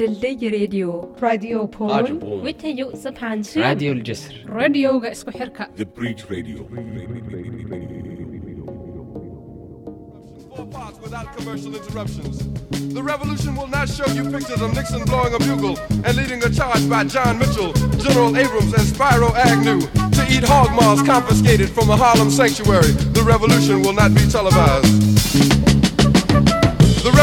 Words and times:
ድልድይ 0.00 0.42
ሬድዮ 0.56 0.86
ራድዮ 1.24 1.56
ፖል 1.76 2.06
ውተዩ 2.46 2.80
ስብሓንሱ 3.04 3.50
ራድዮ 3.66 3.90
ልጀስር 3.98 4.34
ሬድዮ 4.58 4.88
ገእስኩ 5.04 5.28
ሕርካ 5.40 5.58
ብሪጅ 5.96 6.20
ሬድዮ 6.32 6.58
without 11.06 11.28
commercial 11.36 11.72
interruptions. 11.78 12.36
The 12.96 13.02
revolution 13.02 13.54
will 13.58 13.68
not 13.68 13.88
show 13.88 14.08
you 14.16 14.22
pictures 14.34 14.60
of 14.60 14.74
Nixon 14.74 15.04
blowing 15.04 15.34
a 15.34 15.38
bugle 15.38 15.76
and 16.04 16.16
leading 16.16 16.42
a 16.42 16.50
charge 16.50 16.88
by 16.90 17.04
John 17.04 17.38
Mitchell, 17.38 17.72
General 18.04 18.36
Abrams, 18.36 18.72
and 18.72 18.86
Spiro 18.92 19.32
Agnew 19.34 19.80
to 20.18 20.22
eat 20.34 20.44
hog 20.44 20.70
maws 20.78 21.02
confiscated 21.02 21.70
from 21.70 21.90
a 21.90 21.96
Harlem 21.96 22.30
sanctuary. 22.30 22.92
The 23.18 23.22
revolution 23.22 23.82
will 23.82 23.92
not 23.92 24.14
be 24.14 24.24
televised. 24.26 25.55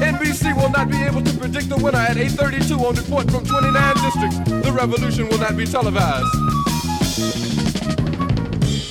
NBC 0.00 0.54
will 0.56 0.70
not 0.70 0.88
be 0.88 1.02
able 1.02 1.22
to 1.22 1.32
predict 1.38 1.68
the 1.68 1.76
winner 1.76 1.98
at 1.98 2.16
8.32 2.16 2.80
on 2.80 2.94
report 2.94 3.30
from 3.30 3.44
29 3.44 3.94
districts. 3.96 4.38
The 4.66 4.72
revolution 4.72 5.28
will 5.28 5.38
not 5.38 5.56
be 5.56 5.66
televised. 5.66 6.26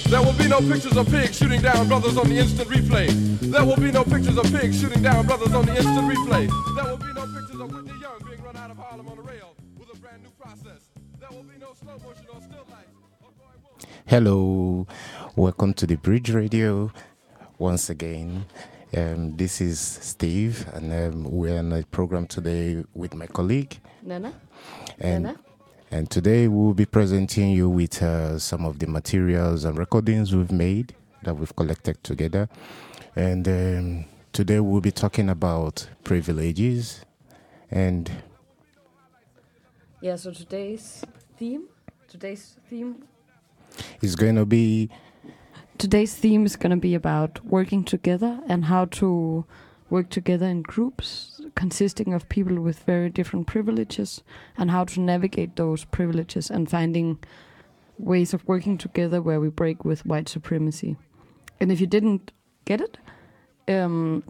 There 0.09 0.21
will 0.21 0.33
be 0.33 0.47
no 0.47 0.59
pictures 0.59 0.95
of 0.95 1.09
pigs 1.09 1.37
shooting 1.37 1.61
down 1.61 1.87
brothers 1.87 2.17
on 2.17 2.29
the 2.29 2.37
instant 2.37 2.69
replay. 2.69 3.07
There 3.39 3.65
will 3.65 3.75
be 3.75 3.91
no 3.91 4.03
pictures 4.03 4.37
of 4.37 4.45
pigs 4.51 4.79
shooting 4.79 5.01
down 5.01 5.25
brothers 5.25 5.53
on 5.53 5.65
the 5.65 5.75
instant 5.75 6.07
replay. 6.11 6.47
There 6.75 6.85
will 6.85 6.97
be 6.97 7.13
no 7.13 7.25
pictures 7.25 7.59
of 7.59 7.73
Whitney 7.73 7.99
Young 8.01 8.19
being 8.25 8.41
run 8.41 8.55
out 8.55 8.71
of 8.71 8.77
Harlem 8.77 9.07
on 9.07 9.17
a 9.17 9.21
rail 9.21 9.55
with 9.77 9.93
a 9.93 9.97
brand 9.99 10.23
new 10.23 10.29
process. 10.39 10.87
There 11.19 11.29
will 11.31 11.43
be 11.43 11.57
no 11.59 11.73
slow 11.73 11.97
motion 11.99 12.25
or 12.33 12.41
still 12.41 12.65
life. 12.69 12.87
Hello, 14.05 14.87
welcome 15.35 15.73
to 15.73 15.85
the 15.85 15.97
Bridge 15.97 16.29
Radio 16.31 16.91
once 17.57 17.89
again. 17.89 18.45
Um, 18.95 19.35
this 19.35 19.59
is 19.59 19.79
Steve, 19.79 20.65
and 20.73 20.93
um, 20.93 21.23
we're 21.25 21.59
on 21.59 21.73
a 21.73 21.83
program 21.83 22.25
today 22.25 22.83
with 22.93 23.13
my 23.13 23.27
colleague. 23.27 23.77
Nana 24.01 24.33
And, 24.99 25.23
Nana? 25.23 25.39
and 25.91 26.09
today 26.09 26.47
we'll 26.47 26.73
be 26.73 26.85
presenting 26.85 27.49
you 27.51 27.69
with 27.69 28.01
uh, 28.01 28.39
some 28.39 28.65
of 28.65 28.79
the 28.79 28.87
materials 28.87 29.65
and 29.65 29.77
recordings 29.77 30.33
we've 30.33 30.51
made 30.53 30.95
that 31.23 31.33
we've 31.35 31.53
collected 31.55 32.01
together. 32.03 32.47
And 33.15 33.47
um, 33.47 34.05
today 34.31 34.61
we'll 34.61 34.81
be 34.81 34.91
talking 34.91 35.29
about 35.29 35.89
privileges 36.05 37.01
and 37.69 38.09
Yeah, 39.99 40.15
so 40.15 40.31
today's 40.31 41.03
theme, 41.37 41.67
today's 42.07 42.55
theme 42.69 43.03
is 44.01 44.15
going 44.15 44.35
to 44.35 44.45
be 44.45 44.89
Today's 45.77 46.15
theme 46.15 46.43
is 46.43 46.55
going 46.55 46.71
to 46.71 46.77
be 46.77 46.95
about 46.95 47.45
working 47.45 47.83
together 47.83 48.39
and 48.47 48.65
how 48.65 48.85
to 48.85 49.45
work 49.91 50.09
together 50.09 50.47
in 50.47 50.63
groups 50.63 51.39
consisting 51.55 52.15
of 52.15 52.27
people 52.29 52.59
with 52.59 52.79
very 52.79 53.11
different 53.11 53.45
privileges 53.45 54.23
and 54.57 54.71
how 54.71 54.85
to 54.85 54.99
navigate 54.99 55.55
those 55.55 55.85
privileges 55.85 56.49
and 56.49 56.67
finding 56.67 57.19
ways 57.99 58.33
of 58.33 58.47
working 58.47 58.79
together 58.79 59.21
where 59.21 59.39
we 59.39 59.49
break 59.49 59.85
with 59.85 60.03
white 60.03 60.27
supremacy. 60.27 60.97
And 61.59 61.71
if 61.71 61.79
you 61.79 61.85
didn't 61.85 62.31
get 62.65 62.81
it, 62.81 62.97
um, 63.67 64.23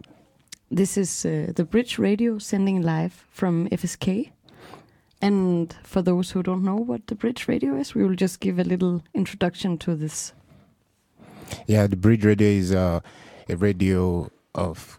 this 0.70 0.98
is 0.98 1.24
uh, 1.24 1.52
the 1.56 1.64
Bridge 1.64 1.98
Radio 1.98 2.38
sending 2.38 2.82
live 2.82 3.24
from 3.30 3.70
FSK. 3.70 4.32
And 5.22 5.74
for 5.82 6.02
those 6.02 6.32
who 6.32 6.42
don't 6.42 6.62
know 6.62 6.76
what 6.76 7.06
the 7.06 7.14
Bridge 7.14 7.48
Radio 7.48 7.74
is, 7.74 7.94
we 7.94 8.04
will 8.04 8.16
just 8.16 8.40
give 8.40 8.58
a 8.58 8.64
little 8.64 9.02
introduction 9.14 9.78
to 9.78 9.96
this 9.96 10.34
Yeah, 11.66 11.86
the 11.86 11.96
Bridge 11.96 12.24
Radio 12.24 12.48
is 12.48 12.72
uh, 12.72 13.00
a 13.48 13.56
radio 13.56 14.30
of 14.54 14.98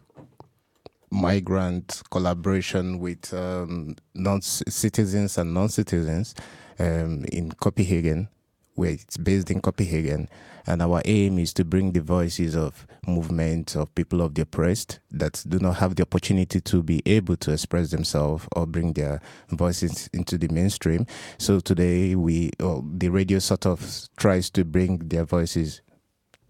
migrant 1.11 2.01
collaboration 2.11 2.99
with 2.99 3.33
um, 3.33 3.95
non 4.13 4.41
citizens 4.41 5.37
and 5.37 5.53
non 5.53 5.69
citizens 5.69 6.35
um, 6.79 7.25
in 7.31 7.51
Copenhagen, 7.51 8.29
where 8.75 8.91
it's 8.91 9.17
based 9.17 9.51
in 9.51 9.61
Copenhagen. 9.61 10.29
And 10.67 10.83
our 10.83 11.01
aim 11.05 11.39
is 11.39 11.53
to 11.53 11.65
bring 11.65 11.93
the 11.93 12.01
voices 12.01 12.55
of 12.55 12.85
movements 13.07 13.75
of 13.75 13.93
people 13.95 14.21
of 14.21 14.35
the 14.35 14.43
oppressed 14.43 14.99
that 15.09 15.43
do 15.47 15.57
not 15.57 15.77
have 15.77 15.95
the 15.95 16.03
opportunity 16.03 16.61
to 16.61 16.83
be 16.83 17.01
able 17.07 17.35
to 17.37 17.53
express 17.53 17.89
themselves 17.89 18.47
or 18.55 18.67
bring 18.67 18.93
their 18.93 19.19
voices 19.49 20.09
into 20.13 20.37
the 20.37 20.47
mainstream. 20.49 21.07
So 21.39 21.59
today, 21.59 22.13
we 22.15 22.51
well, 22.59 22.85
the 22.87 23.09
radio 23.09 23.39
sort 23.39 23.65
of 23.65 24.07
tries 24.17 24.51
to 24.51 24.63
bring 24.63 24.99
their 24.99 25.25
voices 25.25 25.81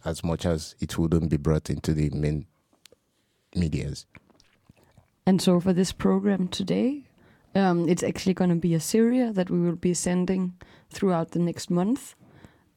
as 0.05 0.23
much 0.23 0.45
as 0.45 0.75
it 0.79 0.97
wouldn't 0.97 1.29
be 1.29 1.37
brought 1.37 1.69
into 1.69 1.93
the 1.93 2.09
main 2.11 2.45
medias. 3.55 4.05
And 5.25 5.41
so 5.41 5.59
for 5.59 5.73
this 5.73 5.91
program 5.91 6.47
today, 6.47 7.05
um, 7.55 7.87
it's 7.89 8.03
actually 8.03 8.33
going 8.33 8.49
to 8.49 8.55
be 8.55 8.73
a 8.73 8.79
series 8.79 9.33
that 9.33 9.49
we 9.49 9.59
will 9.59 9.75
be 9.75 9.93
sending 9.93 10.53
throughout 10.89 11.31
the 11.31 11.39
next 11.39 11.69
month 11.69 12.15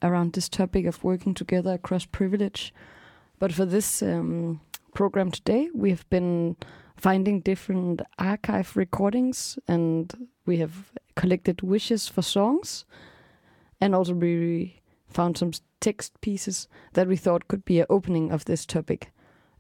around 0.03 0.33
this 0.33 0.49
topic 0.49 0.87
of 0.87 1.05
working 1.05 1.35
together 1.35 1.75
across 1.75 2.05
privilege. 2.05 2.75
But 3.39 3.53
for 3.53 3.65
this 3.65 4.03
um, 4.03 4.61
program 4.95 5.31
today, 5.31 5.69
we 5.75 5.91
have 5.91 6.09
been 6.11 6.57
finding 6.97 7.41
different 7.41 8.03
archive 8.19 8.77
recordings 8.77 9.59
and 9.67 10.29
we 10.47 10.59
have 10.59 10.93
collected 11.17 11.63
wishes 11.63 12.09
for 12.09 12.23
songs 12.23 12.85
and 13.81 13.95
also 13.95 14.15
we 14.15 14.81
found 15.09 15.37
some 15.37 15.53
text 15.83 16.19
pieces 16.21 16.69
that 16.95 17.09
we 17.09 17.17
thought 17.17 17.49
could 17.49 17.65
be 17.65 17.81
an 17.81 17.87
opening 17.91 18.33
of 18.33 18.45
this 18.45 18.65
topic 18.65 19.13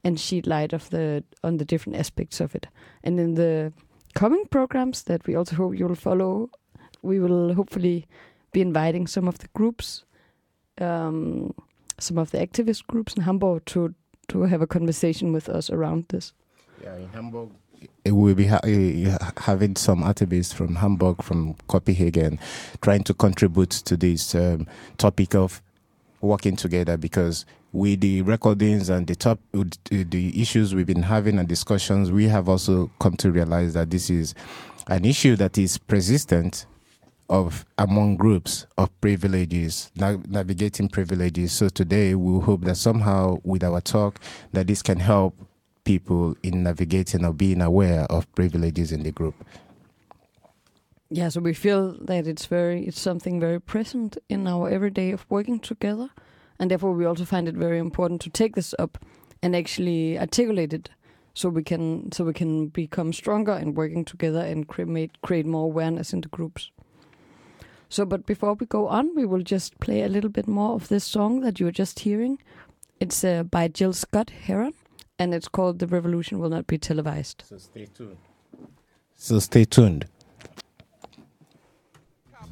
and 0.04 0.18
shed 0.18 0.46
light 0.46 0.72
of 0.72 0.88
the 0.90 1.22
on 1.44 1.58
the 1.58 1.64
different 1.64 1.98
aspects 1.98 2.40
of 2.40 2.54
it. 2.54 2.68
And 3.04 3.20
in 3.20 3.34
the 3.34 3.72
coming 4.14 4.46
programs 4.46 5.02
that 5.04 5.26
we 5.26 5.34
also 5.34 5.56
hope 5.56 5.78
you 5.78 5.86
will 5.86 5.94
follow, 5.94 6.50
we 7.02 7.18
will 7.18 7.54
hopefully 7.54 8.06
be 8.52 8.60
inviting 8.60 9.06
some 9.06 9.28
of 9.28 9.38
the 9.38 9.48
groups, 9.54 10.04
um, 10.80 11.54
some 11.98 12.18
of 12.18 12.30
the 12.30 12.38
activist 12.38 12.86
groups 12.86 13.14
in 13.14 13.22
Hamburg 13.22 13.64
to 13.66 13.94
to 14.28 14.42
have 14.42 14.62
a 14.62 14.66
conversation 14.66 15.32
with 15.32 15.48
us 15.48 15.70
around 15.70 16.06
this. 16.08 16.32
Yeah, 16.82 16.96
in 16.96 17.08
Hamburg. 17.08 17.50
We'll 18.06 18.36
be 18.36 18.46
ha- 18.46 18.60
having 19.38 19.74
some 19.76 20.04
activists 20.04 20.54
from 20.54 20.76
Hamburg, 20.76 21.22
from 21.22 21.54
Copenhagen, 21.66 22.38
trying 22.80 23.02
to 23.04 23.14
contribute 23.14 23.70
to 23.70 23.96
this 23.96 24.34
um, 24.34 24.68
topic 24.98 25.34
of 25.34 25.60
working 26.22 26.56
together 26.56 26.96
because 26.96 27.44
with 27.72 28.00
the 28.00 28.22
recordings 28.22 28.88
and 28.88 29.06
the 29.06 29.14
top 29.16 29.40
the 29.52 30.40
issues 30.40 30.74
we've 30.74 30.86
been 30.86 31.02
having 31.02 31.38
and 31.38 31.48
discussions, 31.48 32.10
we 32.10 32.28
have 32.28 32.48
also 32.48 32.90
come 33.00 33.16
to 33.16 33.30
realize 33.30 33.74
that 33.74 33.90
this 33.90 34.08
is 34.08 34.34
an 34.88 35.04
issue 35.04 35.36
that 35.36 35.58
is 35.58 35.78
persistent 35.78 36.66
of 37.28 37.64
among 37.78 38.16
groups 38.16 38.66
of 38.76 38.88
privileges, 39.00 39.90
na- 39.96 40.18
navigating 40.28 40.88
privileges. 40.88 41.52
So 41.52 41.68
today 41.68 42.14
we 42.14 42.40
hope 42.40 42.62
that 42.62 42.76
somehow 42.76 43.38
with 43.42 43.64
our 43.64 43.80
talk 43.80 44.20
that 44.52 44.66
this 44.66 44.82
can 44.82 44.98
help 44.98 45.34
people 45.84 46.36
in 46.42 46.62
navigating 46.62 47.24
or 47.24 47.32
being 47.32 47.62
aware 47.62 48.02
of 48.04 48.32
privileges 48.34 48.92
in 48.92 49.02
the 49.02 49.12
group. 49.12 49.34
Yeah, 51.14 51.28
so 51.28 51.42
we 51.42 51.52
feel 51.52 51.94
that 52.06 52.26
it's 52.26 52.46
very 52.46 52.86
it's 52.86 52.98
something 52.98 53.38
very 53.38 53.60
present 53.60 54.16
in 54.30 54.46
our 54.46 54.70
everyday 54.70 55.12
of 55.12 55.26
working 55.28 55.60
together, 55.60 56.08
and 56.58 56.70
therefore 56.70 56.92
we 56.92 57.04
also 57.04 57.26
find 57.26 57.46
it 57.46 57.54
very 57.54 57.78
important 57.78 58.22
to 58.22 58.30
take 58.30 58.54
this 58.54 58.74
up 58.78 58.96
and 59.42 59.54
actually 59.54 60.18
articulate 60.18 60.72
it, 60.72 60.88
so 61.34 61.50
we 61.50 61.62
can 61.62 62.10
so 62.12 62.24
we 62.24 62.32
can 62.32 62.68
become 62.68 63.12
stronger 63.12 63.52
in 63.52 63.74
working 63.74 64.06
together 64.06 64.40
and 64.40 64.68
create 64.68 65.20
create 65.20 65.44
more 65.44 65.64
awareness 65.64 66.14
in 66.14 66.22
the 66.22 66.28
groups. 66.28 66.70
So, 67.90 68.06
but 68.06 68.24
before 68.24 68.54
we 68.54 68.64
go 68.64 68.88
on, 68.88 69.14
we 69.14 69.26
will 69.26 69.42
just 69.42 69.78
play 69.80 70.02
a 70.02 70.08
little 70.08 70.30
bit 70.30 70.48
more 70.48 70.72
of 70.72 70.88
this 70.88 71.04
song 71.04 71.42
that 71.42 71.60
you 71.60 71.66
were 71.66 71.78
just 71.78 72.00
hearing. 72.00 72.38
It's 73.00 73.22
uh, 73.22 73.42
by 73.42 73.68
Gil 73.68 73.92
Scott-Heron, 73.92 74.72
and 75.18 75.34
it's 75.34 75.48
called 75.48 75.78
"The 75.78 75.86
Revolution 75.86 76.38
Will 76.38 76.48
Not 76.48 76.66
Be 76.66 76.78
Televised." 76.78 77.42
So 77.46 77.58
stay 77.58 77.84
tuned. 77.84 78.16
So 79.14 79.40
stay 79.40 79.66
tuned. 79.66 80.06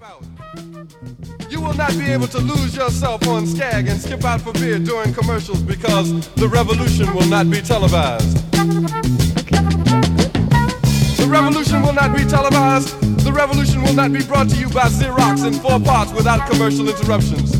Cop 0.00 0.22
out. 0.22 1.50
You 1.50 1.60
will 1.60 1.74
not 1.74 1.90
be 1.90 2.10
able 2.10 2.26
to 2.28 2.38
lose 2.38 2.74
yourself 2.74 3.26
on 3.28 3.46
Skag 3.46 3.88
and 3.88 4.00
skip 4.00 4.24
out 4.24 4.40
for 4.40 4.52
beer 4.52 4.78
during 4.78 5.12
commercials 5.12 5.62
because 5.62 6.28
the 6.34 6.48
revolution 6.48 7.12
will 7.14 7.26
not 7.26 7.50
be 7.50 7.60
televised. 7.60 8.36
The 11.18 11.26
revolution 11.28 11.82
will 11.82 11.92
not 11.92 12.16
be 12.16 12.24
televised. 12.24 12.98
The 13.24 13.32
revolution 13.32 13.82
will 13.82 13.94
not 13.94 14.12
be 14.12 14.24
brought 14.24 14.48
to 14.50 14.56
you 14.56 14.68
by 14.68 14.88
Xerox 14.88 15.46
in 15.46 15.54
four 15.54 15.80
parts 15.80 16.12
without 16.12 16.48
commercial 16.50 16.88
interruptions. 16.88 17.59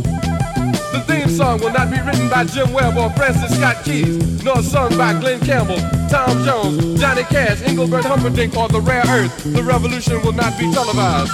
Song 1.41 1.59
will 1.59 1.73
not 1.73 1.89
be 1.89 1.99
written 1.99 2.29
by 2.29 2.43
Jim 2.45 2.71
Webb 2.71 2.95
or 2.97 3.09
Francis 3.17 3.57
Scott 3.57 3.83
Keys, 3.83 4.43
nor 4.43 4.61
sung 4.61 4.95
by 4.95 5.19
Glenn 5.19 5.39
Campbell, 5.39 5.81
Tom 6.07 6.45
Jones, 6.45 7.01
Johnny 7.01 7.23
Cash, 7.23 7.63
Engelbert 7.63 8.05
Humperdinck, 8.05 8.55
or 8.55 8.69
The 8.69 8.79
Rare 8.79 9.01
Earth. 9.09 9.43
The 9.51 9.63
revolution 9.63 10.21
will 10.21 10.33
not 10.33 10.53
be 10.59 10.71
televised. 10.71 11.33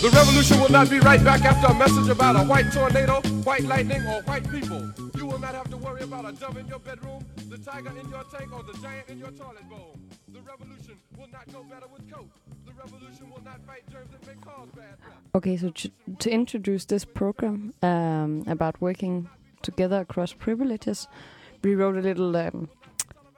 The 0.00 0.08
revolution 0.16 0.60
will 0.60 0.70
not 0.70 0.88
be 0.88 0.98
right 0.98 1.22
back 1.22 1.44
after 1.44 1.66
a 1.66 1.74
message 1.74 2.08
about 2.08 2.36
a 2.36 2.44
white 2.48 2.72
tornado, 2.72 3.20
white 3.44 3.64
lightning, 3.64 4.00
or 4.06 4.22
white 4.22 4.50
people. 4.50 4.80
You 5.14 5.26
will 5.26 5.38
not 5.38 5.54
have 5.54 5.68
to 5.68 5.76
worry 5.76 6.00
about 6.00 6.24
a 6.24 6.32
dove 6.32 6.56
in 6.56 6.66
your 6.66 6.78
bedroom, 6.78 7.22
the 7.50 7.58
tiger 7.58 7.92
in 8.00 8.08
your 8.08 8.24
tank, 8.32 8.48
or 8.50 8.62
the 8.62 8.72
giant 8.80 9.10
in 9.10 9.18
your 9.18 9.32
toilet 9.32 9.68
bowl. 9.68 9.98
The 10.32 10.40
revolution 10.40 10.96
will 11.18 11.28
not 11.28 11.44
go 11.52 11.62
better 11.64 11.86
with 11.92 12.10
coke. 12.10 12.32
The 12.64 12.72
revolution 12.72 13.28
will 13.28 13.44
not 13.44 13.60
fight 13.66 13.84
germs 13.92 14.08
that 14.12 14.26
may 14.26 14.40
cause 14.40 14.70
bad. 14.74 14.96
Okay, 15.32 15.56
so 15.56 15.70
to, 15.70 15.90
to 16.18 16.30
introduce 16.30 16.84
this 16.86 17.04
program 17.04 17.72
um, 17.82 18.42
about 18.48 18.80
working 18.80 19.28
together 19.62 20.00
across 20.00 20.32
privileges, 20.32 21.06
we 21.62 21.76
wrote 21.76 21.96
a 21.96 22.00
little 22.00 22.36
um, 22.36 22.68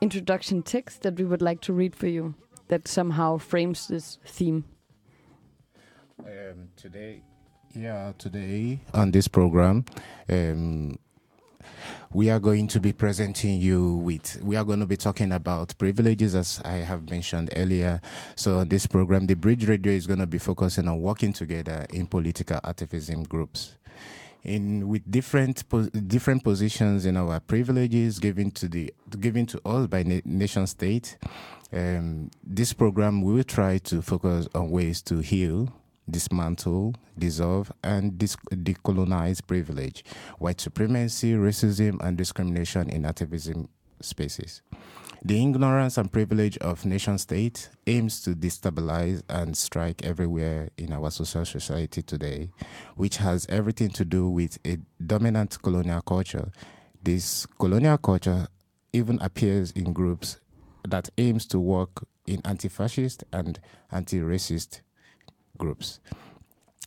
introduction 0.01 0.63
text 0.63 1.03
that 1.03 1.17
we 1.17 1.25
would 1.25 1.43
like 1.43 1.61
to 1.61 1.73
read 1.73 1.95
for 1.95 2.07
you 2.07 2.35
that 2.69 2.89
somehow 2.89 3.37
frames 3.37 3.89
this 3.89 4.19
theme. 4.25 4.65
Um, 6.21 6.69
today, 6.77 7.23
yeah, 7.75 8.13
today 8.17 8.81
on 8.95 9.11
this 9.11 9.29
program, 9.29 9.85
um, 10.31 10.99
we 12.15 12.29
are 12.29 12.39
going 12.39 12.67
to 12.69 12.81
be 12.81 12.93
presenting 12.93 13.61
you 13.61 13.97
with. 13.97 14.41
We 14.43 14.57
are 14.57 14.65
going 14.65 14.81
to 14.81 14.87
be 14.87 14.97
talking 14.97 15.33
about 15.33 15.77
privileges, 15.79 16.35
as 16.35 16.61
I 16.65 16.73
have 16.73 17.09
mentioned 17.11 17.51
earlier. 17.57 18.01
So, 18.37 18.65
this 18.65 18.87
program, 18.87 19.27
the 19.27 19.35
Bridge 19.35 19.67
Radio 19.67 19.93
is 19.93 20.07
going 20.07 20.19
to 20.19 20.27
be 20.27 20.39
focusing 20.39 20.89
on 20.89 21.01
working 21.01 21.33
together 21.33 21.87
in 21.91 22.07
political 22.07 22.61
activism 22.63 23.23
groups. 23.25 23.77
In 24.45 24.89
with 24.89 25.09
different 25.09 25.63
different 26.09 26.43
positions 26.43 27.07
in 27.07 27.17
our 27.17 27.39
privileges 27.39 28.19
given 28.19 28.51
to 28.53 28.69
the 28.69 28.93
given 29.21 29.47
to 29.47 29.61
us 29.67 29.87
by 29.87 30.03
na- 30.03 30.21
nation 30.25 30.67
state, 30.67 31.17
um, 31.73 32.31
this 32.43 32.73
program 32.73 33.23
we 33.23 33.35
will 33.35 33.45
try 33.45 33.79
to 33.79 34.03
focus 34.03 34.49
on 34.53 34.69
ways 34.71 35.01
to 35.03 35.19
heal 35.21 35.73
dismantle, 36.13 36.95
dissolve, 37.19 37.73
and 37.83 38.17
dis- 38.19 38.37
decolonize 38.51 39.45
privilege, 39.45 40.05
white 40.39 40.61
supremacy, 40.61 41.33
racism, 41.33 42.01
and 42.05 42.17
discrimination 42.17 42.89
in 42.89 43.05
activism 43.05 43.69
spaces. 44.01 44.63
The 45.25 45.41
ignorance 45.41 45.99
and 45.99 46.11
privilege 46.11 46.59
of 46.59 46.85
nation 46.85 47.17
state 47.17 47.69
aims 47.87 48.21
to 48.23 48.35
destabilize 48.35 49.23
and 49.29 49.57
strike 49.57 50.05
everywhere 50.05 50.71
in 50.77 50.93
our 50.93 51.13
social 51.13 51.45
society 51.45 52.03
today, 52.03 52.51
which 52.97 53.19
has 53.19 53.47
everything 53.49 53.91
to 53.91 54.05
do 54.05 54.29
with 54.29 54.59
a 54.67 54.79
dominant 55.05 55.63
colonial 55.63 56.03
culture. 56.03 56.51
This 57.03 57.47
colonial 57.47 57.99
culture 57.99 58.49
even 58.93 59.21
appears 59.21 59.71
in 59.73 59.93
groups 59.93 60.41
that 60.89 61.09
aims 61.19 61.47
to 61.47 61.61
work 61.61 62.05
in 62.27 62.41
anti-fascist 62.45 63.23
and 63.33 63.61
anti-racist 63.93 64.81
groups. 65.63 66.01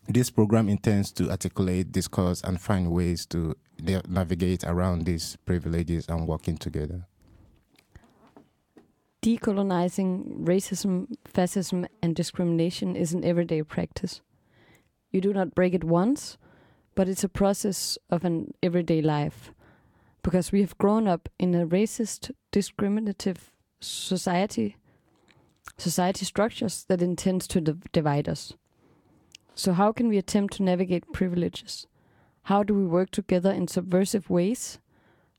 This 0.07 0.29
program 0.29 0.69
intends 0.69 1.11
to 1.13 1.31
articulate, 1.31 1.91
discuss, 1.91 2.43
and 2.43 2.59
find 2.59 2.91
ways 2.91 3.25
to 3.27 3.55
na- 3.81 4.01
navigate 4.07 4.63
around 4.63 5.05
these 5.05 5.37
privileges 5.45 6.07
and 6.09 6.27
working 6.27 6.57
together. 6.57 7.07
Decolonizing 9.23 10.45
racism, 10.45 11.07
fascism, 11.25 11.87
and 12.03 12.15
discrimination 12.15 12.95
is 12.95 13.13
an 13.13 13.23
everyday 13.23 13.63
practice. 13.63 14.21
You 15.11 15.21
do 15.21 15.33
not 15.33 15.55
break 15.55 15.73
it 15.73 15.83
once, 15.83 16.37
but 16.93 17.07
it's 17.07 17.23
a 17.23 17.29
process 17.29 17.97
of 18.09 18.25
an 18.25 18.53
everyday 18.61 19.01
life. 19.01 19.51
Because 20.21 20.51
we 20.51 20.61
have 20.61 20.77
grown 20.77 21.07
up 21.07 21.29
in 21.39 21.55
a 21.55 21.65
racist, 21.65 22.31
discriminative 22.51 23.51
society, 23.79 24.75
society 25.77 26.25
structures 26.25 26.85
that 26.89 27.01
intends 27.01 27.47
to 27.47 27.61
div- 27.61 27.91
divide 27.91 28.29
us. 28.29 28.53
So, 29.55 29.71
how 29.71 29.93
can 29.93 30.09
we 30.09 30.17
attempt 30.17 30.55
to 30.55 30.63
navigate 30.63 31.13
privileges? 31.13 31.87
How 32.43 32.61
do 32.61 32.73
we 32.73 32.85
work 32.85 33.09
together 33.09 33.51
in 33.51 33.69
subversive 33.69 34.29
ways? 34.29 34.79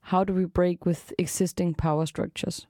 How 0.00 0.24
do 0.24 0.32
we 0.32 0.46
break 0.46 0.86
with 0.86 1.12
existing 1.18 1.74
power 1.74 2.06
structures? 2.06 2.66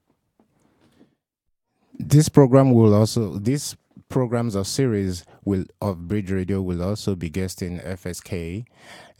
This 1.94 2.28
program 2.28 2.72
will 2.72 2.94
also 2.94 3.38
these 3.38 3.76
programs 4.08 4.56
or 4.56 4.64
series 4.64 5.24
will 5.44 5.64
of 5.80 6.08
Bridge 6.08 6.32
Radio 6.32 6.60
will 6.60 6.82
also 6.82 7.14
be 7.14 7.30
guesting 7.30 7.78
FSK, 7.78 8.64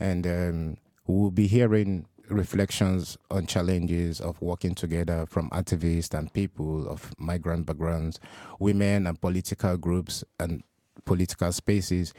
and 0.00 0.26
um, 0.26 0.76
we'll 1.06 1.30
be 1.30 1.46
hearing 1.46 2.06
reflections 2.28 3.16
on 3.30 3.46
challenges 3.46 4.20
of 4.20 4.42
working 4.42 4.74
together 4.74 5.26
from 5.26 5.48
activists 5.50 6.12
and 6.12 6.32
people 6.32 6.88
of 6.88 7.14
migrant 7.18 7.66
backgrounds, 7.66 8.18
women 8.58 9.06
and 9.06 9.20
political 9.20 9.76
groups 9.76 10.24
and 10.40 10.64
political 11.06 11.50
spaces 11.52 12.12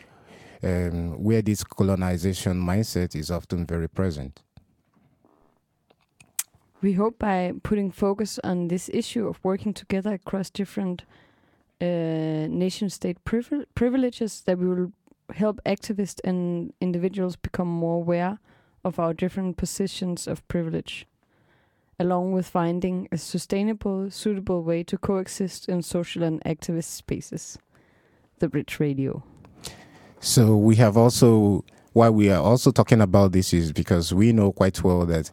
um, 0.64 1.24
where 1.24 1.44
this 1.44 1.64
colonization 1.64 2.60
mindset 2.60 3.16
is 3.16 3.30
often 3.30 3.68
very 3.68 3.88
present. 3.88 4.42
We 6.82 6.94
hope 6.94 7.20
by 7.20 7.54
putting 7.64 7.92
focus 7.92 8.40
on 8.44 8.68
this 8.68 8.90
issue 8.94 9.28
of 9.28 9.40
working 9.44 9.74
together 9.74 10.14
across 10.14 10.50
different 10.50 11.04
uh, 11.82 11.86
nation 11.86 12.90
state 12.90 13.24
privi- 13.26 13.66
privileges 13.76 14.42
that 14.42 14.58
we 14.58 14.68
will 14.68 14.92
help 15.34 15.60
activists 15.66 16.20
and 16.24 16.74
individuals 16.80 17.36
become 17.36 17.68
more 17.68 17.98
aware 17.98 18.40
of 18.84 19.00
our 19.00 19.14
different 19.14 19.58
positions 19.58 20.28
of 20.28 20.48
privilege, 20.48 21.06
along 22.00 22.32
with 22.32 22.48
finding 22.48 23.08
a 23.12 23.18
sustainable, 23.18 24.10
suitable 24.10 24.64
way 24.64 24.84
to 24.84 24.98
coexist 24.98 25.68
in 25.68 25.82
social 25.82 26.24
and 26.24 26.42
activist 26.46 26.86
spaces. 26.86 27.58
The 28.40 28.48
Bridge 28.48 28.80
Radio. 28.80 29.24
So 30.20 30.56
we 30.58 30.76
have 30.76 30.98
also 30.98 31.64
why 31.94 32.10
we 32.12 32.30
are 32.30 32.42
also 32.42 32.70
talking 32.70 33.02
about 33.02 33.32
this 33.32 33.54
is 33.54 33.72
because 33.72 34.14
we 34.14 34.32
know 34.32 34.52
quite 34.52 34.84
well 34.84 35.04
that 35.08 35.32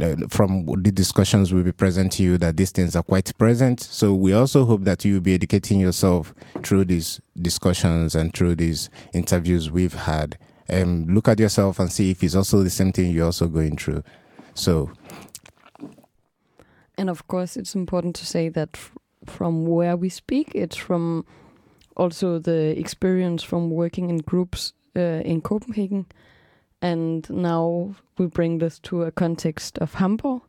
uh, 0.00 0.16
from 0.30 0.64
the 0.82 0.90
discussions 0.90 1.52
we'll 1.52 1.62
be 1.62 1.72
present 1.72 2.10
to 2.12 2.22
you 2.22 2.38
that 2.38 2.56
these 2.56 2.70
things 2.70 2.96
are 2.96 3.02
quite 3.02 3.36
present. 3.36 3.80
So 3.80 4.14
we 4.14 4.32
also 4.32 4.64
hope 4.64 4.84
that 4.84 5.04
you'll 5.04 5.20
be 5.20 5.34
educating 5.34 5.78
yourself 5.78 6.32
through 6.62 6.86
these 6.86 7.20
discussions 7.42 8.14
and 8.14 8.32
through 8.32 8.54
these 8.56 8.88
interviews 9.12 9.70
we've 9.70 9.92
had. 9.92 10.38
Um, 10.70 11.06
look 11.06 11.28
at 11.28 11.38
yourself 11.38 11.78
and 11.78 11.92
see 11.92 12.10
if 12.10 12.24
it's 12.24 12.34
also 12.34 12.62
the 12.62 12.70
same 12.70 12.92
thing 12.92 13.12
you're 13.12 13.26
also 13.26 13.46
going 13.46 13.76
through. 13.76 14.02
So, 14.54 14.90
And 16.96 17.10
of 17.10 17.28
course, 17.28 17.58
it's 17.58 17.74
important 17.74 18.16
to 18.16 18.26
say 18.26 18.48
that 18.48 18.70
f- 18.72 18.92
from 19.26 19.66
where 19.66 19.96
we 19.98 20.08
speak, 20.08 20.52
it's 20.54 20.76
from 20.76 21.26
also 21.96 22.38
the 22.38 22.78
experience 22.78 23.42
from 23.42 23.70
working 23.70 24.10
in 24.10 24.18
groups 24.18 24.72
uh, 24.94 25.22
in 25.24 25.40
Copenhagen. 25.40 26.06
And 26.82 27.28
now 27.30 27.94
we 28.18 28.26
bring 28.26 28.58
this 28.58 28.78
to 28.80 29.02
a 29.02 29.10
context 29.10 29.78
of 29.78 29.94
Hamburg, 29.94 30.42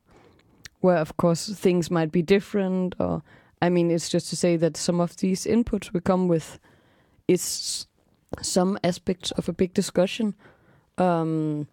where, 0.82 0.98
of 0.98 1.16
course, 1.18 1.50
things 1.50 1.89
might 1.89 2.12
be 2.12 2.22
different. 2.22 2.96
Or, 3.00 3.24
I 3.62 3.70
mean, 3.70 3.89
it's 3.89 4.10
just 4.10 4.30
to 4.30 4.36
say 4.36 4.58
that 4.58 4.77
some 4.77 5.00
of 5.00 5.18
these 5.18 5.46
inputs 5.46 5.94
we 5.94 6.01
come 6.01 6.27
with 6.27 6.60
is 7.27 7.88
some 8.42 8.77
aspects 8.84 9.32
of 9.32 9.50
a 9.50 9.54
big 9.54 9.74
discussion. 9.74 10.36
Um, 10.98 11.68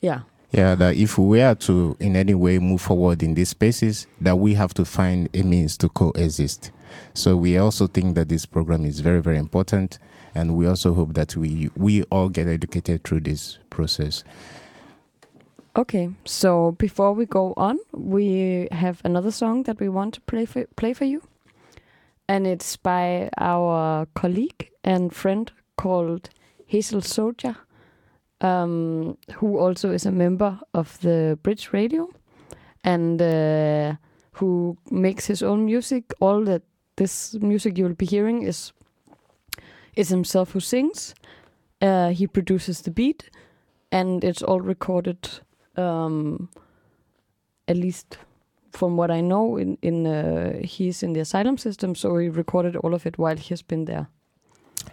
yeah. 0.00 0.20
Yeah, 0.52 0.74
that 0.76 0.96
if 0.96 1.18
we 1.18 1.42
are 1.42 1.54
to 1.56 1.96
in 2.00 2.16
any 2.16 2.34
way 2.34 2.58
move 2.58 2.80
forward 2.80 3.22
in 3.22 3.34
these 3.34 3.50
spaces, 3.50 4.06
that 4.20 4.36
we 4.36 4.54
have 4.54 4.74
to 4.74 4.84
find 4.84 5.28
a 5.34 5.42
means 5.42 5.76
to 5.78 5.88
coexist. 5.88 6.72
So 7.14 7.36
we 7.36 7.58
also 7.58 7.86
think 7.86 8.14
that 8.14 8.28
this 8.28 8.46
program 8.46 8.84
is 8.84 9.00
very, 9.00 9.20
very 9.20 9.38
important, 9.38 9.98
and 10.34 10.56
we 10.56 10.66
also 10.66 10.94
hope 10.94 11.14
that 11.14 11.36
we 11.36 11.70
we 11.76 12.02
all 12.04 12.28
get 12.28 12.48
educated 12.48 13.04
through 13.04 13.20
this 13.20 13.58
process. 13.70 14.24
Okay, 15.76 16.10
so 16.24 16.72
before 16.72 17.12
we 17.12 17.26
go 17.26 17.54
on, 17.56 17.78
we 17.92 18.66
have 18.72 19.00
another 19.04 19.30
song 19.30 19.62
that 19.64 19.78
we 19.78 19.88
want 19.88 20.14
to 20.14 20.20
play 20.22 20.44
for, 20.44 20.66
play 20.76 20.92
for 20.92 21.04
you. 21.04 21.22
And 22.28 22.46
it's 22.46 22.76
by 22.76 23.30
our 23.38 24.06
colleague 24.14 24.70
and 24.82 25.14
friend 25.14 25.50
called 25.76 26.30
Hazel 26.66 27.02
Soldier, 27.02 27.56
um, 28.40 29.16
who 29.34 29.58
also 29.58 29.92
is 29.92 30.06
a 30.06 30.12
member 30.12 30.58
of 30.74 30.98
the 31.00 31.38
Bridge 31.42 31.72
Radio 31.72 32.08
and 32.82 33.22
uh, 33.22 33.94
who 34.32 34.76
makes 34.90 35.26
his 35.26 35.42
own 35.42 35.66
music. 35.66 36.12
All 36.20 36.44
that 36.44 36.62
this 37.00 37.34
music 37.40 37.78
you'll 37.78 37.94
be 37.94 38.06
hearing 38.06 38.42
is 38.42 38.72
is 39.96 40.10
himself 40.10 40.52
who 40.52 40.60
sings. 40.60 41.14
Uh, 41.80 42.10
he 42.10 42.26
produces 42.26 42.82
the 42.82 42.90
beat, 42.90 43.30
and 43.90 44.22
it's 44.22 44.42
all 44.42 44.60
recorded 44.60 45.40
um, 45.76 46.48
at 47.66 47.76
least 47.76 48.18
from 48.72 48.96
what 48.96 49.10
I 49.10 49.22
know, 49.22 49.56
in 49.56 49.78
in 49.82 50.06
uh, 50.06 50.60
he's 50.62 51.02
in 51.02 51.14
the 51.14 51.20
asylum 51.20 51.56
system, 51.58 51.94
so 51.94 52.18
he 52.18 52.28
recorded 52.28 52.76
all 52.76 52.94
of 52.94 53.06
it 53.06 53.18
while 53.18 53.36
he's 53.36 53.62
been 53.62 53.86
there. 53.86 54.06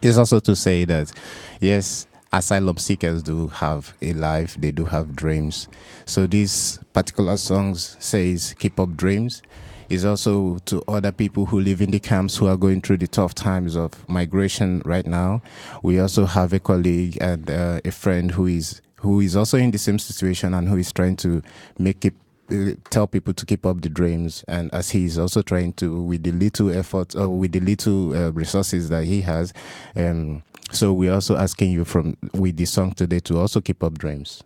It's 0.01 0.17
also 0.17 0.39
to 0.39 0.55
say 0.55 0.85
that, 0.85 1.11
yes, 1.59 2.07
asylum 2.31 2.77
seekers 2.77 3.23
do 3.23 3.47
have 3.47 3.93
a 4.01 4.13
life, 4.13 4.55
they 4.59 4.71
do 4.71 4.85
have 4.85 5.15
dreams. 5.15 5.67
So 6.05 6.27
these 6.27 6.79
particular 6.93 7.37
songs 7.37 7.97
says 7.99 8.55
keep 8.59 8.79
up 8.79 8.95
dreams. 8.95 9.41
Is 9.89 10.03
also 10.03 10.57
to 10.65 10.83
other 10.87 11.11
people 11.11 11.45
who 11.45 11.59
live 11.59 11.81
in 11.81 11.91
the 11.91 11.99
camps 11.99 12.35
who 12.35 12.47
are 12.47 12.57
going 12.57 12.81
through 12.81 12.97
the 12.97 13.07
tough 13.07 13.33
times 13.33 13.75
of 13.75 14.07
migration 14.09 14.81
right 14.85 15.05
now. 15.05 15.41
We 15.81 15.99
also 15.99 16.25
have 16.25 16.51
a 16.53 16.59
colleague 16.59 17.17
and 17.21 17.49
uh, 17.49 17.79
a 17.85 17.91
friend 17.91 18.31
who 18.31 18.47
is 18.47 18.81
who 18.97 19.21
is 19.21 19.35
also 19.35 19.57
in 19.57 19.71
the 19.71 19.77
same 19.77 19.99
situation 19.99 20.53
and 20.53 20.67
who 20.67 20.77
is 20.77 20.91
trying 20.91 21.15
to 21.17 21.41
make 21.77 22.03
it 22.03 22.15
uh, 22.51 22.71
tell 22.89 23.07
people 23.07 23.33
to 23.33 23.45
keep 23.45 23.65
up 23.65 23.81
the 23.81 23.89
dreams. 23.89 24.43
And 24.47 24.73
as 24.73 24.89
he 24.89 25.05
is 25.05 25.17
also 25.17 25.41
trying 25.41 25.73
to 25.73 26.01
with 26.01 26.23
the 26.23 26.31
little 26.31 26.69
effort 26.69 27.15
or 27.15 27.29
with 27.29 27.53
the 27.53 27.61
little 27.61 28.13
uh, 28.13 28.31
resources 28.31 28.89
that 28.89 29.05
he 29.05 29.21
has 29.21 29.53
um 29.95 30.43
so 30.71 30.91
we're 30.91 31.13
also 31.13 31.37
asking 31.37 31.71
you 31.71 31.85
from 31.85 32.17
with 32.33 32.57
the 32.57 32.65
song 32.65 32.91
today 32.93 33.19
to 33.21 33.37
also 33.37 33.61
keep 33.61 33.83
up 33.83 33.97
dreams. 33.97 34.43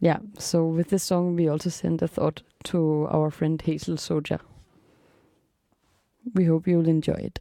Yeah, 0.00 0.18
so 0.38 0.66
with 0.66 0.90
this 0.90 1.02
song, 1.02 1.34
we 1.36 1.48
also 1.48 1.70
send 1.70 2.02
a 2.02 2.08
thought 2.08 2.42
to 2.64 3.06
our 3.10 3.30
friend 3.30 3.60
Hazel 3.60 3.96
Soja. 3.96 4.40
We 6.34 6.44
hope 6.46 6.66
you'll 6.66 6.88
enjoy 6.88 7.14
it. 7.14 7.40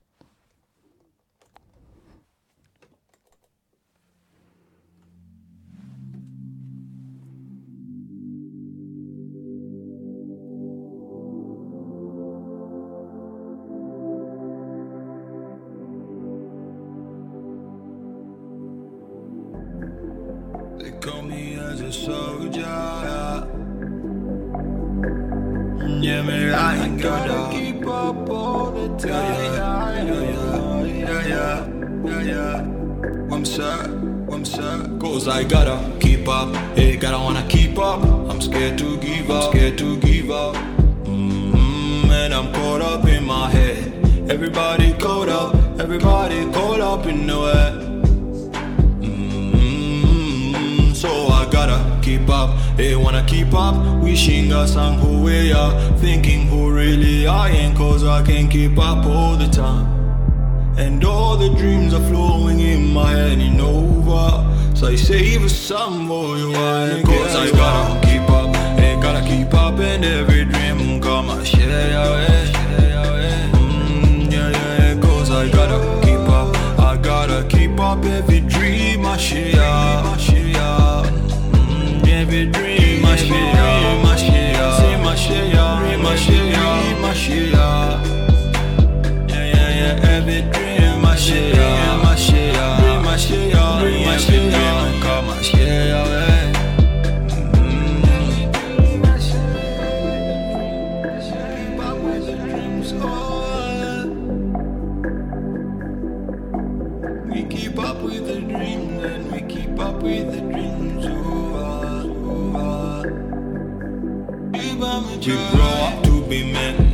Gotta 27.04 27.52
keep 27.52 27.86
up 27.86 28.30
all 28.30 28.72
the 28.72 28.88
time. 28.98 29.12
Yeah, 29.12 30.04
yeah, 30.04 30.84
yeah, 30.86 31.28
yeah, 31.28 31.68
yeah, 32.06 32.22
yeah. 32.22 33.36
I'm 33.36 33.44
sad, 33.44 33.90
I'm 34.32 34.46
sad. 34.46 35.02
Cause 35.02 35.28
I 35.28 35.44
gotta 35.44 35.78
keep 36.00 36.30
up. 36.30 36.56
Hey, 36.78 36.96
gotta 36.96 37.18
wanna 37.18 37.46
keep 37.50 37.78
up. 37.78 38.02
I'm 38.30 38.40
scared 38.40 38.78
to 38.78 38.98
give 39.00 39.30
up, 39.30 39.52
scared 39.52 39.78
to 39.80 39.98
give 39.98 40.32
up. 40.32 40.56
Mm, 41.04 42.10
and 42.10 42.34
I'm 42.34 42.54
caught 42.54 42.82
up 42.82 43.06
in 43.06 43.26
my 43.26 43.50
head. 43.50 43.92
Everybody 44.32 44.94
caught 44.94 45.28
up, 45.28 45.56
everybody 45.82 46.50
caught 46.54 46.80
up 46.80 47.06
in 47.06 47.28
the 47.28 47.38
way. 47.38 47.72
Mm, 49.02 50.96
so 50.96 51.33
keep 52.04 52.30
up. 52.30 52.58
They 52.76 52.96
wanna 52.96 53.24
keep 53.26 53.54
up. 53.54 54.04
Wishing 54.04 54.52
us 54.52 54.76
on 54.76 55.00
who 55.00 55.24
we 55.24 55.54
are. 55.54 55.74
Thinking 55.98 56.48
who 56.48 56.72
really 56.72 57.26
I 57.28 57.50
am. 57.50 57.76
Cause 57.76 58.04
I 58.04 58.22
can't 58.24 58.52
keep 58.52 58.78
up 58.78 59.06
all 59.06 59.36
the 59.38 59.48
time. 59.48 59.88
And 60.78 61.04
all 61.06 61.38
the 61.38 61.50
dreams 61.50 61.94
are 61.94 62.06
flowing 62.10 62.60
in 62.60 62.94
my 62.94 63.12
head 63.12 63.40
and 63.40 63.62
over. 63.62 64.76
So 64.76 64.88
I 64.88 64.96
save 64.96 65.50
some 65.50 66.08
for 66.08 66.38
you. 66.38 66.52
Yeah, 66.52 67.02
cause 67.04 67.36
I 67.36 67.50
gotta 67.52 68.06
keep 68.06 68.30
up. 68.30 68.56
Hey, 68.80 69.00
gotta 69.02 69.26
keep 69.26 69.54
up. 69.54 69.80
And 69.80 70.04
every 70.04 70.46
dream 70.46 71.02
come 71.02 71.30
and 71.30 71.48
share 71.48 71.90
your. 71.96 72.18
Yeah, 72.84 73.10
yeah, 74.30 74.50
yeah, 74.52 75.02
cause 75.02 75.32
I 75.32 75.50
gotta 75.50 75.80
keep 76.06 76.28
up. 76.28 76.50
I 76.80 76.98
gotta 76.98 77.48
keep 77.48 77.80
up 77.80 78.04
every 78.04 78.42
dream 78.42 79.06
I 79.06 79.18
share. 79.18 80.23
My 84.04 84.16
share. 84.16 84.56
Say 84.78 84.96
share. 86.16 87.00
My 87.02 87.14
share. 87.14 87.52
Yeah, 89.28 89.46
yeah, 89.54 89.70
yeah, 89.80 90.10
every 90.16 90.63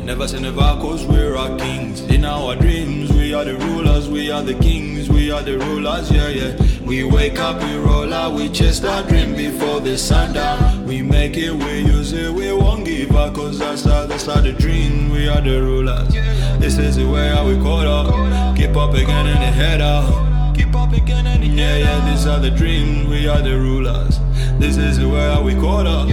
never 0.09 0.27
say 0.27 0.39
never 0.39 0.75
cause 0.81 1.05
we're 1.05 1.37
our 1.37 1.55
kings. 1.59 2.01
In 2.01 2.25
our 2.25 2.55
dreams, 2.55 3.11
we 3.11 3.31
are 3.31 3.45
the 3.45 3.55
rulers, 3.57 4.09
we 4.09 4.31
are 4.31 4.41
the 4.41 4.55
kings, 4.55 5.07
we 5.07 5.29
are 5.29 5.43
the 5.43 5.59
rulers, 5.59 6.11
yeah, 6.11 6.29
yeah. 6.29 6.57
We 6.81 7.03
wake 7.03 7.37
up, 7.37 7.61
we 7.61 7.75
roll 7.75 8.11
out, 8.11 8.33
we 8.33 8.49
chase 8.49 8.83
our 8.83 9.03
dream 9.03 9.35
before 9.35 9.81
the 9.81 9.95
sun 9.99 10.33
down. 10.33 10.87
We 10.87 11.03
make 11.03 11.37
it, 11.37 11.51
we 11.51 11.81
use 11.81 12.11
it, 12.13 12.33
we 12.33 12.51
won't 12.51 12.85
give 12.85 13.15
up, 13.15 13.35
cause 13.35 13.59
that's 13.59 13.83
how, 13.83 14.07
that's 14.07 14.25
how 14.25 14.41
the 14.41 14.51
dream, 14.51 15.11
we 15.11 15.27
are 15.27 15.41
the 15.41 15.61
rulers. 15.61 16.11
This 16.59 16.79
is 16.79 16.95
the 16.95 17.07
way 17.07 17.29
how 17.29 17.45
we 17.45 17.55
caught 17.57 17.85
up, 17.85 18.57
keep 18.57 18.75
up 18.75 18.95
again 18.95 19.27
and 19.27 19.37
the 19.37 19.51
head 19.61 19.79
out. 19.79 20.55
Keep 20.55 20.73
up 20.73 20.91
again 20.91 21.27
and 21.27 21.43
yeah, 21.43 21.77
yeah, 21.77 22.09
these 22.09 22.25
are 22.25 22.39
the 22.39 22.49
dreams, 22.49 23.07
we 23.07 23.27
are 23.27 23.43
the 23.43 23.55
rulers. 23.55 24.19
This 24.57 24.75
is 24.75 24.97
the 24.97 25.07
way 25.07 25.31
how 25.31 25.43
we 25.43 25.53
caught 25.53 25.85
up, 25.85 26.07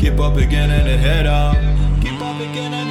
keep 0.00 0.18
up 0.18 0.36
again 0.38 0.70
and 0.70 0.88
head 0.98 1.26
out. 1.26 1.54
Keep 2.00 2.18
up 2.20 2.40
again 2.40 2.81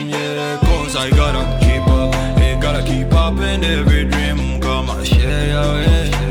Cause 0.91 1.05
I 1.05 1.09
gotta 1.11 1.65
keep 1.65 1.87
up, 1.87 2.13
hey, 2.37 2.59
gotta 2.61 2.83
keep 2.83 3.13
up 3.13 3.39
and 3.39 3.63
every 3.63 4.03
dream 4.03 4.59
come 4.59 4.89
and 4.89 5.07
share 5.07 5.47
your 5.47 5.63
way. 5.63 6.30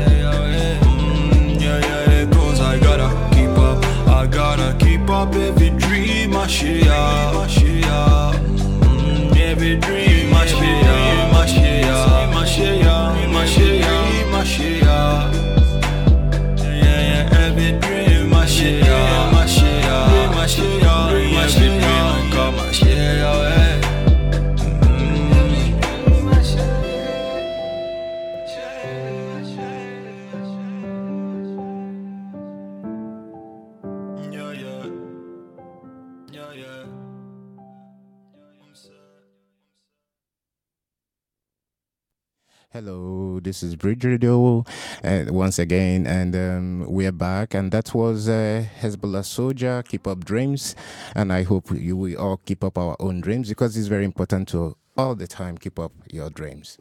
This 43.43 43.63
is 43.63 43.75
Bridge 43.75 44.05
Radio 44.05 44.63
uh, 45.03 45.25
once 45.29 45.57
again, 45.59 46.05
and 46.05 46.35
um, 46.35 46.85
we're 46.87 47.11
back. 47.11 47.53
And 47.53 47.71
that 47.71 47.93
was 47.93 48.29
uh, 48.29 48.65
Hezbollah 48.79 49.25
Soldier, 49.25 49.83
Keep 49.87 50.07
Up 50.07 50.23
Dreams. 50.23 50.75
And 51.15 51.33
I 51.33 51.43
hope 51.43 51.71
you 51.71 51.97
will 51.97 52.17
all 52.17 52.37
keep 52.37 52.63
up 52.63 52.77
our 52.77 52.95
own 52.99 53.21
dreams 53.21 53.49
because 53.49 53.75
it's 53.75 53.87
very 53.87 54.05
important 54.05 54.47
to 54.49 54.77
all 54.97 55.15
the 55.15 55.27
time 55.27 55.57
keep 55.57 55.79
up 55.79 55.91
your 56.11 56.29
dreams. 56.29 56.77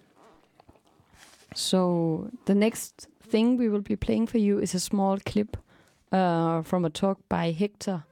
So 1.54 2.30
the 2.44 2.54
next 2.54 3.08
thing 3.22 3.56
we 3.56 3.68
will 3.68 3.80
be 3.80 3.96
playing 3.96 4.26
for 4.26 4.38
you 4.38 4.58
is 4.58 4.74
a 4.74 4.80
small 4.80 5.18
clip 5.18 5.56
uh, 6.12 6.62
from 6.62 6.84
a 6.84 6.90
talk 6.90 7.18
by 7.28 7.52
Hector 7.52 8.04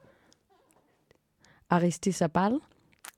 Aristizabal, 1.71 2.61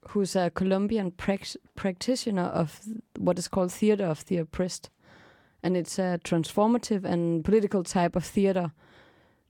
who's 0.10 0.36
a 0.36 0.50
Colombian 0.50 1.12
prac- 1.12 1.56
practitioner 1.76 2.44
of 2.44 2.82
what 3.18 3.40
is 3.40 3.48
called 3.48 3.72
theater 3.72 4.06
of 4.06 4.26
the 4.26 4.38
oppressed. 4.38 4.90
And 5.64 5.78
it's 5.78 6.00
a 6.00 6.20
transformative 6.24 7.04
and 7.06 7.46
political 7.46 7.84
type 7.84 8.16
of 8.16 8.24
theater 8.26 8.72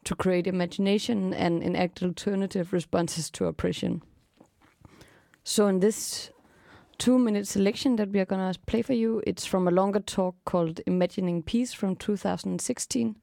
to 0.04 0.16
create 0.16 0.48
imagination 0.48 1.34
and 1.34 1.64
enact 1.64 2.04
alternative 2.04 2.74
responses 2.74 3.30
to 3.32 3.46
oppression. 3.46 4.02
So, 5.44 5.68
in 5.68 5.80
this 5.80 6.32
two 6.98 7.18
minute 7.18 7.48
selection 7.48 7.96
that 7.96 8.10
we 8.10 8.20
are 8.20 8.26
going 8.26 8.54
to 8.54 8.60
play 8.62 8.82
for 8.82 8.94
you, 8.94 9.24
it's 9.26 9.46
from 9.46 9.68
a 9.68 9.72
longer 9.72 10.00
talk 10.00 10.36
called 10.46 10.82
Imagining 10.86 11.44
Peace 11.44 11.74
from 11.74 11.96
2016, 11.96 13.16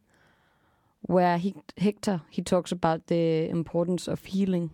where 1.03 1.39
he, 1.39 1.55
Hector 1.77 2.23
he 2.31 2.43
talks 2.43 2.73
about 2.73 3.07
the 3.07 3.49
importance 3.49 4.09
of 4.09 4.25
healing. 4.25 4.71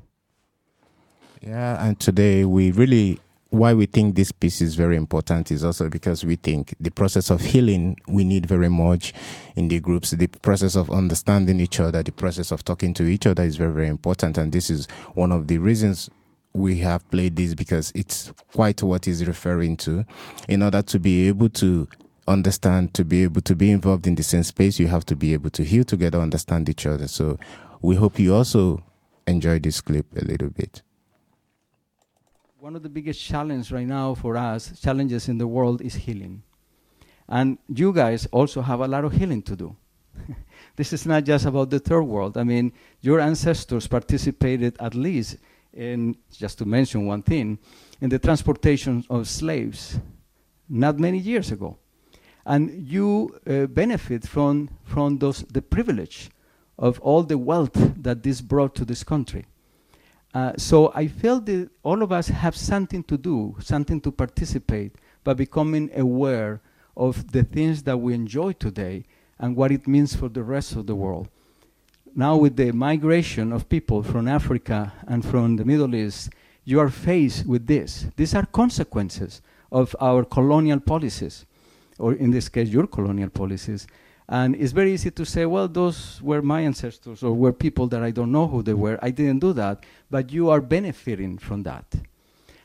Yeah, 1.42 1.85
and 1.85 2.00
today 2.00 2.47
we 2.47 2.71
really 2.71 3.21
why 3.54 3.73
we 3.73 3.87
think 3.87 4.14
this 4.14 4.32
piece 4.32 4.61
is 4.61 4.75
very 4.75 4.96
important 4.96 5.50
is 5.50 5.64
also 5.64 5.88
because 5.88 6.25
we 6.25 6.37
think 6.37 6.75
the 6.80 6.90
process 6.90 7.30
of 7.30 7.40
healing 7.40 7.96
we 8.08 8.25
need 8.25 8.46
very 8.46 8.68
much 8.68 9.14
in 9.56 9.68
the 9.68 9.80
groups. 9.80 10.11
The 10.11 10.26
process 10.26 10.75
of 10.76 10.90
understanding 10.90 11.61
each 11.61 11.80
other, 11.80 12.02
the 12.02 12.12
process 12.12 12.50
of 12.50 12.64
talking 12.64 12.92
to 12.94 13.04
each 13.04 13.26
other 13.26 13.44
is 13.44 13.56
very, 13.56 13.73
very 13.73 13.88
important. 13.88 14.37
And 14.38 14.52
this 14.52 14.70
is 14.70 14.87
one 15.14 15.32
of 15.32 15.46
the 15.46 15.58
reasons 15.58 16.11
we 16.52 16.78
have 16.78 17.08
played 17.11 17.37
this 17.37 17.54
because 17.54 17.92
it's 17.94 18.32
quite 18.52 18.82
what 18.82 19.04
he's 19.04 19.25
referring 19.25 19.76
to. 19.78 20.04
In 20.49 20.62
order 20.62 20.82
to 20.82 20.99
be 20.99 21.28
able 21.28 21.49
to 21.50 21.88
understand, 22.26 22.94
to 22.94 23.04
be 23.04 23.23
able 23.23 23.40
to 23.42 23.54
be 23.54 23.70
involved 23.70 24.06
in 24.06 24.16
the 24.16 24.23
same 24.23 24.42
space, 24.42 24.78
you 24.78 24.88
have 24.88 25.06
to 25.06 25.16
be 25.16 25.32
able 25.32 25.50
to 25.50 25.64
heal 25.64 25.84
together, 25.84 26.18
understand 26.18 26.68
each 26.68 26.87
other. 26.87 27.08
So 27.08 27.38
we 27.82 27.96
hope 27.96 28.18
you 28.18 28.34
also 28.34 28.82
enjoy 29.26 29.58
this 29.61 29.80
clip 29.80 30.06
a 30.16 30.25
little 30.25 30.50
bit. 30.50 30.83
One 32.64 32.77
of 32.77 32.83
the 32.83 32.88
biggest 32.88 33.22
challenges 33.22 33.70
right 33.70 33.87
now 33.87 34.14
for 34.14 34.38
us, 34.38 34.81
challenges 34.81 35.29
in 35.29 35.37
the 35.37 35.46
world, 35.46 35.83
is 35.83 35.96
healing. 35.96 36.42
And 37.29 37.59
you 37.68 37.92
guys 37.92 38.24
also 38.33 38.62
have 38.62 38.81
a 38.81 38.88
lot 38.88 39.05
of 39.05 39.12
healing 39.12 39.42
to 39.42 39.55
do. 39.55 39.77
this 40.77 40.94
is 40.94 41.05
not 41.05 41.24
just 41.24 41.44
about 41.44 41.68
the 41.68 41.79
third 41.79 42.05
world. 42.05 42.38
I 42.38 42.42
mean, 42.42 42.72
your 43.03 43.20
ancestors 43.20 43.87
participated 43.87 44.79
at 44.81 44.94
least 44.94 45.37
in, 45.74 46.16
just 46.33 46.57
to 46.57 46.64
mention 46.64 47.05
one 47.05 47.20
thing, 47.20 47.59
in 48.00 48.09
the 48.09 48.18
transportation 48.18 49.05
of 49.11 49.29
slaves 49.29 50.00
not 50.66 50.98
many 50.98 51.18
years 51.18 51.53
ago. 51.53 51.77
And 52.46 52.88
you 52.88 53.38
uh, 53.46 53.66
benefit 53.66 54.27
from, 54.27 54.70
from 54.85 55.18
those, 55.18 55.42
the 55.42 55.61
privilege 55.61 56.31
of 56.79 56.98
all 57.00 57.24
the 57.24 57.37
wealth 57.37 57.74
that 58.03 58.22
this 58.22 58.40
brought 58.40 58.74
to 58.77 58.87
this 58.87 59.05
country. 59.05 59.44
Uh, 60.35 60.53
so 60.57 60.90
I 60.94 61.07
felt 61.07 61.47
that 61.47 61.70
all 61.85 62.03
of 62.03 62.11
us 62.11 62.27
have 62.27 62.57
something 62.57 63.05
to 63.05 63.16
do, 63.16 63.57
something 63.61 64.01
to 64.01 64.11
participate, 64.11 64.97
by 65.23 65.33
becoming 65.33 65.90
aware 65.97 66.61
of 66.97 67.31
the 67.31 67.44
things 67.44 67.85
that 67.85 67.97
we 67.97 68.14
enjoy 68.14 68.53
today 68.53 69.05
and 69.38 69.55
what 69.55 69.70
it 69.70 69.87
means 69.87 70.14
for 70.16 70.29
the 70.29 70.42
rest 70.42 70.75
of 70.75 70.87
the 70.87 70.94
world. 70.94 71.29
Now, 72.16 72.37
with 72.37 72.57
the 72.57 72.73
migration 72.73 73.53
of 73.53 73.68
people 73.68 74.03
from 74.03 74.29
Africa 74.29 74.92
and 75.07 75.25
from 75.25 75.57
the 75.57 75.64
Middle 75.64 75.94
East, 75.94 76.31
you 76.64 76.81
are 76.81 76.90
faced 76.90 77.47
with 77.47 77.66
this. 77.66 78.07
These 78.16 78.35
are 78.35 78.47
consequences 78.47 79.40
of 79.70 79.94
our 80.01 80.25
colonial 80.25 80.81
policies, 80.81 81.47
or 81.99 82.14
in 82.14 82.31
this 82.31 82.49
case, 82.49 82.68
your 82.68 82.87
colonial 82.87 83.31
policies. 83.31 83.87
And 84.28 84.56
it's 84.56 84.72
very 84.72 84.92
easy 84.92 85.10
to 85.10 85.24
say, 85.24 85.44
well, 85.44 85.68
those 85.68 86.20
were 86.22 86.40
my 86.40 86.62
ancestors 86.62 87.22
or 87.22 87.34
were 87.34 87.52
people 87.52 87.87
that 87.88 88.02
I 88.02 88.10
don't 88.10 88.32
know 88.32 88.46
who 88.46 88.62
they 88.62 88.72
were. 88.72 88.98
I 89.02 89.10
didn't 89.10 89.40
do 89.40 89.52
that. 89.52 89.84
But 90.10 90.32
you 90.32 90.48
are 90.48 90.60
benefiting 90.60 91.37
from 91.38 91.62
that. 91.64 91.84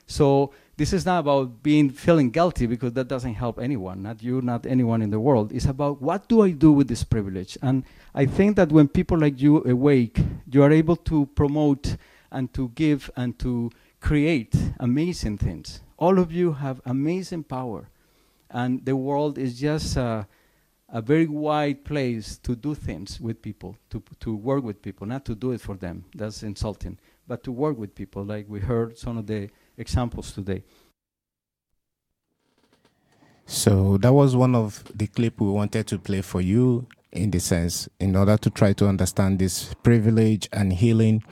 So 0.07 0.51
this 0.77 0.93
is 0.93 1.05
not 1.05 1.19
about 1.19 1.61
being 1.61 1.89
feeling 1.89 2.29
guilty 2.31 2.65
because 2.65 2.93
that 2.93 3.09
doesn't 3.09 3.33
help 3.33 3.59
anyone, 3.59 4.01
not 4.01 4.23
you, 4.23 4.41
not 4.41 4.65
anyone 4.65 5.01
in 5.01 5.09
the 5.09 5.19
world. 5.19 5.51
It's 5.51 5.65
about 5.65 6.01
what 6.01 6.29
do 6.29 6.41
I 6.41 6.51
do 6.51 6.71
with 6.71 6.87
this 6.87 7.03
privilege? 7.03 7.57
And 7.61 7.83
I 8.15 8.25
think 8.25 8.55
that 8.55 8.71
when 8.71 8.87
people 8.87 9.19
like 9.19 9.41
you 9.41 9.61
awake, 9.65 10.17
you 10.49 10.63
are 10.63 10.71
able 10.71 10.95
to 10.95 11.25
promote 11.35 11.97
and 12.31 12.53
to 12.53 12.69
give 12.69 13.11
and 13.17 13.37
to 13.39 13.71
create 13.99 14.55
amazing 14.79 15.37
things. 15.37 15.81
All 15.97 16.17
of 16.17 16.31
you 16.31 16.53
have 16.53 16.81
amazing 16.85 17.43
power. 17.43 17.89
And 18.49 18.85
the 18.85 18.95
world 18.95 19.37
is 19.37 19.59
just 19.59 19.97
uh, 19.97 20.23
a 20.91 21.01
very 21.01 21.27
wide 21.27 21.85
place 21.85 22.37
to 22.39 22.55
do 22.55 22.73
things 22.73 23.19
with 23.19 23.41
people, 23.41 23.75
to, 23.89 24.01
to 24.19 24.35
work 24.35 24.63
with 24.63 24.81
people, 24.81 25.05
not 25.05 25.25
to 25.25 25.35
do 25.35 25.51
it 25.51 25.61
for 25.61 25.75
them. 25.75 26.05
That's 26.15 26.43
insulting. 26.43 26.97
But 27.27 27.43
to 27.43 27.51
work 27.51 27.77
with 27.77 27.93
people, 27.93 28.23
like 28.23 28.45
we 28.47 28.59
heard 28.59 28.97
some 28.97 29.17
of 29.17 29.27
the 29.27 29.49
examples 29.77 30.31
today. 30.31 30.63
So 33.45 33.97
that 33.97 34.13
was 34.13 34.35
one 34.35 34.55
of 34.55 34.83
the 34.95 35.07
clip 35.07 35.39
we 35.41 35.49
wanted 35.49 35.87
to 35.87 35.99
play 35.99 36.21
for 36.21 36.41
you 36.41 36.87
in 37.11 37.31
the 37.31 37.39
sense 37.39 37.89
in 37.99 38.15
order 38.15 38.37
to 38.37 38.49
try 38.49 38.73
to 38.73 38.87
understand 38.87 39.39
this 39.39 39.73
privilege 39.81 40.47
and 40.53 40.73
healing. 40.73 41.23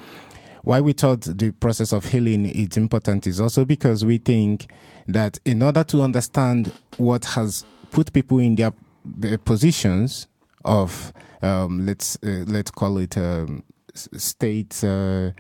Why 0.64 0.82
we 0.82 0.94
thought 0.94 1.22
the 1.22 1.52
process 1.52 1.94
of 1.94 2.06
healing 2.06 2.46
is 2.48 2.76
important 2.76 3.28
is 3.28 3.40
also 3.40 3.66
because 3.66 4.04
we 4.04 4.18
think 4.18 4.72
that 5.08 5.40
in 5.46 5.62
order 5.62 5.84
to 5.86 6.02
understand 6.02 6.72
what 6.98 7.24
has 7.26 7.66
put 7.92 8.12
people 8.12 8.40
in 8.40 8.56
their 8.56 8.74
the 9.18 9.38
positions 9.38 10.28
of 10.66 11.14
um, 11.42 11.86
let's 11.86 12.18
uh, 12.24 12.44
let's 12.48 12.72
call 12.72 12.98
it 12.98 13.18
um, 13.18 13.64
state 13.94 14.84
uh, 14.84 15.32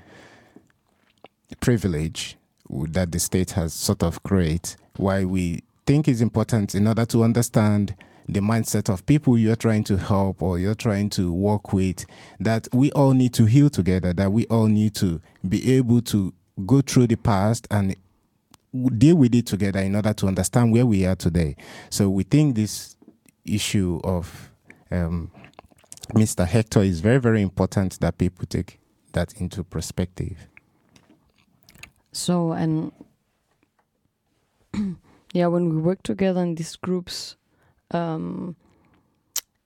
privilege 1.59 2.37
that 2.69 3.11
the 3.11 3.19
state 3.19 3.51
has 3.51 3.73
sort 3.73 4.03
of 4.03 4.21
created. 4.23 4.75
Why 4.97 5.25
we 5.25 5.63
think 5.85 6.07
is 6.07 6.21
important 6.21 6.75
in 6.75 6.87
order 6.87 7.05
to 7.05 7.23
understand 7.23 7.95
the 8.27 8.41
mindset 8.41 8.89
of 8.91 9.05
people 9.05 9.37
you're 9.37 9.55
trying 9.55 9.85
to 9.85 9.97
help 9.97 10.41
or 10.41 10.59
you're 10.59 10.75
trying 10.75 11.09
to 11.11 11.31
work 11.31 11.71
with. 11.71 12.05
That 12.39 12.67
we 12.73 12.91
all 12.91 13.13
need 13.13 13.33
to 13.35 13.45
heal 13.45 13.69
together. 13.69 14.13
That 14.13 14.31
we 14.31 14.45
all 14.47 14.67
need 14.67 14.95
to 14.95 15.21
be 15.47 15.75
able 15.75 16.01
to 16.03 16.33
go 16.65 16.81
through 16.81 17.07
the 17.07 17.15
past 17.15 17.67
and 17.71 17.95
deal 18.97 19.15
with 19.15 19.33
it 19.33 19.45
together 19.45 19.79
in 19.79 19.95
order 19.95 20.13
to 20.13 20.27
understand 20.27 20.73
where 20.73 20.85
we 20.85 21.05
are 21.05 21.15
today. 21.15 21.55
So 21.89 22.09
we 22.09 22.23
think 22.23 22.55
this 22.55 22.96
issue 23.47 23.99
of 24.03 24.51
um, 24.91 25.31
Mr. 26.13 26.47
Hector 26.47 26.81
is 26.81 26.99
very, 27.01 27.19
very 27.19 27.41
important 27.41 27.99
that 27.99 28.17
people 28.17 28.45
take 28.47 28.79
that 29.13 29.33
into 29.39 29.63
perspective. 29.63 30.47
So, 32.11 32.53
and 32.53 32.91
yeah, 35.33 35.47
when 35.47 35.69
we 35.69 35.81
work 35.81 36.03
together 36.03 36.41
in 36.41 36.55
these 36.55 36.75
groups, 36.75 37.35
um, 37.91 38.55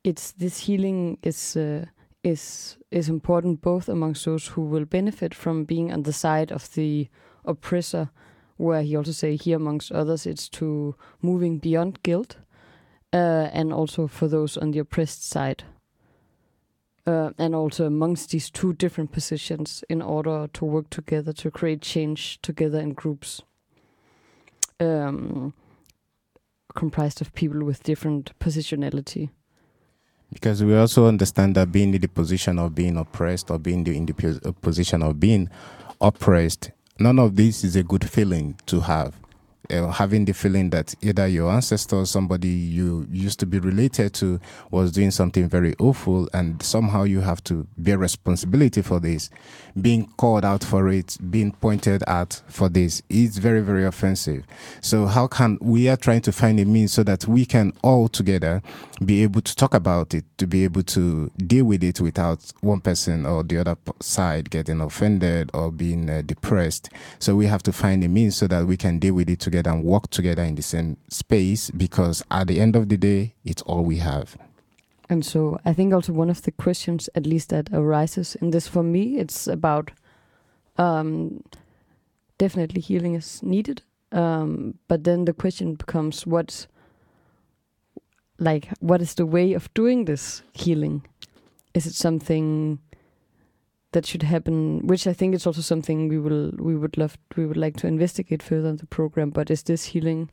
it's 0.03 0.31
this 0.31 0.59
healing 0.59 1.17
is 1.23 1.55
uh, 1.55 1.85
is 2.23 2.77
is 2.89 3.07
important 3.07 3.61
both 3.61 3.87
amongst 3.87 4.25
those 4.25 4.47
who 4.47 4.61
will 4.61 4.85
benefit 4.85 5.33
from 5.33 5.63
being 5.63 5.93
on 5.93 6.03
the 6.03 6.13
side 6.13 6.51
of 6.51 6.73
the 6.73 7.07
oppressor, 7.45 8.09
where 8.57 8.81
he 8.81 8.95
also 8.95 9.11
say 9.11 9.35
here 9.35 9.57
amongst 9.57 9.91
others, 9.91 10.25
it's 10.25 10.49
to 10.49 10.95
moving 11.21 11.59
beyond 11.59 12.01
guilt 12.03 12.37
uh, 13.13 13.49
and 13.51 13.73
also 13.73 14.07
for 14.07 14.27
those 14.27 14.57
on 14.57 14.71
the 14.71 14.79
oppressed 14.79 15.27
side. 15.27 15.63
Uh, 17.07 17.31
and 17.39 17.55
also 17.55 17.87
amongst 17.87 18.29
these 18.29 18.51
two 18.51 18.73
different 18.73 19.11
positions 19.11 19.83
in 19.89 20.03
order 20.03 20.47
to 20.53 20.63
work 20.63 20.87
together 20.91 21.33
to 21.33 21.49
create 21.49 21.81
change 21.81 22.39
together 22.43 22.79
in 22.79 22.93
groups 22.93 23.41
um, 24.79 25.53
comprised 26.75 27.21
of 27.21 27.33
people 27.33 27.63
with 27.63 27.83
different 27.83 28.37
positionality. 28.39 29.29
Because 30.31 30.63
we 30.63 30.75
also 30.77 31.07
understand 31.07 31.55
that 31.55 31.71
being 31.71 31.93
in 31.93 32.01
the 32.01 32.07
position 32.07 32.57
of 32.57 32.73
being 32.73 32.97
oppressed 32.97 33.51
or 33.51 33.59
being 33.59 33.85
in 33.87 34.05
the 34.05 34.53
position 34.61 35.03
of 35.03 35.19
being 35.19 35.49
oppressed, 35.99 36.71
none 36.99 37.19
of 37.19 37.35
this 37.35 37.63
is 37.63 37.75
a 37.75 37.83
good 37.83 38.09
feeling 38.09 38.57
to 38.67 38.79
have. 38.81 39.20
Uh, 39.69 39.87
having 39.91 40.25
the 40.25 40.33
feeling 40.33 40.69
that 40.71 40.93
either 41.01 41.27
your 41.27 41.51
ancestor, 41.51 42.05
somebody 42.05 42.49
you 42.49 43.07
used 43.11 43.39
to 43.39 43.45
be 43.45 43.59
related 43.59 44.13
to, 44.15 44.39
was 44.71 44.91
doing 44.91 45.11
something 45.11 45.47
very 45.47 45.75
awful, 45.79 46.27
and 46.33 46.61
somehow 46.61 47.03
you 47.03 47.21
have 47.21 47.43
to 47.43 47.67
bear 47.77 47.97
responsibility 47.97 48.81
for 48.81 48.99
this. 48.99 49.29
Being 49.79 50.07
called 50.17 50.43
out 50.43 50.63
for 50.63 50.89
it, 50.89 51.17
being 51.29 51.51
pointed 51.53 52.03
at 52.03 52.41
for 52.47 52.69
this 52.69 53.01
is 53.09 53.37
very, 53.37 53.61
very 53.61 53.85
offensive. 53.85 54.45
So, 54.81 55.05
how 55.05 55.27
can 55.27 55.57
we 55.61 55.87
are 55.87 55.97
trying 55.97 56.21
to 56.21 56.31
find 56.31 56.59
a 56.59 56.65
means 56.65 56.93
so 56.93 57.03
that 57.03 57.27
we 57.27 57.45
can 57.45 57.73
all 57.81 58.07
together 58.07 58.61
be 59.03 59.23
able 59.23 59.41
to 59.41 59.55
talk 59.55 59.73
about 59.73 60.13
it, 60.13 60.25
to 60.37 60.45
be 60.45 60.63
able 60.63 60.83
to 60.83 61.31
deal 61.37 61.65
with 61.65 61.83
it 61.83 62.01
without 62.01 62.51
one 62.61 62.81
person 62.81 63.25
or 63.25 63.43
the 63.43 63.59
other 63.59 63.77
side 63.99 64.49
getting 64.49 64.81
offended 64.81 65.49
or 65.53 65.71
being 65.71 66.09
uh, 66.09 66.21
depressed. 66.25 66.89
So, 67.19 67.35
we 67.35 67.45
have 67.45 67.63
to 67.63 67.71
find 67.71 68.03
a 68.03 68.09
means 68.09 68.35
so 68.35 68.47
that 68.47 68.65
we 68.65 68.75
can 68.75 68.99
deal 68.99 69.13
with 69.13 69.29
it 69.29 69.39
together 69.39 69.50
and 69.55 69.83
work 69.83 70.09
together 70.09 70.43
in 70.43 70.55
the 70.55 70.61
same 70.61 70.97
space 71.09 71.69
because 71.71 72.23
at 72.31 72.47
the 72.47 72.59
end 72.59 72.75
of 72.75 72.89
the 72.89 72.97
day, 72.97 73.33
it's 73.43 73.61
all 73.63 73.83
we 73.83 73.97
have. 73.97 74.37
And 75.09 75.25
so 75.25 75.59
I 75.65 75.73
think 75.73 75.93
also 75.93 76.13
one 76.13 76.29
of 76.29 76.41
the 76.43 76.51
questions, 76.51 77.09
at 77.15 77.25
least 77.25 77.49
that 77.49 77.69
arises 77.73 78.35
in 78.35 78.51
this 78.51 78.67
for 78.67 78.81
me, 78.81 79.17
it's 79.17 79.45
about 79.45 79.91
um, 80.77 81.43
definitely 82.37 82.81
healing 82.81 83.15
is 83.15 83.43
needed. 83.43 83.81
Um, 84.13 84.75
but 84.87 85.03
then 85.03 85.25
the 85.25 85.33
question 85.33 85.75
becomes 85.75 86.25
what, 86.25 86.67
like, 88.39 88.69
what 88.79 89.01
is 89.01 89.15
the 89.15 89.25
way 89.25 89.53
of 89.53 89.73
doing 89.73 90.05
this 90.05 90.43
healing? 90.53 91.05
Is 91.73 91.85
it 91.85 91.93
something 91.93 92.79
that 93.91 94.05
should 94.05 94.23
happen? 94.23 94.87
Which 94.87 95.07
I 95.07 95.13
think 95.13 95.35
is 95.35 95.47
also 95.47 95.61
something 95.61 96.07
we 96.07 96.19
will 96.19 96.51
we 96.57 96.75
would 96.75 96.97
love 96.97 97.17
we 97.35 97.45
would 97.45 97.57
like 97.57 97.77
to 97.77 97.87
investigate 97.87 98.43
further 98.43 98.69
in 98.69 98.77
the 98.77 98.85
program. 98.85 99.29
But 99.31 99.51
is 99.51 99.63
this 99.63 99.85
healing 99.85 100.29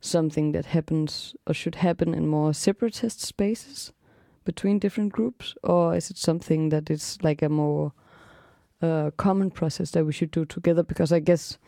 something 0.00 0.52
that 0.52 0.66
happens 0.66 1.34
or 1.46 1.54
should 1.54 1.76
happen 1.76 2.14
in 2.14 2.28
more 2.28 2.52
separatist 2.54 3.20
spaces? 3.20 3.92
between 4.46 4.78
different 4.78 5.12
groups, 5.12 5.54
or 5.62 5.94
is 5.94 6.10
it 6.10 6.16
something 6.16 6.70
that 6.70 6.88
is 6.88 7.18
like 7.22 7.42
a 7.42 7.50
more 7.50 7.92
uh, 8.80 9.10
common 9.18 9.50
process 9.50 9.90
that 9.90 10.06
we 10.06 10.12
should 10.12 10.30
do 10.30 10.46
together? 10.46 10.82
Because 10.82 11.12
I 11.12 11.18
guess 11.18 11.58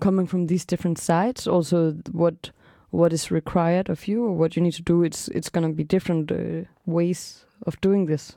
coming 0.00 0.26
from 0.26 0.48
these 0.48 0.64
different 0.64 0.98
sides, 0.98 1.46
also 1.46 1.92
what 2.10 2.50
what 2.90 3.12
is 3.12 3.30
required 3.30 3.88
of 3.88 4.08
you 4.08 4.24
or 4.24 4.32
what 4.32 4.56
you 4.56 4.62
need 4.62 4.74
to 4.74 4.82
do, 4.82 5.04
it's 5.04 5.28
it's 5.28 5.50
gonna 5.50 5.68
be 5.68 5.84
different 5.84 6.32
uh, 6.32 6.66
ways 6.86 7.44
of 7.66 7.80
doing 7.80 8.06
this. 8.06 8.36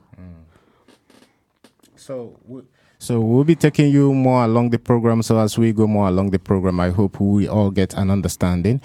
So, 1.98 2.38
we, 2.46 2.62
so 2.98 3.20
we'll 3.20 3.44
be 3.44 3.56
taking 3.56 3.90
you 3.92 4.14
more 4.14 4.44
along 4.44 4.70
the 4.70 4.78
program. 4.78 5.22
So 5.22 5.38
as 5.38 5.58
we 5.58 5.72
go 5.72 5.86
more 5.86 6.08
along 6.08 6.30
the 6.30 6.38
program, 6.38 6.80
I 6.80 6.90
hope 6.90 7.20
we 7.20 7.48
all 7.48 7.70
get 7.70 7.94
an 7.94 8.10
understanding. 8.10 8.80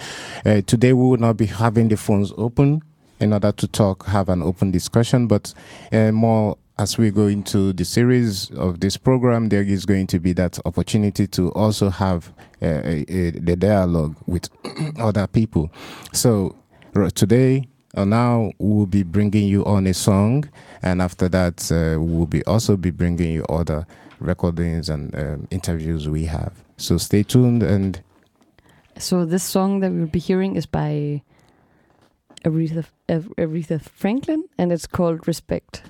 Uh, 0.45 0.61
today 0.61 0.93
we 0.93 1.03
will 1.09 1.17
not 1.17 1.37
be 1.37 1.45
having 1.45 1.87
the 1.89 1.97
phones 1.97 2.33
open 2.37 2.81
in 3.19 3.33
order 3.33 3.51
to 3.51 3.67
talk, 3.67 4.05
have 4.07 4.29
an 4.29 4.41
open 4.41 4.71
discussion, 4.71 5.27
but 5.27 5.53
uh, 5.91 6.11
more 6.11 6.57
as 6.79 6.97
we 6.97 7.11
go 7.11 7.27
into 7.27 7.71
the 7.73 7.85
series 7.85 8.49
of 8.51 8.79
this 8.79 8.97
program, 8.97 9.49
there 9.49 9.61
is 9.61 9.85
going 9.85 10.07
to 10.07 10.19
be 10.19 10.33
that 10.33 10.57
opportunity 10.65 11.27
to 11.27 11.51
also 11.51 11.89
have 11.89 12.33
uh, 12.61 12.81
a, 12.83 13.05
a, 13.07 13.31
the 13.31 13.55
dialogue 13.55 14.15
with 14.25 14.49
other 14.99 15.27
people. 15.27 15.71
So 16.13 16.55
today 17.13 17.67
or 17.93 18.05
now 18.05 18.51
we'll 18.59 18.85
be 18.85 19.03
bringing 19.03 19.47
you 19.47 19.63
on 19.65 19.87
a 19.87 19.93
song, 19.93 20.49
and 20.81 21.01
after 21.01 21.29
that 21.29 21.71
uh, 21.71 21.99
we'll 22.01 22.25
be 22.25 22.43
also 22.45 22.77
be 22.77 22.91
bringing 22.91 23.31
you 23.31 23.43
other 23.45 23.85
recordings 24.19 24.89
and 24.89 25.13
um, 25.15 25.47
interviews 25.51 26.09
we 26.09 26.25
have. 26.25 26.53
So 26.77 26.97
stay 26.97 27.23
tuned 27.23 27.63
and 27.63 28.01
So 28.97 29.25
this 29.25 29.43
song 29.43 29.79
that 29.81 29.91
we'll 29.91 30.07
be 30.07 30.19
hearing 30.19 30.55
is 30.55 30.65
by 30.65 31.21
Aretha, 32.45 32.85
Aretha 33.09 33.81
Franklin, 33.81 34.45
and 34.57 34.71
it's 34.71 34.87
called 34.87 35.27
Respect. 35.27 35.83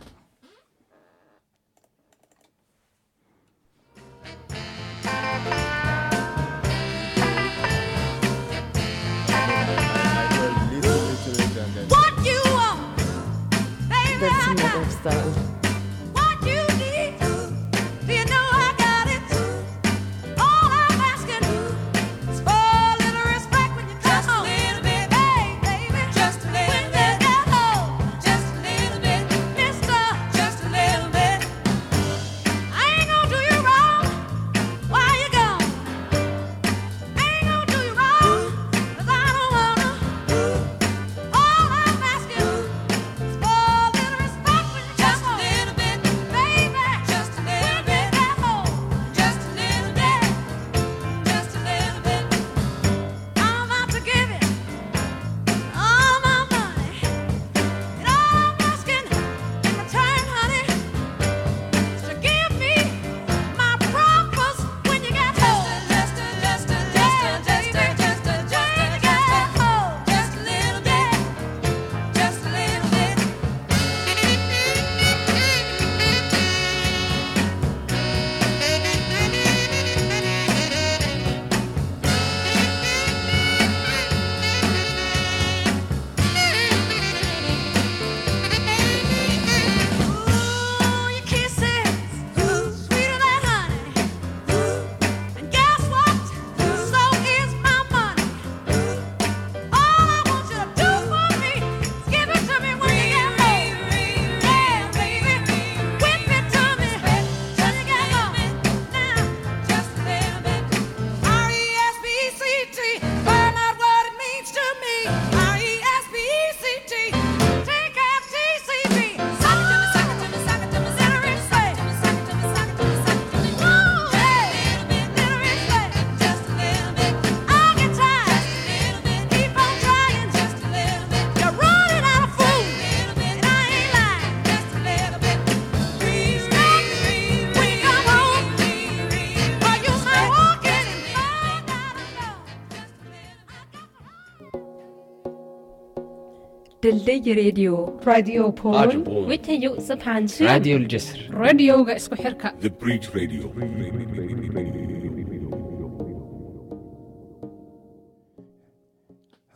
دلدي 147.03 147.33
راديو 147.33 148.01
راديو 148.07 148.51
بول 148.51 148.97
وتهيؤ 149.09 149.81
سبحان 149.81 150.27
شيء 150.29 150.47
راديو 150.49 150.77
الجسر 150.77 151.31
راديوغا 151.35 151.97
اسكو 151.97 152.16
حركة 152.16 152.53
The 152.62 152.71
Bridge 152.85 153.09
Radio. 153.14 153.49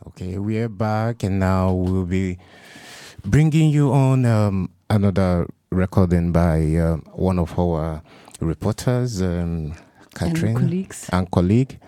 Okay, 0.07 0.37
we 0.37 0.57
are 0.59 0.69
back, 0.69 1.23
and 1.23 1.39
now 1.39 1.71
we'll 1.73 2.05
be 2.05 2.37
bringing 3.25 3.69
you 3.71 3.91
on 3.91 4.25
um, 4.25 4.69
another 4.89 5.47
recording 5.71 6.31
by 6.31 6.75
um, 6.75 7.03
one 7.13 7.39
of 7.39 7.57
our 7.57 8.01
reporters, 8.39 9.21
um, 9.21 9.73
Catherine, 10.13 10.55
colleagues. 10.55 11.09
and 11.11 11.29
colleague. 11.31 11.79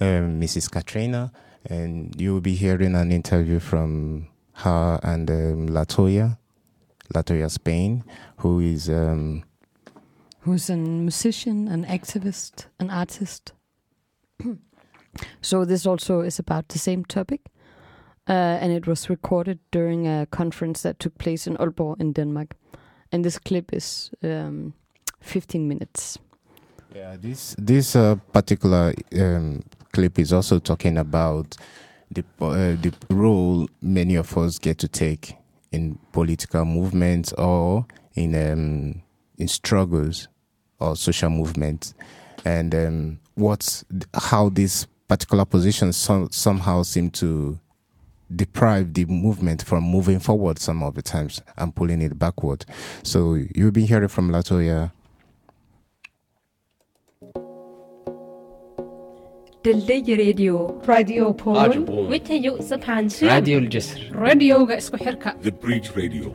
um, 0.00 0.40
Mrs. 0.40 0.70
Katrina, 0.70 1.32
and 1.65 2.19
you 2.19 2.33
will 2.33 2.41
be 2.41 2.55
hearing 2.55 2.95
an 2.95 3.11
interview 3.11 3.59
from 3.59 4.27
her 4.53 4.99
and 5.03 5.29
um, 5.29 5.69
Latoya, 5.69 6.37
Latoya 7.13 7.49
Spain, 7.49 8.03
who 8.37 8.59
is 8.59 8.89
um, 8.89 9.43
who's 10.41 10.69
a 10.69 10.75
musician, 10.75 11.67
an 11.67 11.85
activist, 11.85 12.67
an 12.79 12.89
artist. 12.89 13.53
so 15.41 15.65
this 15.65 15.85
also 15.85 16.21
is 16.21 16.39
about 16.39 16.69
the 16.69 16.79
same 16.79 17.05
topic, 17.05 17.41
uh, 18.27 18.57
and 18.61 18.71
it 18.71 18.87
was 18.87 19.09
recorded 19.09 19.59
during 19.71 20.07
a 20.07 20.25
conference 20.27 20.81
that 20.83 20.99
took 20.99 21.17
place 21.17 21.47
in 21.47 21.55
Aalborg 21.57 21.99
in 21.99 22.13
Denmark. 22.13 22.55
And 23.11 23.23
this 23.23 23.37
clip 23.37 23.73
is 23.73 24.09
um, 24.23 24.73
15 25.21 25.67
minutes. 25.67 26.17
Yeah, 26.95 27.15
this 27.19 27.55
this 27.57 27.95
uh, 27.95 28.15
particular 28.33 28.93
um, 29.19 29.63
clip 29.93 30.19
is 30.19 30.33
also 30.33 30.59
talking 30.59 30.97
about 30.97 31.55
the 32.11 32.23
uh, 32.41 32.75
the 32.81 32.93
role 33.09 33.67
many 33.81 34.15
of 34.15 34.37
us 34.37 34.57
get 34.57 34.77
to 34.79 34.87
take 34.87 35.35
in 35.71 35.97
political 36.11 36.65
movements 36.65 37.31
or 37.33 37.85
in 38.15 38.35
um, 38.35 39.01
in 39.37 39.47
struggles 39.47 40.27
or 40.79 40.95
social 40.95 41.29
movements, 41.29 41.93
and 42.43 42.75
um, 42.75 43.19
what's 43.35 43.85
how 44.13 44.49
these 44.49 44.87
particular 45.07 45.45
positions 45.45 45.95
some, 45.95 46.29
somehow 46.31 46.83
seem 46.83 47.09
to 47.09 47.59
deprive 48.35 48.93
the 48.93 49.05
movement 49.05 49.63
from 49.63 49.83
moving 49.83 50.19
forward 50.19 50.57
some 50.57 50.81
of 50.81 50.95
the 50.95 51.01
times 51.01 51.41
and 51.57 51.75
pulling 51.75 52.01
it 52.01 52.17
backward. 52.17 52.65
So 53.03 53.35
you've 53.35 53.73
been 53.73 53.85
hearing 53.85 54.07
from 54.07 54.31
Latoya 54.31 54.91
دلدي 59.64 60.14
راديو 60.14 60.80
راديو 60.88 61.32
بول 61.32 61.72
Ajabo. 61.72 61.90
وتهيو 61.90 62.60
سبحان 62.60 63.08
شير 63.08 63.28
راديو 63.28 63.58
الجسر 63.58 64.12
راديوغا 64.14 64.76
اسكو 64.78 64.96
حركة 64.96 65.34
The 65.44 65.50
Bridge 65.66 65.90
Radio. 65.96 66.32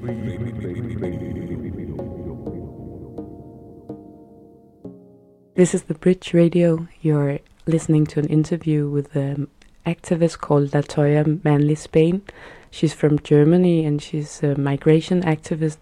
This 5.55 5.73
is 5.75 5.83
the 5.83 5.93
Bridge 5.93 6.33
Radio. 6.33 6.88
You're 7.01 7.39
listening 7.67 8.05
to 8.07 8.19
an 8.19 8.25
interview 8.27 8.89
with 8.89 9.15
an 9.15 9.47
activist 9.86 10.39
called 10.39 10.71
Latoya 10.71 11.43
Manley 11.43 11.75
Spain. 11.75 12.23
She's 12.71 12.93
from 12.93 13.19
Germany 13.19 13.86
and 13.86 14.01
she's 14.01 14.41
a 14.41 14.55
migration 14.59 15.21
activist. 15.21 15.79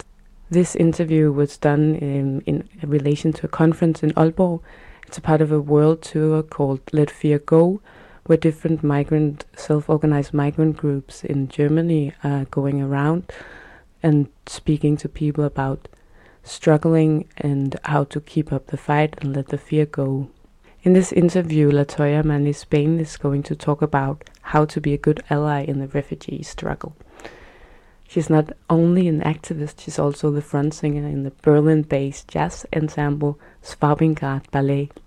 This 0.49 0.75
interview 0.75 1.31
was 1.31 1.57
done 1.57 1.95
in, 1.95 2.41
in 2.41 2.67
relation 2.83 3.31
to 3.33 3.45
a 3.45 3.49
conference 3.49 4.03
in 4.03 4.11
Aalborg. 4.11 4.61
It's 5.06 5.18
a 5.18 5.22
part 5.22 5.40
of 5.40 5.52
a 5.52 5.60
world 5.60 6.02
tour 6.02 6.42
called 6.42 6.80
Let 6.92 7.10
Fear 7.10 7.38
Go, 7.38 7.80
where 8.24 8.36
different 8.36 8.82
migrant, 8.82 9.44
self-organized 9.54 10.34
migrant 10.34 10.76
groups 10.76 11.22
in 11.22 11.48
Germany 11.48 12.12
are 12.24 12.44
going 12.46 12.82
around 12.82 13.30
and 14.02 14.28
speaking 14.46 14.96
to 14.96 15.08
people 15.08 15.44
about 15.44 15.88
struggling 16.42 17.28
and 17.36 17.76
how 17.84 18.04
to 18.04 18.20
keep 18.20 18.52
up 18.52 18.66
the 18.66 18.76
fight 18.76 19.14
and 19.18 19.34
let 19.34 19.48
the 19.48 19.58
fear 19.58 19.86
go. 19.86 20.28
In 20.82 20.92
this 20.92 21.12
interview, 21.12 21.70
Latoya 21.70 22.24
Manley 22.24 22.52
Spain 22.52 22.98
is 22.98 23.16
going 23.16 23.42
to 23.44 23.56
talk 23.56 23.82
about 23.82 24.28
how 24.42 24.64
to 24.64 24.80
be 24.80 24.92
a 24.92 24.98
good 24.98 25.22
ally 25.30 25.62
in 25.62 25.78
the 25.78 25.88
refugee 25.88 26.42
struggle. 26.42 26.96
She's 28.08 28.30
not 28.30 28.52
only 28.70 29.08
an 29.08 29.20
activist, 29.20 29.80
she's 29.80 29.98
also 29.98 30.30
the 30.30 30.42
front 30.42 30.74
singer 30.74 31.06
in 31.08 31.24
the 31.24 31.32
Berlin 31.42 31.82
based 31.82 32.28
jazz 32.28 32.64
ensemble 32.74 33.38
Schwabinggrad 33.66 34.48
Ballett. 34.52 35.00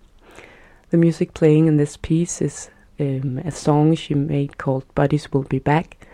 The 0.89 0.97
music 0.97 1.33
playing 1.33 1.67
in 1.67 1.77
this 1.77 1.95
piece 1.95 2.41
is 2.41 2.69
um, 2.99 3.37
a 3.45 3.51
song 3.51 3.95
she 3.95 4.13
made 4.13 4.57
called 4.57 4.93
Bodies 4.95 5.31
Will 5.31 5.43
Be 5.43 5.59
Back, 5.59 6.05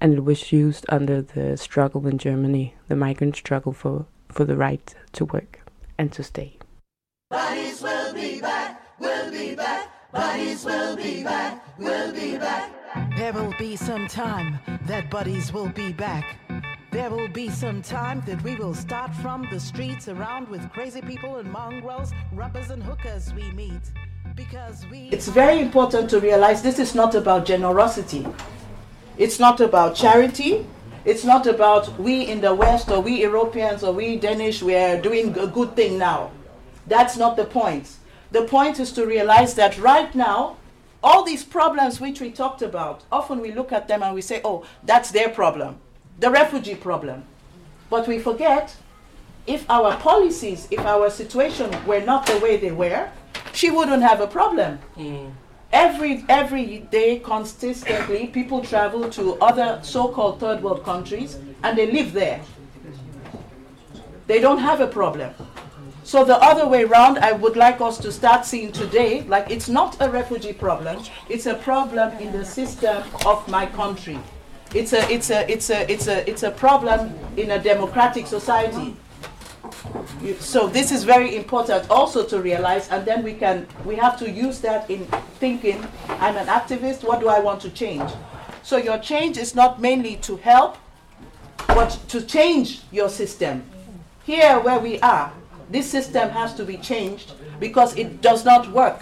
and 0.00 0.14
it 0.14 0.24
was 0.24 0.52
used 0.52 0.86
under 0.90 1.22
the 1.22 1.56
struggle 1.56 2.06
in 2.06 2.18
Germany, 2.18 2.74
the 2.86 2.94
migrant 2.94 3.34
struggle 3.34 3.72
for, 3.72 4.06
for 4.28 4.44
the 4.44 4.56
right 4.56 4.94
to 5.14 5.24
work 5.24 5.60
and 5.98 6.12
to 6.12 6.22
stay. 6.22 6.56
Bodies 7.30 7.82
will 7.82 8.14
be 8.14 8.40
back, 8.40 8.80
will 9.00 9.32
be 9.32 9.56
back. 9.56 9.88
Bodies 10.12 10.64
will 10.64 10.96
be 10.96 11.24
back, 11.24 11.78
will 11.78 12.12
be 12.12 12.38
back. 12.38 12.72
There 13.16 13.32
will 13.32 13.54
be 13.58 13.74
some 13.74 14.06
time 14.06 14.60
that 14.86 15.10
buddies 15.10 15.52
will 15.52 15.70
be 15.70 15.92
back. 15.92 16.38
There 16.90 17.10
will 17.10 17.28
be 17.28 17.50
some 17.50 17.82
time 17.82 18.22
that 18.24 18.42
we 18.42 18.54
will 18.54 18.72
start 18.72 19.14
from 19.16 19.46
the 19.50 19.60
streets 19.60 20.08
around 20.08 20.48
with 20.48 20.70
crazy 20.72 21.02
people 21.02 21.36
and 21.36 21.52
mongrels, 21.52 22.12
rubbers 22.32 22.70
and 22.70 22.82
hookers 22.82 23.34
we 23.34 23.50
meet. 23.50 23.82
Because 24.34 24.86
we 24.90 25.10
It's 25.10 25.28
very 25.28 25.60
important 25.60 26.08
to 26.10 26.18
realize 26.18 26.62
this 26.62 26.78
is 26.78 26.94
not 26.94 27.14
about 27.14 27.44
generosity. 27.44 28.26
It's 29.18 29.38
not 29.38 29.60
about 29.60 29.96
charity. 29.96 30.64
It's 31.04 31.24
not 31.24 31.46
about 31.46 31.98
we 32.00 32.22
in 32.22 32.40
the 32.40 32.54
West 32.54 32.90
or 32.90 33.02
we 33.02 33.20
Europeans 33.20 33.84
or 33.84 33.92
we 33.92 34.16
Danish, 34.16 34.62
we 34.62 34.74
are 34.74 34.98
doing 34.98 35.36
a 35.38 35.46
good 35.46 35.76
thing 35.76 35.98
now. 35.98 36.30
That's 36.86 37.18
not 37.18 37.36
the 37.36 37.44
point. 37.44 37.96
The 38.30 38.44
point 38.44 38.80
is 38.80 38.92
to 38.92 39.04
realize 39.04 39.54
that 39.56 39.78
right 39.78 40.14
now, 40.14 40.56
all 41.02 41.22
these 41.22 41.44
problems 41.44 42.00
which 42.00 42.20
we 42.22 42.30
talked 42.30 42.62
about, 42.62 43.04
often 43.12 43.40
we 43.40 43.52
look 43.52 43.72
at 43.72 43.88
them 43.88 44.02
and 44.02 44.14
we 44.14 44.22
say, 44.22 44.40
oh, 44.42 44.64
that's 44.84 45.10
their 45.10 45.28
problem, 45.28 45.80
the 46.18 46.30
refugee 46.30 46.74
problem. 46.74 47.24
But 47.90 48.06
we 48.06 48.18
forget 48.18 48.76
if 49.46 49.68
our 49.70 49.96
policies, 49.96 50.68
if 50.70 50.80
our 50.80 51.10
situation 51.10 51.70
were 51.86 52.00
not 52.00 52.26
the 52.26 52.38
way 52.38 52.56
they 52.56 52.72
were, 52.72 53.08
she 53.52 53.70
wouldn't 53.70 54.02
have 54.02 54.20
a 54.20 54.26
problem. 54.26 54.78
Hmm. 54.94 55.28
Every 55.72 56.24
every 56.28 56.78
day, 56.90 57.18
consistently, 57.18 58.26
people 58.28 58.62
travel 58.62 59.10
to 59.10 59.34
other 59.40 59.80
so-called 59.82 60.40
third 60.40 60.62
world 60.62 60.82
countries 60.84 61.38
and 61.62 61.76
they 61.76 61.90
live 61.90 62.12
there. 62.12 62.40
They 64.26 64.40
don't 64.40 64.58
have 64.58 64.80
a 64.80 64.86
problem. 64.86 65.34
So 66.04 66.24
the 66.24 66.42
other 66.42 66.66
way 66.66 66.84
around, 66.84 67.18
I 67.18 67.32
would 67.32 67.56
like 67.56 67.82
us 67.82 67.98
to 67.98 68.10
start 68.10 68.46
seeing 68.46 68.72
today, 68.72 69.24
like 69.24 69.50
it's 69.50 69.68
not 69.68 69.96
a 70.00 70.08
refugee 70.08 70.54
problem, 70.54 71.02
it's 71.28 71.44
a 71.44 71.54
problem 71.54 72.16
in 72.18 72.32
the 72.32 72.44
system 72.44 73.02
of 73.26 73.46
my 73.48 73.66
country. 73.66 74.18
It's 74.74 74.92
a 74.92 75.10
it's 75.10 75.30
a 75.30 75.50
it's 75.50 75.70
a 75.70 75.90
it's 75.90 76.08
a 76.08 76.28
it's 76.28 76.42
a 76.42 76.50
problem 76.50 77.14
in 77.36 77.50
a 77.52 77.58
democratic 77.58 78.26
society. 78.26 78.94
You- 80.22 80.36
So 80.40 80.68
this 80.68 80.92
is 80.92 81.04
very 81.04 81.36
important 81.36 81.88
also 81.90 82.22
to 82.24 82.40
realize, 82.40 82.88
and 82.90 83.04
then 83.06 83.22
we 83.22 83.32
can 83.32 83.66
we 83.86 83.96
have 83.96 84.18
to 84.18 84.28
use 84.30 84.60
that 84.60 84.90
in 84.90 85.06
thinking. 85.40 85.82
I'm 86.20 86.36
an 86.36 86.46
activist. 86.48 87.02
What 87.02 87.20
do 87.20 87.28
I 87.28 87.40
want 87.40 87.60
to 87.62 87.70
change? 87.70 88.10
So 88.62 88.76
your 88.76 88.98
change 88.98 89.38
is 89.38 89.54
not 89.54 89.80
mainly 89.80 90.16
to 90.16 90.36
help, 90.36 90.76
but 91.68 91.98
to 92.08 92.20
change 92.20 92.82
your 92.92 93.08
system. 93.08 93.62
Here 94.26 94.60
where 94.60 94.78
we 94.78 95.00
are, 95.00 95.32
this 95.70 95.90
system 95.90 96.28
has 96.30 96.52
to 96.54 96.64
be 96.64 96.76
changed 96.76 97.32
because 97.58 97.96
it 97.96 98.20
does 98.20 98.44
not 98.44 98.70
work. 98.72 99.00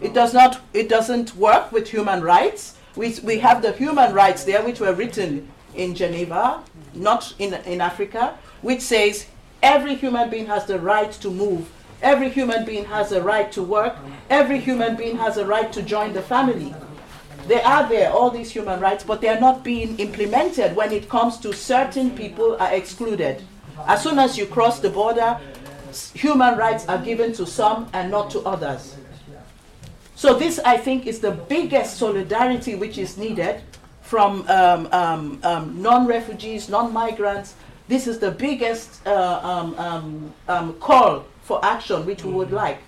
It 0.00 0.12
does 0.12 0.34
not. 0.34 0.60
It 0.72 0.88
doesn't 0.88 1.36
work 1.36 1.70
with 1.70 1.88
human 1.88 2.22
rights. 2.22 2.73
We 2.96 3.18
we 3.22 3.38
have 3.38 3.62
the 3.62 3.72
human 3.72 4.12
rights 4.14 4.44
there, 4.44 4.62
which 4.62 4.80
were 4.80 4.92
written 4.92 5.48
in 5.74 5.94
Geneva, 5.94 6.62
not 6.94 7.34
in 7.38 7.54
in 7.54 7.80
Africa, 7.80 8.38
which 8.62 8.80
says 8.80 9.26
every 9.62 9.94
human 9.94 10.30
being 10.30 10.46
has 10.46 10.66
the 10.66 10.78
right 10.78 11.10
to 11.12 11.30
move. 11.30 11.70
Every 12.02 12.28
human 12.28 12.64
being 12.64 12.84
has 12.84 13.12
a 13.12 13.22
right 13.22 13.50
to 13.52 13.62
work. 13.62 13.96
Every 14.28 14.60
human 14.60 14.94
being 14.94 15.16
has 15.16 15.38
a 15.38 15.44
right 15.46 15.72
to 15.72 15.82
join 15.82 16.12
the 16.12 16.22
family. 16.22 16.74
They 17.46 17.62
are 17.62 17.88
there, 17.88 18.10
all 18.10 18.30
these 18.30 18.50
human 18.50 18.80
rights, 18.80 19.04
but 19.04 19.20
they 19.20 19.28
are 19.28 19.40
not 19.40 19.64
being 19.64 19.98
implemented 19.98 20.76
when 20.76 20.92
it 20.92 21.08
comes 21.08 21.38
to 21.38 21.52
certain 21.52 22.10
people 22.10 22.56
are 22.58 22.72
excluded. 22.72 23.42
As 23.86 24.02
soon 24.02 24.18
as 24.18 24.38
you 24.38 24.46
cross 24.46 24.80
the 24.80 24.88
border, 24.88 25.38
human 26.14 26.56
rights 26.56 26.86
are 26.88 26.98
given 26.98 27.32
to 27.34 27.46
some 27.46 27.88
and 27.92 28.10
not 28.10 28.30
to 28.30 28.40
others. 28.40 28.93
So 30.14 30.38
this, 30.38 30.58
I 30.60 30.76
think, 30.76 31.06
is 31.06 31.20
the 31.20 31.32
biggest 31.32 31.96
solidarity 31.96 32.74
which 32.74 32.98
is 32.98 33.18
needed 33.18 33.62
from 34.02 34.48
um, 34.48 34.88
um, 34.92 35.40
um, 35.42 35.82
non-refugees, 35.82 36.68
non-migrants. 36.68 37.54
This 37.88 38.06
is 38.06 38.18
the 38.18 38.30
biggest 38.30 39.06
uh, 39.06 39.40
um, 39.42 39.74
um, 39.78 40.34
um, 40.48 40.74
call 40.74 41.24
for 41.42 41.62
action 41.64 42.06
which 42.06 42.24
we 42.24 42.32
would 42.32 42.52
like. 42.52 42.78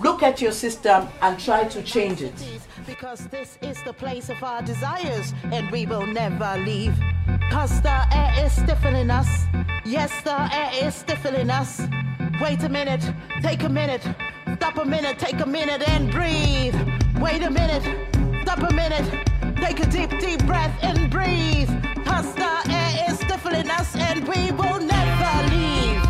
Look 0.00 0.22
at 0.22 0.40
your 0.40 0.52
system 0.52 1.08
and 1.22 1.38
try 1.38 1.64
to 1.64 1.82
change 1.82 2.22
it. 2.22 2.34
Because 2.86 3.26
this 3.28 3.58
is 3.62 3.82
the 3.84 3.92
place 3.92 4.28
of 4.28 4.42
our 4.42 4.62
desires, 4.62 5.32
and 5.44 5.70
we 5.70 5.86
will 5.86 6.06
never 6.06 6.56
leave. 6.64 6.94
Cause 7.50 7.80
the 7.82 8.06
air 8.14 8.44
is 8.44 8.52
stiffening 8.52 9.10
us. 9.10 9.28
Yes, 9.84 10.12
the 10.22 10.54
air 10.54 10.70
is 10.86 10.94
stiffening 10.94 11.50
us. 11.50 11.82
Wait 12.40 12.62
a 12.62 12.68
minute, 12.68 13.02
take 13.42 13.62
a 13.64 13.68
minute. 13.68 14.06
Stop 14.68 14.84
a 14.84 14.90
minute, 14.90 15.18
take 15.18 15.40
a 15.40 15.46
minute 15.46 15.88
and 15.88 16.10
breathe. 16.10 16.74
Wait 17.22 17.42
a 17.42 17.50
minute, 17.50 17.82
stop 18.42 18.58
a 18.58 18.70
minute. 18.74 19.08
Take 19.56 19.80
a 19.80 19.86
deep, 19.86 20.10
deep 20.20 20.44
breath 20.44 20.78
and 20.82 21.10
breathe. 21.10 21.70
Cause 22.04 22.36
air 22.36 23.06
is 23.08 23.18
stiffening 23.18 23.70
us, 23.70 23.96
and 23.96 24.28
we 24.28 24.52
will 24.52 24.78
never 24.78 25.54
leave. 25.54 26.02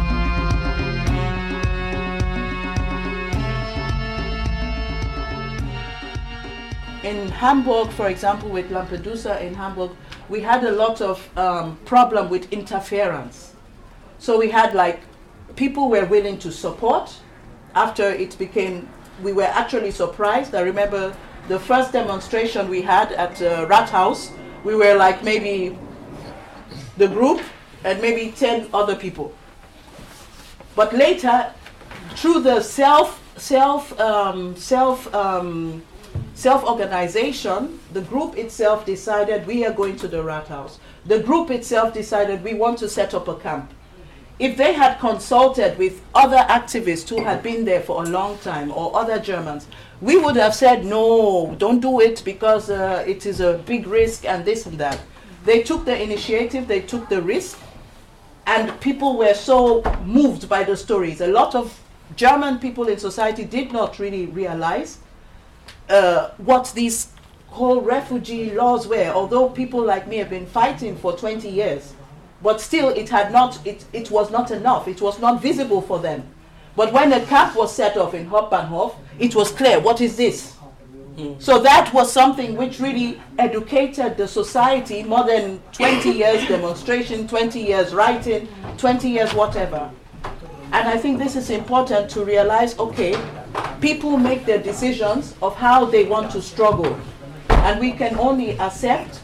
in 7.05 7.29
Hamburg, 7.29 7.91
for 7.91 8.09
example, 8.09 8.49
with 8.49 8.71
Lampedusa 8.71 9.41
in 9.41 9.55
Hamburg, 9.55 9.93
we 10.29 10.41
had 10.41 10.65
a 10.65 10.73
lot 10.73 11.01
of 11.01 11.39
um, 11.39 11.77
problem 11.85 12.29
with 12.29 12.53
interference. 12.53 13.55
So 14.19 14.37
we 14.37 14.51
had 14.51 14.75
like 14.75 15.03
people 15.55 15.89
were 15.89 16.07
willing 16.07 16.41
to 16.41 16.51
support. 16.51 17.21
After 17.79 18.09
it 18.11 18.37
became, 18.39 18.89
we 19.23 19.33
were 19.33 19.51
actually 19.63 19.93
surprised. 19.93 20.53
I 20.53 20.63
remember 20.63 21.15
the 21.47 21.61
first 21.61 21.93
demonstration 21.93 22.69
we 22.69 22.83
had 22.83 23.13
at 23.13 23.41
uh, 23.41 23.67
Rathaus. 23.69 24.33
We 24.65 24.75
were 24.75 24.97
like 24.97 25.23
maybe 25.23 25.79
the 26.97 27.07
group 27.07 27.41
and 27.85 28.03
maybe 28.03 28.33
ten 28.33 28.67
other 28.75 28.97
people. 28.97 29.33
But 30.75 30.93
later, 30.93 31.53
through 32.17 32.41
the 32.41 32.61
self 32.63 33.23
self 33.37 33.95
um, 34.01 34.57
self 34.57 35.15
um, 35.15 35.85
self 36.35 36.65
organization, 36.65 37.79
the 37.93 38.03
group 38.03 38.37
itself 38.37 38.85
decided 38.85 39.47
we 39.47 39.65
are 39.65 39.73
going 39.73 39.95
to 40.03 40.09
the 40.09 40.21
Rathaus. 40.25 40.79
The 41.07 41.21
group 41.21 41.53
itself 41.53 41.95
decided 41.95 42.43
we 42.43 42.55
want 42.55 42.79
to 42.79 42.89
set 42.89 43.15
up 43.15 43.29
a 43.29 43.37
camp. 43.37 43.73
If 44.39 44.57
they 44.57 44.73
had 44.73 45.01
consulted 45.01 45.77
with 45.79 46.01
other 46.15 46.37
activists 46.37 47.09
who 47.09 47.25
had 47.25 47.43
been 47.43 47.65
there 47.65 47.81
for 47.81 48.05
a 48.05 48.07
long 48.07 48.39
time 48.39 48.71
or 48.71 48.97
other 48.97 49.19
Germans, 49.19 49.67
we 50.01 50.17
would 50.17 50.37
have 50.37 50.55
said, 50.55 50.85
no, 50.85 51.57
don't 51.59 51.81
do 51.81 52.01
it 52.01 52.23
because 52.25 52.71
uh, 52.71 53.05
it 53.07 53.27
is 53.27 53.41
a 53.41 53.55
big 53.67 53.89
risk 53.89 54.25
and 54.25 54.45
this 54.45 54.65
and 54.67 54.79
that. 54.79 55.01
They 55.45 55.63
took 55.63 55.85
the 55.85 56.01
initiative, 56.01 56.69
they 56.69 56.81
took 56.81 57.09
the 57.09 57.21
risk, 57.21 57.59
and 58.47 58.81
people 58.81 59.19
were 59.19 59.35
so 59.35 59.83
moved 60.05 60.49
by 60.49 60.63
the 60.63 60.77
stories. 60.77 61.21
A 61.21 61.27
lot 61.27 61.57
of 61.57 61.81
German 62.15 62.61
people 62.61 62.87
in 62.87 62.99
society 62.99 63.45
did 63.45 63.73
not 63.73 63.99
really 63.99 64.27
realize 64.27 64.99
uh, 65.89 66.31
what 66.37 66.73
these 66.77 67.13
whole 67.49 67.81
refugee 67.81 68.53
laws 68.53 68.87
were, 68.87 69.09
although 69.09 69.49
people 69.49 69.85
like 69.85 70.07
me 70.07 70.19
have 70.19 70.31
been 70.31 70.47
fighting 70.47 70.97
for 70.97 71.17
20 71.17 71.49
years. 71.49 71.95
But 72.43 72.61
still, 72.61 72.89
it 72.91 73.09
had 73.09 73.33
not, 73.33 73.59
it, 73.67 73.85
it 73.93 74.11
was 74.11 74.31
not 74.31 74.51
enough. 74.51 74.87
It 74.87 75.01
was 75.01 75.19
not 75.19 75.43
visible 75.43 75.83
for 75.83 75.99
them. 75.99 76.23
But 76.77 76.93
when 76.93 77.13
a 77.13 77.25
camp 77.27 77.57
was 77.57 77.75
set 77.75 77.97
off 77.97 78.15
in 78.15 78.31
Hauptbahnhof, 78.31 78.95
it 79.19 79.35
was 79.35 79.51
clear, 79.51 79.81
what 79.81 80.01
is 80.01 80.17
this? 80.17 80.53
Hmm. 81.17 81.33
So 81.41 81.59
that 81.59 81.93
was 81.93 82.13
something 82.13 82.55
which 82.55 82.79
really 82.79 83.21
educated 83.39 84.17
the 84.17 84.29
society 84.29 85.03
more 85.03 85.25
than 85.25 85.61
20 85.73 86.11
years 86.11 86.47
demonstration, 86.47 87.27
20 87.27 87.59
years 87.59 87.93
writing, 87.93 88.47
20 88.77 89.11
years 89.11 89.35
whatever. 89.35 89.91
And 90.71 90.87
I 90.87 90.97
think 90.97 91.19
this 91.19 91.35
is 91.35 91.51
important 91.51 92.09
to 92.11 92.25
realize 92.25 92.79
okay, 92.79 93.21
people 93.81 94.17
make 94.17 94.45
their 94.45 94.63
decisions 94.63 95.35
of 95.43 95.57
how 95.57 95.87
they 95.87 96.05
want 96.05 96.31
to 96.33 96.41
struggle. 96.41 96.97
And 97.49 97.81
we 97.81 97.91
can 97.91 98.17
only 98.17 98.57
accept 98.61 99.21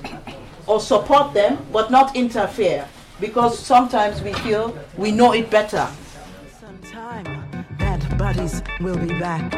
or 0.66 0.80
support 0.80 1.32
them, 1.34 1.64
but 1.72 1.92
not 1.92 2.16
interfere. 2.16 2.88
Because 3.20 3.58
sometimes 3.58 4.22
we 4.22 4.32
feel 4.32 4.76
we 4.96 5.12
know 5.12 5.32
it 5.32 5.50
better. 5.50 5.88
Some 6.60 6.78
time 6.82 7.66
that 7.78 8.18
buddies 8.18 8.62
will 8.80 8.96
be 8.96 9.18
back. 9.18 9.52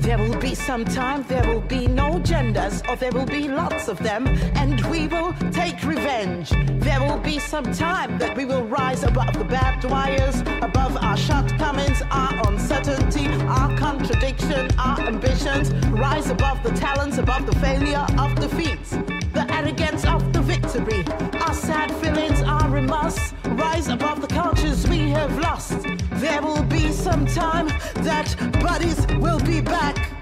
There 0.00 0.16
will 0.16 0.40
be 0.40 0.54
some 0.54 0.86
time, 0.86 1.24
there 1.28 1.46
will 1.46 1.60
be 1.60 1.86
no 1.86 2.18
genders, 2.20 2.82
or 2.88 2.96
there 2.96 3.12
will 3.12 3.26
be 3.26 3.48
lots 3.48 3.86
of 3.86 3.98
them, 3.98 4.26
and 4.56 4.80
we 4.86 5.06
will 5.06 5.34
take 5.52 5.84
revenge. 5.84 6.50
There 6.80 7.00
will 7.00 7.18
be 7.18 7.38
some 7.38 7.64
time 7.64 8.16
that 8.18 8.34
we 8.34 8.46
will 8.46 8.64
rise 8.64 9.02
above 9.04 9.34
the 9.34 9.44
barbed 9.44 9.84
wires, 9.84 10.40
above 10.62 10.96
our 10.96 11.18
shortcomings, 11.18 12.02
our 12.10 12.48
uncertainty, 12.48 13.28
our 13.44 13.76
contradiction, 13.76 14.70
our 14.78 15.00
ambitions, 15.00 15.70
rise 15.88 16.30
above 16.30 16.62
the 16.62 16.70
talents, 16.70 17.18
above 17.18 17.44
the 17.44 17.54
failure 17.56 18.06
of 18.18 18.34
defeats, 18.36 18.92
the 19.32 19.46
arrogance 19.50 20.04
of 20.06 20.32
the 20.32 20.40
victory, 20.40 21.04
our 21.42 21.54
sad 21.54 21.92
feelings, 21.96 22.39
our 22.80 22.86
remorse, 22.86 23.32
rise 23.46 23.88
above 23.88 24.20
the 24.20 24.26
cultures 24.26 24.86
we 24.88 25.10
have 25.10 25.38
lost. 25.38 25.82
There 26.12 26.40
will 26.42 26.62
be 26.64 26.92
some 26.92 27.26
time 27.26 27.68
that 27.96 28.34
buddies 28.62 29.06
will 29.18 29.40
be 29.40 29.60
back. 29.60 30.12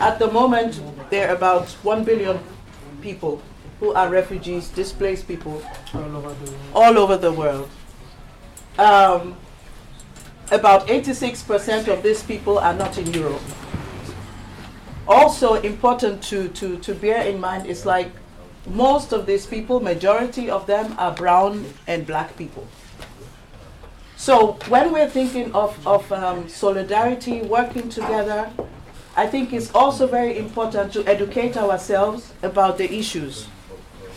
At 0.00 0.18
the 0.18 0.30
moment, 0.30 0.80
there 1.10 1.28
are 1.28 1.34
about 1.34 1.68
1 1.84 2.04
billion 2.04 2.38
people 3.00 3.40
who 3.80 3.92
are 3.92 4.08
refugees, 4.08 4.68
displaced 4.68 5.26
people 5.26 5.62
all 6.74 6.98
over 6.98 7.16
the 7.16 7.32
world. 7.32 7.68
Um, 8.78 9.36
about 10.50 10.86
86% 10.88 11.88
of 11.88 12.02
these 12.02 12.22
people 12.22 12.58
are 12.58 12.74
not 12.74 12.98
in 12.98 13.12
Europe. 13.12 13.42
Also 15.08 15.54
important 15.54 16.22
to, 16.24 16.48
to, 16.50 16.78
to 16.78 16.94
bear 16.94 17.22
in 17.26 17.40
mind 17.40 17.66
is 17.66 17.84
like 17.84 18.12
most 18.66 19.12
of 19.12 19.26
these 19.26 19.46
people, 19.46 19.80
majority 19.80 20.48
of 20.48 20.66
them 20.66 20.94
are 20.98 21.12
brown 21.12 21.66
and 21.86 22.06
black 22.06 22.36
people. 22.36 22.66
So 24.16 24.52
when 24.68 24.92
we're 24.92 25.10
thinking 25.10 25.52
of, 25.52 25.84
of 25.86 26.10
um, 26.12 26.48
solidarity, 26.48 27.42
working 27.42 27.88
together, 27.88 28.50
I 29.16 29.26
think 29.26 29.52
it's 29.52 29.74
also 29.74 30.06
very 30.06 30.38
important 30.38 30.92
to 30.92 31.04
educate 31.06 31.56
ourselves 31.56 32.32
about 32.42 32.78
the 32.78 32.90
issues, 32.92 33.48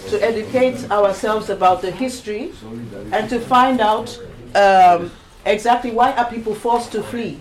to 0.09 0.23
educate 0.23 0.89
ourselves 0.91 1.49
about 1.49 1.81
the 1.81 1.91
history, 1.91 2.53
and 3.11 3.27
to 3.29 3.39
find 3.39 3.81
out 3.81 4.17
um, 4.53 5.11
exactly 5.45 5.91
why 5.91 6.11
are 6.13 6.29
people 6.29 6.53
forced 6.53 6.91
to 6.91 7.01
flee. 7.01 7.39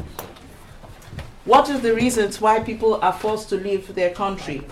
What 1.45 1.69
are 1.69 1.79
the 1.79 1.95
reasons 1.95 2.41
why 2.41 2.61
people 2.61 2.99
are 3.03 3.13
forced 3.13 3.51
to 3.51 3.57
leave 3.57 3.95
their 3.95 4.11
country? 4.15 4.63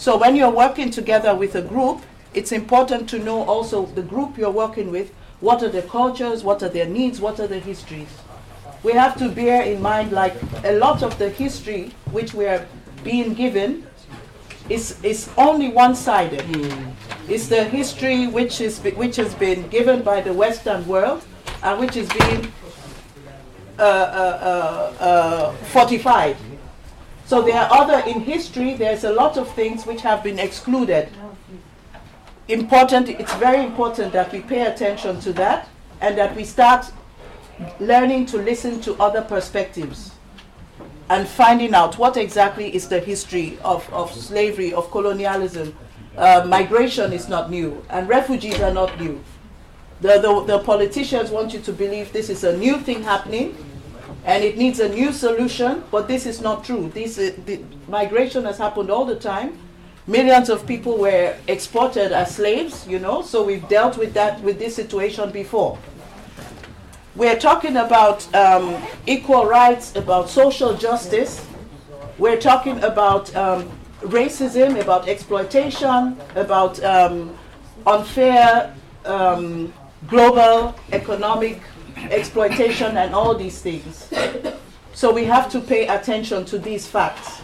So 0.00 0.16
when 0.16 0.34
you're 0.34 0.48
working 0.48 0.90
together 0.90 1.34
with 1.34 1.56
a 1.56 1.60
group, 1.60 2.00
it's 2.32 2.52
important 2.52 3.06
to 3.10 3.18
know 3.18 3.42
also 3.42 3.84
the 3.84 4.00
group 4.00 4.38
you're 4.38 4.50
working 4.50 4.90
with, 4.90 5.12
what 5.40 5.62
are 5.62 5.68
their 5.68 5.82
cultures, 5.82 6.42
what 6.42 6.62
are 6.62 6.70
their 6.70 6.86
needs, 6.86 7.20
what 7.20 7.38
are 7.38 7.46
their 7.46 7.60
histories. 7.60 8.08
We 8.82 8.92
have 8.92 9.18
to 9.18 9.28
bear 9.28 9.60
in 9.60 9.82
mind 9.82 10.12
like 10.12 10.32
a 10.64 10.72
lot 10.78 11.02
of 11.02 11.18
the 11.18 11.28
history 11.28 11.92
which 12.12 12.32
we 12.32 12.46
are 12.46 12.66
being 13.04 13.34
given 13.34 13.86
is, 14.70 14.96
is 15.04 15.28
only 15.36 15.68
one-sided. 15.68 16.46
It's 17.28 17.48
the 17.48 17.64
history 17.64 18.26
which, 18.26 18.62
is, 18.62 18.78
which 18.78 19.16
has 19.16 19.34
been 19.34 19.68
given 19.68 20.02
by 20.02 20.22
the 20.22 20.32
Western 20.32 20.86
world 20.86 21.22
and 21.62 21.78
which 21.78 21.98
is 21.98 22.08
being 22.08 22.50
uh, 23.78 23.82
uh, 23.82 24.94
uh, 24.98 25.04
uh, 25.04 25.52
fortified. 25.74 26.38
So 27.30 27.40
there 27.40 27.54
are 27.54 27.68
other, 27.70 28.00
in 28.10 28.22
history, 28.22 28.74
there's 28.74 29.04
a 29.04 29.12
lot 29.12 29.36
of 29.36 29.48
things 29.54 29.86
which 29.86 30.00
have 30.00 30.24
been 30.24 30.40
excluded. 30.40 31.10
Important, 32.48 33.08
it's 33.08 33.32
very 33.34 33.64
important 33.64 34.12
that 34.14 34.32
we 34.32 34.40
pay 34.40 34.62
attention 34.66 35.20
to 35.20 35.32
that 35.34 35.68
and 36.00 36.18
that 36.18 36.34
we 36.34 36.42
start 36.42 36.90
learning 37.78 38.26
to 38.26 38.38
listen 38.38 38.80
to 38.80 39.00
other 39.00 39.22
perspectives 39.22 40.10
and 41.08 41.28
finding 41.28 41.72
out 41.72 41.98
what 41.98 42.16
exactly 42.16 42.74
is 42.74 42.88
the 42.88 42.98
history 42.98 43.60
of, 43.62 43.88
of 43.92 44.12
slavery, 44.12 44.74
of 44.74 44.90
colonialism. 44.90 45.72
Uh, 46.16 46.44
migration 46.48 47.12
is 47.12 47.28
not 47.28 47.48
new, 47.48 47.80
and 47.90 48.08
refugees 48.08 48.58
are 48.58 48.74
not 48.74 49.00
new. 49.00 49.22
The, 50.00 50.18
the, 50.18 50.44
the 50.46 50.58
politicians 50.64 51.30
want 51.30 51.52
you 51.52 51.60
to 51.60 51.72
believe 51.72 52.12
this 52.12 52.28
is 52.28 52.42
a 52.42 52.56
new 52.56 52.78
thing 52.80 53.04
happening 53.04 53.56
and 54.24 54.44
it 54.44 54.56
needs 54.58 54.80
a 54.80 54.88
new 54.88 55.12
solution, 55.12 55.82
but 55.90 56.06
this 56.08 56.26
is 56.26 56.40
not 56.40 56.64
true. 56.64 56.90
This, 56.92 57.18
uh, 57.18 57.32
the 57.46 57.60
migration 57.88 58.44
has 58.44 58.58
happened 58.58 58.90
all 58.90 59.04
the 59.04 59.16
time. 59.16 59.58
Millions 60.06 60.48
of 60.48 60.66
people 60.66 60.98
were 60.98 61.36
exported 61.46 62.12
as 62.12 62.34
slaves, 62.34 62.86
you 62.86 62.98
know, 62.98 63.22
so 63.22 63.42
we've 63.42 63.66
dealt 63.68 63.96
with 63.96 64.12
that, 64.14 64.40
with 64.42 64.58
this 64.58 64.74
situation 64.74 65.30
before. 65.30 65.78
We're 67.16 67.38
talking 67.38 67.76
about 67.76 68.32
um, 68.34 68.82
equal 69.06 69.46
rights, 69.46 69.96
about 69.96 70.30
social 70.30 70.76
justice. 70.76 71.44
We're 72.18 72.40
talking 72.40 72.82
about 72.84 73.34
um, 73.34 73.70
racism, 74.02 74.80
about 74.80 75.08
exploitation, 75.08 76.16
about 76.34 76.82
um, 76.82 77.36
unfair 77.86 78.74
um, 79.04 79.72
global 80.06 80.74
economic 80.92 81.60
exploitation, 82.10 82.96
and 82.96 83.14
all 83.14 83.34
these 83.34 83.60
things. 83.60 84.08
So 84.92 85.12
we 85.12 85.24
have 85.24 85.50
to 85.52 85.60
pay 85.60 85.86
attention 85.86 86.44
to 86.46 86.58
these 86.58 86.86
facts. 86.86 87.40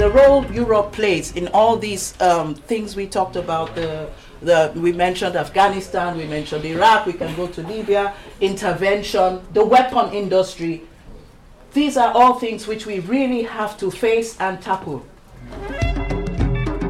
the 0.00 0.08
role 0.08 0.46
Europe 0.46 0.92
plays 0.92 1.36
in 1.36 1.46
all 1.48 1.76
these 1.76 2.18
um, 2.22 2.54
things 2.54 2.96
we 2.96 3.06
talked 3.06 3.36
about. 3.36 3.74
The, 3.74 4.08
the 4.40 4.72
we 4.74 4.92
mentioned 4.92 5.36
Afghanistan, 5.36 6.16
we 6.16 6.24
mentioned 6.24 6.64
Iraq. 6.64 7.04
We 7.04 7.12
can 7.12 7.36
go 7.36 7.46
to 7.48 7.62
Libya. 7.62 8.14
Intervention, 8.40 9.42
the 9.52 9.62
weapon 9.62 10.10
industry. 10.14 10.82
These 11.72 11.96
are 11.96 12.12
all 12.12 12.34
things 12.34 12.66
which 12.66 12.86
we 12.86 12.98
really 13.00 13.42
have 13.44 13.78
to 13.78 13.90
face 13.90 14.36
and 14.40 14.60
tackle. 14.60 15.04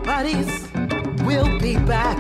Bodies 0.05 0.69
will 1.23 1.59
be 1.59 1.77
back 1.77 2.19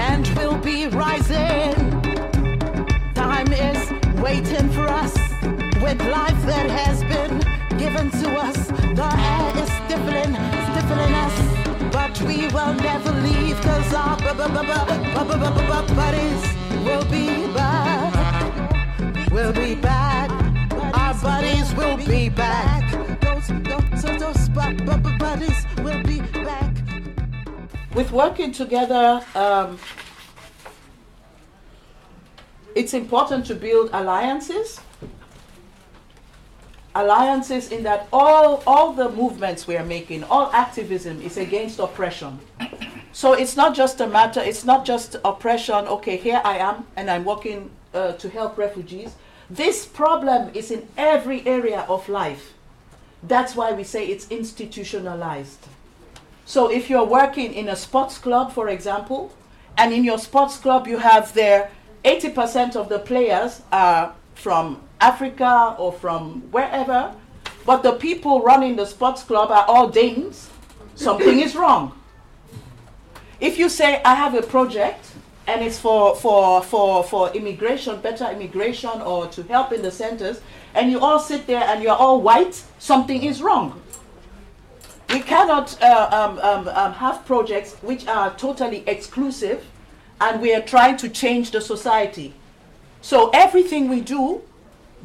and 0.00 0.26
will 0.36 0.56
be 0.58 0.86
rising. 0.88 1.74
Time 3.14 3.52
is 3.52 3.90
waiting 4.20 4.70
for 4.70 4.88
us 4.88 5.14
with 5.82 6.00
life 6.06 6.40
that 6.46 6.70
has 6.70 7.02
been 7.04 7.38
given 7.78 8.10
to 8.22 8.30
us. 8.38 8.68
The 8.68 9.08
air 9.32 9.62
is 9.62 9.70
stifling, 9.84 10.34
stifling 10.68 11.14
us, 11.26 11.92
but 11.92 12.20
we 12.22 12.48
will 12.48 12.74
never 12.74 13.12
leave 13.12 13.56
because 13.58 13.92
our 13.92 14.16
bodies 15.94 16.42
will 16.84 17.04
be 17.10 17.46
back. 17.52 19.30
We'll 19.30 19.52
be 19.52 19.74
back. 19.74 20.37
Buddies 21.22 21.74
will 21.74 21.96
be 21.96 22.28
back. 22.28 22.90
Those, 23.20 23.48
those, 23.48 24.02
those, 24.02 24.18
those 24.20 24.48
bu- 24.50 24.84
bu- 24.84 24.96
bu- 24.98 25.18
buddies 25.18 25.66
will 25.78 26.02
be 26.04 26.20
back. 26.20 26.74
with 27.94 28.12
working 28.12 28.52
together, 28.52 29.20
um, 29.34 29.78
it's 32.76 32.94
important 32.94 33.44
to 33.46 33.54
build 33.54 33.90
alliances. 33.92 34.80
Alliances 36.94 37.72
in 37.72 37.82
that 37.82 38.06
all, 38.12 38.62
all 38.66 38.92
the 38.92 39.08
movements 39.10 39.66
we 39.66 39.76
are 39.76 39.84
making, 39.84 40.22
all 40.24 40.50
activism 40.52 41.20
is 41.20 41.36
against 41.36 41.80
oppression. 41.80 42.38
So 43.12 43.32
it's 43.32 43.56
not 43.56 43.74
just 43.74 44.00
a 44.00 44.06
matter, 44.06 44.40
it's 44.40 44.64
not 44.64 44.84
just 44.84 45.16
oppression, 45.24 45.86
okay, 45.86 46.16
here 46.16 46.40
I 46.44 46.58
am 46.58 46.86
and 46.96 47.10
I'm 47.10 47.24
working 47.24 47.70
uh, 47.92 48.12
to 48.12 48.28
help 48.28 48.56
refugees. 48.56 49.16
This 49.50 49.86
problem 49.86 50.50
is 50.54 50.70
in 50.70 50.86
every 50.96 51.46
area 51.46 51.86
of 51.88 52.08
life. 52.08 52.52
That's 53.22 53.56
why 53.56 53.72
we 53.72 53.82
say 53.82 54.06
it's 54.06 54.28
institutionalized. 54.30 55.66
So 56.44 56.70
if 56.70 56.90
you're 56.90 57.04
working 57.04 57.52
in 57.54 57.68
a 57.68 57.76
sports 57.76 58.18
club, 58.18 58.52
for 58.52 58.68
example, 58.68 59.32
and 59.76 59.92
in 59.92 60.04
your 60.04 60.18
sports 60.18 60.58
club 60.58 60.86
you 60.86 60.98
have 60.98 61.32
there 61.34 61.70
80% 62.04 62.76
of 62.76 62.88
the 62.88 62.98
players 62.98 63.62
are 63.72 64.14
from 64.34 64.82
Africa 65.00 65.74
or 65.78 65.92
from 65.92 66.42
wherever, 66.50 67.14
but 67.64 67.82
the 67.82 67.92
people 67.92 68.42
running 68.42 68.76
the 68.76 68.86
sports 68.86 69.22
club 69.22 69.50
are 69.50 69.64
all 69.66 69.88
Danes, 69.88 70.50
something 70.94 71.40
is 71.40 71.54
wrong. 71.54 71.92
If 73.40 73.58
you 73.58 73.68
say, 73.68 74.02
I 74.04 74.14
have 74.14 74.34
a 74.34 74.42
project 74.42 75.12
and 75.48 75.62
it's 75.62 75.78
for, 75.78 76.14
for, 76.14 76.62
for, 76.62 77.02
for 77.02 77.30
immigration, 77.32 77.98
better 78.02 78.30
immigration, 78.30 79.00
or 79.00 79.26
to 79.28 79.42
help 79.44 79.72
in 79.72 79.80
the 79.80 79.90
centers, 79.90 80.42
and 80.74 80.90
you 80.90 81.00
all 81.00 81.18
sit 81.18 81.46
there 81.46 81.62
and 81.62 81.82
you're 81.82 81.96
all 81.96 82.20
white, 82.20 82.62
something 82.78 83.22
is 83.24 83.42
wrong. 83.42 83.80
We 85.08 85.20
cannot 85.20 85.82
uh, 85.82 86.10
um, 86.12 86.38
um, 86.40 86.68
um, 86.68 86.92
have 86.92 87.24
projects 87.24 87.72
which 87.80 88.06
are 88.06 88.34
totally 88.34 88.84
exclusive 88.86 89.64
and 90.20 90.42
we 90.42 90.54
are 90.54 90.60
trying 90.60 90.98
to 90.98 91.08
change 91.08 91.50
the 91.50 91.62
society. 91.62 92.34
So 93.00 93.30
everything 93.30 93.88
we 93.88 94.02
do, 94.02 94.42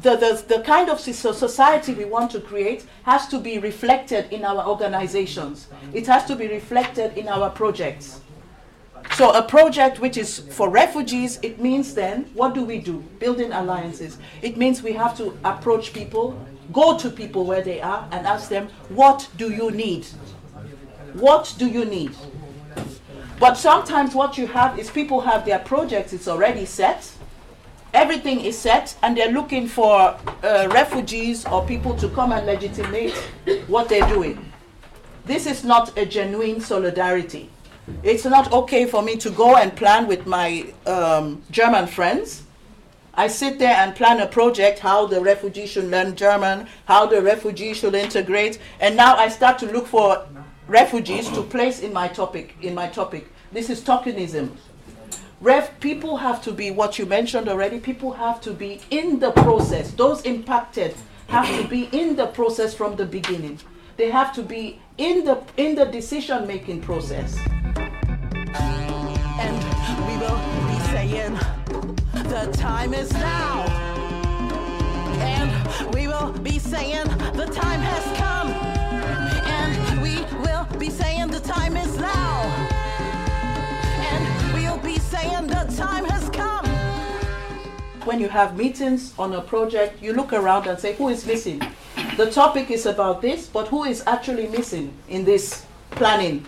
the, 0.02 0.16
the, 0.16 0.44
the 0.56 0.62
kind 0.62 0.90
of 0.90 1.00
society 1.00 1.94
we 1.94 2.04
want 2.04 2.32
to 2.32 2.40
create 2.40 2.84
has 3.04 3.28
to 3.28 3.38
be 3.38 3.58
reflected 3.58 4.30
in 4.30 4.44
our 4.44 4.66
organizations. 4.66 5.68
It 5.94 6.06
has 6.06 6.26
to 6.26 6.36
be 6.36 6.48
reflected 6.48 7.16
in 7.16 7.28
our 7.28 7.48
projects. 7.48 8.20
So 9.12 9.30
a 9.32 9.42
project 9.42 10.00
which 10.00 10.16
is 10.16 10.40
for 10.40 10.68
refugees, 10.68 11.38
it 11.42 11.60
means 11.60 11.94
then, 11.94 12.24
what 12.34 12.52
do 12.52 12.64
we 12.64 12.78
do? 12.78 13.04
Building 13.20 13.52
alliances. 13.52 14.18
It 14.42 14.56
means 14.56 14.82
we 14.82 14.92
have 14.94 15.16
to 15.18 15.38
approach 15.44 15.92
people, 15.92 16.36
go 16.72 16.98
to 16.98 17.10
people 17.10 17.44
where 17.44 17.62
they 17.62 17.80
are 17.80 18.08
and 18.10 18.26
ask 18.26 18.48
them, 18.48 18.68
what 18.88 19.28
do 19.36 19.52
you 19.52 19.70
need? 19.70 20.06
What 21.12 21.54
do 21.58 21.68
you 21.68 21.84
need? 21.84 22.16
But 23.38 23.54
sometimes 23.54 24.14
what 24.14 24.36
you 24.36 24.48
have 24.48 24.78
is 24.78 24.90
people 24.90 25.20
have 25.20 25.44
their 25.44 25.60
projects, 25.60 26.12
it's 26.12 26.26
already 26.26 26.64
set. 26.64 27.12
Everything 27.92 28.40
is 28.40 28.58
set, 28.58 28.96
and 29.02 29.16
they're 29.16 29.30
looking 29.30 29.68
for 29.68 30.18
uh, 30.42 30.68
refugees 30.72 31.46
or 31.46 31.64
people 31.64 31.94
to 31.96 32.08
come 32.08 32.32
and 32.32 32.44
legitimate 32.46 33.12
what 33.68 33.88
they're 33.88 34.08
doing. 34.08 34.52
This 35.24 35.46
is 35.46 35.62
not 35.62 35.96
a 35.96 36.04
genuine 36.04 36.60
solidarity. 36.60 37.50
It's 38.02 38.24
not 38.24 38.52
okay 38.52 38.86
for 38.86 39.02
me 39.02 39.16
to 39.16 39.30
go 39.30 39.56
and 39.56 39.74
plan 39.76 40.06
with 40.06 40.26
my 40.26 40.72
um, 40.86 41.42
German 41.50 41.86
friends. 41.86 42.42
I 43.12 43.28
sit 43.28 43.58
there 43.58 43.76
and 43.76 43.94
plan 43.94 44.20
a 44.20 44.26
project 44.26 44.78
how 44.78 45.06
the 45.06 45.20
refugees 45.20 45.70
should 45.70 45.90
learn 45.90 46.16
German, 46.16 46.66
how 46.86 47.06
the 47.06 47.22
refugees 47.22 47.76
should 47.76 47.94
integrate, 47.94 48.58
and 48.80 48.96
now 48.96 49.16
I 49.16 49.28
start 49.28 49.58
to 49.60 49.66
look 49.66 49.86
for 49.86 50.26
refugees 50.66 51.28
to 51.30 51.42
place 51.42 51.80
in 51.80 51.92
my 51.92 52.08
topic. 52.08 52.56
In 52.62 52.74
my 52.74 52.88
topic, 52.88 53.30
this 53.52 53.70
is 53.70 53.80
tokenism. 53.80 54.50
Ref, 55.40 55.78
people 55.78 56.16
have 56.16 56.42
to 56.42 56.52
be 56.52 56.70
what 56.70 56.98
you 56.98 57.06
mentioned 57.06 57.48
already. 57.48 57.78
People 57.78 58.12
have 58.12 58.40
to 58.40 58.52
be 58.52 58.80
in 58.90 59.20
the 59.20 59.30
process. 59.30 59.90
Those 59.92 60.22
impacted 60.22 60.94
have 61.28 61.46
to 61.60 61.68
be 61.68 61.88
in 61.92 62.16
the 62.16 62.26
process 62.26 62.74
from 62.74 62.96
the 62.96 63.04
beginning. 63.04 63.60
They 63.96 64.10
have 64.10 64.32
to 64.34 64.42
be 64.42 64.80
in 64.98 65.24
the 65.24 65.42
in 65.56 65.74
the 65.74 65.84
decision 65.84 66.46
making 66.46 66.80
process. 66.80 67.36
And 69.36 69.56
we 70.06 70.16
will 70.16 70.38
be 70.68 70.78
saying, 70.92 71.34
the 72.12 72.50
time 72.52 72.94
is 72.94 73.12
now. 73.12 73.64
And 75.20 75.94
we 75.94 76.06
will 76.06 76.32
be 76.42 76.58
saying, 76.58 77.08
the 77.34 77.46
time 77.52 77.80
has 77.80 78.16
come. 78.16 78.48
And 79.46 80.00
we 80.00 80.20
will 80.42 80.66
be 80.78 80.90
saying, 80.90 81.28
the 81.28 81.40
time 81.40 81.76
is 81.76 81.96
now. 81.98 82.42
And 84.12 84.54
we'll 84.54 84.78
be 84.78 84.98
saying, 84.98 85.48
the 85.48 85.74
time 85.76 86.04
has 86.04 86.30
come. 86.30 86.73
When 88.06 88.20
you 88.20 88.28
have 88.28 88.56
meetings 88.56 89.14
on 89.18 89.34
a 89.34 89.40
project, 89.40 90.02
you 90.02 90.12
look 90.12 90.32
around 90.32 90.66
and 90.66 90.78
say, 90.78 90.94
who 90.94 91.08
is 91.08 91.26
missing? 91.26 91.62
The 92.16 92.30
topic 92.30 92.70
is 92.70 92.86
about 92.86 93.22
this, 93.22 93.46
but 93.46 93.68
who 93.68 93.84
is 93.84 94.02
actually 94.06 94.48
missing 94.48 94.92
in 95.08 95.24
this 95.24 95.64
planning? 95.90 96.46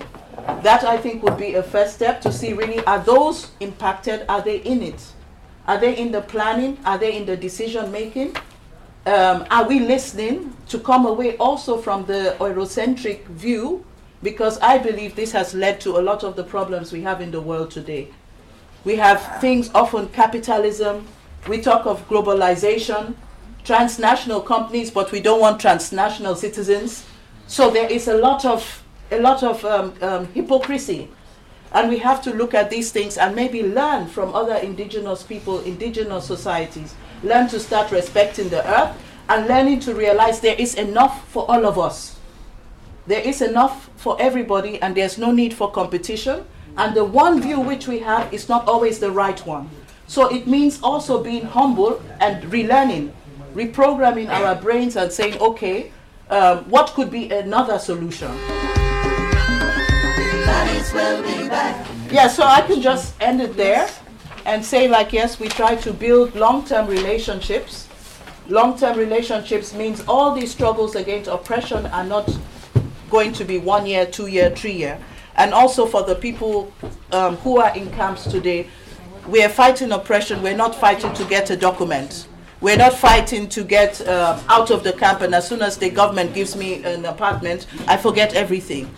That 0.62 0.84
I 0.84 0.96
think 0.96 1.22
would 1.22 1.36
be 1.36 1.54
a 1.54 1.62
first 1.62 1.94
step 1.94 2.20
to 2.22 2.32
see 2.32 2.52
really 2.52 2.84
are 2.84 3.00
those 3.00 3.50
impacted, 3.60 4.24
are 4.28 4.42
they 4.42 4.58
in 4.58 4.82
it? 4.82 5.02
Are 5.66 5.78
they 5.78 5.96
in 5.96 6.12
the 6.12 6.20
planning? 6.20 6.78
Are 6.84 6.98
they 6.98 7.16
in 7.16 7.26
the 7.26 7.36
decision 7.36 7.90
making? 7.90 8.36
Um, 9.06 9.46
are 9.50 9.66
we 9.66 9.80
listening 9.80 10.56
to 10.68 10.78
come 10.78 11.06
away 11.06 11.36
also 11.38 11.78
from 11.78 12.06
the 12.06 12.36
Eurocentric 12.38 13.24
view? 13.26 13.84
Because 14.22 14.58
I 14.60 14.78
believe 14.78 15.14
this 15.14 15.32
has 15.32 15.54
led 15.54 15.80
to 15.82 15.98
a 15.98 16.02
lot 16.02 16.24
of 16.24 16.36
the 16.36 16.44
problems 16.44 16.92
we 16.92 17.02
have 17.02 17.20
in 17.20 17.30
the 17.30 17.40
world 17.40 17.70
today. 17.70 18.08
We 18.84 18.96
have 18.96 19.40
things 19.40 19.70
often 19.74 20.08
capitalism, 20.08 21.06
we 21.48 21.60
talk 21.60 21.86
of 21.86 22.06
globalization, 22.08 23.14
transnational 23.64 24.40
companies, 24.40 24.90
but 24.90 25.12
we 25.12 25.20
don't 25.20 25.40
want 25.40 25.60
transnational 25.60 26.34
citizens. 26.34 27.04
So 27.46 27.70
there 27.70 27.90
is 27.90 28.08
a 28.08 28.16
lot 28.16 28.44
of 28.44 28.82
a 29.12 29.20
lot 29.20 29.44
of 29.44 29.64
um, 29.64 29.94
um, 30.02 30.26
hypocrisy, 30.32 31.08
and 31.72 31.88
we 31.88 31.98
have 31.98 32.20
to 32.22 32.34
look 32.34 32.54
at 32.54 32.70
these 32.70 32.90
things 32.90 33.16
and 33.16 33.36
maybe 33.36 33.62
learn 33.62 34.08
from 34.08 34.34
other 34.34 34.56
indigenous 34.56 35.22
people, 35.22 35.60
indigenous 35.60 36.24
societies. 36.24 36.94
Learn 37.22 37.48
to 37.48 37.60
start 37.60 37.92
respecting 37.92 38.48
the 38.48 38.66
earth 38.68 38.96
and 39.28 39.46
learning 39.46 39.80
to 39.80 39.94
realize 39.94 40.40
there 40.40 40.56
is 40.58 40.74
enough 40.74 41.28
for 41.28 41.48
all 41.48 41.66
of 41.66 41.78
us. 41.78 42.18
There 43.06 43.20
is 43.20 43.40
enough 43.40 43.88
for 43.96 44.16
everybody, 44.20 44.82
and 44.82 44.96
there's 44.96 45.18
no 45.18 45.30
need 45.30 45.54
for 45.54 45.70
competition. 45.70 46.44
And 46.76 46.94
the 46.94 47.04
one 47.04 47.40
view 47.40 47.60
which 47.60 47.86
we 47.86 48.00
have 48.00 48.34
is 48.34 48.48
not 48.48 48.66
always 48.66 48.98
the 48.98 49.10
right 49.10 49.38
one. 49.46 49.70
So 50.06 50.28
it 50.28 50.46
means 50.46 50.80
also 50.82 51.22
being 51.22 51.44
humble 51.44 52.00
and 52.20 52.42
relearning, 52.44 53.12
reprogramming 53.54 54.28
our 54.28 54.54
brains 54.54 54.96
and 54.96 55.10
saying, 55.10 55.38
okay, 55.40 55.92
um, 56.30 56.68
what 56.70 56.92
could 56.94 57.10
be 57.10 57.30
another 57.30 57.78
solution? 57.78 58.28
Buddies 60.46 60.92
will 60.92 61.22
be 61.22 61.48
back. 61.48 61.86
Yeah, 62.10 62.28
so 62.28 62.44
I 62.44 62.60
can 62.62 62.80
just 62.80 63.20
end 63.20 63.40
it 63.40 63.56
there 63.56 63.88
and 64.44 64.64
say, 64.64 64.86
like, 64.86 65.12
yes, 65.12 65.40
we 65.40 65.48
try 65.48 65.74
to 65.76 65.92
build 65.92 66.34
long 66.36 66.64
term 66.64 66.86
relationships. 66.86 67.88
Long 68.48 68.78
term 68.78 68.96
relationships 68.96 69.74
means 69.74 70.04
all 70.06 70.32
these 70.32 70.52
struggles 70.52 70.94
against 70.94 71.28
oppression 71.28 71.86
are 71.86 72.04
not 72.04 72.30
going 73.10 73.32
to 73.32 73.44
be 73.44 73.58
one 73.58 73.86
year, 73.86 74.06
two 74.06 74.28
year, 74.28 74.50
three 74.50 74.72
year. 74.72 74.98
And 75.34 75.52
also 75.52 75.84
for 75.84 76.04
the 76.04 76.14
people 76.14 76.72
um, 77.10 77.36
who 77.38 77.58
are 77.58 77.76
in 77.76 77.90
camps 77.90 78.24
today, 78.24 78.68
we 79.28 79.42
are 79.42 79.48
fighting 79.48 79.92
oppression, 79.92 80.42
we're 80.42 80.56
not 80.56 80.74
fighting 80.74 81.12
to 81.14 81.24
get 81.24 81.50
a 81.50 81.56
document. 81.56 82.28
We're 82.60 82.76
not 82.76 82.94
fighting 82.94 83.48
to 83.50 83.64
get 83.64 84.00
uh, 84.06 84.40
out 84.48 84.70
of 84.70 84.82
the 84.82 84.92
camp, 84.92 85.20
and 85.20 85.34
as 85.34 85.46
soon 85.48 85.62
as 85.62 85.76
the 85.76 85.90
government 85.90 86.32
gives 86.32 86.56
me 86.56 86.82
an 86.84 87.04
apartment, 87.04 87.66
I 87.86 87.96
forget 87.96 88.34
everything. 88.34 88.90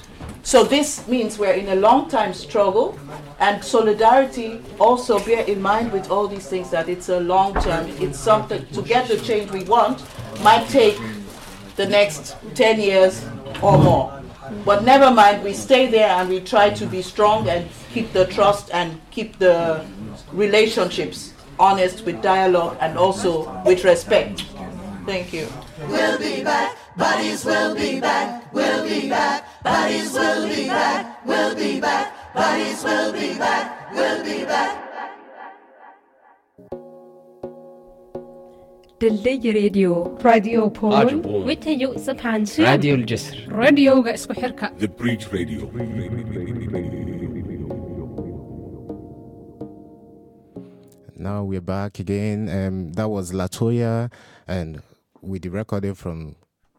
So 0.43 0.64
this 0.64 1.07
means 1.09 1.39
we're 1.39 1.53
in 1.55 1.68
a 1.68 1.74
long 1.74 2.09
time 2.09 2.33
struggle, 2.33 2.99
and 3.41 3.62
solidarity 3.62 4.61
also 4.79 5.18
bear 5.18 5.45
in 5.45 5.61
mind 5.61 5.93
with 5.93 6.11
all 6.11 6.29
these 6.29 6.47
things 6.47 6.70
that 6.70 6.89
it's 6.89 7.09
a 7.09 7.20
long 7.20 7.55
term. 7.55 7.89
It's 8.01 8.18
something 8.18 8.64
to 8.66 8.83
get 8.83 9.09
the 9.09 9.18
change 9.18 9.51
we 9.51 9.64
want 9.64 10.03
might 10.43 10.68
take 10.68 10.99
the 11.76 11.87
next 11.87 12.37
10 12.55 12.81
years 12.81 13.24
or 13.61 13.76
more. 13.79 14.18
But 14.64 14.84
never 14.84 15.11
mind, 15.11 15.42
we 15.42 15.53
stay 15.53 15.90
there 15.90 16.09
and 16.09 16.28
we 16.28 16.40
try 16.40 16.70
to 16.70 16.86
be 16.86 17.03
strong 17.03 17.49
and 17.49 17.68
keep 17.92 18.12
the 18.12 18.26
trust 18.26 18.70
and 18.72 19.01
keep 19.11 19.38
the 19.38 19.84
relationships 20.32 21.34
honest 21.59 22.05
with 22.05 22.22
dialogue 22.22 22.76
and 22.80 22.96
also 22.96 23.51
with 23.64 23.84
respect. 23.84 24.44
Thank 25.07 25.32
you. 25.32 25.49
We'll 25.88 26.18
be 26.18 26.44
back, 26.44 26.76
will 26.96 27.74
be 27.74 28.01
back, 28.01 28.53
we'll 28.53 28.84
be 28.84 29.09
back, 29.09 29.44
will 29.64 30.49
be 30.49 30.68
back, 30.68 31.24
we'll 31.24 31.55
be 31.55 31.80
back, 31.80 32.34
will 32.34 33.12
be 33.12 33.38
back, 33.38 33.92
we'll 33.94 34.24
be 34.24 34.44
back. 34.44 34.88
ድልድይ 39.03 39.44
ሬድዮ 39.57 39.88
radio 40.26 40.62
ፖል 40.78 41.09
ዊተዩ 41.49 41.82
ስብሓንሽ 42.07 42.53
ራድዮ 42.68 42.92
ልጀስር 43.03 43.36
ራድዮ 43.61 43.90
ገእስኩ 44.07 44.32
ሕርካ 44.42 44.62
ብሪጅ 45.01 45.22
Now 51.28 51.38
we're 51.51 51.61
back 51.61 51.99
again. 51.99 52.40
Um, 52.59 52.76
that 52.99 53.09
was 53.14 53.26
Latoya, 53.32 53.94
and 54.57 54.68
with 55.30 55.42
the 55.42 55.51
recording 55.51 55.94
from 56.03 56.18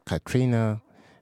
Katrina, 0.05 0.63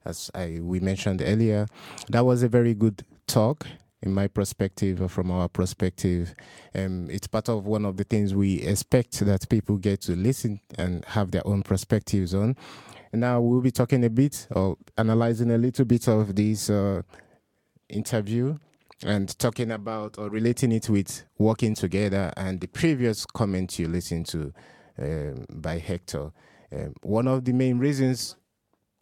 as 0.06 0.20
I, 0.36 0.60
we 0.72 0.80
mentioned 0.80 1.20
earlier. 1.32 1.62
That 2.10 2.26
was 2.26 2.44
a 2.44 2.48
very 2.48 2.76
good 2.84 3.00
talk 3.28 3.66
in 4.04 4.14
my 4.14 4.28
perspective, 4.28 5.02
or 5.02 5.10
from 5.10 5.32
our 5.32 5.50
perspective. 5.50 6.34
Um, 6.76 7.10
it's 7.10 7.28
part 7.28 7.50
of 7.50 7.66
one 7.66 7.86
of 7.86 7.98
the 7.98 8.04
things 8.04 8.36
we 8.36 8.62
expect 8.62 9.20
that 9.22 9.50
people 9.50 9.78
get 9.78 10.02
to 10.02 10.16
listen 10.16 10.62
and 10.78 11.04
have 11.06 11.32
their 11.32 11.46
own 11.48 11.64
perspectives 11.64 12.36
on. 12.36 12.56
And 13.12 13.22
now 13.22 13.42
we'll 13.42 13.62
be 13.62 13.72
talking 13.72 14.04
a 14.04 14.10
bit 14.10 14.48
or 14.52 14.78
analyzing 14.98 15.52
a 15.52 15.58
little 15.58 15.86
bit 15.86 16.08
of 16.08 16.36
this 16.36 16.70
uh, 16.70 17.02
interview 17.90 18.58
and 19.04 19.38
talking 19.40 19.72
about 19.72 20.18
or 20.18 20.30
relating 20.30 20.72
it 20.72 20.90
with 20.90 21.24
working 21.38 21.76
together 21.76 22.34
and 22.36 22.60
the 22.62 22.68
previous 22.68 23.26
comment 23.26 23.78
you 23.80 23.88
listened 23.88 24.26
to 24.28 24.54
um, 25.00 25.46
by 25.50 25.78
Hector. 25.78 26.32
Um, 26.72 26.96
one 27.02 27.28
of 27.28 27.46
the 27.46 27.54
main 27.54 27.78
reasons 27.78 28.36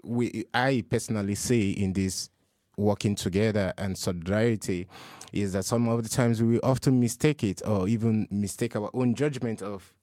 we 0.04 0.46
I 0.54 0.84
personally 0.90 1.36
say 1.36 1.70
in 1.70 1.94
this 1.94 2.30
working 2.78 3.16
together 3.16 3.74
and 3.78 3.98
solidarity 3.98 4.88
is 5.34 5.54
that 5.54 5.66
some 5.66 5.88
of 5.88 6.04
the 6.04 6.10
times 6.10 6.42
we 6.42 6.60
often 6.62 7.00
mistake 7.00 7.44
it 7.44 7.62
or 7.66 7.88
even 7.88 8.28
mistake 8.32 8.76
our 8.76 8.90
own 8.94 9.14
judgment 9.16 9.62
of 9.62 9.94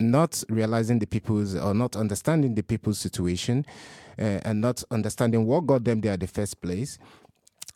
not 0.00 0.42
realizing 0.48 0.98
the 0.98 1.06
people's 1.06 1.54
or 1.54 1.72
not 1.72 1.96
understanding 1.96 2.54
the 2.54 2.62
people's 2.62 2.98
situation 2.98 3.64
uh, 4.18 4.40
and 4.44 4.60
not 4.60 4.82
understanding 4.90 5.46
what 5.46 5.66
got 5.66 5.84
them 5.84 6.00
there 6.00 6.12
at 6.12 6.20
the 6.20 6.26
first 6.26 6.60
place 6.60 6.98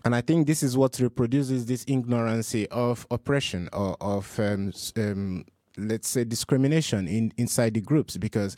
and 0.05 0.15
I 0.15 0.21
think 0.21 0.47
this 0.47 0.63
is 0.63 0.77
what 0.77 0.99
reproduces 1.01 1.67
this 1.67 1.85
ignorance 1.89 2.55
of 2.71 3.07
oppression 3.11 3.69
or 3.73 3.97
of, 4.01 4.39
um, 4.39 4.73
um, 4.97 5.45
let's 5.77 6.09
say, 6.09 6.25
discrimination 6.25 7.09
in 7.09 7.33
inside 7.37 7.75
the 7.75 7.81
groups. 7.81 8.17
Because 8.17 8.57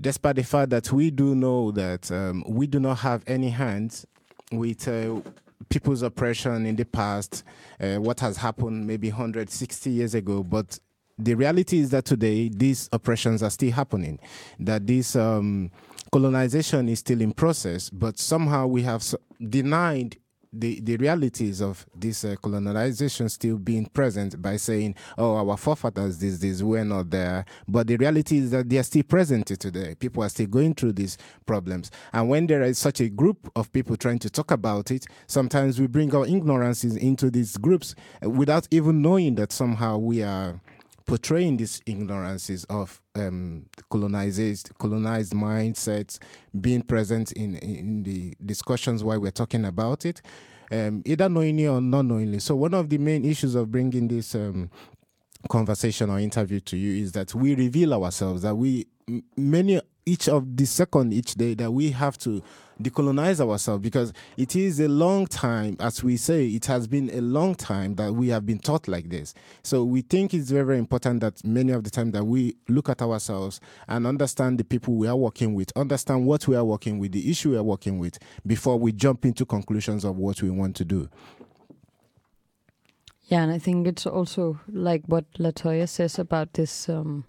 despite 0.00 0.36
the 0.36 0.44
fact 0.44 0.70
that 0.70 0.92
we 0.92 1.10
do 1.10 1.34
know 1.34 1.72
that 1.72 2.10
um, 2.12 2.44
we 2.46 2.66
do 2.66 2.78
not 2.78 2.98
have 2.98 3.24
any 3.26 3.50
hands 3.50 4.06
with 4.52 4.88
uh, 4.88 5.20
people's 5.68 6.02
oppression 6.02 6.66
in 6.66 6.76
the 6.76 6.84
past, 6.84 7.44
uh, 7.80 7.96
what 7.96 8.20
has 8.20 8.36
happened 8.36 8.86
maybe 8.86 9.08
160 9.08 9.90
years 9.90 10.14
ago, 10.14 10.42
but 10.42 10.78
the 11.18 11.34
reality 11.34 11.78
is 11.78 11.90
that 11.90 12.04
today 12.04 12.48
these 12.48 12.88
oppressions 12.92 13.42
are 13.42 13.50
still 13.50 13.72
happening, 13.72 14.18
that 14.60 14.86
this 14.86 15.16
um, 15.16 15.70
colonization 16.12 16.88
is 16.88 17.00
still 17.00 17.20
in 17.20 17.32
process, 17.32 17.90
but 17.90 18.18
somehow 18.18 18.66
we 18.66 18.82
have 18.82 19.04
denied 19.48 20.16
the, 20.52 20.80
the 20.80 20.96
realities 20.96 21.60
of 21.60 21.86
this 21.94 22.24
uh, 22.24 22.34
colonization 22.42 23.28
still 23.28 23.58
being 23.58 23.86
present 23.86 24.40
by 24.40 24.56
saying, 24.56 24.94
oh, 25.16 25.36
our 25.36 25.56
forefathers, 25.56 26.18
this, 26.18 26.38
this, 26.38 26.62
we're 26.62 26.84
not 26.84 27.10
there. 27.10 27.44
But 27.66 27.86
the 27.86 27.96
reality 27.96 28.38
is 28.38 28.50
that 28.52 28.68
they 28.68 28.78
are 28.78 28.82
still 28.82 29.02
present 29.02 29.46
today. 29.46 29.94
People 29.94 30.22
are 30.22 30.28
still 30.28 30.46
going 30.46 30.74
through 30.74 30.92
these 30.92 31.18
problems. 31.46 31.90
And 32.12 32.28
when 32.28 32.46
there 32.46 32.62
is 32.62 32.78
such 32.78 33.00
a 33.00 33.08
group 33.08 33.50
of 33.56 33.72
people 33.72 33.96
trying 33.96 34.18
to 34.20 34.30
talk 34.30 34.50
about 34.50 34.90
it, 34.90 35.06
sometimes 35.26 35.80
we 35.80 35.86
bring 35.86 36.14
our 36.14 36.26
ignorances 36.26 36.96
into 36.96 37.30
these 37.30 37.56
groups 37.56 37.94
uh, 38.24 38.30
without 38.30 38.66
even 38.70 39.02
knowing 39.02 39.34
that 39.36 39.52
somehow 39.52 39.98
we 39.98 40.22
are 40.22 40.60
portraying 41.08 41.56
these 41.56 41.80
ignorances 41.86 42.64
of 42.64 43.00
um, 43.16 43.64
colonized 43.90 44.70
colonized 44.78 45.32
mindsets 45.32 46.18
being 46.60 46.82
present 46.82 47.32
in 47.32 47.56
in 47.56 48.02
the 48.02 48.34
discussions 48.44 49.02
while 49.02 49.18
we're 49.18 49.30
talking 49.30 49.64
about 49.64 50.04
it, 50.04 50.20
um, 50.70 51.02
either 51.06 51.28
knowingly 51.28 51.66
or 51.66 51.80
not 51.80 52.02
knowingly. 52.04 52.38
So 52.38 52.54
one 52.54 52.74
of 52.74 52.90
the 52.90 52.98
main 52.98 53.24
issues 53.24 53.54
of 53.54 53.72
bringing 53.72 54.06
this 54.06 54.34
um, 54.34 54.70
conversation 55.48 56.10
or 56.10 56.20
interview 56.20 56.60
to 56.60 56.76
you 56.76 57.02
is 57.02 57.12
that 57.12 57.34
we 57.34 57.54
reveal 57.54 57.94
ourselves 57.94 58.42
that 58.42 58.54
we 58.54 58.86
many 59.34 59.80
each 60.04 60.28
of 60.28 60.56
the 60.56 60.66
second 60.66 61.14
each 61.14 61.34
day 61.36 61.54
that 61.54 61.70
we 61.70 61.90
have 61.90 62.18
to 62.18 62.42
decolonize 62.82 63.40
ourselves 63.40 63.82
because 63.82 64.12
it 64.36 64.54
is 64.54 64.80
a 64.80 64.88
long 64.88 65.26
time 65.26 65.76
as 65.80 66.02
we 66.02 66.16
say 66.16 66.46
it 66.46 66.66
has 66.66 66.86
been 66.86 67.10
a 67.10 67.20
long 67.20 67.54
time 67.54 67.94
that 67.96 68.12
we 68.12 68.28
have 68.28 68.46
been 68.46 68.58
taught 68.58 68.88
like 68.88 69.08
this. 69.10 69.34
So 69.62 69.84
we 69.84 70.02
think 70.02 70.34
it's 70.34 70.50
very 70.50 70.64
very 70.64 70.78
important 70.78 71.20
that 71.20 71.44
many 71.44 71.72
of 71.72 71.84
the 71.84 71.90
time 71.90 72.10
that 72.12 72.24
we 72.24 72.56
look 72.68 72.88
at 72.88 73.02
ourselves 73.02 73.60
and 73.88 74.06
understand 74.06 74.58
the 74.58 74.64
people 74.64 74.94
we 74.94 75.08
are 75.08 75.16
working 75.16 75.54
with 75.54 75.72
understand 75.76 76.26
what 76.26 76.46
we 76.46 76.56
are 76.56 76.64
working 76.64 76.98
with 76.98 77.12
the 77.12 77.30
issue 77.30 77.50
we 77.50 77.56
are 77.56 77.62
working 77.62 77.98
with 77.98 78.18
before 78.46 78.78
we 78.78 78.92
jump 78.92 79.24
into 79.24 79.44
conclusions 79.44 80.04
of 80.04 80.16
what 80.16 80.42
we 80.42 80.50
want 80.50 80.76
to 80.76 80.84
do. 80.84 81.08
Yeah, 83.26 83.42
and 83.42 83.52
I 83.52 83.58
think 83.58 83.86
it's 83.86 84.06
also 84.06 84.58
like 84.68 85.02
what 85.06 85.30
Latoya 85.34 85.86
says 85.86 86.18
about 86.18 86.54
this 86.54 86.88
um, 86.88 87.24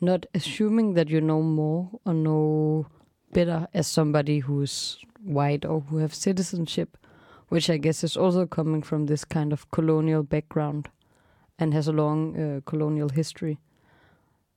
not 0.00 0.24
assuming 0.34 0.94
that 0.94 1.08
you 1.08 1.20
know 1.20 1.42
more 1.42 1.90
or 2.06 2.14
know 2.14 2.86
better 3.32 3.68
as 3.74 3.86
somebody 3.86 4.40
who's 4.40 4.98
white 5.22 5.64
or 5.64 5.80
who 5.82 5.98
have 5.98 6.14
citizenship, 6.14 6.96
which 7.48 7.68
I 7.70 7.76
guess 7.76 8.02
is 8.04 8.16
also 8.16 8.46
coming 8.46 8.82
from 8.82 9.06
this 9.06 9.24
kind 9.24 9.52
of 9.52 9.70
colonial 9.70 10.22
background 10.22 10.88
and 11.58 11.74
has 11.74 11.88
a 11.88 11.92
long 11.92 12.36
uh, 12.36 12.60
colonial 12.64 13.08
history. 13.10 13.58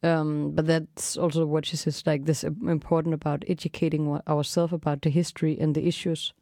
Um, 0.02 0.52
but 0.52 0.68
that's 0.68 1.16
also 1.18 1.46
what 1.46 1.66
she 1.66 1.78
says, 1.78 2.04
like 2.06 2.26
this 2.26 2.44
important 2.44 3.14
about 3.14 3.46
educating 3.48 4.20
ourselves 4.28 4.74
about 4.74 5.02
the 5.02 5.10
history 5.10 5.58
and 5.60 5.76
the 5.76 5.88
issues, 5.88 6.34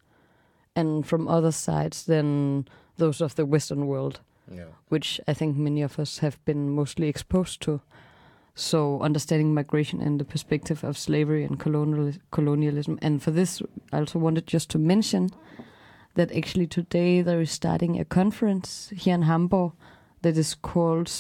and 0.75 1.05
from 1.05 1.27
other 1.27 1.51
sides 1.51 2.05
than 2.05 2.67
those 2.97 3.21
of 3.21 3.35
the 3.35 3.45
Western 3.45 3.85
world, 3.87 4.21
Yeah. 4.51 4.65
which 4.89 5.21
I 5.27 5.33
think 5.35 5.57
many 5.57 5.83
of 5.83 5.99
us 5.99 6.19
have 6.19 6.43
been 6.45 6.69
mostly 6.71 7.07
exposed 7.07 7.61
to. 7.61 7.81
So 8.55 9.01
understanding 9.01 9.53
migration 9.53 10.01
and 10.01 10.19
the 10.19 10.25
perspective 10.25 10.83
of 10.83 10.97
slavery 10.97 11.43
and 11.43 11.59
colonial 11.59 12.13
colonialism. 12.31 12.99
And 13.01 13.21
for 13.23 13.31
this, 13.31 13.61
I 13.91 13.99
also 13.99 14.19
wanted 14.19 14.47
just 14.47 14.69
to 14.71 14.79
mention 14.79 15.29
that 16.15 16.35
actually 16.35 16.67
today 16.67 17.21
there 17.21 17.41
is 17.41 17.51
starting 17.51 17.99
a 17.99 18.05
conference 18.05 18.91
here 18.95 19.15
in 19.15 19.23
Hamburg 19.23 19.71
that 20.21 20.37
is 20.37 20.55
called. 20.55 21.11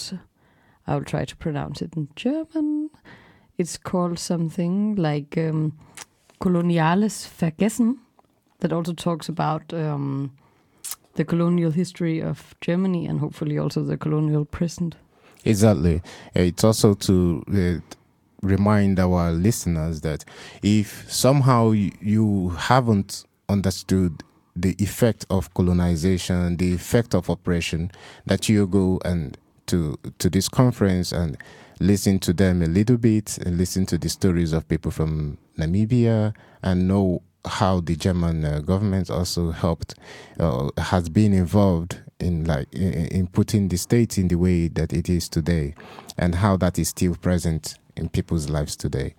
I 0.87 0.95
will 0.95 1.05
try 1.05 1.25
to 1.25 1.35
pronounce 1.35 1.81
it 1.81 1.93
in 1.95 2.09
German. 2.15 2.89
It's 3.57 3.77
called 3.77 4.19
something 4.19 4.95
like 4.95 5.37
um, 5.37 5.77
Koloniales 6.41 7.27
Vergessen, 7.27 7.99
that 8.61 8.71
also 8.71 8.93
talks 8.93 9.27
about 9.27 9.73
um, 9.73 10.31
the 11.15 11.25
colonial 11.25 11.71
history 11.71 12.21
of 12.21 12.55
Germany 12.61 13.05
and 13.05 13.19
hopefully 13.19 13.57
also 13.57 13.83
the 13.83 13.97
colonial 13.97 14.45
present. 14.45 14.95
Exactly. 15.45 15.97
Uh, 16.35 16.41
It's 16.41 16.63
also 16.63 16.93
to 16.93 17.43
uh, 17.51 17.95
remind 18.41 18.99
our 18.99 19.31
listeners 19.31 20.01
that 20.01 20.25
if 20.63 21.11
somehow 21.11 21.71
you 21.71 22.49
haven't 22.57 23.25
understood 23.49 24.23
the 24.55 24.75
effect 24.79 25.25
of 25.29 25.53
colonization, 25.53 26.57
the 26.57 26.73
effect 26.73 27.15
of 27.15 27.29
oppression, 27.29 27.91
that 28.25 28.49
you 28.49 28.67
go 28.67 28.99
and 29.05 29.37
to 29.67 29.97
to 30.19 30.29
this 30.29 30.49
conference 30.49 31.11
and 31.11 31.37
listen 31.79 32.19
to 32.19 32.33
them 32.33 32.61
a 32.61 32.65
little 32.67 32.97
bit 32.97 33.37
and 33.39 33.57
listen 33.57 33.85
to 33.87 33.97
the 33.97 34.09
stories 34.09 34.53
of 34.53 34.67
people 34.67 34.91
from 34.91 35.37
Namibia 35.57 36.33
and 36.61 36.87
know 36.87 37.21
how 37.45 37.79
the 37.79 37.95
German 37.95 38.45
uh, 38.45 38.59
government 38.59 39.09
also 39.09 39.51
helped 39.51 39.95
uh, 40.39 40.69
has 40.77 41.09
been 41.09 41.33
involved 41.33 41.99
in 42.21 42.45
like 42.45 42.73
in, 42.73 42.93
in 43.07 43.27
putting 43.27 43.67
the 43.67 43.77
state 43.77 44.17
in 44.17 44.27
the 44.27 44.35
way 44.35 44.67
that 44.67 44.93
it 44.93 45.09
is 45.09 45.27
today 45.27 45.75
and 46.17 46.35
how 46.35 46.57
that 46.57 46.77
is 46.79 46.89
still 46.89 47.15
present 47.15 47.77
in 47.95 48.09
people's 48.09 48.49
lives 48.49 48.75
today. 48.75 49.15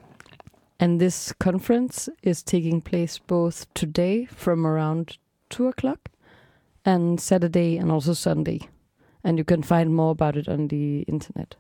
And 0.81 1.01
this 1.01 1.33
conference 1.39 2.09
is 2.23 2.43
taking 2.43 2.81
place 2.81 3.19
both 3.19 3.73
today 3.75 4.25
from 4.27 4.67
around 4.67 5.19
two 5.49 5.69
o'clock 5.69 6.09
and 6.85 7.21
Saturday 7.21 7.77
and 7.77 7.93
also 7.93 8.15
Sunday. 8.15 8.61
And 9.23 9.39
you 9.39 9.45
can 9.45 9.63
find 9.63 9.95
more 9.95 10.11
about 10.11 10.37
it 10.37 10.49
on 10.49 10.69
the 10.69 11.03
internet. 11.03 11.55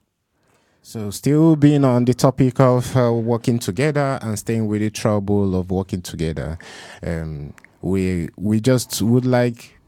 So, 0.84 1.10
still 1.10 1.54
being 1.54 1.84
on 1.84 2.04
the 2.06 2.14
topic 2.14 2.58
of 2.58 2.96
uh, 2.96 3.12
working 3.12 3.60
together 3.60 4.18
and 4.20 4.36
staying 4.36 4.66
with 4.66 4.80
the 4.80 4.90
trouble 4.90 5.54
of 5.54 5.70
working 5.70 6.02
together, 6.02 6.58
um, 7.06 7.54
we 7.80 8.30
we 8.36 8.60
just 8.60 9.00
would 9.00 9.24
like 9.24 9.78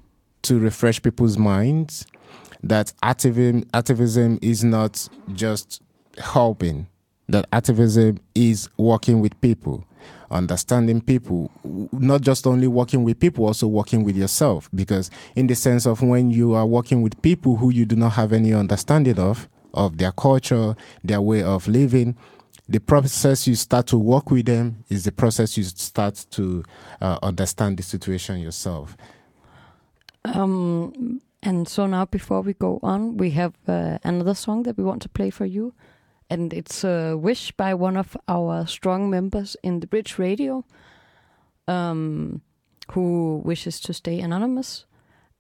to 0.45 0.59
refresh 0.59 1.03
people's 1.03 1.37
minds 1.37 2.07
that 2.63 2.93
activism 3.03 3.65
activism 3.75 4.39
is 4.41 4.65
not 4.65 5.09
just 5.33 5.83
helping 6.19 6.87
that 7.29 7.47
activism 7.53 8.19
is 8.35 8.69
working 8.77 9.21
with 9.21 9.39
people 9.41 9.85
understanding 10.31 11.01
people 11.01 11.51
not 11.93 12.21
just 12.21 12.47
only 12.47 12.67
working 12.67 13.05
with 13.05 13.19
people 13.19 13.47
also 13.47 13.67
working 13.67 14.05
with 14.05 14.17
yourself. 14.17 14.69
Because 14.75 15.11
in 15.37 15.47
the 15.47 15.55
sense 15.55 15.87
of 15.87 16.03
when 16.03 16.31
you 16.31 16.55
are 16.55 16.67
working 16.67 17.03
with 17.03 17.21
people 17.23 17.57
who 17.57 17.71
you 17.71 17.87
do 17.87 17.97
not 17.97 18.11
have 18.11 18.33
any 18.33 18.53
understanding 18.53 19.19
of 19.19 19.49
of 19.73 19.99
their 19.99 20.13
culture 20.13 20.77
their 21.03 21.21
way 21.21 21.43
of 21.43 21.67
living 21.67 22.17
the 22.69 22.79
process 22.79 23.47
you 23.47 23.57
start 23.57 23.89
to 23.89 23.99
work 23.99 24.31
with 24.31 24.47
them 24.47 24.85
is 24.89 25.03
the 25.03 25.11
process 25.11 25.57
you 25.57 25.65
start 25.65 26.25
to 26.31 26.63
uh, 27.01 27.19
understand 27.25 27.77
the 27.77 27.83
situation 27.83 28.39
yourself 28.39 28.97
Um, 30.25 31.21
and 31.43 31.69
so 31.69 31.87
now, 31.87 32.07
before 32.07 32.41
we 32.41 32.55
go 32.55 32.81
on, 32.83 33.19
we 33.19 33.31
have 33.31 33.55
uh, 33.69 33.99
another 34.03 34.35
song 34.35 34.63
that 34.63 34.79
we 34.79 34.85
want 34.85 35.03
to 35.03 35.09
play 35.09 35.31
for 35.31 35.45
you, 35.45 35.75
and 36.31 36.53
it's 36.55 36.85
a 36.85 37.17
wish 37.17 37.53
by 37.53 37.75
one 37.75 37.99
of 37.99 38.17
our 38.29 38.67
strong 38.67 39.11
members 39.11 39.57
in 39.63 39.81
the 39.81 39.87
Bridge 39.87 40.19
Radio, 40.19 40.65
um, 41.69 42.41
who 42.93 43.43
wishes 43.45 43.79
to 43.81 43.93
stay 43.93 44.21
anonymous, 44.21 44.87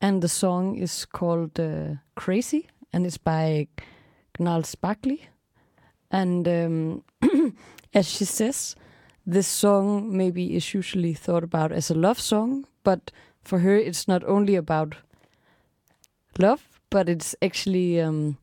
and 0.00 0.22
the 0.22 0.28
song 0.28 0.76
is 0.76 1.06
called 1.06 1.58
uh, 1.58 1.94
"Crazy," 2.16 2.68
and 2.92 3.06
it's 3.06 3.16
by 3.18 3.68
Gnarls 4.38 4.74
Barkley, 4.74 5.28
and 6.10 6.46
um, 6.46 7.04
as 7.94 8.10
she 8.10 8.26
says, 8.26 8.76
this 9.26 9.46
song 9.46 10.14
maybe 10.14 10.54
is 10.54 10.74
usually 10.74 11.14
thought 11.14 11.44
about 11.44 11.72
as 11.72 11.90
a 11.90 11.94
love 11.94 12.20
song, 12.20 12.66
but 12.82 13.10
for 13.44 13.60
her 13.60 13.76
it's 13.76 14.08
not 14.08 14.24
only 14.24 14.56
about 14.56 14.96
love, 16.38 16.66
but 16.90 17.08
it's 17.08 17.34
actually 17.42 18.00
um, 18.00 18.38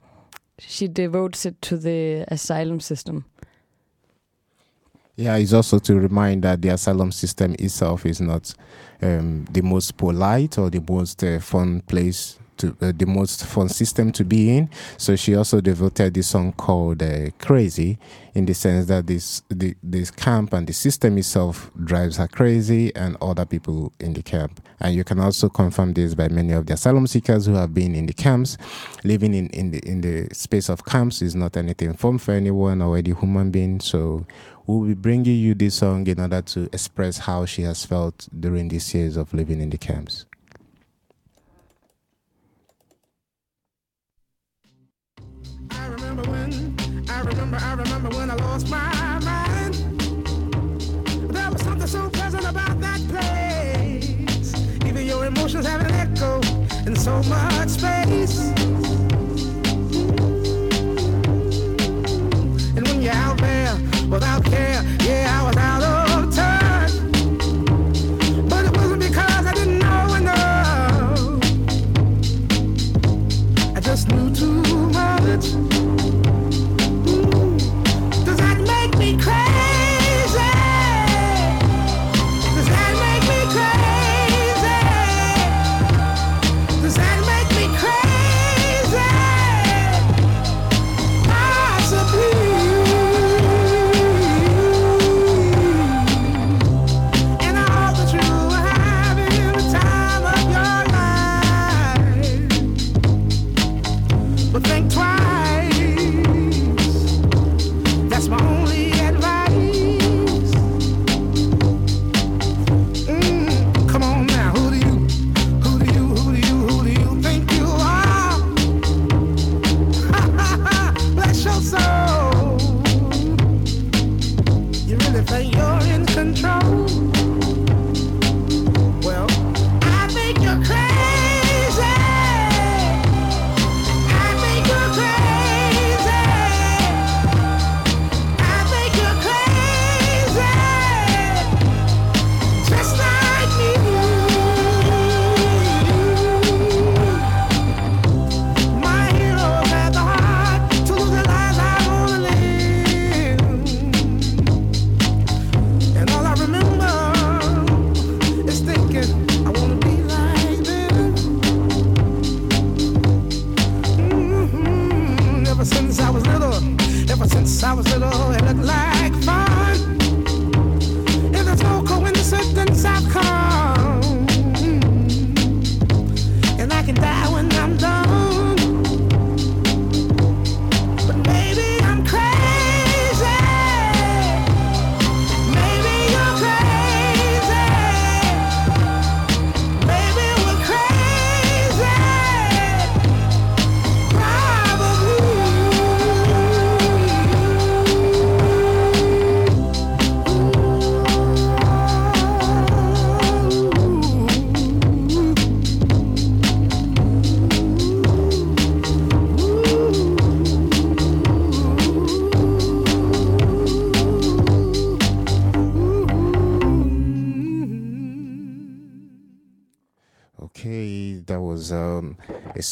she 0.60 0.88
devotes 0.88 1.46
it 1.46 1.62
to 1.64 1.78
the 1.78 2.26
asylum 2.28 2.80
system. 2.80 3.26
Yeah, 5.16 5.36
it's 5.36 5.54
also 5.54 5.80
to 5.80 6.00
remind 6.00 6.44
that 6.44 6.62
the 6.62 6.70
asylum 6.70 7.12
system 7.12 7.56
itself 7.60 8.06
is 8.06 8.22
not 8.22 8.54
um, 9.02 9.46
the 9.52 9.62
most 9.62 9.98
polite 9.98 10.58
or 10.58 10.70
the 10.70 10.84
most 10.88 11.24
uh, 11.24 11.40
fun 11.40 11.82
place 11.82 12.40
to 12.62 12.76
uh, 12.82 12.92
the 12.96 13.06
most 13.06 13.46
fun 13.46 13.70
system 13.70 14.12
to 14.14 14.24
be 14.24 14.56
in. 14.58 14.70
So 14.98 15.16
she 15.16 15.36
also 15.36 15.62
devoted 15.62 16.14
this 16.14 16.30
song 16.30 16.54
called 16.54 17.04
uh, 17.04 17.32
"Crazy," 17.40 17.98
in 18.34 18.46
the 18.46 18.54
sense 18.54 18.88
that 18.88 19.08
this 19.08 19.44
the, 19.50 19.76
this 19.84 20.12
camp 20.12 20.54
and 20.54 20.68
the 20.68 20.74
system 20.74 21.18
itself 21.18 21.72
drives 21.84 22.18
her 22.18 22.28
crazy, 22.28 22.96
and 22.96 23.18
other 23.22 23.46
people 23.46 23.92
in 24.00 24.14
the 24.14 24.24
camp. 24.24 24.62
And 24.80 24.96
you 24.96 25.04
can 25.04 25.20
also 25.20 25.50
confirm 25.50 25.94
this 25.94 26.16
by 26.16 26.28
many 26.28 26.54
of 26.54 26.66
the 26.66 26.74
asylum 26.74 27.08
seekers 27.08 27.46
who 27.46 27.54
have 27.54 27.74
been 27.74 27.94
in 27.96 28.06
the 28.06 28.14
camps. 28.14 28.58
Living 29.04 29.34
in, 29.34 29.48
in 29.50 29.72
the 29.72 29.80
in 29.80 30.02
the 30.02 30.34
space 30.34 30.70
of 30.70 30.86
camps 30.86 31.22
is 31.22 31.36
not 31.36 31.58
anything 31.58 31.94
fun 31.94 32.18
for 32.18 32.32
anyone 32.32 32.82
or 32.82 32.98
any 32.98 33.14
human 33.14 33.52
being. 33.52 33.80
So 33.80 34.26
we'll 34.66 34.88
be 34.88 34.94
bringing 34.94 35.38
you 35.38 35.54
this 35.54 35.76
song 35.76 36.08
in 36.08 36.20
order 36.20 36.42
to 36.42 36.64
express 36.74 37.20
how 37.20 37.46
she 37.46 37.64
has 37.64 37.86
felt 37.86 38.28
during 38.40 38.70
these 38.70 38.94
years 38.94 39.18
of 39.18 39.34
living 39.34 39.62
in 39.62 39.70
the 39.70 39.78
camps. 39.78 40.26
I 45.74 45.88
remember 45.88 46.24
when, 46.30 46.76
I 47.10 47.22
remember, 47.22 47.58
I 47.58 47.74
remember 47.74 48.10
when 48.10 48.30
I 48.32 48.36
lost 48.36 48.70
my 48.70 49.20
mind. 49.20 49.76
There 51.34 51.52
was 51.52 51.62
something 51.62 51.88
so 51.88 52.10
pleasant 52.10 52.46
about 52.46 52.80
that 52.82 53.00
place. 53.08 54.54
Even 54.86 55.06
your 55.06 55.26
emotions 55.26 55.66
have 55.66 55.82
an 55.82 55.92
echo 55.92 56.42
in 56.86 56.96
so 56.96 57.24
much 57.24 57.70
space. 57.70 58.40
And 62.76 62.88
when 62.88 63.02
you're 63.02 63.14
out 63.14 63.38
there 63.40 63.76
without 64.10 64.44
care, 64.46 64.84
yeah, 65.02 65.40
I 65.40 65.48
was 65.48 65.58
out 65.58 65.71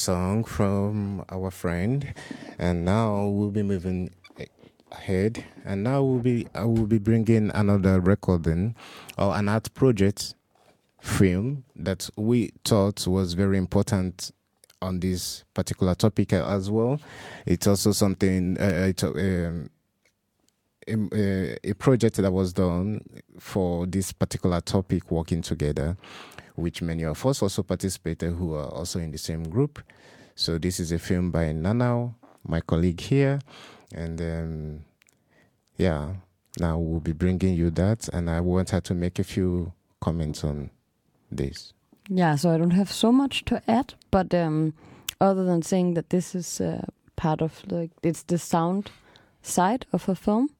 song 0.10 0.43
from 0.43 1.24
our 1.30 1.51
friend, 1.51 2.16
and 2.57 2.84
now 2.84 3.28
we'll 3.28 3.51
be 3.51 3.62
moving 3.62 4.10
ahead. 4.91 5.45
And 5.64 5.84
now 5.84 6.01
we'll 6.01 6.18
be 6.18 6.47
I 6.55 6.66
will 6.66 6.88
be 6.88 6.97
bringing 6.97 7.51
another 7.53 7.99
recording 7.99 8.76
or 9.20 9.36
an 9.36 9.47
art 9.47 9.72
project 9.76 10.34
film 10.99 11.64
that 11.76 12.10
we 12.16 12.49
thought 12.66 13.05
was 13.05 13.36
very 13.36 13.60
important 13.60 14.32
on 14.82 14.99
this 14.99 15.43
particular 15.53 15.93
topic 15.93 16.34
as 16.34 16.72
well. 16.72 16.99
It's 17.45 17.68
also 17.68 17.91
something, 17.91 18.57
uh, 18.60 18.88
it's, 18.89 19.03
um, 19.03 19.70
um, 20.91 21.10
uh, 21.14 21.55
a 21.64 21.74
project 21.78 22.16
that 22.16 22.32
was 22.32 22.51
done 22.51 23.01
for 23.38 23.86
this 23.86 24.12
particular 24.12 24.60
topic, 24.60 25.12
working 25.12 25.43
together, 25.43 25.97
which 26.55 26.82
many 26.82 27.03
of 27.03 27.24
us 27.28 27.43
also 27.43 27.62
participated 27.62 28.34
who 28.34 28.55
are 28.55 28.70
also 28.70 28.97
in 28.97 29.12
the 29.12 29.20
same 29.20 29.43
group. 29.43 29.84
So 30.39 30.57
this 30.57 30.79
is 30.79 30.93
a 30.93 30.99
film 30.99 31.31
by 31.31 31.47
Nanao, 31.47 32.13
my 32.47 32.61
colleague 32.61 33.01
here, 33.01 33.39
and 33.93 34.21
um, 34.21 34.85
yeah, 35.75 36.13
now 36.57 36.79
we'll 36.79 37.01
be 37.01 37.11
bringing 37.11 37.55
you 37.55 37.69
that, 37.71 38.07
and 38.13 38.29
I 38.29 38.39
want 38.39 38.69
her 38.69 38.79
to 38.79 38.93
make 38.93 39.19
a 39.19 39.25
few 39.25 39.73
comments 39.99 40.45
on 40.45 40.69
this. 41.29 41.73
Yeah, 42.07 42.37
so 42.37 42.51
I 42.51 42.57
don't 42.57 42.71
have 42.71 42.89
so 42.89 43.11
much 43.11 43.43
to 43.45 43.61
add, 43.67 43.95
but 44.11 44.33
um, 44.33 44.75
other 45.19 45.43
than 45.43 45.61
saying 45.61 45.95
that 45.95 46.09
this 46.09 46.33
is 46.33 46.61
uh, 46.61 46.85
part 47.17 47.41
of 47.41 47.61
like 47.69 47.91
it's 48.01 48.23
the 48.23 48.37
sound 48.37 48.91
side 49.41 49.87
of 49.91 50.07
a 50.07 50.15
film, 50.15 50.51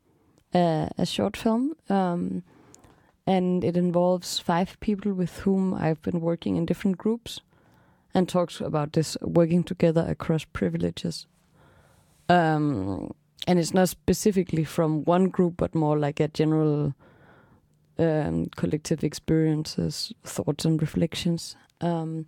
uh, 0.54 0.90
a 0.98 1.06
short 1.06 1.38
film, 1.38 1.74
um, 1.88 2.44
and 3.26 3.64
it 3.64 3.78
involves 3.78 4.40
five 4.40 4.78
people 4.82 5.14
with 5.14 5.38
whom 5.40 5.74
I've 5.74 6.02
been 6.02 6.20
working 6.20 6.58
in 6.58 6.66
different 6.66 6.98
groups, 6.98 7.40
and 8.14 8.28
talks 8.28 8.60
about 8.60 8.94
this 8.94 9.18
working 9.22 9.64
together 9.64 10.06
across 10.08 10.46
privileges. 10.46 11.28
Um, 12.28 13.12
and 13.48 13.60
it's 13.60 13.74
not 13.74 13.90
specifically 13.90 14.64
from 14.64 15.04
one 15.06 15.30
group, 15.30 15.56
but 15.58 15.74
more 15.74 15.98
like 15.98 16.20
a 16.20 16.28
general 16.28 16.94
um, 17.98 18.48
collective 18.56 19.04
experiences, 19.04 20.14
thoughts, 20.24 20.66
and 20.66 20.82
reflections. 20.82 21.56
Um, 21.82 22.28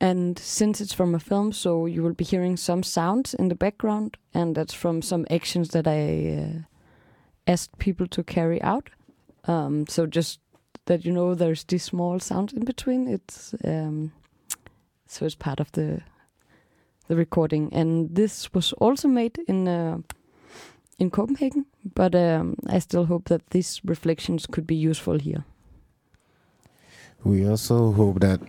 and 0.00 0.38
since 0.38 0.80
it's 0.80 0.92
from 0.92 1.14
a 1.14 1.20
film, 1.20 1.52
so 1.52 1.86
you 1.86 2.02
will 2.02 2.14
be 2.14 2.24
hearing 2.24 2.56
some 2.56 2.82
sounds 2.82 3.34
in 3.34 3.48
the 3.48 3.54
background, 3.54 4.16
and 4.32 4.54
that's 4.54 4.74
from 4.74 5.02
some 5.02 5.24
actions 5.30 5.70
that 5.70 5.86
I 5.86 6.36
uh, 6.36 7.50
asked 7.50 7.78
people 7.78 8.06
to 8.08 8.22
carry 8.22 8.60
out. 8.62 8.90
Um, 9.46 9.86
so 9.86 10.06
just 10.06 10.40
that 10.86 11.04
you 11.04 11.12
know, 11.12 11.34
there's 11.34 11.64
these 11.64 11.84
small 11.84 12.18
sounds 12.18 12.52
in 12.52 12.64
between. 12.64 13.08
It's 13.08 13.54
um, 13.64 14.12
so 15.14 15.26
it's 15.26 15.34
part 15.34 15.60
of 15.60 15.70
the 15.72 16.02
the 17.08 17.16
recording, 17.16 17.72
and 17.72 18.14
this 18.16 18.52
was 18.54 18.72
also 18.74 19.08
made 19.08 19.38
in. 19.48 19.68
Uh, 19.68 19.98
in 21.00 21.10
Copenhagen, 21.10 21.66
but 21.94 22.14
um, 22.14 22.54
I 22.68 22.78
still 22.78 23.06
hope 23.06 23.24
that 23.24 23.50
these 23.50 23.80
reflections 23.84 24.46
could 24.46 24.64
be 24.64 24.76
useful 24.76 25.18
here. 25.18 25.44
We 27.24 27.48
also 27.48 27.90
hope 27.90 28.20
that 28.20 28.40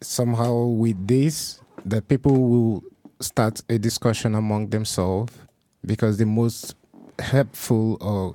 somehow 0.00 0.64
with 0.64 1.06
this, 1.06 1.60
that 1.84 2.08
people 2.08 2.32
will 2.32 2.82
start 3.20 3.62
a 3.68 3.78
discussion 3.78 4.34
among 4.34 4.70
themselves, 4.70 5.32
because 5.86 6.18
the 6.18 6.26
most 6.26 6.74
helpful 7.20 7.96
or 8.00 8.34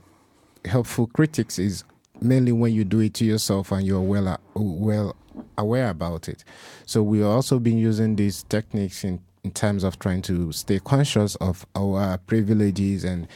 helpful 0.63 1.07
critics 1.07 1.59
is 1.59 1.83
mainly 2.23 2.51
when 2.51 2.73
you 2.73 2.83
do 2.83 2.99
it 2.99 3.13
to 3.15 3.25
yourself 3.25 3.71
and 3.71 3.85
you're 3.85 4.01
well 4.01 4.39
well 4.55 5.15
aware 5.57 5.89
about 5.89 6.29
it. 6.29 6.43
So 6.85 7.03
we've 7.03 7.25
also 7.25 7.59
been 7.59 7.77
using 7.77 8.15
these 8.15 8.43
techniques 8.43 9.03
in 9.03 9.19
in 9.43 9.51
terms 9.51 9.83
of 9.83 9.99
trying 9.99 10.21
to 10.23 10.51
stay 10.53 10.79
conscious 10.79 11.35
of 11.35 11.65
our 11.75 12.17
privileges 12.17 13.03
and 13.03 13.27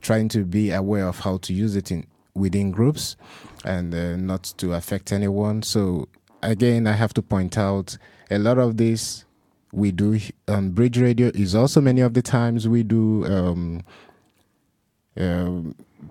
trying 0.00 0.28
to 0.28 0.44
be 0.44 0.70
aware 0.70 1.06
of 1.06 1.20
how 1.20 1.36
to 1.38 1.52
use 1.52 1.76
it 1.76 1.90
in 1.90 2.06
within 2.34 2.70
groups 2.70 3.16
and 3.64 3.94
uh, 3.94 4.16
not 4.16 4.44
to 4.56 4.72
affect 4.72 5.12
anyone. 5.12 5.62
So 5.62 6.08
again, 6.42 6.86
I 6.86 6.92
have 6.92 7.12
to 7.14 7.22
point 7.22 7.58
out 7.58 7.98
a 8.30 8.38
lot 8.38 8.58
of 8.58 8.78
this 8.78 9.24
we 9.72 9.90
do 9.90 10.18
on 10.48 10.70
Bridge 10.70 10.98
Radio 10.98 11.28
is 11.34 11.54
also 11.54 11.80
many 11.80 12.00
of 12.00 12.14
the 12.14 12.22
times 12.22 12.68
we 12.68 12.82
do 12.82 13.24
um, 13.26 13.82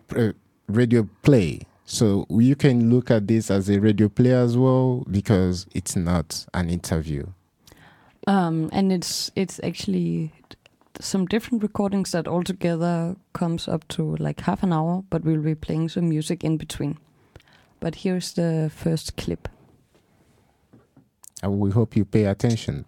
pr- 0.08 0.32
radio 0.68 1.08
play. 1.22 1.62
So 1.92 2.26
you 2.30 2.56
can 2.56 2.90
look 2.90 3.12
at 3.12 3.28
this 3.28 3.52
as 3.52 3.70
a 3.70 3.78
radio 3.78 4.08
play 4.08 4.32
as 4.32 4.56
well 4.56 5.06
because 5.12 5.68
it's 5.76 5.98
not 5.98 6.46
an 6.54 6.70
interview. 6.70 7.26
Um, 8.28 8.70
and 8.72 8.94
it's 8.94 9.30
it's 9.36 9.60
actually 9.62 10.32
some 11.02 11.26
different 11.26 11.62
recordings 11.62 12.14
that 12.14 12.30
altogether 12.30 13.18
comes 13.34 13.68
up 13.68 13.86
to 13.90 14.16
like 14.20 14.40
half 14.40 14.64
an 14.64 14.72
hour, 14.72 15.04
but 15.10 15.26
we'll 15.26 15.42
be 15.42 15.54
playing 15.54 15.90
some 15.90 16.08
music 16.08 16.46
in 16.46 16.56
between. 16.56 16.98
But 17.82 17.96
here's 17.96 18.32
the 18.36 18.72
first 18.74 19.18
clip. 19.18 19.50
And 21.44 21.60
we 21.60 21.72
hope 21.72 21.98
you 21.98 22.06
pay 22.06 22.24
attention. 22.24 22.86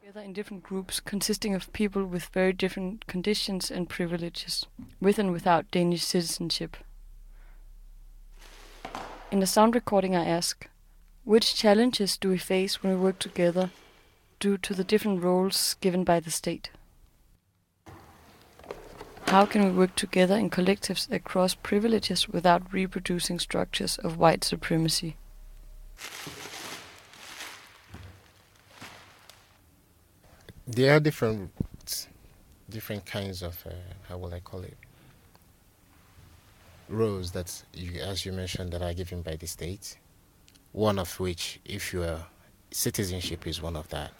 Together 0.00 0.22
in 0.22 0.32
different 0.32 0.64
groups 0.64 0.98
consisting 0.98 1.54
of 1.54 1.72
people 1.72 2.04
with 2.04 2.24
very 2.34 2.52
different 2.52 3.06
conditions 3.06 3.70
and 3.70 3.88
privileges, 3.88 4.66
with 5.00 5.20
and 5.20 5.30
without 5.30 5.70
Danish 5.70 6.02
citizenship. 6.02 6.76
In 9.30 9.40
the 9.40 9.46
sound 9.46 9.74
recording, 9.74 10.16
I 10.16 10.24
ask, 10.24 10.68
which 11.24 11.54
challenges 11.54 12.16
do 12.16 12.30
we 12.30 12.38
face 12.38 12.82
when 12.82 12.94
we 12.94 12.98
work 12.98 13.18
together 13.18 13.70
due 14.40 14.56
to 14.56 14.72
the 14.72 14.84
different 14.84 15.22
roles 15.22 15.76
given 15.82 16.02
by 16.02 16.18
the 16.18 16.30
state? 16.30 16.70
How 19.26 19.44
can 19.44 19.62
we 19.66 19.70
work 19.70 19.94
together 19.96 20.34
in 20.34 20.48
collectives 20.48 21.12
across 21.12 21.54
privileges 21.54 22.26
without 22.26 22.72
reproducing 22.72 23.38
structures 23.38 23.98
of 23.98 24.16
white 24.16 24.44
supremacy? 24.44 25.16
There 30.66 30.96
are 30.96 31.00
different 31.00 31.50
different 32.70 33.04
kinds 33.04 33.42
of 33.42 33.62
uh, 33.66 33.72
how 34.08 34.16
will 34.16 34.32
I 34.32 34.40
call 34.40 34.60
it 34.60 34.76
roles 36.88 37.32
that 37.32 37.62
you, 37.74 38.00
as 38.00 38.24
you 38.24 38.32
mentioned 38.32 38.72
that 38.72 38.82
are 38.82 38.94
given 38.94 39.22
by 39.22 39.36
the 39.36 39.46
state. 39.46 39.96
One 40.72 40.98
of 40.98 41.18
which, 41.18 41.60
if 41.64 41.92
you 41.92 42.02
are 42.02 42.26
citizenship, 42.70 43.46
is 43.46 43.62
one 43.62 43.76
of 43.76 43.88
that. 43.88 44.12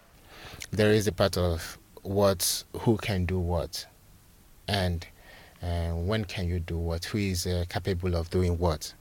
There 0.70 0.92
is 0.92 1.06
a 1.06 1.12
part 1.12 1.36
of 1.36 1.78
what 2.02 2.64
who 2.80 2.96
can 2.96 3.26
do 3.26 3.38
what, 3.38 3.86
and 4.66 5.06
uh, 5.62 5.90
when 5.90 6.24
can 6.24 6.48
you 6.48 6.60
do 6.60 6.78
what? 6.78 7.04
Who 7.06 7.18
is 7.18 7.46
uh, 7.46 7.64
capable 7.68 8.16
of 8.16 8.30
doing 8.30 8.58
what? 8.58 8.94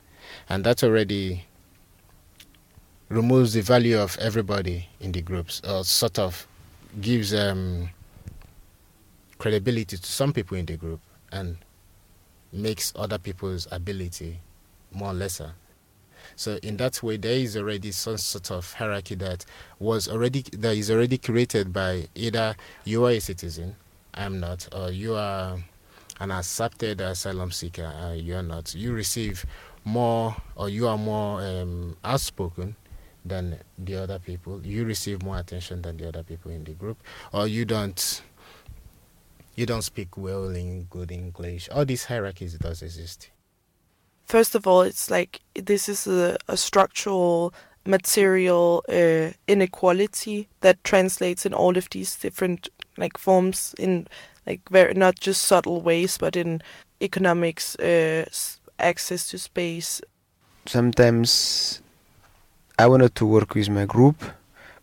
And 0.49 0.63
that 0.65 0.84
already 0.84 1.45
removes 3.09 3.53
the 3.53 3.61
value 3.61 3.97
of 3.97 4.18
everybody 4.20 4.89
in 4.99 5.13
the 5.13 5.22
groups, 5.22 5.61
or 5.68 5.84
sort 5.84 6.20
of 6.20 6.45
gives 6.99 7.34
um, 7.34 7.89
credibility 9.38 9.97
to 9.97 10.05
some 10.05 10.34
people 10.34 10.57
in 10.57 10.65
the 10.65 10.76
group 10.76 10.99
and 11.32 11.57
makes 12.52 12.93
other 12.95 13.18
people's 13.18 13.68
ability 13.72 14.39
more 14.91 15.14
lesser. 15.14 15.54
So 16.36 16.60
in 16.62 16.78
that 16.78 17.02
way, 17.02 17.18
there 17.18 17.34
is 17.34 17.56
already 17.58 17.91
some 17.91 18.18
sort 18.18 18.52
of 18.52 18.72
hierarchy 18.74 19.16
that 19.16 19.45
was 19.80 20.08
already 20.08 20.43
that 20.54 20.76
is 20.76 20.91
already 20.91 21.18
created 21.18 21.72
by 21.72 22.08
either 22.16 22.56
you 22.84 23.06
are 23.06 23.12
a 23.12 23.20
citizen, 23.20 23.76
I'm 24.14 24.39
not, 24.39 24.68
or 24.76 24.91
you 24.91 25.16
are 25.16 25.58
an 26.20 26.32
accepted 26.32 27.02
asylum 27.02 27.52
seeker, 27.52 27.86
uh, 27.86 28.14
you 28.14 28.36
are 28.36 28.43
not. 28.43 28.74
You 28.76 28.93
receive 28.93 29.45
more, 29.84 30.36
or 30.56 30.70
you 30.70 30.88
are 30.88 30.98
more 30.98 31.41
um, 31.41 31.95
outspoken 32.04 32.76
than 33.24 33.60
the 33.78 33.95
other 33.95 34.20
people. 34.20 34.62
You 34.66 34.86
receive 34.86 35.24
more 35.24 35.38
attention 35.38 35.82
than 35.82 35.98
the 35.98 36.08
other 36.08 36.24
people 36.24 36.52
in 36.52 36.64
the 36.64 36.72
group, 36.72 36.98
or 37.32 37.48
you 37.48 37.66
don't. 37.66 38.22
You 39.58 39.66
don't 39.66 39.82
speak 39.82 40.16
well 40.18 40.49
in 40.55 40.84
good 40.84 41.12
English. 41.12 41.68
All 41.72 41.84
these 41.84 42.05
hierarchies 42.05 42.53
does 42.60 42.84
exist. 42.84 43.32
First 44.26 44.55
of 44.55 44.68
all, 44.68 44.84
it's 44.84 45.10
like 45.10 45.41
this 45.55 45.89
is 45.89 46.05
a, 46.05 46.38
a 46.47 46.55
structural 46.55 47.53
material 47.84 48.84
uh, 48.88 49.32
inequality 49.47 50.47
that 50.62 50.84
translates 50.84 51.45
in 51.45 51.53
all 51.53 51.76
of 51.76 51.89
these 51.89 52.16
different 52.16 52.70
like 52.97 53.18
forms 53.18 53.74
in 53.80 54.08
like 54.45 54.62
very 54.70 54.93
not 54.93 55.20
just 55.20 55.41
subtle 55.41 55.82
ways, 55.82 56.20
but 56.20 56.36
in 56.36 56.62
economics, 57.01 57.76
uh, 57.78 58.26
access 58.80 59.28
to 59.30 59.38
space. 59.39 60.01
sometimes 60.68 61.82
I 62.78 62.88
wanted 62.88 63.16
to 63.16 63.26
work 63.26 63.55
with 63.55 63.70
my 63.70 63.86
group, 63.86 64.24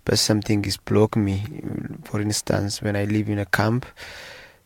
but 0.05 0.19
something 0.19 0.65
is 0.65 0.77
blocking 0.79 1.25
me. 1.25 1.45
For 2.05 2.21
instance, 2.21 2.83
when 2.83 2.97
I 2.97 3.05
live 3.05 3.29
in 3.29 3.39
a 3.39 3.47
camp, 3.47 3.87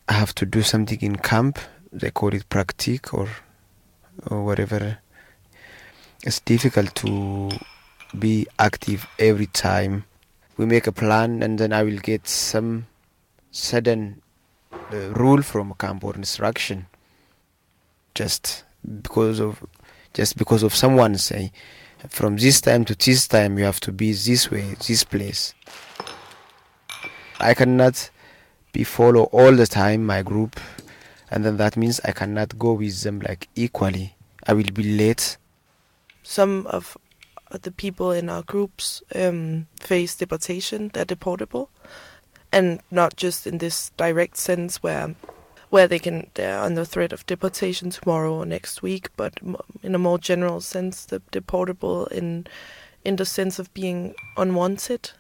I 0.09 0.15
have 0.15 0.35
to 0.37 0.47
do 0.47 0.63
something 0.63 1.01
in 1.01 1.17
camp. 1.17 1.59
They 1.93 2.11
call 2.11 2.35
it 2.35 2.49
practice 2.49 3.01
or 3.13 3.29
or 4.27 4.45
whatever. 4.45 4.99
It's 6.23 6.41
difficult 6.41 6.95
to 6.97 7.51
be 8.19 8.47
active 8.59 9.07
every 9.19 9.47
time. 9.47 10.05
We 10.57 10.67
make 10.67 10.87
a 10.87 10.93
plan, 10.93 11.43
and 11.43 11.59
then 11.59 11.73
I 11.73 11.83
will 11.83 11.99
get 11.99 12.27
some 12.27 12.87
sudden 13.51 14.23
uh, 14.73 15.13
rule 15.13 15.43
from 15.43 15.75
camp 15.79 16.05
or 16.05 16.15
instruction, 16.15 16.87
just 18.15 18.65
because 19.03 19.41
of 19.41 19.65
just 20.15 20.37
because 20.37 20.63
of 20.63 20.75
someone 20.75 21.19
say 21.19 21.53
From 22.07 22.37
this 22.37 22.61
time 22.61 22.85
to 22.85 22.95
this 22.95 23.27
time, 23.27 23.59
you 23.59 23.65
have 23.65 23.81
to 23.81 23.91
be 23.91 24.13
this 24.13 24.53
way, 24.53 24.77
this 24.87 25.03
place. 25.03 25.53
I 27.41 27.55
cannot 27.55 28.11
be 28.73 28.85
follow 28.85 29.25
all 29.25 29.53
the 29.53 29.67
time 29.67 30.05
my 30.05 30.23
group, 30.23 30.61
and 31.31 31.45
then 31.45 31.57
that 31.57 31.77
means 31.77 32.01
I 32.05 32.13
cannot 32.13 32.59
go 32.59 32.73
with 32.73 33.03
them 33.03 33.21
like 33.21 33.49
equally. 33.55 34.15
I 34.47 34.53
will 34.53 34.71
be 34.73 34.97
late. 34.97 35.37
Some 36.23 36.67
of 36.67 36.97
the 37.51 37.71
people 37.71 38.13
in 38.13 38.29
our 38.29 38.43
groups 38.43 39.03
um, 39.15 39.67
face 39.81 40.15
deportation; 40.15 40.91
they're 40.93 41.05
deportable, 41.05 41.69
and 42.53 42.81
not 42.91 43.17
just 43.17 43.47
in 43.47 43.59
this 43.59 43.91
direct 43.97 44.37
sense 44.37 44.83
where 44.83 45.15
where 45.71 45.87
they 45.87 45.99
can 45.99 46.31
they're 46.35 46.61
under 46.61 46.85
threat 46.85 47.13
of 47.13 47.27
deportation 47.27 47.91
tomorrow 47.91 48.35
or 48.35 48.47
next 48.47 48.83
week, 48.83 49.11
but 49.17 49.35
in 49.83 49.95
a 49.95 49.99
more 49.99 50.19
general 50.19 50.61
sense, 50.61 51.05
the 51.05 51.21
deportable 51.33 52.11
in 52.11 52.47
in 53.05 53.17
the 53.17 53.27
sense 53.27 53.59
of 53.59 53.73
being 53.75 54.15
unwanted. 54.37 55.13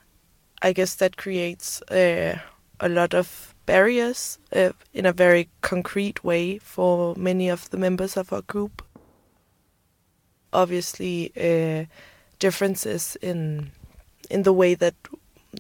I 0.61 0.73
guess 0.73 0.95
that 0.97 1.17
creates 1.17 1.81
uh, 1.83 2.39
a 2.81 2.89
lot 2.89 3.15
of 3.15 3.55
barriers 3.67 4.39
uh, 4.53 4.73
in 4.95 5.07
a 5.07 5.13
very 5.13 5.49
concrete 5.61 6.25
way 6.25 6.59
for 6.59 7.15
many 7.17 7.49
of 7.49 7.69
the 7.71 7.77
members 7.77 8.17
of 8.17 8.33
our 8.33 8.43
group. 8.43 8.83
Obviously, 10.53 11.33
uh, 11.37 11.85
differences 12.39 13.17
in 13.21 13.71
in 14.31 14.43
the 14.43 14.53
way 14.53 14.75
that 14.75 14.95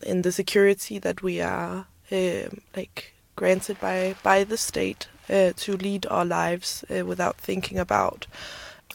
in 0.06 0.22
the 0.22 0.32
security 0.32 0.98
that 0.98 1.22
we 1.22 1.40
are 1.40 1.86
um 2.12 2.60
like 2.76 3.14
granted 3.36 3.78
by 3.80 4.14
by 4.22 4.44
the 4.44 4.56
state 4.56 5.08
uh, 5.30 5.52
to 5.56 5.76
lead 5.76 6.06
our 6.06 6.24
lives 6.24 6.84
uh, 6.90 7.04
without 7.04 7.36
thinking 7.36 7.78
about 7.78 8.26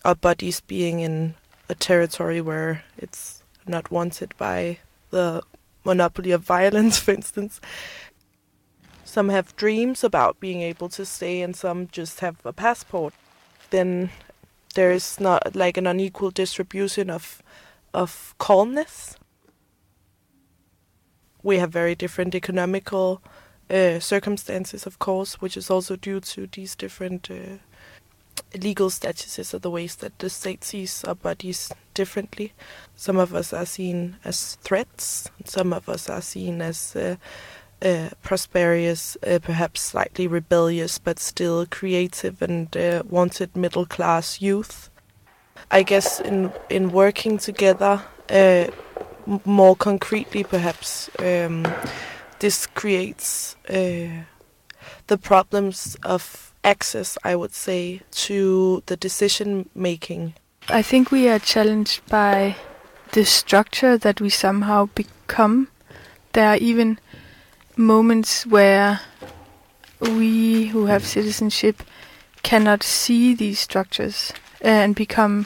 our 0.03 0.15
bodies 0.15 0.61
being 0.61 0.99
in 0.99 1.35
a 1.69 1.75
territory 1.75 2.41
where 2.41 2.83
it's 2.97 3.43
not 3.67 3.91
wanted 3.91 4.33
by 4.37 4.77
the 5.11 5.41
monopoly 5.85 6.31
of 6.31 6.41
violence, 6.41 6.97
for 7.03 7.11
instance. 7.11 7.61
Some 9.05 9.29
have 9.29 9.55
dreams 9.55 10.03
about 10.03 10.39
being 10.39 10.61
able 10.61 10.89
to 10.89 11.05
stay, 11.05 11.41
and 11.41 11.55
some 11.55 11.87
just 11.91 12.19
have 12.21 12.37
a 12.45 12.53
passport. 12.53 13.13
Then 13.69 14.09
there 14.75 14.91
is 14.91 15.19
not 15.19 15.55
like 15.55 15.77
an 15.77 15.87
unequal 15.87 16.31
distribution 16.31 17.09
of 17.09 17.41
of 17.93 18.33
calmness. 18.37 19.15
We 21.43 21.57
have 21.57 21.71
very 21.71 21.95
different 21.95 22.33
economical 22.33 23.21
uh, 23.69 23.99
circumstances, 23.99 24.85
of 24.85 24.97
course, 24.99 25.41
which 25.41 25.57
is 25.57 25.69
also 25.69 25.95
due 25.95 26.19
to 26.21 26.47
these 26.47 26.75
different 26.75 27.29
uh, 27.29 27.57
legal 28.57 28.89
statuses 28.89 29.53
or 29.53 29.59
the 29.59 29.69
ways 29.69 29.95
that 29.97 30.17
the 30.19 30.29
state 30.29 30.63
sees 30.63 31.03
our 31.03 31.15
bodies 31.15 31.71
differently. 31.93 32.53
Some 32.95 33.17
of 33.17 33.33
us 33.33 33.53
are 33.53 33.65
seen 33.65 34.17
as 34.23 34.55
threats, 34.63 35.29
some 35.45 35.73
of 35.73 35.89
us 35.89 36.09
are 36.09 36.21
seen 36.21 36.61
as 36.61 36.95
uh, 36.95 37.15
uh, 37.83 38.09
prosperous, 38.21 39.17
uh, 39.27 39.39
perhaps 39.41 39.81
slightly 39.81 40.27
rebellious, 40.27 40.97
but 40.97 41.19
still 41.19 41.65
creative 41.65 42.41
and 42.41 42.75
uh, 42.77 43.03
wanted 43.09 43.55
middle 43.55 43.85
class 43.85 44.41
youth. 44.41 44.89
I 45.69 45.83
guess 45.83 46.19
in 46.19 46.51
in 46.69 46.91
working 46.91 47.37
together, 47.37 48.01
uh, 48.29 48.67
more 49.45 49.75
concretely, 49.75 50.43
perhaps 50.43 51.09
um, 51.19 51.65
this 52.39 52.67
creates 52.67 53.55
uh, 53.69 54.23
the 55.07 55.17
problems 55.17 55.97
of 56.03 56.53
access. 56.63 57.17
I 57.23 57.35
would 57.35 57.53
say 57.53 58.01
to 58.27 58.83
the 58.85 58.97
decision 58.97 59.69
making. 59.75 60.33
I 60.69 60.81
think 60.81 61.11
we 61.11 61.27
are 61.27 61.39
challenged 61.39 62.01
by 62.07 62.55
the 63.11 63.25
structure 63.25 63.97
that 63.97 64.21
we 64.21 64.29
somehow 64.29 64.89
become. 64.95 65.67
There 66.31 66.47
are 66.47 66.57
even 66.57 66.99
moments 67.77 68.45
where 68.45 69.01
we 69.99 70.67
who 70.67 70.85
have 70.85 71.05
citizenship 71.05 71.83
cannot 72.43 72.83
see 72.83 73.33
these 73.33 73.59
structures 73.59 74.33
and 74.61 74.95
become 74.95 75.45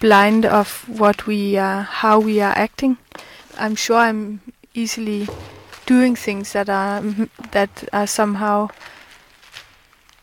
blind 0.00 0.44
of 0.44 0.88
what 0.88 1.26
we 1.26 1.56
are, 1.56 1.82
how 1.82 2.18
we 2.18 2.40
are 2.40 2.56
acting. 2.56 2.96
I'm 3.56 3.76
sure 3.76 3.96
I'm 3.96 4.40
easily 4.74 5.28
doing 5.86 6.16
things 6.16 6.52
that 6.52 6.68
are 6.68 7.02
that 7.52 7.88
are 7.92 8.06
somehow 8.06 8.68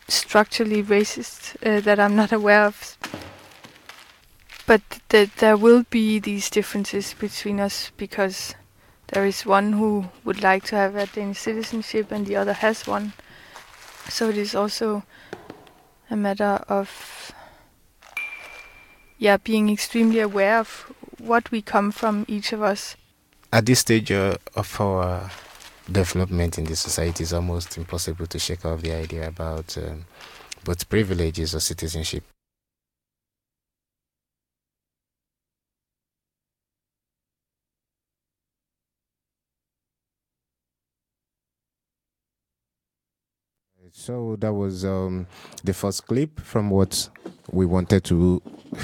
structurally 0.08 0.84
racist 0.84 1.56
uh, 1.66 1.80
that 1.82 2.00
I'm 2.00 2.16
not 2.16 2.32
aware 2.40 2.66
of. 2.66 2.98
But 4.66 4.82
th- 5.10 5.36
there 5.38 5.58
will 5.58 5.84
be 5.90 6.20
these 6.20 6.50
differences 6.50 7.16
between 7.18 7.60
us 7.60 7.92
because 7.98 8.56
there 9.12 9.26
is 9.26 9.45
one 9.45 9.74
who 9.74 10.05
would 10.24 10.41
like 10.41 10.64
to 10.66 10.76
have 10.76 10.95
a 10.95 11.05
Danish 11.07 11.39
citizenship 11.39 12.12
and 12.12 12.26
the 12.26 12.36
other 12.36 12.53
has 12.53 12.88
one. 12.88 13.14
So 14.10 14.30
it 14.30 14.38
is 14.38 14.55
also 14.55 15.03
a 16.10 16.16
matter 16.16 16.64
of 16.68 17.32
yeah 19.18 19.38
being 19.38 19.70
extremely 19.70 20.20
aware 20.20 20.60
of 20.60 20.91
what 21.18 21.51
we 21.51 21.62
come 21.62 21.91
from 21.91 22.26
each 22.28 22.53
of 22.53 22.62
us. 22.62 22.95
At 23.51 23.66
this 23.66 23.80
stage 23.80 24.12
uh, 24.12 24.38
of 24.55 24.80
our 24.80 25.32
development 25.91 26.57
in 26.57 26.66
the 26.66 26.76
society, 26.76 27.24
it's 27.24 27.34
almost 27.34 27.78
impossible 27.78 28.28
to 28.28 28.39
shake 28.39 28.66
off 28.66 28.82
the 28.82 28.93
idea 28.93 29.28
about 29.28 29.78
um, 29.78 30.05
both 30.64 30.88
privileges 30.88 31.55
or 31.55 31.60
citizenship. 31.60 32.24
So 43.92 44.36
that 44.40 44.54
was 44.54 44.86
um, 44.86 45.28
the 45.64 45.74
first 45.74 46.08
clip 46.08 46.40
from 46.40 46.70
what 46.70 47.10
we 47.52 47.66
wanted 47.66 48.04
to 48.06 48.42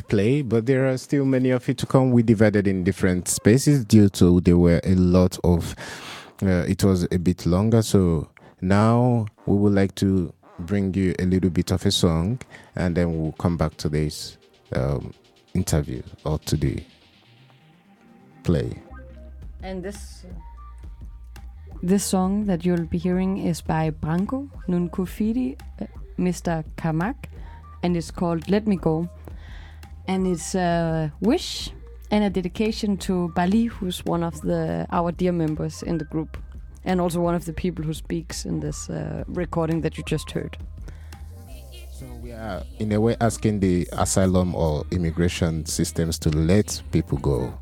play, 0.08 0.42
but 0.42 0.66
there 0.66 0.90
are 0.90 0.98
still 0.98 1.26
many 1.26 1.52
of 1.52 1.68
it 1.70 1.78
to 1.80 1.86
come. 1.86 2.12
We 2.12 2.24
divided 2.24 2.68
in 2.68 2.84
different 2.84 3.28
spaces 3.28 3.86
due 3.86 4.10
to 4.10 4.42
there 4.42 4.58
were 4.58 4.82
a 4.84 4.96
lot 4.96 5.38
of. 5.44 5.76
Uh, 6.42 6.66
it 6.68 6.84
was 6.84 7.08
a 7.12 7.18
bit 7.18 7.46
longer, 7.46 7.82
so 7.82 8.30
now 8.62 9.26
we 9.46 9.56
would 9.56 9.74
like 9.74 9.96
to 9.96 10.34
bring 10.60 10.94
you 10.94 11.14
a 11.20 11.26
little 11.26 11.50
bit 11.50 11.72
of 11.72 11.86
a 11.86 11.92
song, 11.92 12.40
and 12.76 12.96
then 12.96 13.22
we'll 13.22 13.32
come 13.34 13.58
back 13.58 13.78
to 13.78 13.90
this 13.90 14.38
um, 14.74 15.14
interview 15.54 16.02
or 16.26 16.40
to 16.40 16.58
the 16.58 16.84
play. 18.44 18.82
And 19.64 19.84
this 19.84 20.26
this 21.84 22.04
song 22.04 22.46
that 22.46 22.66
you'll 22.66 22.86
be 22.86 22.98
hearing 22.98 23.38
is 23.38 23.62
by 23.62 23.92
Branko 23.92 24.50
Nunkufidi, 24.68 25.58
uh, 25.82 25.86
Mr. 26.18 26.64
Kamak, 26.78 27.16
and 27.84 27.96
it's 27.98 28.12
called 28.12 28.50
"Let 28.50 28.68
Me 28.68 28.76
Go." 28.76 29.10
And 30.08 30.28
it's 30.28 30.56
a 30.56 31.12
wish 31.20 31.72
and 32.12 32.24
a 32.24 32.30
dedication 32.30 32.98
to 32.98 33.30
Bali, 33.36 33.66
who's 33.66 34.06
one 34.06 34.24
of 34.24 34.42
the 34.42 34.86
our 34.92 35.12
dear 35.12 35.32
members 35.32 35.84
in 35.84 35.98
the 35.98 36.06
group, 36.06 36.38
and 36.84 37.02
also 37.02 37.20
one 37.20 37.36
of 37.36 37.46
the 37.46 37.54
people 37.54 37.84
who 37.84 37.94
speaks 37.94 38.46
in 38.46 38.60
this 38.60 38.90
uh, 38.90 39.24
recording 39.28 39.82
that 39.82 39.98
you 39.98 40.04
just 40.04 40.32
heard. 40.32 40.58
So 41.92 42.06
we 42.22 42.34
are, 42.34 42.62
in 42.80 42.92
a 42.92 43.00
way, 43.00 43.16
asking 43.22 43.62
the 43.62 43.88
asylum 43.94 44.54
or 44.54 44.86
immigration 44.92 45.66
systems 45.66 46.20
to 46.20 46.30
let 46.30 46.82
people 46.92 47.18
go. 47.20 47.54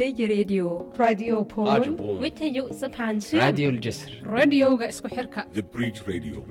دلدي 0.00 0.26
راديو 0.26 0.92
راديو 0.98 1.42
بول 1.42 1.68
راديو 1.68 1.96
بول. 1.96 2.20
ويتيو 2.22 2.72
سبحانشي 2.72 3.38
راديو 3.38 3.70
الجسر 3.70 4.22
راديوغا 4.26 4.88
اسكو 4.88 5.08
حركة 5.08 5.46
The 5.54 5.62
Bridge 5.62 6.00
Radio. 6.06 6.42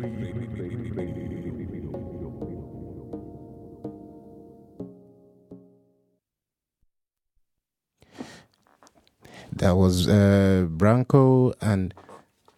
That 9.61 9.75
was 9.83 9.95
uh, 10.07 10.67
Branco 10.81 11.53
and 11.61 11.93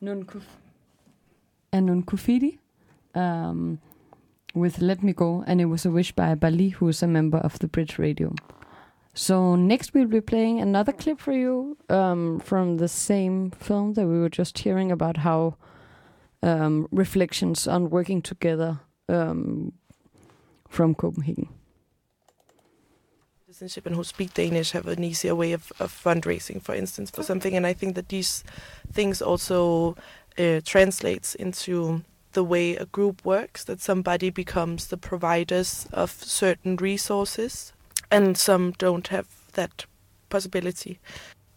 Nunkuf 0.03 0.47
and 1.71 1.83
Nunkufidi 1.89 2.57
um, 3.13 3.79
with 4.55 4.81
Let 4.81 5.03
Me 5.03 5.13
Go, 5.13 5.43
and 5.47 5.61
it 5.61 5.65
was 5.65 5.85
a 5.85 5.91
wish 5.91 6.11
by 6.11 6.33
Bali, 6.33 6.69
who 6.69 6.87
is 6.87 7.03
a 7.03 7.07
member 7.07 7.37
of 7.37 7.59
the 7.59 7.67
Bridge 7.67 7.99
Radio. 7.99 8.33
So 9.14 9.56
next 9.56 9.92
we'll 9.92 10.06
be 10.06 10.20
playing 10.20 10.60
another 10.60 10.92
clip 10.92 11.20
for 11.20 11.32
you 11.32 11.76
um, 11.88 12.40
from 12.40 12.78
the 12.78 12.88
same 12.88 13.50
film 13.50 13.92
that 13.94 14.06
we 14.06 14.18
were 14.18 14.30
just 14.30 14.58
hearing 14.58 14.90
about 14.90 15.18
how 15.18 15.56
um, 16.42 16.88
reflections 16.90 17.68
on 17.68 17.90
working 17.90 18.22
together 18.22 18.80
um, 19.08 19.72
from 20.68 20.94
Copenhagen. 20.94 21.48
citizenship 23.62 23.86
and 23.86 23.96
who 23.96 24.04
speak 24.04 24.32
Danish 24.34 24.72
have 24.72 24.86
an 24.88 25.04
easier 25.04 25.34
way 25.34 25.52
of, 25.52 25.70
of 25.78 25.92
fundraising, 25.92 26.60
for 26.60 26.74
instance, 26.74 27.10
for 27.10 27.22
something. 27.22 27.54
And 27.54 27.66
I 27.66 27.74
think 27.74 27.94
that 27.94 28.08
these 28.08 28.44
things 28.90 29.20
also 29.20 29.96
uh, 30.38 30.60
translates 30.64 31.34
into 31.34 32.02
the 32.32 32.42
way 32.42 32.76
a 32.76 32.86
group 32.86 33.24
works. 33.24 33.64
That 33.64 33.80
somebody 33.80 34.30
becomes 34.30 34.86
the 34.86 34.96
providers 34.96 35.86
of 35.92 36.10
certain 36.10 36.76
resources, 36.76 37.72
and 38.12 38.36
some 38.36 38.72
don't 38.72 39.08
have 39.08 39.26
that 39.54 39.86
possibility. 40.28 40.98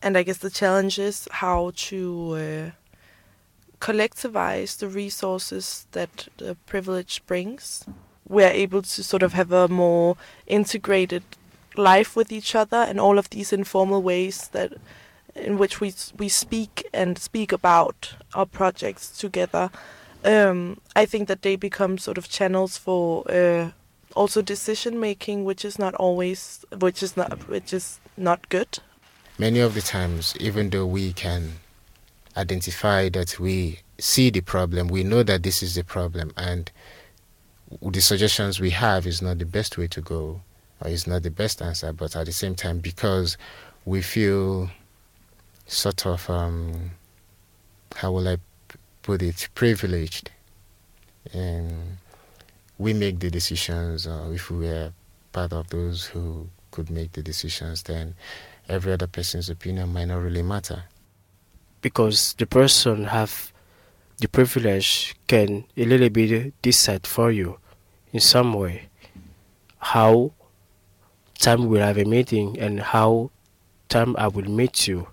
And 0.01 0.17
I 0.17 0.23
guess 0.23 0.37
the 0.37 0.49
challenge 0.49 0.97
is 0.97 1.27
how 1.31 1.71
to 1.75 2.33
uh, 2.33 2.71
collectivize 3.79 4.77
the 4.77 4.87
resources 4.87 5.85
that 5.91 6.27
the 6.37 6.55
privilege 6.65 7.21
brings. 7.27 7.85
We're 8.27 8.49
able 8.49 8.81
to 8.81 9.03
sort 9.03 9.21
of 9.21 9.33
have 9.33 9.51
a 9.51 9.67
more 9.67 10.17
integrated 10.47 11.23
life 11.75 12.15
with 12.15 12.31
each 12.31 12.55
other 12.55 12.77
and 12.77 12.99
all 12.99 13.19
of 13.19 13.29
these 13.29 13.51
informal 13.51 14.01
ways 14.01 14.47
that 14.53 14.73
in 15.35 15.57
which 15.57 15.81
we 15.81 15.93
we 16.17 16.29
speak 16.29 16.87
and 16.93 17.17
speak 17.17 17.51
about 17.51 18.15
our 18.33 18.45
projects 18.45 19.09
together 19.09 19.69
um, 20.23 20.79
I 20.95 21.05
think 21.05 21.27
that 21.27 21.41
they 21.41 21.57
become 21.57 21.97
sort 21.97 22.17
of 22.17 22.29
channels 22.29 22.77
for 22.77 23.29
uh, 23.29 23.71
also 24.15 24.41
decision 24.41 24.99
making 24.99 25.45
which 25.45 25.63
is 25.63 25.77
not 25.77 25.93
always 25.95 26.65
which 26.79 27.03
is 27.03 27.15
not 27.15 27.47
which 27.47 27.73
is 27.73 27.99
not 28.17 28.47
good 28.49 28.79
many 29.37 29.59
of 29.59 29.73
the 29.73 29.81
times, 29.81 30.35
even 30.39 30.69
though 30.69 30.85
we 30.85 31.13
can 31.13 31.53
identify 32.37 33.09
that 33.09 33.39
we 33.39 33.79
see 33.97 34.29
the 34.29 34.41
problem, 34.41 34.87
we 34.87 35.03
know 35.03 35.23
that 35.23 35.43
this 35.43 35.61
is 35.63 35.75
the 35.75 35.83
problem, 35.83 36.31
and 36.37 36.71
the 37.81 38.01
suggestions 38.01 38.59
we 38.59 38.69
have 38.71 39.05
is 39.05 39.21
not 39.21 39.39
the 39.39 39.45
best 39.45 39.77
way 39.77 39.87
to 39.87 40.01
go, 40.01 40.41
or 40.81 40.89
is 40.89 41.07
not 41.07 41.23
the 41.23 41.31
best 41.31 41.61
answer. 41.61 41.91
But 41.91 42.15
at 42.15 42.25
the 42.25 42.31
same 42.31 42.55
time, 42.55 42.79
because 42.79 43.37
we 43.85 44.01
feel 44.01 44.69
sort 45.67 46.05
of, 46.05 46.29
um, 46.29 46.91
how 47.95 48.11
will 48.11 48.27
I 48.27 48.37
put 49.03 49.21
it, 49.21 49.49
privileged, 49.55 50.31
and 51.33 51.97
we 52.77 52.93
make 52.93 53.19
the 53.19 53.29
decisions, 53.29 54.07
if 54.07 54.49
we 54.51 54.67
were 54.67 54.91
part 55.31 55.53
of 55.53 55.69
those 55.69 56.05
who 56.05 56.49
could 56.71 56.89
make 56.89 57.11
the 57.13 57.21
decisions, 57.23 57.83
then 57.83 58.15
every 58.67 58.93
other 58.93 59.07
person's 59.07 59.49
opinion 59.49 59.93
might 59.93 60.05
not 60.05 60.21
really 60.21 60.43
matter. 60.43 60.83
because 61.81 62.33
the 62.39 62.45
person 62.47 63.05
have 63.05 63.53
the 64.17 64.27
privilege 64.27 65.15
can 65.27 65.65
a 65.77 65.85
little 65.85 66.09
bit 66.09 66.53
decide 66.61 67.05
for 67.05 67.31
you 67.31 67.59
in 68.11 68.19
some 68.19 68.53
way 68.53 68.87
how 69.79 70.31
time 71.39 71.67
we'll 71.69 71.81
have 71.81 71.97
a 71.97 72.05
meeting 72.05 72.57
and 72.59 72.79
how 72.79 73.29
time 73.89 74.15
I 74.17 74.27
will 74.27 74.49
meet 74.49 74.87
you. 74.87 75.07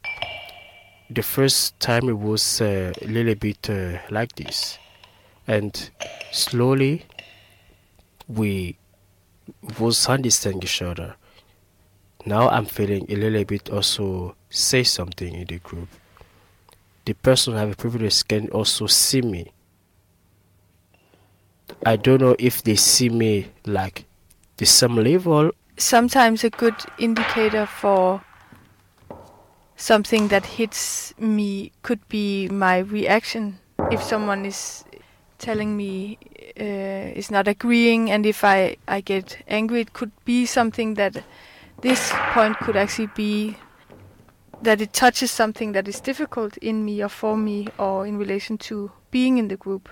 The 1.11 1.23
first 1.23 1.79
time 1.79 2.09
it 2.09 2.19
was 2.19 2.61
uh, 2.61 2.93
a 3.03 3.07
little 3.07 3.35
bit 3.35 3.69
uh, 3.69 3.99
like 4.11 4.35
this, 4.37 4.79
and 5.47 5.91
slowly 6.33 7.05
we 8.35 8.77
was 9.79 10.09
understand 10.09 10.65
each 10.65 10.83
other. 10.83 11.17
Now 12.25 12.49
I'm 12.49 12.67
feeling 12.67 13.07
a 13.09 13.17
little 13.17 13.45
bit 13.45 13.71
also 13.71 14.37
say 14.49 14.85
something 14.85 15.35
in 15.35 15.47
the 15.47 15.59
group. 15.59 15.89
The 17.05 17.15
person 17.15 17.55
have 17.55 17.73
a 17.73 17.77
privilege 17.77 18.27
can 18.27 18.49
also 18.51 18.87
see 18.87 19.23
me. 19.23 19.51
I 21.85 21.97
don't 21.97 22.21
know 22.21 22.37
if 22.39 22.63
they 22.63 22.77
see 22.77 23.09
me 23.09 23.49
like 23.67 24.05
the 24.57 24.67
same 24.67 24.97
level. 24.97 25.51
Sometimes 25.77 26.45
a 26.45 26.51
good 26.51 26.77
indicator 26.99 27.67
for 27.67 28.23
something 29.77 30.29
that 30.29 30.47
hits 30.47 31.13
me 31.19 31.73
could 31.83 32.07
be 32.09 32.49
my 32.49 32.79
reaction. 32.79 33.59
If 33.91 34.01
someone 34.03 34.47
is 34.47 34.85
telling 35.43 35.77
me 35.77 36.19
uh, 36.59 37.19
is 37.19 37.31
not 37.31 37.49
agreeing, 37.49 38.11
and 38.11 38.25
if 38.25 38.45
I, 38.45 38.77
I 38.87 39.01
get 39.03 39.43
angry, 39.49 39.81
it 39.81 39.93
could 39.93 40.13
be 40.25 40.47
something 40.47 40.95
that 40.95 41.23
this 41.83 42.13
point 42.33 42.57
could 42.59 42.77
actually 42.77 43.11
be 43.15 43.57
that 44.63 44.81
it 44.81 44.93
touches 44.93 45.31
something 45.31 45.73
that 45.73 45.89
is 45.89 46.01
difficult 46.01 46.57
in 46.59 46.85
me 46.85 47.03
or 47.03 47.09
for 47.09 47.37
me 47.37 47.67
or 47.79 48.07
in 48.07 48.17
relation 48.17 48.57
to 48.57 48.93
being 49.11 49.37
in 49.37 49.49
the 49.49 49.57
group. 49.57 49.89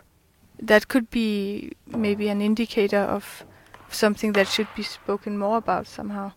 That 0.62 0.86
could 0.86 1.10
be 1.10 1.72
maybe 1.86 2.28
an 2.28 2.40
indicator 2.40 3.00
of 3.00 3.44
something 3.88 4.32
that 4.34 4.46
should 4.46 4.68
be 4.76 4.84
spoken 4.84 5.36
more 5.36 5.58
about 5.58 5.88
somehow. 5.88 6.32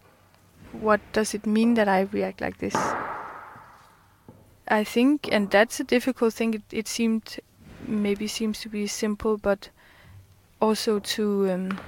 What 0.72 1.02
does 1.14 1.36
it 1.36 1.46
mean 1.46 1.76
that 1.76 1.88
I 1.88 2.02
react 2.02 2.42
like 2.42 2.58
this? 2.58 2.76
I 4.68 4.84
think, 4.84 5.30
and 5.32 5.52
that's 5.52 5.80
a 5.80 5.84
difficult 5.84 6.34
thing. 6.34 6.56
It, 6.56 6.64
it 6.72 6.88
seemed, 6.88 7.40
maybe 7.88 8.28
seems 8.28 8.60
to 8.62 8.70
be 8.70 8.88
simple, 8.88 9.38
but 9.38 9.70
also 10.62 11.00
to 11.00 11.52
um, 11.52 11.80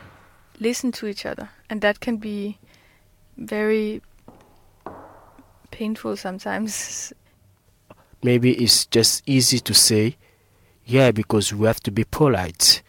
listen 0.59 0.91
to 0.93 1.07
each 1.07 1.25
other, 1.25 1.49
and 1.69 1.81
that 1.81 1.99
can 1.99 2.17
be 2.17 2.57
very 3.37 4.01
painful 5.71 6.15
sometimes. 6.15 7.13
maybe 8.25 8.53
it's 8.53 8.87
just 8.87 9.21
easy 9.27 9.59
to 9.59 9.73
say, 9.73 10.17
yeah, 10.85 11.11
because 11.11 11.53
we 11.53 11.67
have 11.67 11.79
to 11.81 11.91
be 11.91 12.03
polite, 12.03 12.81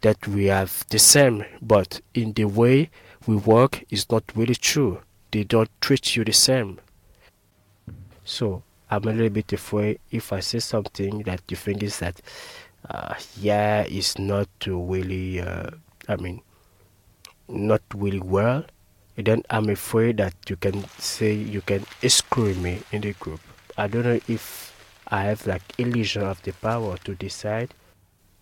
that 0.00 0.26
we 0.26 0.46
have 0.46 0.84
the 0.88 0.98
same, 0.98 1.44
but 1.60 2.00
in 2.14 2.32
the 2.32 2.46
way 2.46 2.90
we 3.26 3.36
work 3.36 3.84
is 3.90 4.10
not 4.10 4.24
really 4.34 4.54
true. 4.54 5.00
They 5.30 5.44
don't 5.44 5.70
treat 5.80 6.16
you 6.16 6.24
the 6.24 6.32
same. 6.32 6.78
So 8.24 8.62
I'm 8.94 9.08
a 9.08 9.12
little 9.12 9.28
bit 9.28 9.52
afraid 9.52 9.98
if 10.12 10.32
I 10.32 10.38
say 10.38 10.60
something 10.60 11.24
that 11.24 11.42
you 11.48 11.56
think 11.56 11.82
is 11.82 11.98
that, 11.98 12.20
uh, 12.88 13.14
yeah, 13.40 13.82
it's 13.82 14.18
not 14.18 14.48
really, 14.64 15.40
uh, 15.40 15.70
I 16.08 16.14
mean, 16.16 16.40
not 17.48 17.82
really 17.92 18.20
well. 18.20 18.64
And 19.16 19.26
Then 19.26 19.42
I'm 19.50 19.68
afraid 19.68 20.18
that 20.18 20.34
you 20.48 20.54
can 20.54 20.84
say 20.98 21.32
you 21.32 21.60
can 21.60 21.84
exclude 22.02 22.56
me 22.58 22.82
in 22.92 23.00
the 23.00 23.14
group. 23.14 23.40
I 23.76 23.88
don't 23.88 24.04
know 24.04 24.20
if 24.28 24.72
I 25.08 25.24
have 25.24 25.44
like 25.44 25.62
illusion 25.76 26.22
of 26.22 26.40
the 26.42 26.52
power 26.52 26.96
to 26.98 27.14
decide. 27.16 27.74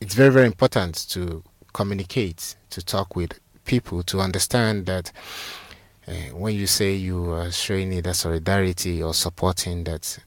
It's 0.02 0.14
very, 0.14 0.30
very 0.30 0.46
important 0.46 1.08
to 1.10 1.42
communicate, 1.72 2.56
to 2.70 2.84
talk 2.84 3.16
with 3.16 3.40
people, 3.64 4.02
to 4.02 4.20
understand 4.20 4.84
that 4.86 5.12
uh, 6.06 6.12
when 6.34 6.54
you 6.54 6.66
say 6.66 6.94
you 6.94 7.30
are 7.30 7.50
showing 7.50 7.92
either 7.92 8.12
solidarity 8.12 9.02
or 9.02 9.14
supporting, 9.14 9.84
that 9.84 10.18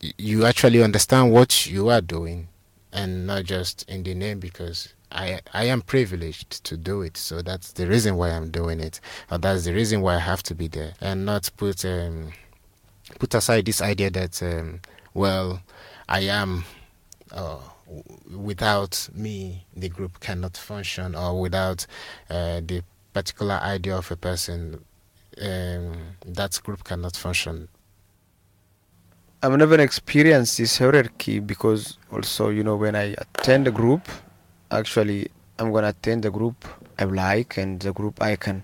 you 0.00 0.44
actually 0.44 0.82
understand 0.82 1.32
what 1.32 1.66
you 1.66 1.88
are 1.88 2.00
doing 2.00 2.48
and 2.92 3.26
not 3.26 3.44
just 3.44 3.88
in 3.88 4.02
the 4.02 4.14
name 4.14 4.38
because 4.40 4.94
I 5.12 5.40
I 5.52 5.64
am 5.64 5.82
privileged 5.82 6.64
to 6.64 6.76
do 6.76 7.02
it, 7.02 7.16
so 7.16 7.42
that's 7.42 7.72
the 7.72 7.86
reason 7.86 8.16
why 8.16 8.30
I'm 8.30 8.50
doing 8.50 8.80
it, 8.80 9.00
or 9.30 9.38
that's 9.38 9.64
the 9.64 9.72
reason 9.72 10.00
why 10.00 10.16
I 10.16 10.18
have 10.18 10.42
to 10.44 10.54
be 10.54 10.68
there, 10.68 10.94
and 11.00 11.24
not 11.24 11.48
put 11.56 11.84
um, 11.84 12.32
put 13.18 13.34
aside 13.34 13.66
this 13.66 13.80
idea 13.80 14.10
that 14.10 14.42
um, 14.42 14.80
well 15.14 15.62
I 16.08 16.20
am 16.20 16.64
uh, 17.32 17.58
without 18.34 19.08
me 19.14 19.64
the 19.76 19.88
group 19.88 20.20
cannot 20.20 20.56
function, 20.56 21.14
or 21.14 21.40
without 21.40 21.86
uh, 22.28 22.60
the 22.66 22.82
particular 23.12 23.54
idea 23.62 23.96
of 23.96 24.10
a 24.10 24.16
person 24.16 24.84
um, 25.40 25.92
that 26.26 26.60
group 26.64 26.82
cannot 26.84 27.16
function. 27.16 27.68
I've 29.42 29.52
never 29.58 29.78
experienced 29.78 30.56
this 30.56 30.78
hierarchy 30.78 31.40
because 31.40 31.98
also, 32.10 32.48
you 32.48 32.64
know, 32.64 32.76
when 32.76 32.96
I 32.96 33.14
attend 33.18 33.68
a 33.68 33.70
group, 33.70 34.08
actually, 34.70 35.30
I'm 35.58 35.72
gonna 35.72 35.88
attend 35.88 36.22
the 36.22 36.30
group 36.30 36.64
I 36.98 37.04
like 37.04 37.58
and 37.58 37.78
the 37.78 37.92
group 37.92 38.22
I 38.22 38.36
can 38.36 38.62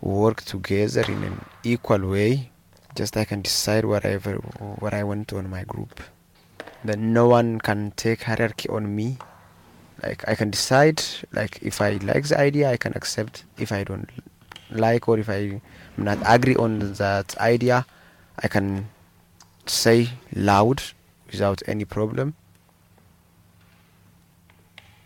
work 0.00 0.42
together 0.42 1.02
in 1.08 1.24
an 1.24 1.44
equal 1.64 2.08
way. 2.08 2.50
Just 2.94 3.16
I 3.16 3.24
can 3.24 3.42
decide 3.42 3.84
whatever 3.84 4.34
what 4.78 4.94
I 4.94 5.02
want 5.02 5.32
on 5.32 5.50
my 5.50 5.64
group. 5.64 6.00
Then 6.84 7.12
no 7.12 7.26
one 7.26 7.58
can 7.58 7.92
take 7.96 8.22
hierarchy 8.22 8.68
on 8.68 8.94
me. 8.94 9.18
Like 10.04 10.24
I 10.28 10.36
can 10.36 10.50
decide, 10.50 11.02
like 11.32 11.58
if 11.62 11.80
I 11.80 11.96
like 11.96 12.28
the 12.28 12.38
idea, 12.38 12.70
I 12.70 12.76
can 12.76 12.92
accept. 12.94 13.44
If 13.58 13.72
I 13.72 13.82
don't 13.82 14.08
like 14.70 15.08
or 15.08 15.18
if 15.18 15.28
I 15.28 15.60
am 15.98 16.04
not 16.04 16.18
agree 16.24 16.54
on 16.54 16.92
that 16.94 17.36
idea, 17.38 17.86
I 18.38 18.46
can 18.46 18.88
say 19.66 20.08
loud 20.34 20.82
without 21.30 21.62
any 21.66 21.84
problem. 21.84 22.34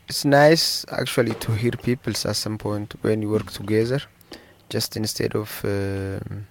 It's 0.09 0.25
nice 0.25 0.85
actually 0.91 1.35
to 1.35 1.53
hear 1.53 1.73
people 1.73 2.13
at 2.13 2.37
some 2.37 2.59
point 2.59 2.95
when 3.03 3.23
you 3.23 3.31
work 3.31 3.51
together, 3.51 4.01
just 4.69 4.97
instead 4.97 5.35
of 5.35 5.65
um 5.65 6.47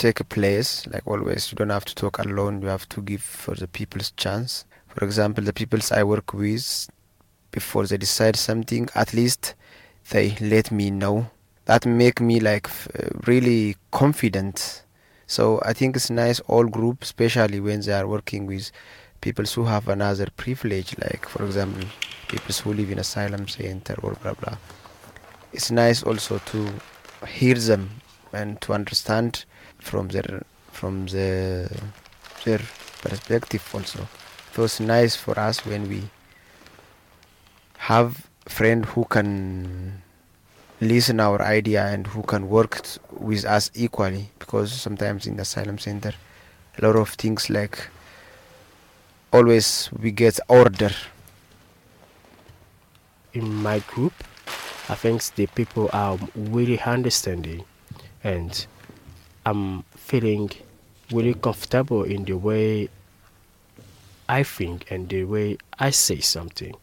take 0.00 0.18
a 0.18 0.24
place 0.24 0.86
like 0.86 1.06
always. 1.06 1.52
You 1.52 1.56
don't 1.56 1.70
have 1.70 1.84
to 1.84 1.94
talk 1.94 2.18
alone. 2.18 2.62
You 2.62 2.68
have 2.68 2.88
to 2.88 3.02
give 3.02 3.22
for 3.22 3.54
the 3.54 3.68
people's 3.68 4.12
chance. 4.12 4.64
For 4.88 5.04
example, 5.04 5.44
the 5.44 5.52
peoples 5.52 5.92
I 5.92 6.02
work 6.02 6.32
with, 6.32 6.88
before 7.50 7.86
they 7.86 7.98
decide 7.98 8.36
something, 8.36 8.88
at 8.94 9.12
least 9.12 9.54
they 10.10 10.36
let 10.40 10.70
me 10.70 10.90
know. 10.90 11.30
That 11.66 11.84
make 11.86 12.20
me 12.20 12.40
like 12.40 12.68
really 13.26 13.76
confident. 13.90 14.82
So 15.30 15.60
I 15.64 15.74
think 15.74 15.94
it's 15.94 16.10
nice 16.10 16.40
all 16.48 16.64
group, 16.64 17.02
especially 17.02 17.60
when 17.60 17.82
they 17.82 17.92
are 17.92 18.08
working 18.08 18.46
with 18.46 18.72
people 19.20 19.44
who 19.44 19.62
have 19.64 19.86
another 19.86 20.26
privilege, 20.36 20.96
like 20.98 21.28
for 21.28 21.44
example, 21.44 21.84
people 22.26 22.52
who 22.52 22.72
live 22.72 22.90
in 22.90 22.98
asylum 22.98 23.46
center 23.46 23.94
or 24.02 24.14
blah 24.14 24.34
blah. 24.34 24.56
It's 25.52 25.70
nice 25.70 26.02
also 26.02 26.38
to 26.46 26.72
hear 27.28 27.54
them 27.54 28.00
and 28.32 28.60
to 28.62 28.72
understand 28.72 29.44
from 29.78 30.08
their 30.08 30.42
from 30.72 31.06
the 31.06 31.70
their 32.44 32.62
perspective 33.00 33.64
also. 33.72 34.08
So 34.56 34.64
it's 34.64 34.80
nice 34.80 35.14
for 35.14 35.38
us 35.38 35.64
when 35.64 35.88
we 35.88 36.02
have 37.78 38.26
friend 38.48 38.84
who 38.84 39.04
can 39.04 40.02
listen 40.80 41.20
our 41.20 41.42
idea 41.42 41.86
and 41.86 42.06
who 42.06 42.22
can 42.22 42.48
work 42.48 42.82
t- 42.82 43.00
with 43.12 43.44
us 43.44 43.70
equally 43.74 44.30
because 44.38 44.72
sometimes 44.72 45.26
in 45.26 45.36
the 45.36 45.42
asylum 45.42 45.78
center 45.78 46.12
a 46.78 46.86
lot 46.86 46.96
of 46.96 47.10
things 47.10 47.50
like 47.50 47.88
always 49.32 49.90
we 50.00 50.10
get 50.10 50.40
order 50.48 50.90
in 53.32 53.54
my 53.54 53.78
group, 53.80 54.12
I 54.88 54.94
think 54.94 55.22
the 55.34 55.46
people 55.46 55.88
are 55.92 56.18
really 56.34 56.80
understanding, 56.80 57.64
and 58.24 58.66
I'm 59.46 59.82
feeling 59.96 60.50
really 61.12 61.34
comfortable 61.34 62.02
in 62.04 62.24
the 62.24 62.34
way 62.34 62.88
I 64.28 64.42
think 64.42 64.90
and 64.90 65.08
the 65.08 65.24
way 65.24 65.58
I 65.78 65.90
say 65.90 66.20
something. 66.20 66.74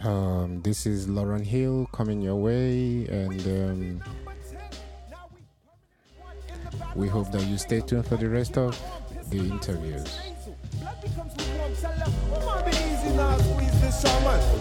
Um, 0.00 0.62
this 0.62 0.86
is 0.86 1.08
Lauryn 1.08 1.44
Hill 1.44 1.88
coming 1.92 2.22
your 2.22 2.36
way, 2.36 3.06
and 3.10 3.40
um, 3.46 4.02
we 6.94 7.08
hope 7.08 7.32
that 7.32 7.44
you 7.46 7.58
stay 7.58 7.80
tuned 7.80 8.06
for 8.06 8.16
the 8.16 8.28
rest 8.28 8.56
of 8.56 8.80
the 9.30 9.38
interviews. 9.38 10.16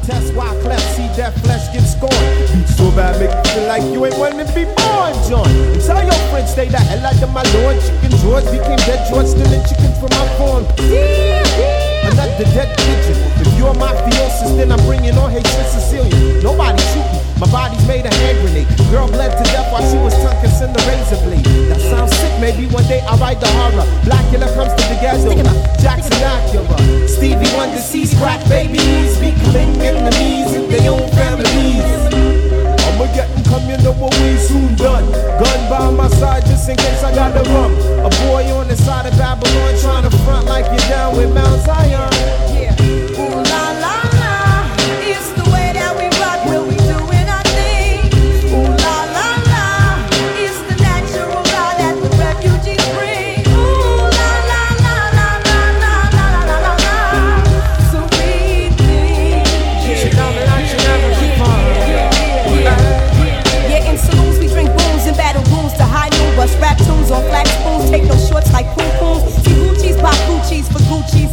Test 0.05 0.33
why 0.33 0.47
cleft, 0.61 0.95
see 0.95 1.07
that 1.17 1.33
flesh 1.43 1.71
get 1.71 1.83
scorned. 1.85 2.57
Beat 2.57 2.67
so 2.69 2.89
bad, 2.91 3.19
make 3.19 3.29
you 3.29 3.53
feel 3.53 3.67
like 3.67 3.83
you 3.93 4.05
ain't 4.05 4.17
wanting 4.17 4.47
to 4.47 4.53
be 4.53 4.63
born, 4.65 5.13
John. 5.29 5.45
Tell 5.85 6.01
your 6.01 6.29
friends, 6.31 6.51
stay 6.51 6.67
the 6.67 6.77
hell 6.77 7.05
out 7.05 7.21
of 7.21 7.31
my 7.31 7.43
lord. 7.53 7.79
Chicken 7.81 8.17
George 8.21 8.45
became 8.45 8.77
dead 8.87 9.07
George, 9.11 9.27
stealing 9.27 9.61
chickens 9.69 9.99
from 9.99 10.09
my 10.17 10.27
farm. 10.37 11.86
Another 12.17 12.49
dead 12.49 12.73
pigeon. 12.81 13.13
If 13.45 13.57
you're 13.59 13.77
my 13.77 13.93
mafiosis, 13.93 14.57
then 14.57 14.71
I'm 14.71 14.81
bringing 14.89 15.13
on 15.21 15.29
hatred 15.29 15.53
Sicilian. 15.69 16.41
Nobody 16.41 16.81
shoot 16.89 17.05
me. 17.13 17.21
My 17.37 17.45
body's 17.53 17.85
made 17.85 18.05
a 18.09 18.13
hand 18.13 18.41
grenade. 18.41 18.65
Girl 18.89 19.05
bled 19.05 19.37
to 19.37 19.43
death 19.53 19.71
while 19.71 19.85
she 19.85 20.01
was 20.01 20.17
tongue 20.25 20.33
kissing 20.41 20.73
the 20.73 20.81
razor 20.89 21.21
blade. 21.21 21.45
That 21.69 21.79
sounds 21.79 22.17
sick. 22.17 22.33
Maybe 22.41 22.65
one 22.73 22.87
day 22.89 23.01
I'll 23.05 23.21
write 23.21 23.39
the 23.39 23.45
horror. 23.53 23.85
Blackula 24.01 24.49
comes 24.57 24.73
to 24.73 24.83
the 24.89 24.97
ghetto. 24.97 25.29
Jackson 25.77 26.17
Acura. 26.25 27.07
Stevie 27.07 27.53
Wonder 27.53 27.77
sees 27.77 28.17
crack 28.17 28.41
babies. 28.49 29.13
Becoming 29.21 29.77
enemies 29.77 30.57
in 30.57 30.65
their 30.73 30.89
own 30.89 31.05
families. 31.13 31.76
I'ma 32.99 33.13
come, 33.45 33.69
you 33.69 33.77
know 33.83 33.93
what 33.93 34.11
we 34.17 34.37
soon 34.37 34.73
done. 34.75 35.05
Gun 35.11 35.69
by 35.69 35.91
my 35.91 36.07
side 36.17 36.43
just 36.47 36.67
in 36.67 36.77
case 36.77 37.03
I 37.03 37.13
got 37.13 37.31
the 37.31 37.47
rum. 37.51 37.71
A 38.03 38.09
boy 38.25 38.43
on 38.57 38.67
the 38.67 38.75
side 38.75 39.05
of 39.05 39.15
Babylon 39.19 39.77
trying 39.79 40.09
to 40.09 40.17
front 40.25 40.47
like 40.47 40.65
you're 40.65 40.89
down 40.89 41.15
with 41.15 41.31
Mount 41.31 41.61
Zion. 41.61 42.09
Yeah. 42.57 42.73
Ooh 43.21 43.35
la 43.35 43.63
la, 43.77 43.96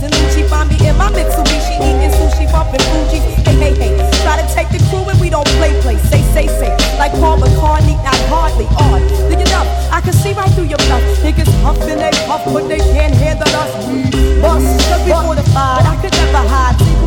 and 0.05 0.13
Lucci. 0.13 0.45
Find 0.49 0.69
me 0.69 0.77
in 0.87 0.97
my 0.97 1.09
Mitsubishi, 1.11 1.81
eating 1.81 2.13
sushi, 2.13 2.45
bumping 2.53 2.85
Fuji. 2.93 3.19
Hey 3.49 3.57
hey, 3.57 3.75
hey, 3.75 3.93
try 4.23 4.37
to 4.37 4.47
take 4.53 4.69
the 4.69 4.79
crew 4.89 5.09
and 5.09 5.19
we 5.21 5.31
don't 5.31 5.49
play, 5.59 5.73
play. 5.81 5.97
Say, 6.13 6.23
say, 6.37 6.47
say. 6.47 6.71
Like 6.99 7.13
Paul 7.13 7.39
McCartney, 7.41 7.97
not 8.05 8.21
hardly 8.29 8.67
on. 8.77 9.01
Look 9.31 9.41
it 9.41 9.53
up, 9.53 9.67
I 9.91 10.01
can 10.01 10.13
see 10.13 10.33
right 10.33 10.51
through 10.53 10.69
your 10.69 10.83
bluff. 10.87 11.03
Niggas 11.25 11.51
huff 11.63 11.79
they 11.81 12.11
puff, 12.27 12.45
but 12.45 12.69
they 12.69 12.79
can't 12.79 13.15
handle 13.15 13.49
us. 13.49 13.73
We 13.89 14.41
must 14.41 14.79
be 15.05 15.11
fortified. 15.11 15.85
I 15.89 15.99
could 16.01 16.13
never 16.13 16.45
hide. 16.49 17.04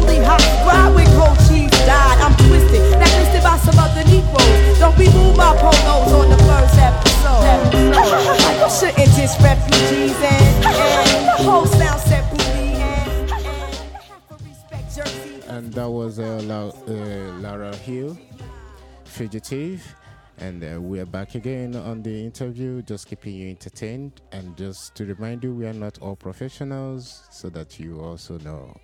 Fugitive. 19.17 19.95
And 20.37 20.63
uh, 20.63 20.79
we 20.79 20.99
are 20.99 21.05
back 21.05 21.33
again 21.33 21.75
on 21.75 22.03
the 22.03 22.23
interview, 22.23 22.83
just 22.83 23.07
keeping 23.07 23.33
you 23.33 23.49
entertained. 23.49 24.21
And 24.31 24.55
just 24.55 24.93
to 24.93 25.05
remind 25.05 25.43
you, 25.43 25.55
we 25.55 25.65
are 25.65 25.73
not 25.73 25.97
all 25.99 26.15
professionals, 26.15 27.23
so 27.31 27.49
that 27.49 27.79
you 27.79 27.99
also 27.99 28.37
know. 28.39 28.79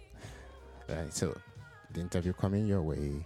Right, 0.90 1.14
so 1.14 1.38
the 1.94 2.02
interview 2.02 2.34
coming 2.34 2.66
your 2.66 2.82
way. 2.82 3.26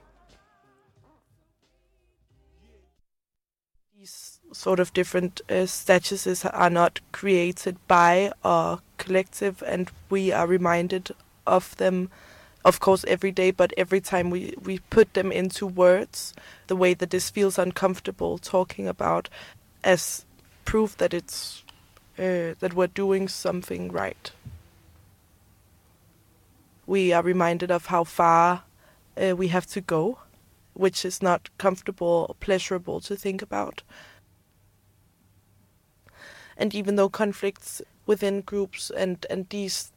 these 3.98 4.40
sort 4.52 4.80
of 4.80 4.94
different 4.94 5.42
uh, 5.50 5.66
statuses 5.66 6.50
are 6.54 6.70
not 6.70 7.00
created 7.12 7.78
by 7.88 8.32
our 8.44 8.80
collective, 8.98 9.64
and 9.66 9.90
we 10.10 10.32
are 10.32 10.48
reminded 10.48 11.12
of 11.46 11.76
them, 11.78 12.10
of 12.68 12.80
course, 12.80 13.06
every 13.08 13.32
day. 13.32 13.52
But 13.52 13.74
every 13.78 14.02
time 14.02 14.30
we 14.30 14.54
we 14.62 14.80
put 14.90 15.14
them 15.14 15.32
into 15.32 15.66
words, 15.66 16.34
the 16.68 16.76
way 16.76 16.94
that 16.94 17.10
this 17.10 17.30
feels 17.30 17.58
uncomfortable 17.58 18.38
talking 18.38 18.88
about, 18.88 19.30
as 19.84 20.26
proof 20.66 20.98
that 20.98 21.14
it's 21.14 21.64
uh, 22.20 22.54
that 22.60 22.74
we're 22.76 22.88
doing 22.88 23.28
something 23.28 23.92
right. 23.92 24.32
We 26.86 27.14
are 27.14 27.24
reminded 27.24 27.72
of 27.72 27.88
how 27.88 28.04
far 28.04 28.64
uh, 29.18 29.36
we 29.36 29.48
have 29.50 29.66
to 29.68 29.82
go 29.82 30.20
which 30.78 31.04
is 31.04 31.22
not 31.24 31.50
comfortable 31.58 32.28
or 32.30 32.36
pleasurable 32.40 33.00
to 33.02 33.16
think 33.16 33.42
about. 33.42 33.82
And 36.56 36.74
even 36.74 36.96
though 36.96 37.10
conflicts 37.10 37.82
within 38.06 38.42
groups 38.42 38.92
and, 38.92 39.26
and 39.30 39.50
these 39.50 39.92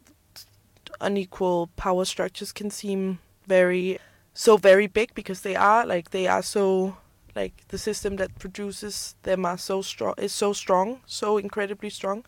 unequal 1.01 1.69
power 1.77 2.05
structures 2.05 2.53
can 2.53 2.71
seem 2.71 3.19
very 3.47 3.99
so 4.33 4.57
very 4.57 4.87
big 4.87 5.15
because 5.15 5.41
they 5.41 5.57
are 5.57 5.85
like 5.85 6.11
they 6.11 6.27
are 6.27 6.43
so 6.43 6.97
like 7.35 7.67
the 7.69 7.79
system 7.79 8.17
that 8.17 8.39
produces 8.39 9.15
them 9.23 9.45
are 9.45 9.59
so 9.59 9.83
strong 9.83 10.15
is 10.19 10.33
so 10.33 10.53
strong 10.53 11.01
so 11.07 11.39
incredibly 11.39 11.91
strong. 11.91 12.25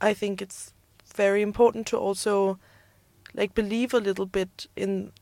I 0.00 0.14
think 0.14 0.42
it's 0.42 0.74
very 1.14 1.42
important 1.42 1.86
to 1.88 1.96
also 1.96 2.58
like 3.34 3.54
believe 3.54 3.94
a 3.94 4.00
little 4.00 4.26
bit 4.26 4.66
in 4.76 5.12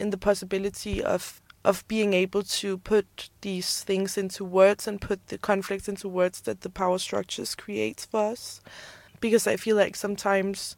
in 0.00 0.10
the 0.10 0.18
possibility 0.18 1.02
of 1.02 1.40
of 1.64 1.86
being 1.88 2.12
able 2.12 2.42
to 2.42 2.76
put 2.78 3.30
these 3.40 3.82
things 3.82 4.18
into 4.18 4.44
words 4.44 4.86
and 4.86 5.00
put 5.00 5.28
the 5.28 5.38
conflicts 5.38 5.88
into 5.88 6.08
words 6.08 6.42
that 6.42 6.60
the 6.60 6.68
power 6.68 6.98
structures 6.98 7.54
create 7.54 8.06
for 8.10 8.32
us. 8.32 8.60
Because 9.20 9.46
i 9.46 9.56
feel 9.56 9.76
like 9.76 9.96
sometimes 9.96 10.76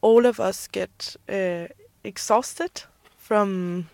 all 0.00 0.26
of 0.26 0.40
us 0.40 0.66
get 0.66 1.16
uh, 1.28 1.66
exhausted 2.04 2.82
from 3.16 3.88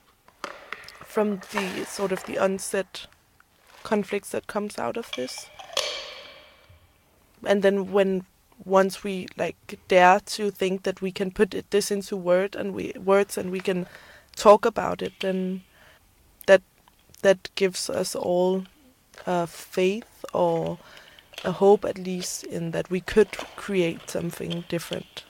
from 1.04 1.40
the 1.52 1.84
sort 1.84 2.10
of 2.10 2.24
the 2.24 2.36
unsaid 2.36 2.86
conflicts 3.82 4.30
that 4.30 4.46
comes 4.46 4.78
out 4.78 4.96
of 4.96 5.10
this. 5.16 5.50
And 7.44 7.62
then 7.62 7.92
when 7.92 8.24
once 8.64 9.02
we 9.02 9.26
like 9.36 9.78
dare 9.88 10.20
to 10.20 10.50
think 10.50 10.84
that 10.84 11.02
we 11.02 11.10
can 11.10 11.30
put 11.30 11.54
it, 11.54 11.70
this 11.70 11.90
into 11.90 12.16
word 12.16 12.54
and 12.54 12.74
we 12.74 12.92
words 13.04 13.36
and 13.36 13.50
we 13.50 13.60
can 13.60 13.86
talk 14.36 14.64
about 14.64 15.02
it 15.02 15.12
then 15.20 15.62
that 16.46 16.62
that 17.22 17.50
gives 17.54 17.90
us 17.90 18.14
all 18.14 18.64
a 19.26 19.46
faith 19.46 20.24
or 20.32 20.78
a 21.44 21.52
hope 21.52 21.84
at 21.84 21.98
least 21.98 22.44
in 22.44 22.70
that 22.70 22.88
we 22.88 23.00
could 23.00 23.32
create 23.56 24.08
something 24.08 24.64
different 24.68 25.24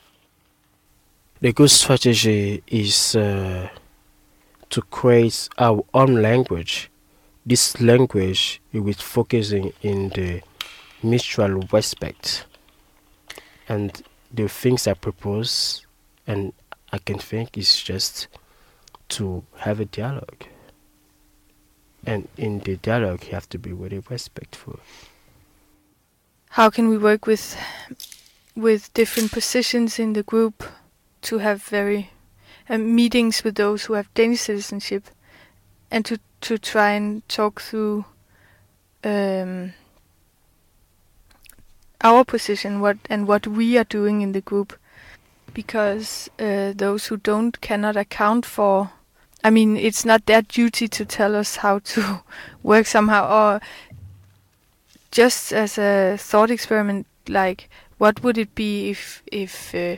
The 1.42 1.52
good 1.52 1.72
strategy 1.72 2.62
is 2.68 3.16
uh, 3.16 3.68
to 4.70 4.82
create 4.82 5.48
our 5.58 5.84
own 5.92 6.22
language. 6.22 6.88
This 7.44 7.80
language 7.80 8.60
is 8.72 9.00
focusing 9.00 9.72
in 9.82 10.10
the 10.10 10.42
mutual 11.02 11.64
respect 11.72 12.46
and 13.68 14.04
the 14.32 14.46
things 14.48 14.86
I 14.86 14.94
propose 14.94 15.84
and 16.28 16.52
I 16.92 16.98
can 16.98 17.18
think 17.18 17.58
is 17.58 17.82
just 17.82 18.28
to 19.08 19.42
have 19.56 19.80
a 19.80 19.86
dialogue. 19.86 20.44
And 22.06 22.28
in 22.36 22.60
the 22.60 22.76
dialogue 22.76 23.24
you 23.24 23.32
have 23.32 23.48
to 23.48 23.58
be 23.58 23.72
very 23.72 24.00
respectful. 24.08 24.78
How 26.50 26.70
can 26.70 26.88
we 26.88 26.98
work 26.98 27.26
with 27.26 27.56
with 28.54 28.94
different 28.94 29.32
positions 29.32 29.98
in 29.98 30.12
the 30.12 30.22
group 30.22 30.62
to 31.22 31.38
have 31.38 31.62
very 31.62 32.10
uh, 32.68 32.78
meetings 32.78 33.44
with 33.44 33.56
those 33.56 33.84
who 33.84 33.94
have 33.94 34.12
Danish 34.14 34.42
citizenship, 34.42 35.04
and 35.90 36.04
to 36.04 36.18
to 36.42 36.58
try 36.58 36.90
and 36.90 37.26
talk 37.28 37.60
through 37.60 38.04
um, 39.04 39.72
our 42.02 42.24
position, 42.24 42.80
what 42.80 42.98
and 43.08 43.26
what 43.26 43.46
we 43.46 43.78
are 43.78 43.84
doing 43.84 44.22
in 44.22 44.32
the 44.32 44.40
group, 44.40 44.78
because 45.54 46.28
uh, 46.38 46.72
those 46.74 47.06
who 47.06 47.16
don't 47.16 47.60
cannot 47.60 47.96
account 47.96 48.46
for. 48.46 48.90
I 49.44 49.50
mean, 49.50 49.76
it's 49.76 50.04
not 50.04 50.26
their 50.26 50.42
duty 50.42 50.86
to 50.86 51.04
tell 51.04 51.34
us 51.34 51.56
how 51.56 51.80
to 51.80 52.22
work 52.62 52.86
somehow, 52.86 53.28
or 53.28 53.60
just 55.10 55.52
as 55.52 55.78
a 55.78 56.16
thought 56.16 56.50
experiment, 56.50 57.06
like 57.28 57.68
what 57.98 58.22
would 58.22 58.38
it 58.38 58.54
be 58.54 58.90
if 58.90 59.22
if 59.30 59.74
uh, 59.74 59.96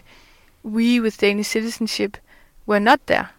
we 0.64 0.98
with 0.98 1.18
Danish 1.18 1.48
citizenship 1.48 2.16
were 2.66 2.80
not 2.80 3.06
there? 3.06 3.30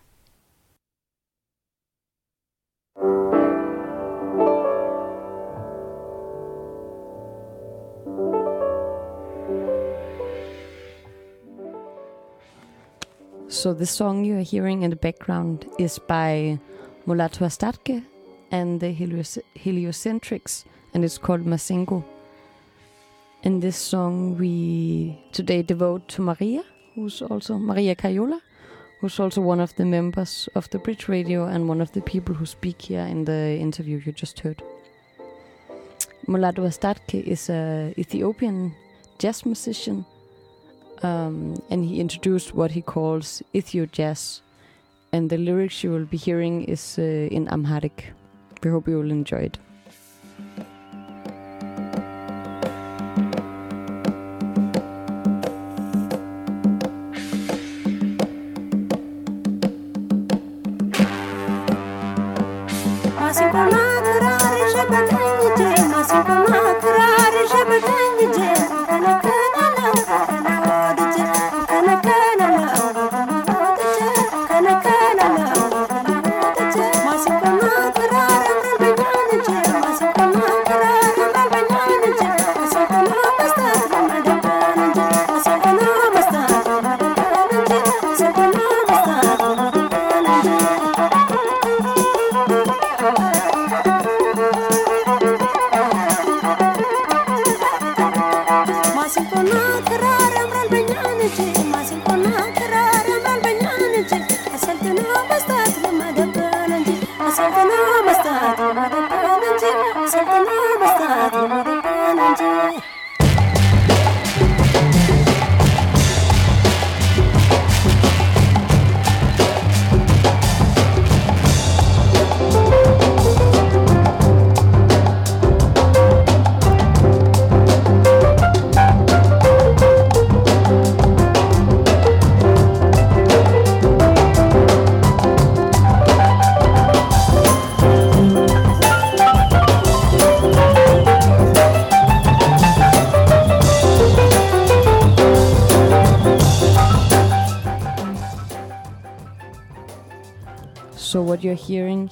So 13.47 13.73
the 13.73 13.85
song 13.88 14.26
you 14.26 14.38
are 14.38 14.41
hearing 14.41 14.84
in 14.84 14.91
the 14.91 14.95
background 14.95 15.65
is 15.80 15.97
by 15.97 16.60
Mulatu 17.07 17.45
Astatke 17.45 18.03
and 18.52 18.80
the 18.80 18.93
Heliocentrics, 18.93 20.65
and 20.93 21.03
it's 21.03 21.18
called 21.18 21.45
Masenqo. 21.45 22.03
And 23.43 23.64
this 23.64 23.77
song 23.77 24.38
we 24.38 25.19
today 25.31 25.64
devote 25.64 26.07
to 26.10 26.22
Maria, 26.22 26.64
who's 26.95 27.22
also 27.22 27.57
Maria 27.57 27.95
Cayola, 27.95 28.39
who's 28.99 29.19
also 29.19 29.41
one 29.41 29.59
of 29.59 29.76
the 29.76 29.85
members 29.85 30.49
of 30.55 30.69
the 30.69 30.80
Bridge 30.80 31.07
Radio 31.07 31.45
and 31.45 31.67
one 31.67 31.81
of 31.81 31.91
the 31.91 32.01
people 32.01 32.34
who 32.34 32.45
speak 32.45 32.81
here 32.81 33.01
in 33.01 33.26
the 33.26 33.57
interview 33.59 34.01
you 34.05 34.11
just 34.11 34.39
heard. 34.39 34.63
Mulatu 36.27 36.65
Astatke 36.65 37.22
is 37.23 37.49
an 37.49 37.93
Ethiopian 37.97 38.73
jazz 39.19 39.45
musician 39.45 40.05
um, 41.03 41.61
and 41.69 41.85
he 41.85 41.99
introduced 41.99 42.55
what 42.55 42.72
he 42.72 42.81
calls 42.81 43.43
Ethio 43.53 43.91
jazz. 43.91 44.41
And 45.11 45.30
the 45.30 45.38
lyrics 45.38 45.84
you 45.84 45.91
will 45.91 46.05
be 46.05 46.17
hearing 46.17 46.63
is 46.63 46.97
uh, 46.97 47.01
in 47.01 47.47
Amharic. 47.49 48.11
We 48.63 48.72
hope 48.72 48.88
you 48.88 48.97
will 48.97 49.11
enjoy 49.11 49.43
it. 49.49 49.57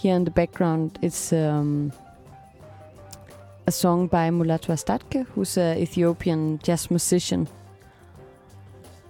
Here 0.03 0.15
in 0.15 0.25
the 0.25 0.31
background 0.31 0.99
is 1.01 1.31
um, 1.31 1.93
a 3.65 3.71
song 3.71 4.07
by 4.07 4.29
Mulatu 4.29 4.73
Astatke, 4.73 5.25
who's 5.27 5.57
an 5.57 5.77
Ethiopian 5.77 6.59
jazz 6.61 6.91
musician. 6.91 7.47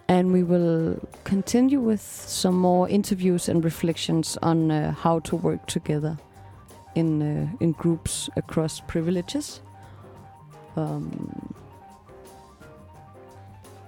And 0.07 0.32
we 0.32 0.44
will 0.44 0.99
continue 1.24 1.80
with 1.80 2.02
some 2.02 2.56
more 2.56 2.88
interviews 2.88 3.49
and 3.49 3.65
reflections 3.65 4.38
on 4.44 4.70
uh, 4.70 4.91
how 4.91 5.20
to 5.22 5.36
work 5.36 5.65
together 5.65 6.15
in 6.94 7.22
uh, 7.22 7.48
in 7.60 7.72
groups 7.72 8.30
across 8.36 8.80
privileges. 8.82 9.61
Um, 10.76 11.56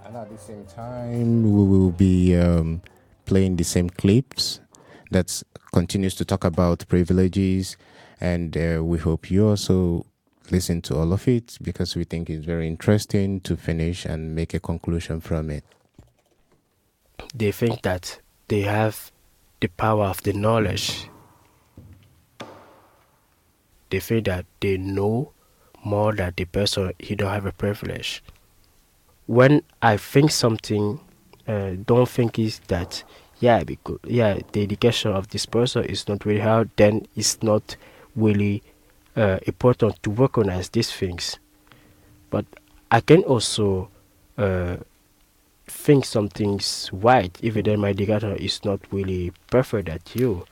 And 0.06 0.18
at 0.18 0.30
the 0.30 0.38
same 0.38 0.65
time, 0.65 1.44
we 1.44 1.64
will 1.72 1.91
be 1.91 2.36
um, 2.36 2.82
playing 3.26 3.57
the 3.57 3.64
same 3.64 3.90
clips 3.90 4.60
that 5.11 5.44
continues 5.76 6.15
to 6.15 6.23
talk 6.23 6.45
about 6.45 6.88
privileges, 6.88 7.76
and 8.22 8.56
uh, 8.56 8.81
we 8.81 8.97
hope 8.97 9.30
you 9.30 9.45
also 9.49 10.06
listen 10.49 10.81
to 10.81 10.95
all 10.95 11.11
of 11.11 11.27
it 11.27 11.57
because 11.61 11.97
we 11.97 12.06
think 12.06 12.30
it's 12.30 12.45
very 12.45 12.65
interesting 12.65 13.41
to 13.41 13.57
finish 13.57 14.06
and 14.06 14.34
make 14.34 14.53
a 14.53 14.60
conclusion 14.61 15.19
from 15.19 15.49
it. 15.49 15.65
They 17.34 17.52
think 17.52 17.81
that 17.81 18.22
they 18.47 18.61
have 18.61 19.11
the 19.60 19.68
power 19.68 20.06
of 20.06 20.23
the 20.23 20.31
knowledge. 20.31 21.10
They 23.89 23.99
think 23.99 24.27
that 24.27 24.45
they 24.61 24.77
know 24.77 25.34
more 25.84 26.14
than 26.15 26.31
the 26.38 26.45
person 26.45 26.93
he 26.99 27.15
don't 27.15 27.34
have 27.34 27.45
a 27.45 27.52
privilege. 27.52 28.23
When 29.26 29.61
I 29.81 29.97
think 29.97 30.31
something, 30.31 31.02
uh, 31.45 31.72
don't 31.85 32.07
think 32.07 32.39
is 32.39 32.60
that 32.69 33.03
yeah 33.40 33.64
because 33.64 33.99
yeah 34.03 34.40
the 34.52 34.64
education 34.64 35.12
of 35.12 35.30
this 35.30 35.45
person 35.45 35.86
is 35.86 36.07
not 36.07 36.26
really 36.26 36.41
hard. 36.41 36.70
Then 36.76 37.07
it's 37.16 37.41
not 37.44 37.76
really 38.16 38.64
uh, 39.16 39.40
important 39.45 40.02
to 40.03 40.12
recognize 40.12 40.70
these 40.70 40.91
things. 40.91 41.38
But 42.30 42.45
I 42.91 43.02
can 43.02 43.24
also 43.24 43.90
uh, 44.38 44.78
think 45.68 46.06
something's 46.06 46.90
right 46.94 47.38
even 47.41 47.66
then 47.66 47.80
my 47.80 47.90
education 47.90 48.36
is 48.38 48.64
not 48.64 48.80
really 48.91 49.32
perfect 49.49 49.90
at 49.90 50.16
you. 50.16 50.45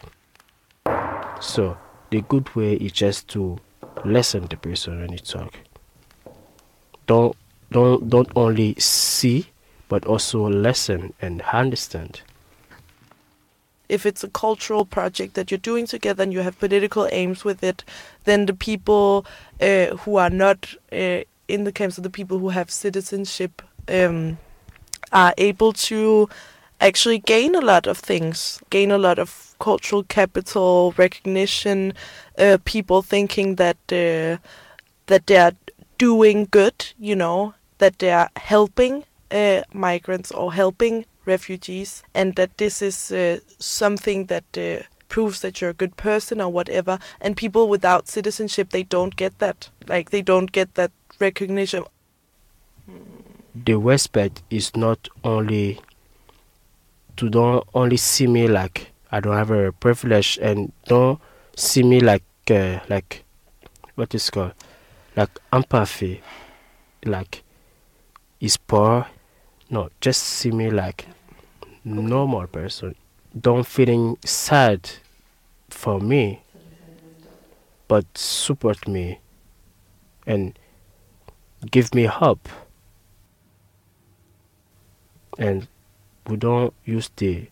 So 1.39 1.77
the 2.09 2.21
good 2.21 2.53
way 2.55 2.73
is 2.73 2.91
just 2.91 3.27
to 3.29 3.57
listen 4.05 4.47
the 4.47 4.57
person 4.57 4.99
when 5.01 5.11
you 5.11 5.19
talk. 5.19 5.53
Don't 7.05 7.35
don't 7.71 8.09
don't 8.09 8.29
only 8.35 8.75
see 8.75 9.47
but 9.89 10.05
also 10.05 10.49
listen 10.49 11.13
and 11.21 11.41
understand. 11.41 12.21
If 13.89 14.05
it's 14.05 14.23
a 14.23 14.29
cultural 14.29 14.85
project 14.85 15.33
that 15.35 15.51
you're 15.51 15.57
doing 15.57 15.85
together 15.85 16.23
and 16.23 16.33
you 16.33 16.39
have 16.39 16.57
political 16.59 17.07
aims 17.11 17.43
with 17.43 17.63
it, 17.63 17.83
then 18.23 18.45
the 18.45 18.53
people 18.53 19.25
uh, 19.61 19.87
who 19.97 20.15
are 20.15 20.29
not 20.29 20.73
uh, 20.91 21.21
in 21.47 21.63
the 21.63 21.71
camps, 21.71 21.97
or 21.97 22.01
the 22.01 22.09
people 22.09 22.39
who 22.39 22.49
have 22.49 22.71
citizenship, 22.71 23.61
um, 23.89 24.37
are 25.11 25.33
able 25.37 25.73
to 25.73 26.29
actually 26.79 27.19
gain 27.19 27.55
a 27.55 27.61
lot 27.61 27.85
of 27.85 27.97
things, 27.97 28.59
gain 28.69 28.91
a 28.91 28.97
lot 28.97 29.19
of 29.19 29.55
cultural 29.59 30.03
capital, 30.03 30.93
recognition, 30.97 31.93
uh, 32.37 32.57
people 32.65 33.01
thinking 33.01 33.55
that 33.55 33.77
that 33.87 35.27
they 35.27 35.37
are 35.37 35.53
doing 35.97 36.47
good, 36.49 36.93
you 36.97 37.15
know, 37.15 37.53
that 37.77 37.99
they 37.99 38.11
are 38.11 38.29
helping 38.37 39.03
migrants 39.73 40.31
or 40.31 40.53
helping 40.53 41.05
refugees, 41.25 42.03
and 42.13 42.35
that 42.35 42.57
this 42.57 42.81
is 42.81 43.11
uh, 43.11 43.39
something 43.59 44.25
that 44.27 44.45
uh, 44.57 44.83
proves 45.09 45.41
that 45.41 45.61
you're 45.61 45.69
a 45.69 45.73
good 45.73 45.95
person 45.97 46.41
or 46.41 46.49
whatever. 46.49 46.99
And 47.21 47.37
people 47.37 47.67
without 47.69 48.07
citizenship, 48.07 48.69
they 48.69 48.83
don't 48.83 49.15
get 49.15 49.39
that. 49.39 49.69
Like 49.87 50.09
they 50.09 50.21
don't 50.21 50.51
get 50.51 50.75
that 50.75 50.91
recognition. 51.19 51.83
the 53.55 53.75
respect 53.75 54.41
is 54.49 54.75
not 54.75 55.07
only 55.23 55.79
to 57.15 57.29
don't 57.29 57.65
only 57.73 57.97
see 57.97 58.27
me 58.27 58.47
like 58.47 58.91
I 59.11 59.19
don't 59.19 59.35
have 59.35 59.51
a 59.51 59.71
privilege 59.71 60.39
and 60.41 60.71
don't 60.87 61.19
see 61.55 61.83
me 61.83 61.99
like 61.99 62.23
uh, 62.49 62.79
like 62.89 63.23
what 63.95 64.15
is 64.15 64.29
called 64.29 64.53
like 65.15 65.29
empathy 65.51 66.21
like 67.05 67.43
is 68.39 68.57
poor 68.57 69.05
no 69.73 69.89
just 70.01 70.21
see 70.23 70.51
me 70.51 70.69
like 70.69 71.07
normal 71.83 72.47
person 72.47 72.95
don't 73.47 73.67
feeling 73.67 74.17
sad 74.23 74.79
for 75.69 75.99
me 75.99 76.41
but 77.87 78.05
support 78.15 78.87
me 78.87 79.19
and 80.25 80.57
give 81.71 81.93
me 81.93 82.05
hope 82.05 82.47
and 85.37 85.67
we 86.27 86.37
don't 86.37 86.73
use 86.85 87.09
the 87.17 87.47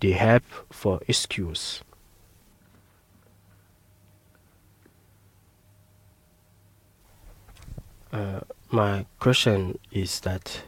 the 0.00 0.12
help 0.12 0.42
for 0.70 1.00
excuse. 1.08 1.82
Uh, 8.12 8.40
my 8.70 9.04
question 9.18 9.78
is 9.90 10.20
that 10.20 10.62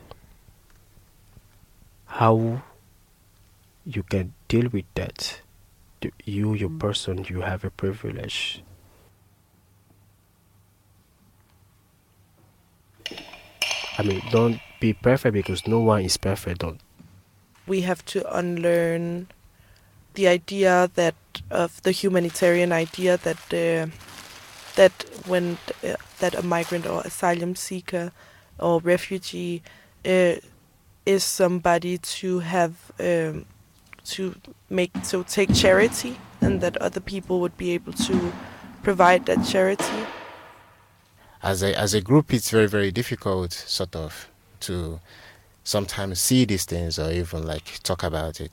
how 2.18 2.60
you 3.86 4.02
can 4.02 4.34
deal 4.48 4.68
with 4.72 4.84
that. 4.96 5.40
You, 6.24 6.54
your 6.54 6.68
person, 6.70 7.24
you 7.28 7.42
have 7.42 7.64
a 7.64 7.70
privilege. 7.70 8.64
I 13.96 14.02
mean, 14.02 14.20
don't 14.32 14.60
be 14.80 14.94
perfect 14.94 15.32
because 15.32 15.68
no 15.68 15.78
one 15.78 16.02
is 16.02 16.16
perfect. 16.16 16.58
Don't 16.60 16.80
we 17.68 17.82
have 17.82 18.04
to 18.06 18.36
unlearn 18.36 19.28
the 20.14 20.26
idea 20.26 20.90
that 20.94 21.14
of 21.50 21.80
the 21.82 21.92
humanitarian 21.92 22.72
idea 22.72 23.16
that 23.18 23.42
uh, 23.52 23.86
that 24.74 24.92
when 25.26 25.58
uh, 25.84 25.94
that 26.18 26.34
a 26.34 26.42
migrant 26.42 26.86
or 26.86 27.00
asylum 27.02 27.54
seeker 27.54 28.10
or 28.58 28.80
refugee 28.80 29.62
uh, 30.04 30.34
is 31.08 31.24
somebody 31.24 31.96
to 31.96 32.40
have 32.40 32.74
um, 33.00 33.46
to 34.04 34.34
make 34.68 34.92
to 35.04 35.24
take 35.24 35.54
charity 35.54 36.18
and 36.42 36.60
that 36.60 36.76
other 36.76 37.00
people 37.00 37.40
would 37.40 37.56
be 37.56 37.70
able 37.70 37.94
to 37.94 38.32
provide 38.82 39.24
that 39.24 39.42
charity? 39.46 40.00
As 41.42 41.62
a 41.62 41.76
as 41.78 41.94
a 41.94 42.02
group 42.02 42.34
it's 42.34 42.50
very 42.50 42.68
very 42.68 42.90
difficult 42.90 43.52
sort 43.52 43.96
of 43.96 44.28
to 44.60 45.00
sometimes 45.64 46.20
see 46.20 46.44
these 46.44 46.66
things 46.66 46.98
or 46.98 47.10
even 47.10 47.46
like 47.46 47.82
talk 47.82 48.02
about 48.02 48.38
it. 48.40 48.52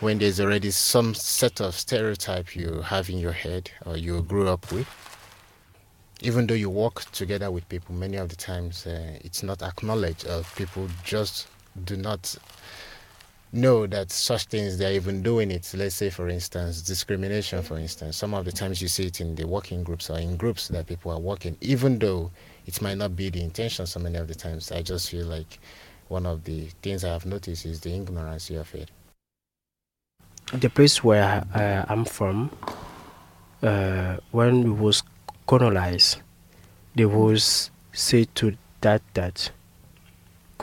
When 0.00 0.18
there's 0.18 0.40
already 0.40 0.72
some 0.72 1.14
set 1.14 1.60
of 1.60 1.74
stereotype 1.74 2.54
you 2.54 2.82
have 2.82 3.08
in 3.08 3.18
your 3.18 3.32
head 3.32 3.70
or 3.86 3.96
you 3.96 4.20
grew 4.22 4.48
up 4.48 4.70
with 4.70 4.88
even 6.20 6.46
though 6.46 6.54
you 6.54 6.70
work 6.70 7.10
together 7.12 7.50
with 7.50 7.68
people 7.68 7.94
many 7.94 8.16
of 8.16 8.28
the 8.28 8.36
times 8.36 8.86
uh, 8.86 9.18
it's 9.22 9.42
not 9.42 9.62
acknowledged 9.62 10.26
or 10.26 10.42
people 10.56 10.88
just 11.02 11.48
do 11.84 11.96
not 11.96 12.36
know 13.52 13.86
that 13.86 14.10
such 14.10 14.46
things 14.46 14.78
they're 14.78 14.92
even 14.92 15.22
doing 15.22 15.50
it 15.50 15.72
let's 15.76 15.94
say 15.94 16.10
for 16.10 16.28
instance 16.28 16.82
discrimination 16.82 17.62
for 17.62 17.78
instance 17.78 18.16
some 18.16 18.34
of 18.34 18.44
the 18.44 18.50
times 18.50 18.82
you 18.82 18.88
see 18.88 19.06
it 19.06 19.20
in 19.20 19.34
the 19.36 19.46
working 19.46 19.84
groups 19.84 20.10
or 20.10 20.18
in 20.18 20.36
groups 20.36 20.68
that 20.68 20.86
people 20.86 21.12
are 21.12 21.20
working 21.20 21.56
even 21.60 21.98
though 22.00 22.30
it 22.66 22.80
might 22.80 22.98
not 22.98 23.14
be 23.14 23.30
the 23.30 23.42
intention 23.42 23.86
so 23.86 24.00
many 24.00 24.16
of 24.18 24.28
the 24.28 24.34
times. 24.34 24.72
I 24.72 24.82
just 24.82 25.10
feel 25.10 25.26
like 25.26 25.58
one 26.08 26.26
of 26.26 26.44
the 26.44 26.68
things 26.82 27.04
I 27.04 27.12
have 27.12 27.26
noticed 27.26 27.66
is 27.66 27.80
the 27.80 27.94
ignorance 27.94 28.50
of 28.50 28.74
it. 28.74 28.90
the 30.52 30.68
place 30.70 31.02
where 31.02 31.44
uh, 31.54 31.84
I'm 31.88 32.04
from, 32.04 32.50
uh, 33.62 34.16
when 34.30 34.62
we 34.62 34.70
was 34.70 35.02
colonized, 35.46 36.18
they 36.94 37.06
was 37.06 37.70
say 37.92 38.24
to 38.36 38.56
that 38.82 39.02
that 39.14 39.50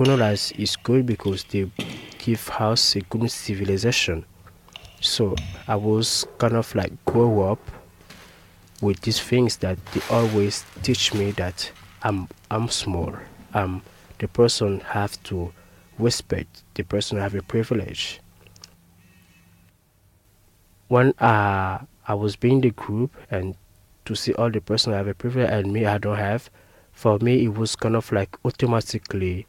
colonize 0.03 0.51
is 0.53 0.75
good 0.77 1.05
because 1.05 1.43
they 1.43 1.69
give 2.17 2.49
us 2.59 2.95
a 2.95 3.01
good 3.01 3.29
civilization. 3.29 4.25
So 4.99 5.35
I 5.67 5.75
was 5.75 6.25
kind 6.39 6.55
of 6.55 6.73
like 6.73 6.91
grow 7.05 7.51
up 7.51 7.59
with 8.81 8.99
these 9.01 9.19
things 9.19 9.57
that 9.57 9.77
they 9.93 10.01
always 10.09 10.65
teach 10.81 11.13
me 11.13 11.29
that 11.31 11.71
I'm 12.01 12.27
I'm 12.49 12.67
small. 12.69 13.13
Um, 13.53 13.83
the 14.17 14.27
person 14.27 14.79
have 14.79 15.21
to 15.25 15.53
respect. 15.99 16.63
The 16.73 16.83
person 16.83 17.19
have 17.19 17.35
a 17.35 17.43
privilege 17.43 18.21
when 20.87 21.13
uh, 21.19 21.77
I 22.07 22.13
was 22.15 22.35
being 22.35 22.61
the 22.61 22.71
group 22.71 23.15
and 23.29 23.55
to 24.05 24.15
see 24.15 24.33
all 24.33 24.49
the 24.49 24.61
person 24.61 24.93
have 24.93 25.07
a 25.07 25.13
privilege 25.13 25.51
and 25.51 25.71
me 25.71 25.85
I 25.85 25.99
don't 25.99 26.17
have, 26.17 26.49
for 26.91 27.19
me 27.19 27.45
it 27.45 27.53
was 27.53 27.75
kind 27.75 27.95
of 27.95 28.11
like 28.11 28.35
automatically 28.43 29.45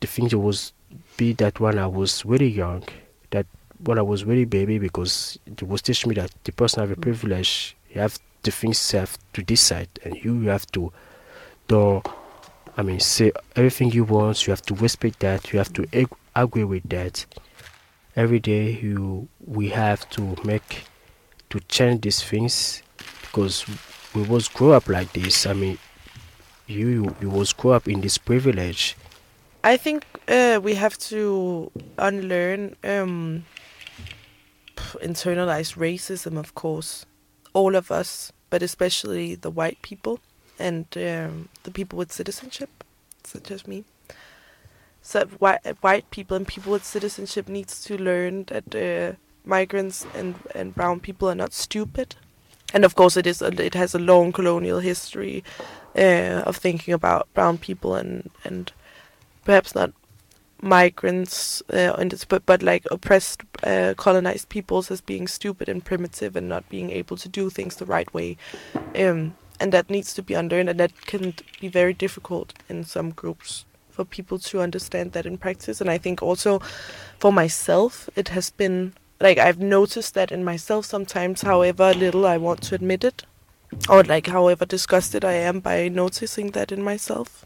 the 0.00 0.06
thing 0.06 0.28
was 0.40 0.72
be 1.16 1.32
that 1.34 1.60
when 1.60 1.78
I 1.78 1.86
was 1.86 2.24
really 2.24 2.48
young, 2.48 2.84
that 3.30 3.46
when 3.84 3.98
I 3.98 4.02
was 4.02 4.24
really 4.24 4.44
baby 4.44 4.78
because 4.78 5.38
it 5.46 5.62
was 5.62 5.82
teach 5.82 6.06
me 6.06 6.14
that 6.14 6.32
the 6.44 6.52
person 6.52 6.80
have 6.80 6.90
a 6.90 7.00
privilege, 7.00 7.76
you 7.90 8.00
have 8.00 8.18
the 8.42 8.50
things 8.50 8.92
you 8.92 9.00
have 9.00 9.18
to 9.32 9.42
decide 9.42 9.88
and 10.04 10.14
you, 10.16 10.38
you 10.40 10.48
have 10.48 10.66
to 10.72 10.92
do 11.66 12.02
I 12.76 12.82
mean 12.82 13.00
say 13.00 13.32
everything 13.56 13.90
you 13.90 14.04
want, 14.04 14.46
you 14.46 14.52
have 14.52 14.62
to 14.62 14.74
respect 14.74 15.20
that, 15.20 15.52
you 15.52 15.58
have 15.58 15.72
to 15.74 15.86
ag- 15.92 16.14
agree 16.36 16.64
with 16.64 16.88
that. 16.88 17.26
Every 18.14 18.38
day 18.38 18.78
you 18.80 19.28
we 19.46 19.68
have 19.70 20.08
to 20.10 20.36
make 20.44 20.84
to 21.50 21.60
change 21.60 22.02
these 22.02 22.22
things 22.22 22.82
because 23.22 23.64
we 24.14 24.22
was 24.22 24.48
grow 24.48 24.72
up 24.72 24.88
like 24.88 25.12
this. 25.12 25.46
I 25.46 25.52
mean 25.52 25.78
you 26.66 26.86
you, 26.88 27.16
you 27.20 27.30
was 27.30 27.52
grow 27.52 27.72
up 27.72 27.88
in 27.88 28.00
this 28.00 28.18
privilege 28.18 28.96
I 29.64 29.76
think 29.76 30.04
uh, 30.28 30.60
we 30.62 30.74
have 30.74 30.96
to 30.98 31.70
unlearn 31.98 32.76
um, 32.84 33.44
internalized 35.02 35.76
racism, 35.76 36.38
of 36.38 36.54
course. 36.54 37.04
All 37.52 37.74
of 37.74 37.90
us, 37.90 38.32
but 38.50 38.62
especially 38.62 39.34
the 39.34 39.50
white 39.50 39.82
people 39.82 40.20
and 40.58 40.86
um, 40.96 41.48
the 41.64 41.70
people 41.70 41.98
with 41.98 42.12
citizenship, 42.12 42.84
such 43.24 43.50
as 43.50 43.66
me. 43.66 43.84
So 45.02 45.24
white, 45.38 45.60
white 45.80 46.10
people 46.10 46.36
and 46.36 46.46
people 46.46 46.72
with 46.72 46.84
citizenship 46.84 47.48
needs 47.48 47.82
to 47.84 47.96
learn 47.96 48.44
that 48.44 48.74
uh, 48.74 49.16
migrants 49.44 50.06
and, 50.14 50.36
and 50.54 50.74
brown 50.74 51.00
people 51.00 51.28
are 51.28 51.34
not 51.34 51.52
stupid. 51.52 52.14
And 52.74 52.84
of 52.84 52.94
course, 52.94 53.16
it 53.16 53.26
is. 53.26 53.40
A, 53.40 53.48
it 53.64 53.74
has 53.74 53.94
a 53.94 53.98
long 53.98 54.30
colonial 54.30 54.80
history 54.80 55.42
uh, 55.96 56.42
of 56.44 56.56
thinking 56.56 56.92
about 56.92 57.32
brown 57.32 57.56
people 57.56 57.94
and 57.94 58.30
and 58.44 58.70
perhaps 59.48 59.74
not 59.74 59.92
migrants 60.60 61.62
uh, 61.72 61.94
and 61.98 62.12
but 62.28 62.44
but 62.44 62.62
like 62.62 62.84
oppressed 62.90 63.40
uh, 63.62 63.94
colonized 63.96 64.50
peoples 64.50 64.90
as 64.90 65.00
being 65.00 65.26
stupid 65.26 65.70
and 65.70 65.86
primitive 65.86 66.36
and 66.36 66.46
not 66.46 66.68
being 66.68 66.90
able 66.90 67.16
to 67.16 67.30
do 67.30 67.48
things 67.48 67.76
the 67.76 67.86
right 67.86 68.12
way. 68.12 68.36
Um, 68.94 69.34
and 69.58 69.72
that 69.72 69.88
needs 69.88 70.12
to 70.14 70.22
be 70.22 70.34
unlearned 70.34 70.68
and 70.68 70.78
that 70.78 71.06
can 71.06 71.32
be 71.60 71.68
very 71.68 71.94
difficult 71.94 72.52
in 72.68 72.84
some 72.84 73.10
groups 73.10 73.64
for 73.88 74.04
people 74.04 74.38
to 74.38 74.60
understand 74.60 75.12
that 75.12 75.24
in 75.24 75.38
practice. 75.38 75.80
And 75.80 75.90
i 75.90 75.98
think 75.98 76.22
also 76.22 76.60
for 77.18 77.32
myself 77.32 78.10
it 78.16 78.28
has 78.28 78.50
been 78.50 78.92
like 79.18 79.38
i've 79.38 79.58
noticed 79.60 80.12
that 80.14 80.30
in 80.30 80.44
myself 80.44 80.84
sometimes 80.84 81.42
however 81.42 81.94
little 81.94 82.26
i 82.26 82.36
want 82.36 82.62
to 82.64 82.74
admit 82.74 83.02
it 83.02 83.24
or 83.88 84.04
like 84.04 84.26
however 84.26 84.64
disgusted 84.66 85.24
i 85.24 85.32
am 85.32 85.60
by 85.60 85.88
noticing 85.88 86.52
that 86.52 86.70
in 86.70 86.82
myself 86.82 87.44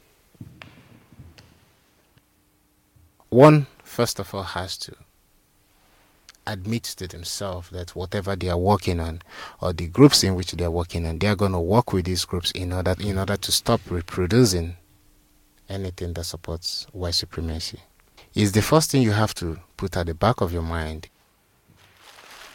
one 3.32 3.66
first 3.82 4.18
of 4.18 4.34
all 4.34 4.42
has 4.42 4.76
to 4.76 4.94
admit 6.46 6.82
to 6.82 7.06
themselves 7.06 7.70
that 7.70 7.94
whatever 7.94 8.34
they 8.34 8.48
are 8.48 8.59
working 8.59 8.98
on 9.00 9.22
or 9.60 9.72
the 9.72 9.86
groups 9.86 10.24
in 10.24 10.34
which 10.34 10.52
they 10.52 10.64
are 10.64 10.70
working 10.70 11.06
on 11.06 11.18
they 11.18 11.28
are 11.28 11.36
going 11.36 11.52
to 11.52 11.60
work 11.60 11.92
with 11.92 12.04
these 12.04 12.24
groups 12.24 12.50
in 12.52 12.72
order 12.72 12.94
in 13.00 13.16
order 13.18 13.36
to 13.36 13.52
stop 13.52 13.80
reproducing 13.88 14.76
anything 15.68 16.12
that 16.12 16.24
supports 16.24 16.86
white 16.92 17.14
supremacy. 17.14 17.80
Is 18.34 18.52
the 18.52 18.62
first 18.62 18.90
thing 18.90 19.02
you 19.02 19.12
have 19.12 19.34
to 19.34 19.59
put 19.76 19.96
at 19.96 20.06
the 20.06 20.14
back 20.14 20.40
of 20.40 20.52
your 20.52 20.62
mind. 20.62 21.09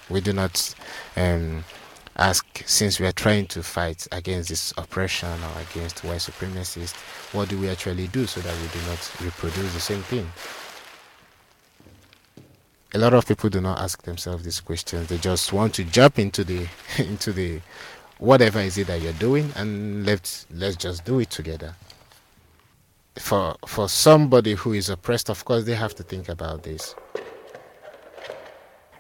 We 0.10 0.22
do 0.22 0.34
not 0.34 0.74
um, 1.16 1.66
ask 2.16 2.46
since 2.66 3.00
we 3.00 3.06
are 3.06 3.12
trying 3.12 3.46
to 3.48 3.62
fight 3.62 4.08
against 4.12 4.50
this 4.50 4.74
oppression 4.78 5.30
or 5.30 5.62
against 5.62 6.04
white 6.04 6.20
supremacists 6.22 6.96
what 7.34 7.50
do 7.50 7.60
we 7.60 7.70
actually 7.70 8.08
do 8.08 8.26
so 8.26 8.40
that 8.42 8.56
we 8.60 8.68
do 8.70 8.88
not 8.88 9.22
reproduce 9.22 9.74
the 9.74 9.80
same 9.80 10.02
thing 10.04 10.28
a 12.98 13.00
lot 13.00 13.14
of 13.14 13.28
people 13.28 13.48
do 13.48 13.62
not 13.62 13.80
ask 13.80 14.02
themselves 14.02 14.44
these 14.44 14.60
questions. 14.60 15.08
They 15.08 15.20
just 15.20 15.54
want 15.54 15.76
to 15.76 15.84
jump 15.84 16.18
into 16.18 16.44
the 16.44 16.68
into 16.98 17.32
the 17.32 17.62
whatever 18.18 18.60
is 18.60 18.76
it 18.80 18.88
that 18.88 19.02
you're 19.04 19.14
doing 19.14 19.52
and 19.56 20.04
let's 20.04 20.48
let's 20.52 20.76
just 20.76 21.06
do 21.06 21.20
it 21.20 21.30
together. 21.30 21.76
For 23.20 23.56
for 23.68 23.88
somebody 23.88 24.56
who 24.56 24.74
is 24.74 24.90
oppressed 24.90 25.30
of 25.30 25.46
course 25.46 25.66
they 25.66 25.76
have 25.76 25.94
to 25.94 26.02
think 26.04 26.28
about 26.28 26.64
this. 26.64 26.96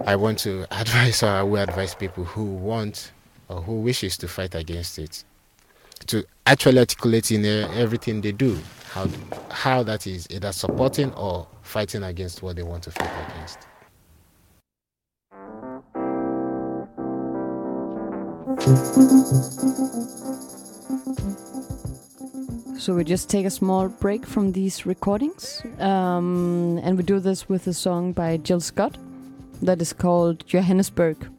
I 0.05 0.15
want 0.15 0.37
to 0.39 0.67
advise 0.79 1.23
or 1.23 1.29
i 1.29 1.41
will 1.41 1.63
advise 1.63 1.95
people 1.95 2.23
who 2.23 2.45
want 2.45 3.11
or 3.49 3.63
who 3.63 3.79
wishes 3.81 4.15
to 4.17 4.27
fight 4.27 4.53
against 4.53 4.99
it 4.99 5.23
to 6.05 6.23
actually 6.45 6.77
articulate 6.77 7.31
in 7.31 7.43
everything 7.43 8.21
they 8.21 8.31
do 8.31 8.59
how 8.91 9.07
how 9.49 9.81
that 9.81 10.05
is 10.05 10.27
either 10.29 10.51
supporting 10.51 11.11
or 11.15 11.47
fighting 11.63 12.03
against 12.03 12.43
what 12.43 12.55
they 12.55 12.61
want 12.61 12.83
to 12.83 12.91
fight 12.91 13.11
against 13.31 13.66
So 22.77 22.93
we 22.93 23.05
just 23.05 23.29
take 23.29 23.45
a 23.45 23.49
small 23.49 23.87
break 23.87 24.25
from 24.25 24.51
these 24.51 24.85
recordings, 24.85 25.61
um, 25.79 26.77
and 26.83 26.97
we 26.97 27.03
do 27.03 27.21
this 27.21 27.47
with 27.47 27.65
a 27.67 27.73
song 27.73 28.11
by 28.11 28.35
Gil 28.35 28.59
Scott 28.59 28.97
that 29.61 29.81
is 29.81 29.93
called 29.93 30.45
Johannesburg. 30.45 31.29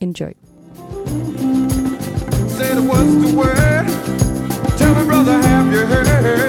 Enjoy. 0.00 0.34
Said 2.48 2.78
what's 2.86 3.14
the 3.14 3.34
word? 3.34 3.86
Tell 4.76 4.94
me, 4.94 5.04
brother, 5.06 5.40
have 5.40 5.72
you 5.72 5.86
heard 5.86 6.45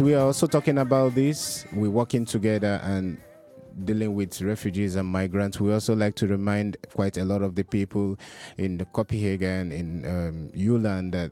we 0.00 0.14
are 0.14 0.26
also 0.26 0.46
talking 0.46 0.78
about 0.78 1.14
this, 1.14 1.64
we're 1.72 1.90
working 1.90 2.24
together 2.24 2.80
and 2.82 3.18
dealing 3.84 4.14
with 4.14 4.40
refugees 4.42 4.96
and 4.96 5.08
migrants. 5.08 5.60
We 5.60 5.72
also 5.72 5.94
like 5.94 6.14
to 6.16 6.26
remind 6.26 6.76
quite 6.92 7.16
a 7.16 7.24
lot 7.24 7.42
of 7.42 7.54
the 7.54 7.62
people 7.62 8.18
in 8.58 8.84
Copenhagen, 8.92 9.72
in 9.72 10.04
um, 10.06 11.10
that 11.10 11.30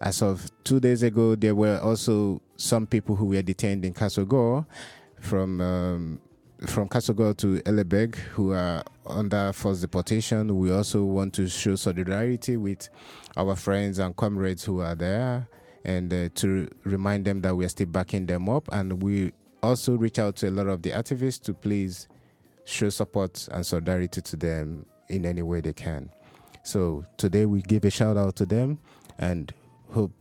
as 0.00 0.22
of 0.22 0.50
two 0.64 0.80
days 0.80 1.02
ago, 1.02 1.34
there 1.34 1.54
were 1.54 1.78
also 1.82 2.40
some 2.56 2.86
people 2.86 3.14
who 3.14 3.26
were 3.26 3.42
detained 3.42 3.84
in 3.84 3.94
Kærshovedgård 3.94 4.66
from 5.20 5.60
um, 5.60 6.20
from 6.66 6.88
Kærshovedgård 6.88 7.36
to 7.38 7.60
Ellebæk 7.62 8.14
who 8.14 8.52
are 8.52 8.82
under 9.06 9.52
forced 9.52 9.82
deportation. 9.82 10.58
We 10.58 10.72
also 10.72 11.04
want 11.04 11.34
to 11.34 11.48
show 11.48 11.76
solidarity 11.76 12.56
with 12.56 12.88
our 13.36 13.54
friends 13.54 13.98
and 13.98 14.16
comrades 14.16 14.64
who 14.64 14.80
are 14.80 14.94
there 14.94 15.46
and 15.84 16.12
uh, 16.12 16.28
to 16.36 16.68
remind 16.84 17.24
them 17.24 17.40
that 17.42 17.54
we 17.54 17.64
are 17.64 17.68
still 17.68 17.86
backing 17.86 18.26
them 18.26 18.48
up. 18.48 18.68
And 18.72 19.02
we 19.02 19.32
also 19.62 19.96
reach 19.96 20.18
out 20.18 20.36
to 20.36 20.48
a 20.48 20.50
lot 20.50 20.66
of 20.66 20.82
the 20.82 20.90
activists 20.90 21.42
to 21.42 21.54
please 21.54 22.08
show 22.64 22.88
support 22.88 23.48
and 23.50 23.64
solidarity 23.64 24.20
to 24.20 24.36
them 24.36 24.86
in 25.08 25.26
any 25.26 25.42
way 25.42 25.60
they 25.60 25.72
can. 25.72 26.10
So 26.62 27.04
today 27.16 27.46
we 27.46 27.62
give 27.62 27.84
a 27.84 27.90
shout 27.90 28.16
out 28.16 28.36
to 28.36 28.46
them 28.46 28.78
and 29.18 29.52
hope 29.92 30.12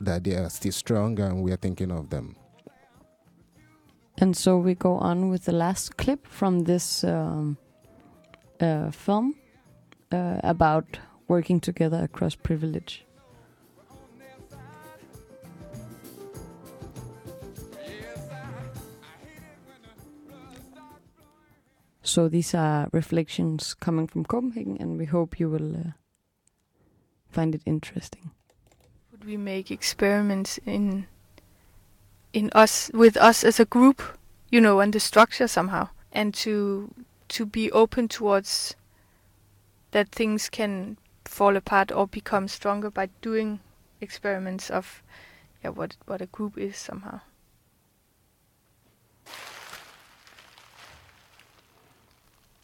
that 0.00 0.24
they 0.24 0.34
are 0.34 0.50
still 0.50 0.72
strong 0.72 1.18
and 1.20 1.42
we 1.42 1.52
are 1.52 1.56
thinking 1.56 1.90
of 1.90 2.10
them. 2.10 2.36
And 4.18 4.36
so 4.36 4.58
we 4.58 4.74
go 4.74 4.96
on 4.96 5.28
with 5.28 5.44
the 5.44 5.52
last 5.52 5.96
clip 5.96 6.26
from 6.26 6.64
this 6.64 7.04
um, 7.04 7.58
uh, 8.60 8.90
film 8.90 9.34
uh, 10.12 10.40
about 10.42 10.98
working 11.28 11.60
together 11.60 12.02
across 12.02 12.34
privilege. 12.34 13.05
So 22.06 22.28
these 22.28 22.54
are 22.54 22.88
reflections 22.92 23.74
coming 23.74 24.06
from 24.06 24.24
Copenhagen, 24.24 24.76
and 24.78 24.96
we 24.96 25.06
hope 25.06 25.40
you 25.40 25.50
will 25.50 25.74
uh, 25.74 25.90
find 27.28 27.52
it 27.52 27.62
interesting. 27.66 28.30
Would 29.10 29.24
we 29.24 29.36
make 29.36 29.72
experiments 29.72 30.60
in 30.64 31.08
in 32.32 32.50
us 32.54 32.92
with 32.94 33.16
us 33.16 33.42
as 33.42 33.58
a 33.58 33.64
group, 33.64 34.00
you 34.50 34.60
know, 34.60 34.78
and 34.78 34.92
the 34.92 35.00
structure 35.00 35.48
somehow, 35.48 35.88
and 36.12 36.32
to 36.34 36.94
to 37.30 37.44
be 37.44 37.72
open 37.72 38.06
towards 38.06 38.76
that 39.90 40.10
things 40.10 40.48
can 40.48 40.98
fall 41.24 41.56
apart 41.56 41.90
or 41.90 42.06
become 42.06 42.46
stronger 42.46 42.88
by 42.88 43.08
doing 43.20 43.58
experiments 44.00 44.70
of 44.70 45.02
yeah 45.64 45.70
what 45.70 45.96
what 46.06 46.22
a 46.22 46.26
group 46.26 46.56
is 46.56 46.76
somehow. 46.76 47.20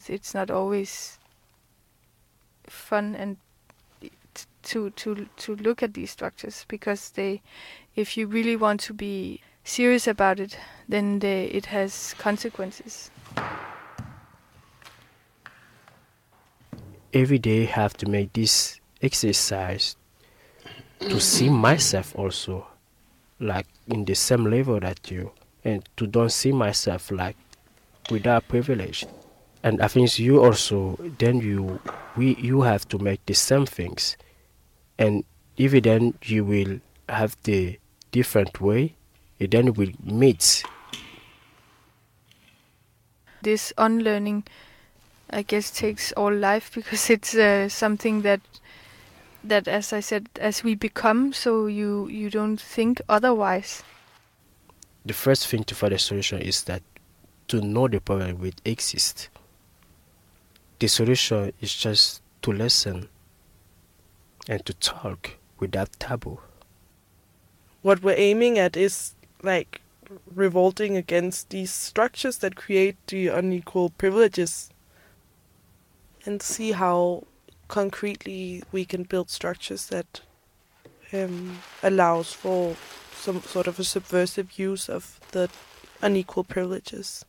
It's 0.09 0.33
not 0.33 0.51
always 0.51 1.19
fun 2.67 3.15
and 3.15 3.37
to 4.63 4.89
to 4.91 5.27
to 5.37 5.55
look 5.55 5.83
at 5.83 5.93
these 5.93 6.11
structures 6.11 6.65
because 6.67 7.11
they 7.11 7.41
if 7.95 8.17
you 8.17 8.25
really 8.27 8.55
want 8.55 8.79
to 8.79 8.93
be 8.93 9.41
serious 9.63 10.07
about 10.07 10.39
it 10.39 10.57
then 10.87 11.19
they, 11.19 11.45
it 11.45 11.67
has 11.67 12.13
consequences. 12.17 13.09
Every 17.13 17.37
day 17.37 17.65
have 17.65 17.95
to 17.97 18.09
make 18.09 18.33
this 18.33 18.79
exercise 19.01 19.95
to 20.99 21.19
see 21.19 21.49
myself 21.49 22.15
also 22.15 22.67
like 23.39 23.67
in 23.87 24.05
the 24.05 24.15
same 24.15 24.45
level 24.45 24.79
that 24.79 25.11
you 25.11 25.31
and 25.63 25.87
to 25.97 26.07
don't 26.07 26.31
see 26.31 26.51
myself 26.51 27.11
like 27.11 27.35
without 28.09 28.47
privilege 28.47 29.05
and 29.63 29.81
i 29.81 29.87
think 29.87 30.19
you 30.19 30.43
also 30.43 30.97
then 31.17 31.39
you 31.39 31.79
we 32.15 32.35
you 32.35 32.61
have 32.61 32.87
to 32.89 32.97
make 32.97 33.25
the 33.25 33.33
same 33.33 33.65
things. 33.65 34.17
And 34.97 35.23
even 35.57 35.83
then 35.83 36.13
you 36.23 36.45
will 36.45 36.79
have 37.09 37.35
the 37.43 37.79
different 38.11 38.61
way 38.61 38.95
it 39.39 39.51
then 39.51 39.73
will 39.73 39.91
meet. 40.03 40.63
This 43.41 43.73
unlearning 43.77 44.43
i 45.29 45.41
guess 45.41 45.71
takes 45.71 46.11
all 46.11 46.33
life 46.33 46.71
because 46.75 47.09
it's 47.09 47.35
uh, 47.35 47.67
something 47.67 48.21
that 48.21 48.41
that 49.43 49.67
as 49.67 49.91
i 49.91 49.99
said 49.99 50.29
as 50.39 50.63
we 50.63 50.75
become 50.75 51.33
so 51.33 51.65
you 51.65 52.07
you 52.07 52.29
don't 52.29 52.61
think 52.61 53.01
otherwise. 53.09 53.83
The 55.05 55.13
first 55.13 55.47
thing 55.47 55.65
to 55.65 55.75
find 55.75 55.93
a 55.93 55.99
solution 55.99 56.41
is 56.41 56.63
that 56.63 56.81
to 57.49 57.59
know 57.59 57.89
the 57.89 57.99
problem 57.99 58.39
will 58.39 58.53
exist. 58.63 59.29
The 60.83 60.89
solution 60.89 61.53
is 61.61 61.73
just 61.73 62.21
to 62.41 62.51
listen 62.51 63.07
and 64.49 64.65
to 64.65 64.73
talk 64.73 65.37
without 65.57 65.93
taboo. 65.97 66.39
what 67.81 68.03
we're 68.03 68.17
aiming 68.17 68.59
at 68.59 68.75
is 68.75 69.15
like 69.41 69.79
revolting 70.35 70.97
against 70.97 71.51
these 71.51 71.71
structures 71.71 72.39
that 72.39 72.57
create 72.57 72.97
the 73.07 73.29
unequal 73.29 73.91
privileges 73.91 74.71
and 76.25 76.41
see 76.41 76.73
how 76.73 77.23
concretely 77.69 78.61
we 78.73 78.83
can 78.83 79.03
build 79.03 79.29
structures 79.29 79.87
that 79.87 80.19
um, 81.13 81.59
allows 81.81 82.33
for 82.33 82.75
some 83.15 83.41
sort 83.43 83.67
of 83.67 83.79
a 83.79 83.85
subversive 83.85 84.59
use 84.59 84.89
of 84.89 85.17
the 85.31 85.49
unequal 86.01 86.43
privileges. 86.43 87.23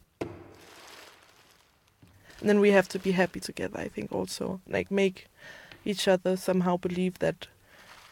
And 2.45 2.51
then 2.51 2.61
we 2.61 2.73
have 2.73 2.89
to 2.89 2.99
be 2.99 3.12
happy 3.12 3.41
together, 3.41 3.79
I 3.79 3.89
think, 3.89 4.12
also. 4.12 4.61
Like, 4.69 4.91
make 4.91 5.29
each 5.87 6.07
other 6.07 6.37
somehow 6.37 6.77
believe 6.77 7.19
that 7.21 7.47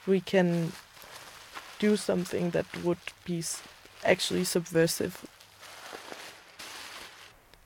we 0.07 0.23
can 0.23 0.73
do 1.79 1.99
something 1.99 2.49
that 2.53 2.65
would 2.83 2.97
be 3.27 3.45
actually 4.07 4.45
subversive. 4.45 5.27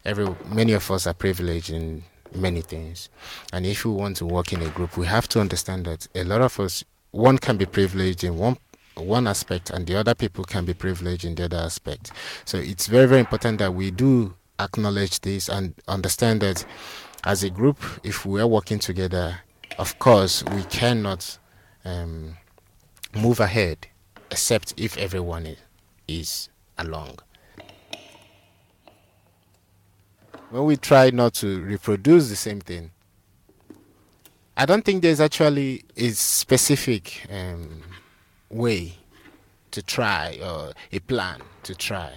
every 0.04 0.26
many 0.46 0.72
of 0.72 0.90
us 0.90 1.06
are 1.06 1.14
privileged 1.14 1.70
in 1.70 2.02
many 2.34 2.62
things 2.62 3.10
and 3.52 3.64
if 3.64 3.84
we 3.84 3.92
want 3.92 4.16
to 4.16 4.26
work 4.26 4.52
in 4.52 4.60
a 4.62 4.68
group 4.70 4.96
we 4.96 5.06
have 5.06 5.28
to 5.28 5.40
understand 5.40 5.84
that 5.86 6.08
a 6.16 6.24
lot 6.24 6.40
of 6.40 6.58
us 6.58 6.84
one 7.12 7.38
can 7.38 7.56
be 7.56 7.66
privileged 7.66 8.24
in 8.24 8.36
one 8.36 8.56
one 8.94 9.28
aspect 9.28 9.70
and 9.70 9.86
the 9.86 9.94
other 9.94 10.14
people 10.16 10.44
can 10.44 10.64
be 10.64 10.74
privileged 10.74 11.24
in 11.24 11.34
the 11.36 11.44
other 11.44 11.58
aspect 11.58 12.10
so 12.44 12.58
it's 12.58 12.86
very 12.88 13.06
very 13.06 13.20
important 13.20 13.58
that 13.58 13.72
we 13.72 13.90
do 13.90 14.34
acknowledge 14.58 15.20
this 15.20 15.48
and 15.48 15.74
understand 15.88 16.40
that 16.40 16.64
as 17.24 17.42
a 17.42 17.50
group 17.50 17.78
if 18.04 18.24
we 18.24 18.40
are 18.40 18.46
working 18.46 18.78
together 18.78 19.38
of 19.78 19.98
course 19.98 20.42
we 20.44 20.62
cannot 20.64 21.38
um, 21.84 22.36
move 23.14 23.40
ahead 23.40 23.86
except 24.30 24.74
if 24.76 24.96
everyone 24.98 25.46
is, 25.46 25.58
is 26.08 26.48
along. 26.78 27.18
When 30.50 30.64
we 30.64 30.76
try 30.76 31.10
not 31.10 31.34
to 31.34 31.60
reproduce 31.60 32.28
the 32.28 32.36
same 32.36 32.60
thing, 32.60 32.90
I 34.56 34.64
don't 34.64 34.84
think 34.84 35.02
there's 35.02 35.20
actually 35.20 35.84
a 35.96 36.10
specific 36.10 37.26
um, 37.30 37.82
way 38.48 38.94
to 39.72 39.82
try 39.82 40.38
or 40.42 40.72
a 40.92 40.98
plan 41.00 41.42
to 41.64 41.74
try 41.74 42.12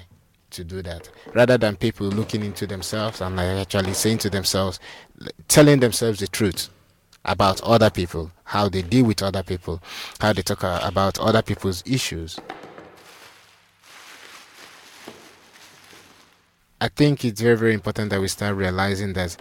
to 0.51 0.63
do 0.63 0.81
that. 0.81 1.09
Rather 1.33 1.57
than 1.57 1.75
people 1.75 2.07
looking 2.07 2.43
into 2.43 2.67
themselves 2.67 3.21
and 3.21 3.39
actually 3.39 3.93
saying 3.93 4.19
to 4.19 4.29
themselves 4.29 4.79
telling 5.47 5.79
themselves 5.79 6.19
the 6.19 6.27
truth 6.27 6.69
about 7.25 7.61
other 7.61 7.89
people 7.89 8.31
how 8.45 8.69
they 8.69 8.81
deal 8.81 9.05
with 9.05 9.21
other 9.21 9.43
people 9.43 9.81
how 10.19 10.31
they 10.31 10.41
talk 10.41 10.63
about 10.63 11.19
other 11.19 11.41
people's 11.41 11.83
issues. 11.85 12.39
I 16.81 16.87
think 16.87 17.25
it's 17.25 17.41
very, 17.41 17.57
very 17.57 17.73
important 17.73 18.09
that 18.09 18.21
we 18.21 18.29
start 18.29 18.55
realizing 18.55 19.13
that 19.13 19.35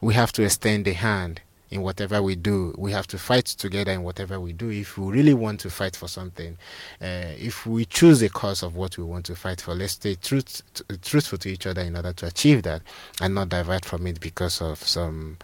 we 0.00 0.14
have 0.14 0.32
to 0.32 0.42
extend 0.42 0.88
a 0.88 0.94
hand 0.94 1.42
in 1.70 1.82
whatever 1.82 2.22
we 2.22 2.34
do. 2.34 2.74
We 2.76 2.92
have 2.92 3.06
to 3.08 3.18
fight 3.18 3.46
together 3.46 3.92
in 3.92 4.02
whatever 4.02 4.40
we 4.40 4.52
do. 4.52 4.70
If 4.70 4.98
we 4.98 5.12
really 5.12 5.34
want 5.34 5.60
to 5.60 5.70
fight 5.70 5.96
for 5.96 6.08
something, 6.08 6.56
uh, 7.00 7.34
if 7.38 7.66
we 7.66 7.84
choose 7.84 8.22
a 8.22 8.28
cause 8.28 8.62
of 8.62 8.76
what 8.76 8.98
we 8.98 9.04
want 9.04 9.26
to 9.26 9.36
fight 9.36 9.60
for, 9.60 9.74
let's 9.74 9.92
stay 9.92 10.16
truth, 10.16 10.62
t- 10.74 10.84
truthful 11.02 11.38
to 11.38 11.48
each 11.48 11.66
other 11.66 11.82
in 11.82 11.96
order 11.96 12.12
to 12.12 12.26
achieve 12.26 12.62
that 12.64 12.82
and 13.20 13.34
not 13.34 13.48
divert 13.48 13.84
from 13.84 14.06
it 14.06 14.20
because 14.20 14.60
of 14.60 14.82
some 14.82 15.38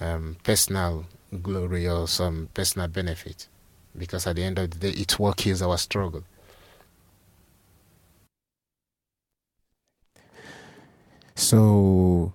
um, 0.00 0.36
personal 0.42 1.06
glory 1.42 1.88
or 1.88 2.08
some 2.08 2.48
personal 2.54 2.88
benefit. 2.88 3.46
Because 3.96 4.26
at 4.26 4.36
the 4.36 4.44
end 4.44 4.58
of 4.58 4.70
the 4.70 4.78
day, 4.78 5.00
it's 5.00 5.18
what 5.18 5.36
kills 5.36 5.62
our 5.62 5.78
struggle. 5.78 6.24
So 11.34 12.32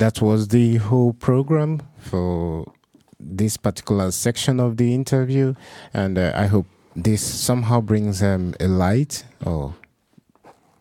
that 0.00 0.22
was 0.22 0.48
the 0.48 0.76
whole 0.76 1.12
program 1.12 1.82
for 1.98 2.72
this 3.20 3.58
particular 3.58 4.10
section 4.10 4.58
of 4.58 4.78
the 4.78 4.94
interview, 4.94 5.54
and 5.92 6.16
uh, 6.16 6.32
I 6.34 6.46
hope 6.46 6.66
this 6.96 7.22
somehow 7.22 7.82
brings 7.82 8.22
um, 8.22 8.54
a 8.60 8.66
light 8.66 9.24
or 9.44 9.74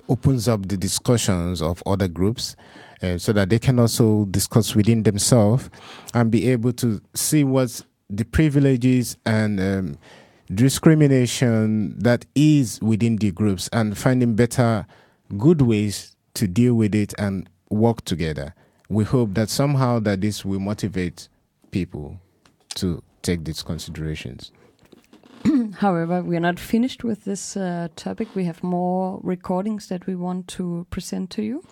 opens 0.07 0.47
up 0.47 0.69
the 0.69 0.77
discussions 0.77 1.61
of 1.61 1.83
other 1.85 2.07
groups 2.07 2.55
uh, 3.03 3.17
so 3.17 3.33
that 3.33 3.49
they 3.49 3.59
can 3.59 3.77
also 3.77 4.23
discuss 4.25 4.73
within 4.73 5.03
themselves 5.03 5.69
and 6.13 6.31
be 6.31 6.49
able 6.49 6.71
to 6.73 7.01
see 7.13 7.43
what 7.43 7.81
the 8.09 8.23
privileges 8.23 9.17
and 9.25 9.59
um, 9.59 9.97
discrimination 10.55 11.93
that 11.99 12.25
is 12.35 12.79
within 12.81 13.17
the 13.17 13.31
groups 13.31 13.69
and 13.73 13.97
finding 13.97 14.33
better 14.33 14.87
good 15.37 15.61
ways 15.61 16.15
to 16.33 16.47
deal 16.47 16.73
with 16.73 16.95
it 16.95 17.13
and 17.19 17.49
work 17.69 18.03
together 18.05 18.55
we 18.89 19.03
hope 19.03 19.33
that 19.35 19.49
somehow 19.49 19.99
that 19.99 20.21
this 20.21 20.43
will 20.43 20.59
motivate 20.59 21.29
people 21.71 22.19
to 22.75 23.01
take 23.21 23.45
these 23.45 23.61
considerations 23.61 24.51
However, 25.75 26.21
we 26.21 26.35
are 26.35 26.41
not 26.41 26.59
finished 26.59 27.03
with 27.03 27.23
this 27.23 27.55
uh, 27.55 27.87
topic. 27.95 28.35
We 28.35 28.43
have 28.45 28.61
more 28.61 29.19
recordings 29.23 29.87
that 29.87 30.05
we 30.05 30.15
want 30.15 30.47
to 30.49 30.85
present 30.89 31.29
to 31.31 31.41
you. 31.41 31.63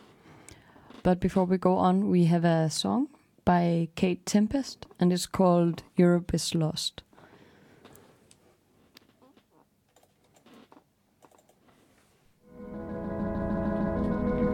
But 1.04 1.20
before 1.20 1.46
we 1.46 1.58
go 1.58 1.78
on, 1.78 2.10
we 2.10 2.26
have 2.26 2.46
a 2.46 2.70
song 2.70 3.10
by 3.46 3.90
Kate 3.96 4.26
Tempest, 4.26 4.86
and 5.00 5.12
it's 5.12 5.26
called 5.26 5.84
Europe 5.96 6.34
is 6.34 6.56
Lost. 6.56 7.04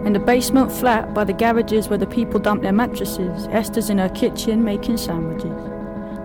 In 0.06 0.12
the 0.12 0.20
basement 0.20 0.70
flat 0.70 1.14
by 1.14 1.24
the 1.24 1.32
garages 1.32 1.88
where 1.88 1.98
the 1.98 2.06
people 2.06 2.38
dump 2.38 2.62
their 2.62 2.74
mattresses, 2.74 3.48
Esther's 3.52 3.90
in 3.90 4.00
her 4.00 4.10
kitchen 4.10 4.62
making 4.62 4.98
sandwiches. 4.98 5.64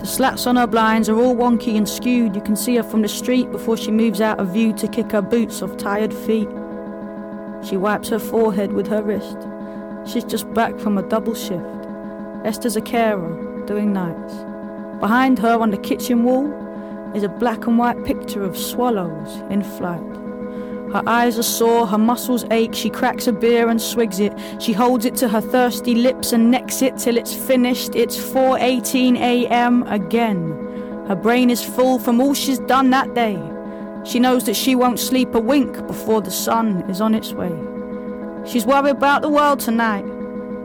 The 0.01 0.07
slats 0.07 0.49
on 0.49 0.57
her 0.57 0.67
blinds 0.67 1.09
are 1.09 1.17
all 1.17 1.37
wonky 1.37 1.77
and 1.77 1.89
skewed. 1.89 2.35
You 2.35 2.43
can 2.43 2.57
see 2.57 2.75
her 2.77 2.83
from 2.83 3.03
the 3.03 3.09
street 3.09 3.53
before 3.53 3.77
she 3.77 3.93
moves 3.93 4.21
out 4.21 4.41
of 4.41 4.49
view 4.49 4.73
to 4.75 4.89
kick 4.89 5.13
her 5.13 5.23
boots 5.23 5.63
off 5.63 5.77
tired 5.77 6.13
feet. 6.13 6.49
She 7.65 7.77
wipes 7.77 8.09
her 8.09 8.19
forehead 8.19 8.73
with 8.73 8.89
her 8.89 9.03
wrist. 9.03 9.39
She's 10.13 10.25
just 10.25 10.53
back 10.55 10.77
from 10.81 10.99
a 10.99 11.09
double 11.09 11.35
shift. 11.35 11.65
Esther's 12.45 12.77
a 12.77 12.81
carer, 12.81 13.65
doing 13.67 13.93
nights. 13.93 14.35
Behind 15.01 15.39
her 15.39 15.57
on 15.61 15.71
the 15.71 15.79
kitchen 15.79 16.25
wall 16.25 16.53
is 17.15 17.23
a 17.23 17.29
black 17.29 17.67
and 17.69 17.79
white 17.79 18.05
picture 18.05 18.43
of 18.43 18.57
swallows 18.57 19.37
in 19.51 19.63
flight. 19.63 20.28
Her 20.93 21.03
eyes 21.07 21.39
are 21.39 21.43
sore, 21.43 21.87
her 21.87 21.99
muscles 21.99 22.45
ache. 22.51 22.75
She 22.75 22.89
cracks 22.89 23.27
a 23.27 23.33
beer 23.33 23.69
and 23.69 23.81
swigs 23.81 24.21
it. 24.21 24.33
She 24.59 24.73
holds 24.73 25.05
it 25.05 25.15
to 25.17 25.29
her 25.29 25.41
thirsty 25.41 25.95
lips 25.95 26.33
and 26.33 26.51
necks 26.51 26.81
it 26.81 26.97
till 26.97 27.19
it's 27.19 27.35
finished. 27.35 27.95
It's 27.95 28.17
4:18 28.17 29.17
a.m. 29.19 29.83
again. 29.85 31.05
Her 31.07 31.17
brain 31.17 31.51
is 31.51 31.63
full 31.63 31.99
from 31.99 32.21
all 32.21 32.35
she's 32.35 32.59
done 32.61 32.91
that 32.91 33.15
day. 33.15 33.39
She 34.05 34.19
knows 34.19 34.45
that 34.45 34.57
she 34.57 34.75
won't 34.75 34.99
sleep 34.99 35.35
a 35.35 35.41
wink 35.41 35.87
before 35.87 36.23
the 36.23 36.31
sun 36.31 36.85
is 36.89 37.01
on 37.01 37.15
its 37.15 37.33
way. 37.33 37.53
She's 38.47 38.65
worried 38.65 38.97
about 38.97 39.21
the 39.23 39.29
world 39.29 39.61
tonight. 39.61 40.07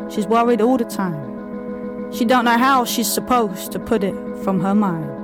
She's 0.09 0.27
worried 0.27 0.61
all 0.61 0.77
the 0.77 0.85
time. 0.85 2.11
She 2.13 2.23
don't 2.23 2.45
know 2.45 2.57
how 2.57 2.85
she's 2.85 3.11
supposed 3.11 3.71
to 3.73 3.79
put 3.79 4.03
it 4.03 4.15
from 4.43 4.61
her 4.61 4.75
mind. 4.75 5.22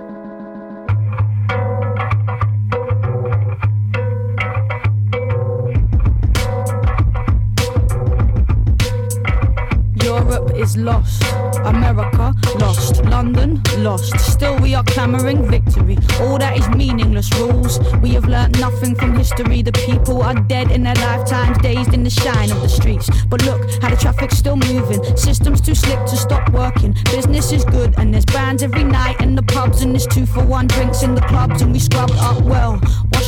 Is 10.70 10.78
lost. 10.78 11.24
America 11.66 12.34
lost. 12.60 13.04
London 13.06 13.62
lost. 13.78 14.20
Still 14.20 14.58
we 14.60 14.76
are 14.76 14.84
clamoring 14.84 15.50
victory. 15.50 15.98
All 16.22 16.38
that 16.38 16.58
is 16.58 16.68
meaningless 16.70 17.30
rules. 17.40 17.80
We 18.02 18.10
have 18.12 18.26
learnt 18.26 18.60
nothing 18.60 18.96
from 18.96 19.16
history. 19.16 19.62
The 19.62 19.72
people 19.72 20.22
are 20.22 20.36
dead 20.36 20.72
in 20.72 20.84
their 20.84 20.96
lifetimes, 20.96 21.58
dazed 21.60 21.94
in 21.94 22.04
the 22.04 22.10
shine 22.10 22.52
of 22.52 22.62
the 22.62 22.70
streets. 22.70 23.10
But 23.26 23.44
look 23.46 23.62
how 23.82 23.90
the 23.90 23.98
traffic's 23.98 24.38
still 24.38 24.58
moving. 24.58 25.02
Systems 25.18 25.62
too 25.62 25.76
slick 25.76 26.00
to 26.06 26.18
stop 26.18 26.50
working. 26.52 26.96
Business 27.06 27.52
is 27.52 27.64
good 27.66 27.94
and 27.98 28.14
there's 28.14 28.26
bands 28.26 28.64
every 28.64 28.84
night 28.84 29.22
in 29.22 29.36
the 29.36 29.44
pubs 29.44 29.82
and 29.82 29.91
there's 29.94 30.08
two 30.08 30.26
for 30.26 30.44
one 30.46 30.68
drinks 30.68 31.04
in 31.04 31.16
the 31.16 31.22
clubs 31.22 31.62
and 31.62 31.72
we 31.72 31.80
scrubbed 31.80 32.18
up 32.18 32.41
well. 32.44 32.80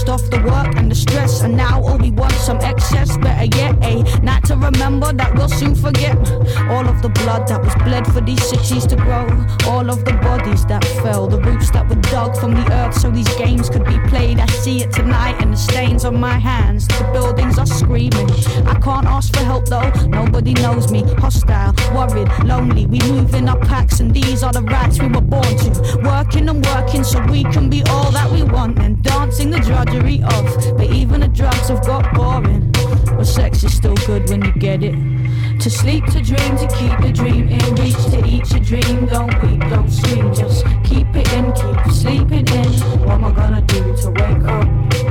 Off 0.07 0.30
the 0.32 0.41
work 0.41 0.76
and 0.78 0.90
the 0.90 0.95
stress 0.95 1.41
and 1.41 1.56
now 1.56 1.80
all 1.84 1.98
we 1.98 2.10
want 2.11 2.34
some 2.34 2.57
excess. 2.57 3.18
Better 3.18 3.45
yet, 3.56 3.78
eh, 3.84 4.03
a 4.03 4.19
night 4.22 4.44
to 4.45 4.56
remember 4.56 5.14
that 5.14 5.36
we'll 5.36 5.48
soon 5.48 5.76
forget. 5.76 6.18
All 6.69 6.88
of 6.88 7.02
the 7.02 7.10
blood 7.10 7.48
that 7.48 7.61
was 7.64 7.73
bled 7.84 8.07
for 8.07 8.19
these 8.19 8.44
cities 8.49 8.88
to 8.88 8.95
grow. 8.95 9.28
All 9.68 9.90
of 9.90 10.03
the 10.03 10.14
bodies 10.14 10.65
that 10.65 10.84
fell, 11.03 11.28
the 11.28 11.40
roots 11.40 11.69
that 11.72 11.88
were 11.88 12.02
dug 12.10 12.36
from 12.36 12.56
the 12.56 12.65
earth 12.73 12.95
so 12.99 13.11
these 13.11 13.32
games 13.36 13.69
could 13.69 13.86
be 13.86 13.99
played. 14.10 14.40
I 14.40 14.48
see 14.48 14.82
it 14.82 14.91
tonight 14.91 15.36
and 15.40 15.53
the 15.53 15.57
stains 15.57 16.03
on 16.03 16.19
my 16.19 16.38
hands. 16.38 16.88
The 16.88 17.10
buildings 17.14 17.60
are 17.60 17.68
screaming. 17.68 18.30
I 18.65 18.80
can't 18.80 19.06
ask 19.06 19.34
for 19.34 19.44
help 19.44 19.65
though, 19.68 19.91
nobody 20.07 20.53
knows 20.53 20.91
me. 20.91 21.03
Hostile, 21.19 21.73
worried, 21.94 22.30
lonely. 22.44 22.88
We 22.88 22.99
move 23.11 23.36
in 23.36 23.48
our 23.48 23.60
packs 23.60 23.99
and 23.99 24.11
these 24.14 24.41
are 24.44 24.52
the 24.52 24.64
rights 24.64 24.99
we 24.99 25.07
were 25.07 25.22
born 25.22 25.56
to. 25.64 26.02
Working 26.03 26.49
and 26.49 26.65
working 26.65 27.03
so 27.03 27.22
we 27.28 27.44
can 27.44 27.69
be 27.69 27.84
all 27.84 28.11
that 28.11 28.32
we 28.32 28.44
want 28.44 28.80
and 28.80 29.02
dancing 29.03 29.52
the 29.52 29.60
But 29.91 30.89
even 30.91 31.19
the 31.19 31.27
drugs 31.27 31.68
have 31.68 31.85
got 31.85 32.13
boring. 32.13 32.72
But 32.72 33.26
sex 33.26 33.63
is 33.63 33.76
still 33.76 33.95
good 34.07 34.30
when 34.30 34.41
you 34.41 34.53
get 34.53 34.84
it. 34.84 34.95
To 35.59 35.69
sleep, 35.69 36.05
to 36.07 36.22
dream, 36.22 36.57
to 36.57 36.68
keep 36.80 36.97
the 37.01 37.11
dream 37.13 37.49
in 37.49 37.76
reach, 37.76 38.03
to 38.05 38.26
eat 38.26 38.49
your 38.51 38.61
dream. 38.61 39.05
Don't 39.07 39.34
weep, 39.43 39.59
don't 39.69 39.89
scream, 39.89 40.34
just 40.34 40.65
keep 40.85 41.07
it 41.13 41.31
in, 41.34 41.51
keep 41.51 41.93
sleeping 41.93 42.47
in. 42.47 42.72
What 43.01 43.15
am 43.15 43.26
I 43.26 43.31
gonna 43.31 43.61
do 43.61 43.95
to 43.97 44.09
wake 44.11 45.07
up? 45.07 45.10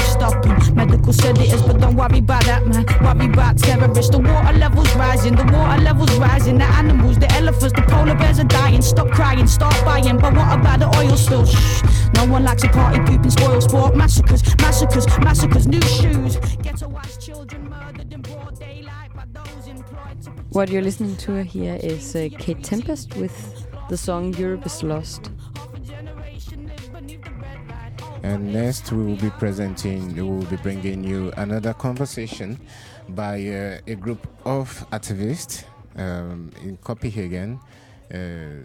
dog 0.00 0.42
stopping. 0.42 0.74
Medical 0.74 1.12
said 1.12 1.38
it 1.38 1.52
is, 1.52 1.62
but 1.62 1.80
don't 1.80 1.96
worry 1.96 2.18
about 2.18 2.44
that, 2.44 2.66
man. 2.66 2.84
Worry 3.02 3.32
about 3.32 3.58
terrorists. 3.58 4.10
The 4.10 4.18
water 4.18 4.56
levels 4.58 4.94
rising, 4.96 5.34
the 5.34 5.44
water 5.44 5.82
levels 5.82 6.12
rising. 6.16 6.58
The 6.58 6.64
animals, 6.64 7.18
the 7.18 7.30
elephants, 7.32 7.74
the 7.74 7.82
polar 7.82 8.14
bears 8.14 8.38
are 8.38 8.44
dying. 8.44 8.82
Stop 8.82 9.08
crying, 9.10 9.46
start 9.46 9.74
buying. 9.84 10.18
But 10.18 10.34
what 10.34 10.58
about 10.58 10.80
the 10.80 10.88
oil 10.98 11.16
spill? 11.16 11.46
Shh. 11.46 11.82
No 12.14 12.26
one 12.26 12.44
likes 12.44 12.64
a 12.64 12.68
party 12.68 13.00
pooping 13.00 13.30
spoil 13.30 13.60
sport. 13.60 13.96
Massacres, 13.96 14.42
massacres, 14.58 15.06
massacres. 15.20 15.66
New 15.66 15.82
shoes. 15.82 16.36
Ghettoized 16.64 17.20
children 17.20 17.68
murdered 17.68 18.12
in 18.12 18.22
broad 18.22 18.58
daylight 18.58 19.14
by 19.14 19.24
those 19.32 19.66
employed 19.66 20.20
to 20.22 20.30
What 20.50 20.68
you're 20.70 20.82
listening 20.82 21.16
to 21.16 21.42
here 21.44 21.78
is 21.82 22.14
uh, 22.16 22.28
Kate 22.38 22.62
Tempest 22.62 23.16
with 23.16 23.66
the 23.88 23.96
song 23.96 24.34
Europe 24.34 24.66
is 24.66 24.82
Lost. 24.82 25.30
And 28.22 28.52
next, 28.52 28.92
we 28.92 29.02
will 29.02 29.16
be 29.16 29.30
presenting, 29.30 30.14
we 30.14 30.22
will 30.22 30.44
be 30.44 30.56
bringing 30.56 31.02
you 31.02 31.32
another 31.38 31.72
conversation 31.72 32.60
by 33.08 33.36
uh, 33.48 33.78
a 33.86 33.94
group 33.94 34.26
of 34.44 34.68
activists 34.90 35.64
um, 35.96 36.50
in 36.62 36.76
Copenhagen, 36.76 37.58
uh, 38.12 38.64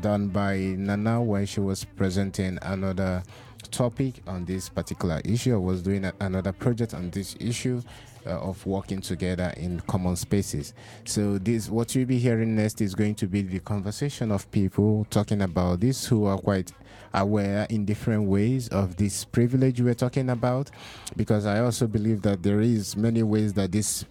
done 0.00 0.28
by 0.28 0.56
Nana 0.56 1.22
when 1.22 1.46
she 1.46 1.60
was 1.60 1.84
presenting 1.84 2.58
another 2.62 3.22
topic 3.70 4.22
on 4.26 4.44
this 4.44 4.68
particular 4.68 5.20
issue. 5.24 5.54
I 5.54 5.58
was 5.58 5.82
doing 5.82 6.04
a- 6.04 6.14
another 6.20 6.52
project 6.52 6.92
on 6.94 7.10
this 7.10 7.36
issue. 7.38 7.82
Uh, 8.26 8.32
of 8.32 8.66
working 8.66 9.00
together 9.00 9.50
in 9.56 9.80
common 9.86 10.14
spaces. 10.14 10.74
So 11.06 11.38
this, 11.38 11.70
what 11.70 11.94
you'll 11.94 12.04
be 12.04 12.18
hearing 12.18 12.54
next, 12.54 12.82
is 12.82 12.94
going 12.94 13.14
to 13.14 13.26
be 13.26 13.40
the 13.40 13.60
conversation 13.60 14.30
of 14.30 14.50
people 14.50 15.06
talking 15.08 15.40
about 15.40 15.80
this 15.80 16.04
who 16.04 16.26
are 16.26 16.36
quite 16.36 16.70
aware 17.14 17.66
in 17.70 17.84
different 17.84 18.24
ways 18.24 18.68
of 18.68 18.96
this 18.96 19.24
privilege 19.24 19.80
we're 19.80 19.94
talking 19.94 20.30
about 20.30 20.70
because 21.16 21.46
i 21.46 21.60
also 21.60 21.86
believe 21.86 22.22
that 22.22 22.42
there 22.42 22.60
is 22.60 22.96
many 22.96 23.22
ways 23.22 23.52
that 23.52 23.72
this 23.72 24.04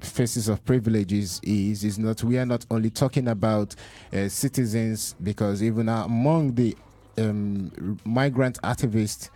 faces 0.00 0.48
of 0.48 0.64
privileges 0.64 1.40
is 1.42 1.84
is 1.84 1.98
not 1.98 2.22
we 2.22 2.38
are 2.38 2.46
not 2.46 2.64
only 2.70 2.90
talking 2.90 3.28
about 3.28 3.74
uh, 4.12 4.28
citizens 4.28 5.14
because 5.22 5.62
even 5.62 5.88
among 5.88 6.54
the 6.54 6.76
um, 7.18 7.98
migrant 8.04 8.60
activist 8.62 9.30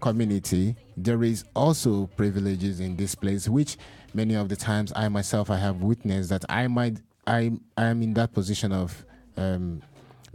community 0.00 0.76
there 0.96 1.24
is 1.24 1.44
also 1.54 2.06
privileges 2.16 2.78
in 2.78 2.96
this 2.96 3.14
place 3.14 3.48
which 3.48 3.76
many 4.14 4.34
of 4.34 4.48
the 4.48 4.56
times 4.56 4.92
i 4.94 5.08
myself 5.08 5.50
i 5.50 5.56
have 5.56 5.82
witnessed 5.82 6.30
that 6.30 6.44
i 6.48 6.68
might 6.68 6.98
i 7.26 7.50
i 7.76 7.84
am 7.86 8.02
in 8.02 8.14
that 8.14 8.32
position 8.32 8.72
of 8.72 9.04
um, 9.38 9.82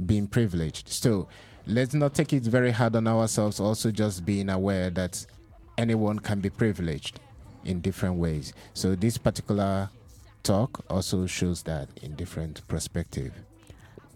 being 0.06 0.28
privileged. 0.28 0.90
So 0.90 1.28
let's 1.66 1.94
not 1.94 2.14
take 2.14 2.34
it 2.34 2.44
very 2.44 2.72
hard 2.72 2.96
on 2.96 3.08
ourselves 3.08 3.60
also 3.60 3.92
just 3.92 4.26
being 4.26 4.50
aware 4.50 4.90
that 4.90 5.26
anyone 5.78 6.20
can 6.20 6.40
be 6.40 6.50
privileged 6.50 7.20
in 7.66 7.80
different 7.82 8.16
ways. 8.16 8.54
So 8.74 8.96
this 8.96 9.18
particular 9.18 9.90
talk 10.44 10.84
also 10.90 11.26
shows 11.26 11.64
that 11.64 11.88
in 12.02 12.16
different 12.16 12.68
perspective. 12.68 13.34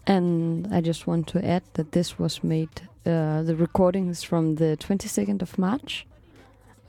And 0.06 0.68
I 0.74 0.82
just 0.82 1.07
want 1.07 1.28
to 1.28 1.45
add 1.45 1.64
that 1.74 1.91
this 1.91 2.18
was 2.19 2.44
made, 2.44 2.69
uh, 3.06 3.44
the 3.44 3.56
recordings 3.57 4.24
from 4.24 4.56
the 4.56 4.78
22nd 4.80 5.41
of 5.41 5.57
March, 5.57 6.06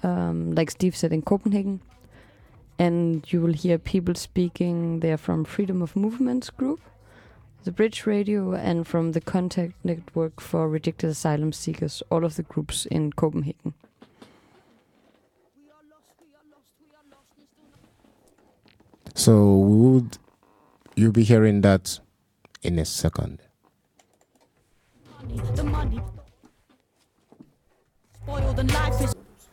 um, 0.02 0.54
like 0.54 0.70
Steve 0.70 0.96
said, 0.96 1.12
in 1.12 1.22
Copenhagen. 1.22 1.80
And 2.78 3.30
you 3.32 3.40
will 3.40 3.52
hear 3.52 3.76
people 3.76 4.14
speaking 4.14 5.00
They're 5.00 5.18
from 5.18 5.44
Freedom 5.44 5.82
of 5.82 5.96
Movements 5.96 6.50
group, 6.50 6.80
the 7.68 7.72
Bridge 7.72 8.06
Radio, 8.06 8.54
and 8.54 8.86
from 8.86 9.12
the 9.12 9.20
Contact 9.20 9.74
Network 9.84 10.40
for 10.40 10.66
Rejected 10.66 11.10
Asylum 11.10 11.52
Seekers, 11.52 12.02
all 12.10 12.24
of 12.24 12.36
the 12.36 12.42
groups 12.42 12.86
in 12.86 13.12
Copenhagen. 13.12 13.74
So 19.14 19.54
would 19.54 20.16
you 20.96 21.12
be 21.12 21.24
hearing 21.24 21.60
that 21.60 22.00
in 22.62 22.78
a 22.78 22.86
second? 22.86 23.42
The 25.54 25.62
money. 25.62 26.00
Spoiled 28.22 28.60
and. 28.60 28.72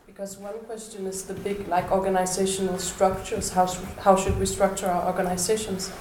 Because 0.06 0.38
one 0.38 0.58
question 0.60 1.06
is 1.06 1.24
the 1.24 1.34
big, 1.34 1.68
like 1.68 1.92
organizational 1.92 2.78
structures. 2.78 3.50
How 3.50 3.66
how 4.00 4.16
should 4.16 4.38
we 4.38 4.46
structure 4.46 4.86
our 4.86 5.06
organizations? 5.06 5.92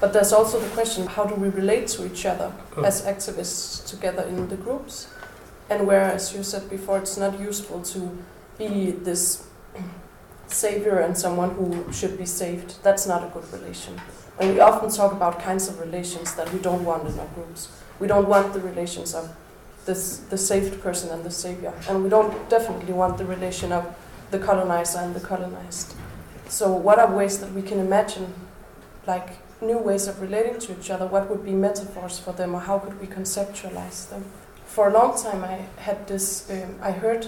But 0.00 0.12
there's 0.12 0.32
also 0.32 0.58
the 0.60 0.68
question: 0.70 1.06
How 1.06 1.24
do 1.24 1.34
we 1.34 1.48
relate 1.48 1.88
to 1.88 2.06
each 2.06 2.24
other 2.26 2.52
Oh. 2.76 2.82
as 2.84 3.02
activists 3.02 3.86
together 3.86 4.22
in 4.22 4.48
the 4.48 4.56
groups? 4.56 5.06
And 5.68 5.86
where, 5.86 6.02
as 6.10 6.34
you 6.34 6.42
said 6.42 6.68
before, 6.70 6.98
it's 6.98 7.16
not 7.16 7.38
useful 7.38 7.80
to 7.82 8.18
be 8.58 8.90
this 8.90 9.44
savior 10.48 10.98
and 10.98 11.16
someone 11.16 11.50
who 11.50 11.92
should 11.92 12.18
be 12.18 12.26
saved. 12.26 12.82
That's 12.82 13.06
not 13.06 13.22
a 13.22 13.28
good 13.28 13.44
relation. 13.52 14.00
And 14.38 14.54
we 14.54 14.60
often 14.60 14.90
talk 14.90 15.12
about 15.12 15.38
kinds 15.38 15.68
of 15.68 15.78
relations 15.78 16.34
that 16.34 16.52
we 16.52 16.58
don't 16.58 16.84
want 16.84 17.06
in 17.06 17.18
our 17.20 17.28
groups. 17.34 17.68
We 18.00 18.08
don't 18.08 18.26
want 18.28 18.52
the 18.52 18.60
relations 18.60 19.14
of 19.14 19.28
this, 19.86 20.16
the 20.30 20.38
saved 20.38 20.80
person 20.82 21.10
and 21.10 21.22
the 21.24 21.30
savior. 21.30 21.72
And 21.88 22.02
we 22.02 22.08
don't 22.08 22.48
definitely 22.48 22.92
want 22.94 23.18
the 23.18 23.24
relation 23.24 23.70
of 23.70 23.84
the 24.30 24.38
colonizer 24.38 24.98
and 24.98 25.14
the 25.14 25.20
colonized. 25.20 25.94
So, 26.48 26.72
what 26.72 26.98
are 26.98 27.14
ways 27.14 27.38
that 27.40 27.52
we 27.52 27.62
can 27.62 27.78
imagine, 27.78 28.32
like 29.06 29.30
new 29.60 29.78
ways 29.78 30.08
of 30.08 30.20
relating 30.20 30.58
to 30.60 30.72
each 30.78 30.90
other? 30.90 31.06
What 31.06 31.28
would 31.30 31.44
be 31.44 31.52
metaphors 31.52 32.18
for 32.18 32.32
them, 32.32 32.54
or 32.54 32.60
how 32.60 32.78
could 32.78 33.00
we 33.00 33.06
conceptualize 33.06 34.08
them? 34.08 34.24
For 34.66 34.88
a 34.88 34.92
long 34.92 35.20
time, 35.20 35.44
I 35.44 35.66
had 35.80 36.06
this, 36.06 36.48
um, 36.50 36.76
I 36.80 36.92
heard 36.92 37.26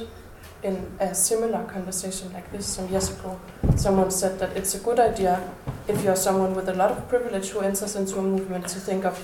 in 0.63 0.93
a 1.01 1.15
similar 1.15 1.65
conversation 1.65 2.33
like 2.33 2.51
this 2.53 2.67
some 2.67 2.89
years 2.89 3.11
ago, 3.11 3.39
someone 3.77 4.11
said 4.11 4.39
that 4.39 4.57
it's 4.57 4.75
a 4.75 4.79
good 4.79 5.01
idea 5.01 5.43
if 5.89 6.05
you're 6.05 6.17
someone 6.17 6.55
with 6.55 6.69
a 6.69 6.75
lot 6.75 6.91
of 6.91 7.09
privilege 7.09 7.49
who 7.49 7.61
enters 7.61 7.97
into 7.97 8.19
a 8.19 8.23
movement 8.23 8.69
to 8.69 8.79
think 8.79 9.05
of 9.05 9.19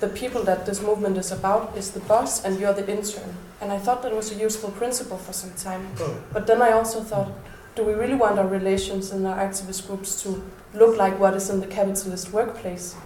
the 0.00 0.08
people 0.08 0.42
that 0.42 0.66
this 0.66 0.82
movement 0.82 1.16
is 1.16 1.30
about 1.30 1.76
is 1.76 1.92
the 1.92 2.00
boss 2.00 2.44
and 2.44 2.58
you're 2.58 2.72
the 2.72 2.88
intern. 2.90 3.36
And 3.60 3.70
I 3.70 3.78
thought 3.78 4.02
that 4.02 4.14
was 4.14 4.32
a 4.32 4.34
useful 4.34 4.70
principle 4.70 5.18
for 5.18 5.32
some 5.32 5.52
time. 5.52 5.86
But 6.32 6.46
then 6.46 6.60
I 6.60 6.72
also 6.72 7.00
thought, 7.02 7.30
do 7.76 7.84
we 7.84 7.92
really 7.92 8.14
want 8.14 8.38
our 8.38 8.46
relations 8.46 9.12
and 9.12 9.26
our 9.26 9.36
activist 9.36 9.86
groups 9.86 10.20
to 10.22 10.42
look 10.74 10.96
like 10.96 11.18
what 11.18 11.34
is 11.34 11.50
in 11.50 11.60
the 11.60 11.66
capitalist 11.66 12.32
workplace? 12.32 12.96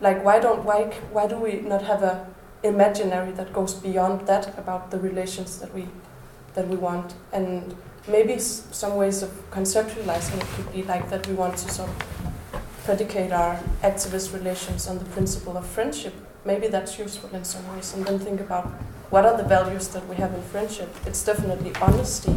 Like 0.00 0.24
why 0.24 0.40
don't 0.40 0.64
why 0.64 0.84
why 1.12 1.26
do 1.26 1.36
we 1.36 1.60
not 1.60 1.82
have 1.82 2.02
a 2.02 2.26
imaginary 2.62 3.32
that 3.32 3.52
goes 3.52 3.74
beyond 3.74 4.26
that 4.26 4.58
about 4.58 4.90
the 4.90 4.98
relations 4.98 5.58
that 5.58 5.74
we 5.74 5.88
that 6.54 6.68
we 6.68 6.76
want? 6.76 7.14
And 7.32 7.76
maybe 8.08 8.38
some 8.38 8.96
ways 8.96 9.22
of 9.22 9.30
conceptualizing 9.50 10.36
it 10.40 10.46
could 10.56 10.72
be 10.72 10.82
like 10.82 11.10
that 11.10 11.26
we 11.26 11.34
want 11.34 11.56
to 11.58 11.68
sort 11.70 11.90
of 11.90 11.96
predicate 12.84 13.32
our 13.32 13.56
activist 13.82 14.32
relations 14.32 14.88
on 14.88 14.98
the 14.98 15.04
principle 15.04 15.56
of 15.56 15.66
friendship. 15.66 16.14
Maybe 16.44 16.68
that's 16.68 16.98
useful 16.98 17.28
in 17.34 17.44
some 17.44 17.66
ways, 17.74 17.92
and 17.94 18.06
then 18.06 18.18
think 18.18 18.40
about 18.40 18.66
what 19.10 19.26
are 19.26 19.36
the 19.36 19.44
values 19.44 19.88
that 19.88 20.08
we 20.08 20.16
have 20.16 20.32
in 20.32 20.42
friendship. 20.42 20.88
It's 21.04 21.22
definitely 21.22 21.72
honesty 21.82 22.34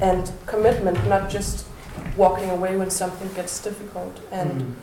and 0.00 0.30
commitment, 0.46 1.04
not 1.08 1.28
just 1.28 1.66
walking 2.16 2.50
away 2.50 2.76
when 2.76 2.90
something 2.90 3.30
gets 3.34 3.60
difficult, 3.62 4.18
and 4.30 4.50
Mm. 4.60 4.74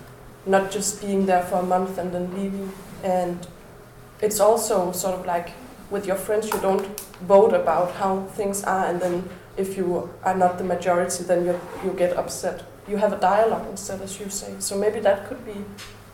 not 0.46 0.72
just 0.72 1.02
being 1.02 1.26
there 1.26 1.44
for 1.44 1.60
a 1.60 1.64
month 1.64 1.98
and 1.98 2.12
then 2.12 2.30
leaving. 2.36 2.72
And 3.04 3.48
it's 4.22 4.40
also 4.40 4.92
sort 4.92 5.16
of 5.20 5.26
like 5.26 5.52
with 5.90 6.06
your 6.08 6.18
friends, 6.18 6.48
you 6.54 6.60
don't 6.62 6.86
vote 7.28 7.54
about 7.54 7.92
how 7.92 8.24
things 8.38 8.64
are, 8.64 8.86
and 8.86 9.00
then 9.02 9.24
if 9.58 9.78
you 9.78 10.10
are 10.24 10.36
not 10.38 10.58
the 10.58 10.64
majority, 10.64 11.24
then 11.24 11.46
you 11.46 11.60
you 11.84 11.92
get 11.98 12.18
upset. 12.18 12.64
You 12.88 12.98
have 12.98 13.14
a 13.14 13.20
dialogue 13.20 13.68
instead, 13.70 14.02
as 14.02 14.20
you 14.20 14.30
say. 14.30 14.56
So 14.60 14.76
maybe 14.76 15.00
that 15.02 15.28
could 15.28 15.46
be 15.46 15.66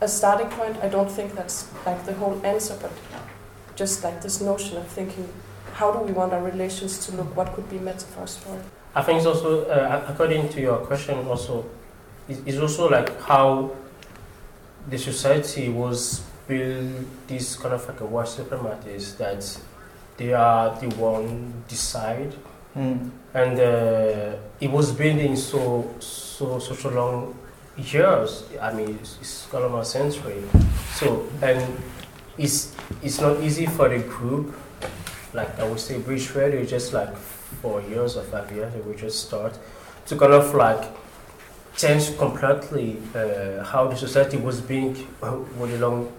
a 0.02 0.08
starting 0.08 0.50
point. 0.50 0.76
I 0.84 0.90
don't 0.90 1.12
think 1.12 1.36
that's 1.36 1.66
like 1.86 2.04
the 2.06 2.14
whole 2.14 2.40
answer, 2.44 2.76
but 2.82 2.92
just 3.76 4.04
like 4.04 4.22
this 4.22 4.42
notion 4.42 4.78
of 4.78 4.88
thinking, 4.88 5.28
how 5.74 5.92
do 5.92 6.00
we 6.00 6.12
want 6.12 6.34
our 6.34 6.42
relations 6.44 7.06
to 7.06 7.16
look? 7.16 7.36
What 7.38 7.54
could 7.54 7.70
be 7.70 7.80
metaphors 7.80 8.38
for 8.38 8.56
it? 8.56 8.66
I 8.98 9.04
think 9.04 9.18
it's 9.18 9.28
also, 9.28 9.66
uh, 9.66 10.02
according 10.10 10.50
to 10.50 10.60
your 10.62 10.78
question, 10.90 11.16
also, 11.28 11.66
it's 12.28 12.42
it's 12.46 12.58
also 12.58 12.90
like 12.90 13.10
how 13.22 13.70
the 14.90 14.98
society 14.98 15.70
was 15.70 16.24
built. 16.48 17.06
This 17.28 17.56
kind 17.56 17.76
of 17.76 17.88
like 17.88 18.02
a 18.02 18.06
white 18.06 18.26
supremacists 18.28 19.18
that 19.18 19.44
they 20.18 20.34
are 20.34 20.74
the 20.82 20.90
one 20.98 21.54
decide, 21.68 22.34
Mm. 22.76 23.10
and 23.34 23.60
uh, 23.60 24.38
it 24.60 24.70
was 24.72 24.92
building 24.92 25.36
so 25.36 25.62
so 26.00 26.60
such 26.60 26.86
a 26.86 26.90
long 26.90 27.34
years. 27.78 28.44
I 28.62 28.74
mean, 28.74 28.98
it's, 29.02 29.18
it's 29.22 29.48
kind 29.52 29.64
of 29.64 29.74
a 29.74 29.86
century. 29.86 30.42
So 30.94 31.26
and 31.42 31.62
it's 32.38 32.74
it's 33.04 33.20
not 33.22 33.42
easy 33.42 33.66
for 33.68 33.90
the 33.90 34.00
group. 34.00 34.56
Like 35.34 35.54
I 35.60 35.64
would 35.70 35.80
say, 35.80 35.98
Bridge 36.00 36.34
Radio, 36.36 36.64
just 36.66 36.94
like 36.94 37.14
four 37.62 37.82
years 37.82 38.18
or 38.18 38.24
five 38.24 38.52
years, 38.52 38.74
we 38.86 38.96
just 38.96 39.28
start 39.28 39.58
to 40.08 40.16
kind 40.16 40.34
of 40.34 40.54
like 40.56 40.84
change 41.76 42.18
completely 42.18 42.98
uh, 43.16 43.64
how 43.64 43.88
the 43.88 43.96
society 43.96 44.38
was 44.38 44.62
being 44.62 44.96
for 45.20 45.46
a 45.68 45.78
long 45.78 46.12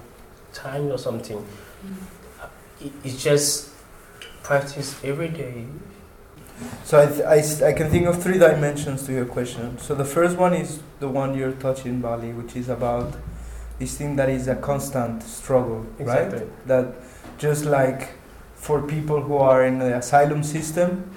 time 0.52 0.86
or 0.92 0.98
something. 0.98 1.44
It, 2.80 2.92
it's 3.04 3.22
just 3.22 3.70
practice 4.42 4.94
every 5.04 5.28
day. 5.28 5.66
So 6.84 7.00
I, 7.00 7.06
th- 7.06 7.22
I, 7.22 7.38
s- 7.38 7.62
I 7.62 7.72
can 7.72 7.88
think 7.90 8.06
of 8.06 8.20
three 8.22 8.38
dimensions 8.38 9.04
to 9.06 9.12
your 9.12 9.24
question. 9.26 9.78
So 9.78 9.94
the 9.94 10.04
first 10.04 10.36
one 10.36 10.54
is 10.54 10.80
the 11.00 11.08
one 11.08 11.36
you're 11.36 11.52
touching, 11.52 12.00
Bali, 12.00 12.32
which 12.32 12.56
is 12.56 12.68
about 12.68 13.14
this 13.78 13.96
thing 13.96 14.16
that 14.16 14.28
is 14.28 14.48
a 14.48 14.56
constant 14.56 15.22
struggle, 15.22 15.86
Exactly. 16.00 16.40
right? 16.40 16.66
That 16.66 16.94
just 17.38 17.64
like 17.64 18.10
for 18.56 18.82
people 18.82 19.20
who 19.22 19.36
are 19.36 19.64
in 19.64 19.78
the 19.78 19.96
asylum 19.96 20.42
system, 20.42 21.08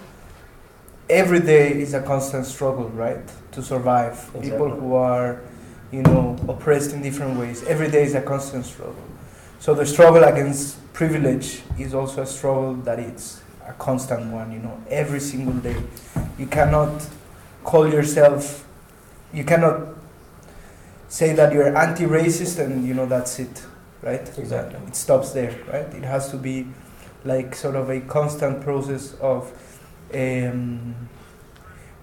every 1.12 1.42
day 1.42 1.74
is 1.74 1.94
a 1.94 2.02
constant 2.02 2.46
struggle, 2.46 2.88
right? 2.90 3.22
To 3.52 3.62
survive. 3.62 4.32
People 4.42 4.70
who 4.70 4.96
are, 4.96 5.42
you 5.92 6.02
know, 6.04 6.38
oppressed 6.48 6.94
in 6.94 7.02
different 7.02 7.38
ways. 7.38 7.64
Every 7.64 7.92
day 7.92 8.04
is 8.04 8.16
a 8.16 8.22
constant 8.22 8.66
struggle. 8.66 9.04
So 9.60 9.76
the 9.76 9.86
struggle 9.86 10.24
against 10.24 10.78
privilege 10.94 11.62
is 11.78 11.94
also 11.94 12.24
a 12.24 12.26
struggle 12.26 12.76
that 12.86 12.98
it's 12.98 13.42
a 13.68 13.74
constant 13.74 14.32
one, 14.32 14.52
you 14.52 14.60
know, 14.60 14.82
every 14.90 15.20
single 15.20 15.54
day. 15.54 15.76
You 16.40 16.48
cannot 16.48 17.06
call 17.64 17.88
yourself, 17.88 18.66
you 19.34 19.44
cannot 19.44 19.90
say 21.10 21.34
that 21.34 21.54
you're 21.54 21.76
anti-racist 21.78 22.58
and 22.60 22.88
you 22.88 22.94
know 22.94 23.06
that's 23.06 23.38
it, 23.38 23.64
right? 24.02 24.28
Exactly. 24.40 24.80
It 24.88 24.96
stops 24.96 25.32
there, 25.32 25.56
right? 25.68 25.94
It 25.94 26.04
has 26.04 26.32
to 26.32 26.38
be 26.38 26.68
like 27.26 27.54
sort 27.54 27.76
of 27.76 27.90
a 27.90 28.00
constant 28.00 28.62
process 28.62 29.14
of 29.22 29.52
um, 30.14 31.10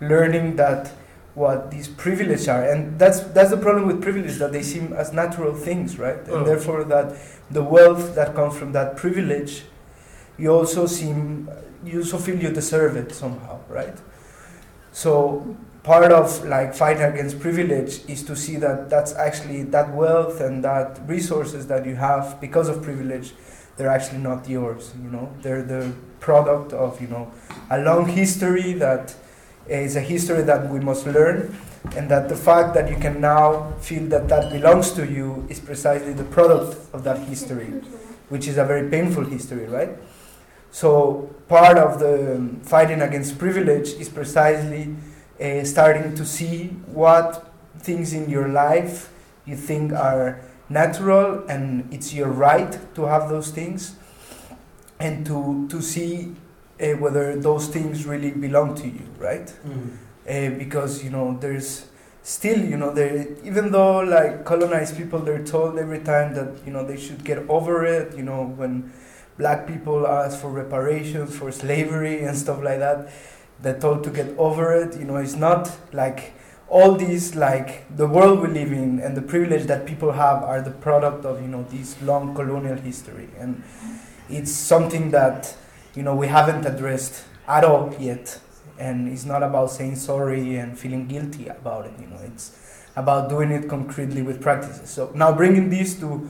learning 0.01 0.57
that 0.57 0.93
what 1.35 1.71
these 1.71 1.87
privileges 1.89 2.49
are, 2.49 2.65
and 2.65 2.99
that's 2.99 3.21
that's 3.21 3.51
the 3.51 3.57
problem 3.57 3.87
with 3.87 4.03
privilege 4.03 4.37
that 4.39 4.53
they 4.53 4.63
seem 4.63 4.93
as 4.93 5.13
natural 5.13 5.55
things, 5.55 5.99
right? 5.99 6.19
And 6.29 6.43
Mm. 6.43 6.47
therefore 6.47 6.85
that 6.85 7.15
the 7.51 7.63
wealth 7.63 8.15
that 8.17 8.35
comes 8.35 8.57
from 8.57 8.73
that 8.73 8.97
privilege, 8.97 9.65
you 10.37 10.51
also 10.51 10.87
seem 10.87 11.49
you 11.85 12.01
also 12.01 12.19
feel 12.19 12.37
you 12.43 12.51
deserve 12.51 12.97
it 12.97 13.13
somehow, 13.15 13.59
right? 13.69 13.97
So 14.93 15.57
part 15.85 16.11
of 16.11 16.45
like 16.45 16.75
fighting 16.75 17.03
against 17.05 17.39
privilege 17.41 18.01
is 18.09 18.23
to 18.25 18.35
see 18.35 18.57
that 18.57 18.91
that's 18.91 19.15
actually 19.15 19.63
that 19.65 19.95
wealth 19.95 20.41
and 20.41 20.65
that 20.65 20.99
resources 21.07 21.67
that 21.69 21.87
you 21.87 21.95
have 21.95 22.41
because 22.41 22.69
of 22.69 22.83
privilege 22.83 23.33
they're 23.79 23.89
actually 23.89 24.19
not 24.19 24.49
yours 24.49 24.93
you 25.03 25.11
know? 25.11 25.33
They're 25.41 25.63
the 25.63 25.93
product 26.21 26.73
of 26.73 27.01
you 27.01 27.09
know 27.09 27.31
a 27.71 27.79
long 27.81 28.07
history 28.09 28.75
that 28.75 29.15
is 29.69 29.97
a 29.97 30.01
history 30.01 30.43
that 30.43 30.69
we 30.69 30.81
must 30.81 31.07
learn 31.07 31.57
and 31.97 32.11
that 32.11 32.29
the 32.29 32.37
fact 32.37 32.75
that 32.75 32.91
you 32.91 32.97
can 32.97 33.21
now 33.21 33.73
feel 33.81 34.05
that 34.09 34.29
that 34.29 34.53
belongs 34.53 34.91
to 34.93 35.07
you 35.07 35.47
is 35.49 35.61
precisely 35.61 36.13
the 36.13 36.25
product 36.25 36.77
of 36.93 37.05
that 37.05 37.19
history 37.29 37.67
which 38.29 38.47
is 38.49 38.59
a 38.59 38.65
very 38.65 38.91
painful 38.91 39.25
history 39.25 39.67
right? 39.67 39.91
So 40.71 41.35
part 41.49 41.79
of 41.79 41.99
the 41.99 42.51
fighting 42.63 43.01
against 43.01 43.39
privilege 43.39 43.91
is 43.95 44.09
precisely 44.09 44.95
uh, 45.41 45.65
starting 45.65 46.15
to 46.15 46.27
see 46.27 46.69
what 46.93 47.53
things 47.79 48.13
in 48.13 48.29
your 48.29 48.49
life 48.49 49.11
you 49.47 49.57
think 49.57 49.93
are 49.93 50.41
natural 50.69 51.45
and 51.49 51.89
it's 51.93 52.13
your 52.13 52.29
right 52.29 52.79
to 52.95 53.05
have 53.07 53.29
those 53.29 53.51
things 53.51 53.97
and 55.01 55.25
to 55.27 55.67
to 55.69 55.81
see 55.81 56.35
uh, 56.81 56.89
whether 56.99 57.37
those 57.41 57.69
things 57.69 58.05
really 58.07 58.31
belong 58.31 58.75
to 58.75 58.87
you 58.87 59.07
right? 59.19 59.53
Uh, 60.29 60.51
because 60.59 61.03
you 61.05 61.11
know 61.11 61.37
there's 61.41 61.87
still 62.23 62.63
you 62.63 62.77
know 62.77 62.93
there 62.93 63.27
even 63.45 63.73
though 63.73 64.01
like 64.01 64.45
colonized 64.45 64.97
people 64.97 65.19
they're 65.19 65.45
told 65.45 65.79
every 65.79 66.01
time 66.01 66.35
that 66.35 66.49
you 66.67 66.73
know 66.73 66.85
they 66.85 66.97
should 66.97 67.25
get 67.25 67.39
over 67.49 67.87
it 67.87 68.15
you 68.17 68.23
know 68.23 68.45
when 68.45 68.93
black 69.39 69.67
people 69.67 70.07
ask 70.07 70.39
for 70.39 70.51
reparations 70.51 71.35
for 71.35 71.51
slavery 71.51 72.23
and 72.25 72.37
stuff 72.37 72.63
like 72.63 72.79
that 72.79 73.11
they're 73.63 73.79
told 73.81 74.05
to 74.05 74.11
get 74.11 74.29
over 74.37 74.73
it 74.75 74.99
you 74.99 75.05
know 75.07 75.17
it's 75.17 75.37
not 75.37 75.71
like 75.93 76.35
all 76.71 76.95
these 76.95 77.35
like 77.35 77.85
the 77.97 78.07
world 78.07 78.41
we 78.41 78.49
live 78.49 78.73
in 78.73 79.01
and 79.01 79.17
the 79.17 79.23
privilege 79.23 79.65
that 79.65 79.87
people 79.87 80.13
have 80.13 80.43
are 80.43 80.61
the 80.61 80.71
product 80.71 81.25
of 81.25 81.41
you 81.41 81.49
know 81.49 81.63
this 81.71 82.01
long 82.03 82.35
colonial 82.35 82.77
history. 82.77 83.29
And 83.39 83.63
it's 84.29 84.53
something 84.53 85.11
that 85.11 85.57
you 85.95 86.03
know 86.03 86.15
we 86.15 86.27
haven't 86.29 86.67
addressed 86.67 87.25
at 87.47 87.65
all 87.65 87.95
yet. 87.99 88.41
And 88.79 89.09
it's 89.09 89.25
not 89.25 89.43
about 89.43 89.71
saying 89.71 89.97
sorry 89.97 90.57
and 90.57 90.79
feeling 90.79 91.09
guilty 91.09 91.49
about 91.49 91.87
it 91.87 91.93
you 91.99 92.07
know. 92.07 92.21
It's 92.23 92.85
about 92.97 93.29
doing 93.29 93.51
it 93.51 93.69
concretely 93.69 94.23
with 94.23 94.41
practices. 94.41 94.91
So 94.91 95.11
now 95.15 95.33
bringing 95.33 95.71
this 95.71 95.99
to 96.01 96.29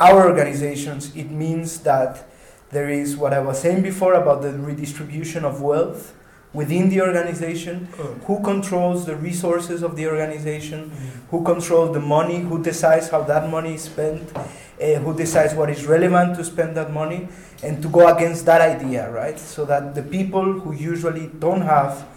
our 0.00 0.26
organizations 0.26 1.14
it 1.14 1.30
means 1.30 1.80
that 1.80 2.26
there 2.70 2.88
is 2.88 3.16
what 3.16 3.34
i 3.34 3.38
was 3.38 3.60
saying 3.60 3.82
before 3.82 4.14
about 4.14 4.40
the 4.40 4.50
redistribution 4.52 5.44
of 5.44 5.60
wealth 5.60 6.14
within 6.52 6.88
the 6.88 7.00
organization 7.00 7.86
who 8.26 8.42
controls 8.42 9.06
the 9.06 9.14
resources 9.14 9.82
of 9.82 9.94
the 9.96 10.06
organization 10.06 10.90
who 11.30 11.44
controls 11.44 11.94
the 11.94 12.00
money 12.00 12.40
who 12.40 12.60
decides 12.62 13.08
how 13.08 13.22
that 13.22 13.48
money 13.48 13.74
is 13.74 13.82
spent 13.82 14.36
uh, 14.36 14.94
who 14.94 15.14
decides 15.16 15.54
what 15.54 15.70
is 15.70 15.86
relevant 15.86 16.34
to 16.34 16.42
spend 16.42 16.76
that 16.76 16.92
money 16.92 17.28
and 17.62 17.82
to 17.82 17.88
go 17.88 18.08
against 18.14 18.46
that 18.46 18.60
idea 18.60 19.10
right? 19.10 19.38
So 19.38 19.64
that 19.66 19.94
the 19.94 20.02
people 20.02 20.60
who 20.60 20.72
usually 20.72 21.28
don't 21.38 21.62
have 21.62 22.08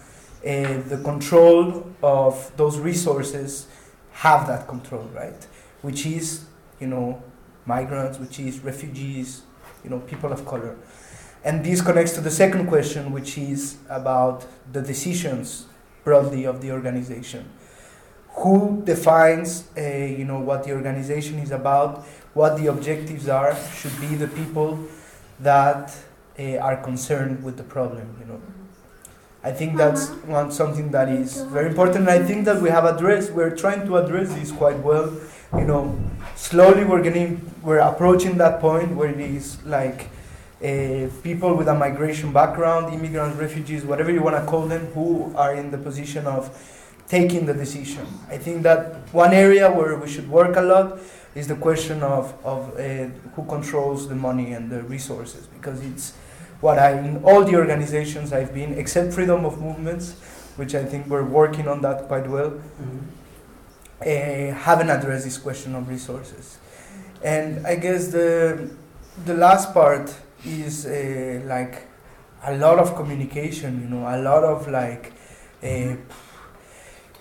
uh, 0.46 0.82
the 0.88 1.00
control 1.04 1.86
of 2.02 2.52
those 2.58 2.80
resources 2.80 3.68
have 4.14 4.48
that 4.48 4.68
control 4.68 5.04
right? 5.14 5.46
Which 5.82 6.06
is 6.06 6.46
you 6.80 6.88
know 6.88 7.22
migrants 7.66 8.18
which 8.18 8.40
is 8.40 8.60
refugees 8.60 9.44
you 9.84 9.90
know 9.90 10.00
people 10.00 10.32
of 10.32 10.46
color 10.46 10.76
and 11.44 11.64
this 11.64 11.82
connects 11.82 12.14
to 12.14 12.22
the 12.22 12.32
second 12.32 12.68
question, 12.68 13.12
which 13.12 13.38
is 13.38 13.78
about 13.90 14.46
the 14.72 14.82
decisions 14.82 15.66
broadly 16.04 16.46
of 16.46 16.62
the 16.62 16.72
organization. 16.72 17.50
Who 18.38 18.82
defines, 18.84 19.68
uh, 19.78 19.82
you 19.82 20.26
know, 20.26 20.40
what 20.40 20.64
the 20.64 20.72
organization 20.72 21.40
is 21.40 21.52
about, 21.52 22.04
what 22.34 22.58
the 22.58 22.68
objectives 22.68 23.28
are, 23.28 23.56
should 23.76 24.00
be 24.02 24.16
the 24.16 24.28
people 24.28 24.80
that 25.40 25.96
uh, 26.40 26.58
are 26.58 26.78
concerned 26.78 27.44
with 27.44 27.58
the 27.58 27.64
problem. 27.64 28.16
You 28.20 28.26
know, 28.26 28.42
I 29.44 29.52
think 29.52 29.78
that's 29.78 30.10
one 30.26 30.52
something 30.52 30.92
that 30.92 31.10
is 31.10 31.42
very 31.42 31.68
important. 31.68 32.08
I 32.08 32.24
think 32.24 32.46
that 32.46 32.62
we 32.62 32.70
have 32.70 32.86
addressed. 32.86 33.34
We're 33.34 33.56
trying 33.56 33.86
to 33.86 33.98
address 33.98 34.34
this 34.34 34.52
quite 34.52 34.80
well. 34.80 35.14
You 35.54 35.66
know, 35.66 36.00
slowly 36.36 36.86
we're 36.86 37.04
getting, 37.04 37.52
we're 37.62 37.80
approaching 37.80 38.38
that 38.38 38.60
point 38.60 38.96
where 38.96 39.10
it 39.10 39.20
is 39.20 39.64
like 39.66 40.10
uh, 40.64 41.10
people 41.24 41.56
with 41.56 41.68
a 41.68 41.74
migration 41.74 42.32
background, 42.32 42.94
immigrants, 42.94 43.38
refugees, 43.38 43.84
whatever 43.84 44.12
you 44.12 44.24
want 44.24 44.38
to 44.38 44.46
call 44.46 44.66
them, 44.66 44.86
who 44.94 45.34
are 45.36 45.54
in 45.54 45.72
the 45.72 45.78
position 45.78 46.26
of 46.26 46.50
taking 47.08 47.46
the 47.46 47.54
decision. 47.54 48.08
I 48.30 48.38
think 48.38 48.64
that 48.64 49.14
one 49.14 49.34
area 49.34 49.70
where 49.70 49.98
we 49.98 50.08
should 50.08 50.30
work 50.30 50.56
a 50.56 50.62
lot 50.62 51.00
is 51.36 51.48
the 51.48 51.56
question 51.56 52.02
of, 52.02 52.34
of 52.46 52.80
uh, 52.80 53.10
who 53.36 53.46
controls 53.48 54.08
the 54.08 54.16
money 54.16 54.54
and 54.54 54.72
the 54.72 54.84
resources, 54.84 55.48
because 55.48 55.84
it's 55.84 56.14
what 56.62 56.80
I, 56.80 56.98
in 56.98 57.24
all 57.26 57.44
the 57.44 57.56
organizations 57.56 58.32
I've 58.32 58.54
been, 58.54 58.78
except 58.78 59.14
freedom 59.14 59.44
of 59.44 59.60
movements, 59.62 60.14
which 60.56 60.76
I 60.76 60.86
think 60.86 61.08
we're 61.08 61.26
working 61.26 61.68
on 61.68 61.82
that 61.82 62.08
quite 62.08 62.28
well, 62.28 62.62
uh, 64.02 64.06
haven't 64.06 64.90
addressed 64.90 65.26
this 65.26 65.38
question 65.38 65.76
of 65.76 65.90
resources. 65.90 66.58
And 67.22 67.66
I 67.68 67.76
guess 67.76 68.08
the, 68.08 68.70
the 69.26 69.34
last 69.34 69.74
part 69.74 70.16
is 70.46 70.86
uh, 70.86 71.42
like 71.46 71.88
a 72.46 72.58
lot 72.58 72.80
of 72.80 72.96
communication, 72.96 73.82
you 73.82 73.88
know, 73.88 74.08
a 74.08 74.20
lot 74.22 74.44
of 74.44 74.68
like, 74.68 75.14
uh, 75.64 75.96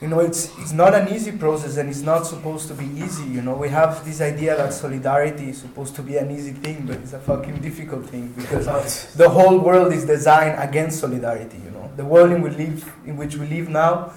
you 0.01 0.09
know, 0.09 0.19
it's 0.19 0.51
it's 0.59 0.73
not 0.73 0.95
an 0.95 1.15
easy 1.15 1.31
process 1.33 1.77
and 1.77 1.89
it's 1.89 2.01
not 2.03 2.27
supposed 2.27 2.67
to 2.69 2.75
be 2.75 2.87
easy. 3.01 3.25
You 3.25 3.43
know, 3.43 3.55
we 3.55 3.69
have 3.69 4.05
this 4.05 4.21
idea 4.21 4.57
that 4.57 4.73
solidarity 4.73 5.51
is 5.51 5.59
supposed 5.59 5.95
to 5.95 6.03
be 6.03 6.17
an 6.17 6.31
easy 6.33 6.53
thing, 6.53 6.87
but 6.87 6.97
it's 6.97 7.13
a 7.13 7.21
fucking 7.21 7.61
difficult 7.61 8.07
thing 8.07 8.33
because 8.37 9.15
the 9.15 9.29
whole 9.29 9.59
world 9.61 9.93
is 9.93 10.05
designed 10.05 10.61
against 10.61 10.99
solidarity. 10.99 11.59
You 11.65 11.71
know, 11.71 11.91
the 11.97 12.05
world 12.05 12.33
in 12.33 12.43
we 12.43 12.51
live, 12.51 12.93
in 13.07 13.17
which 13.17 13.37
we 13.37 13.47
live 13.47 13.69
now, 13.69 14.13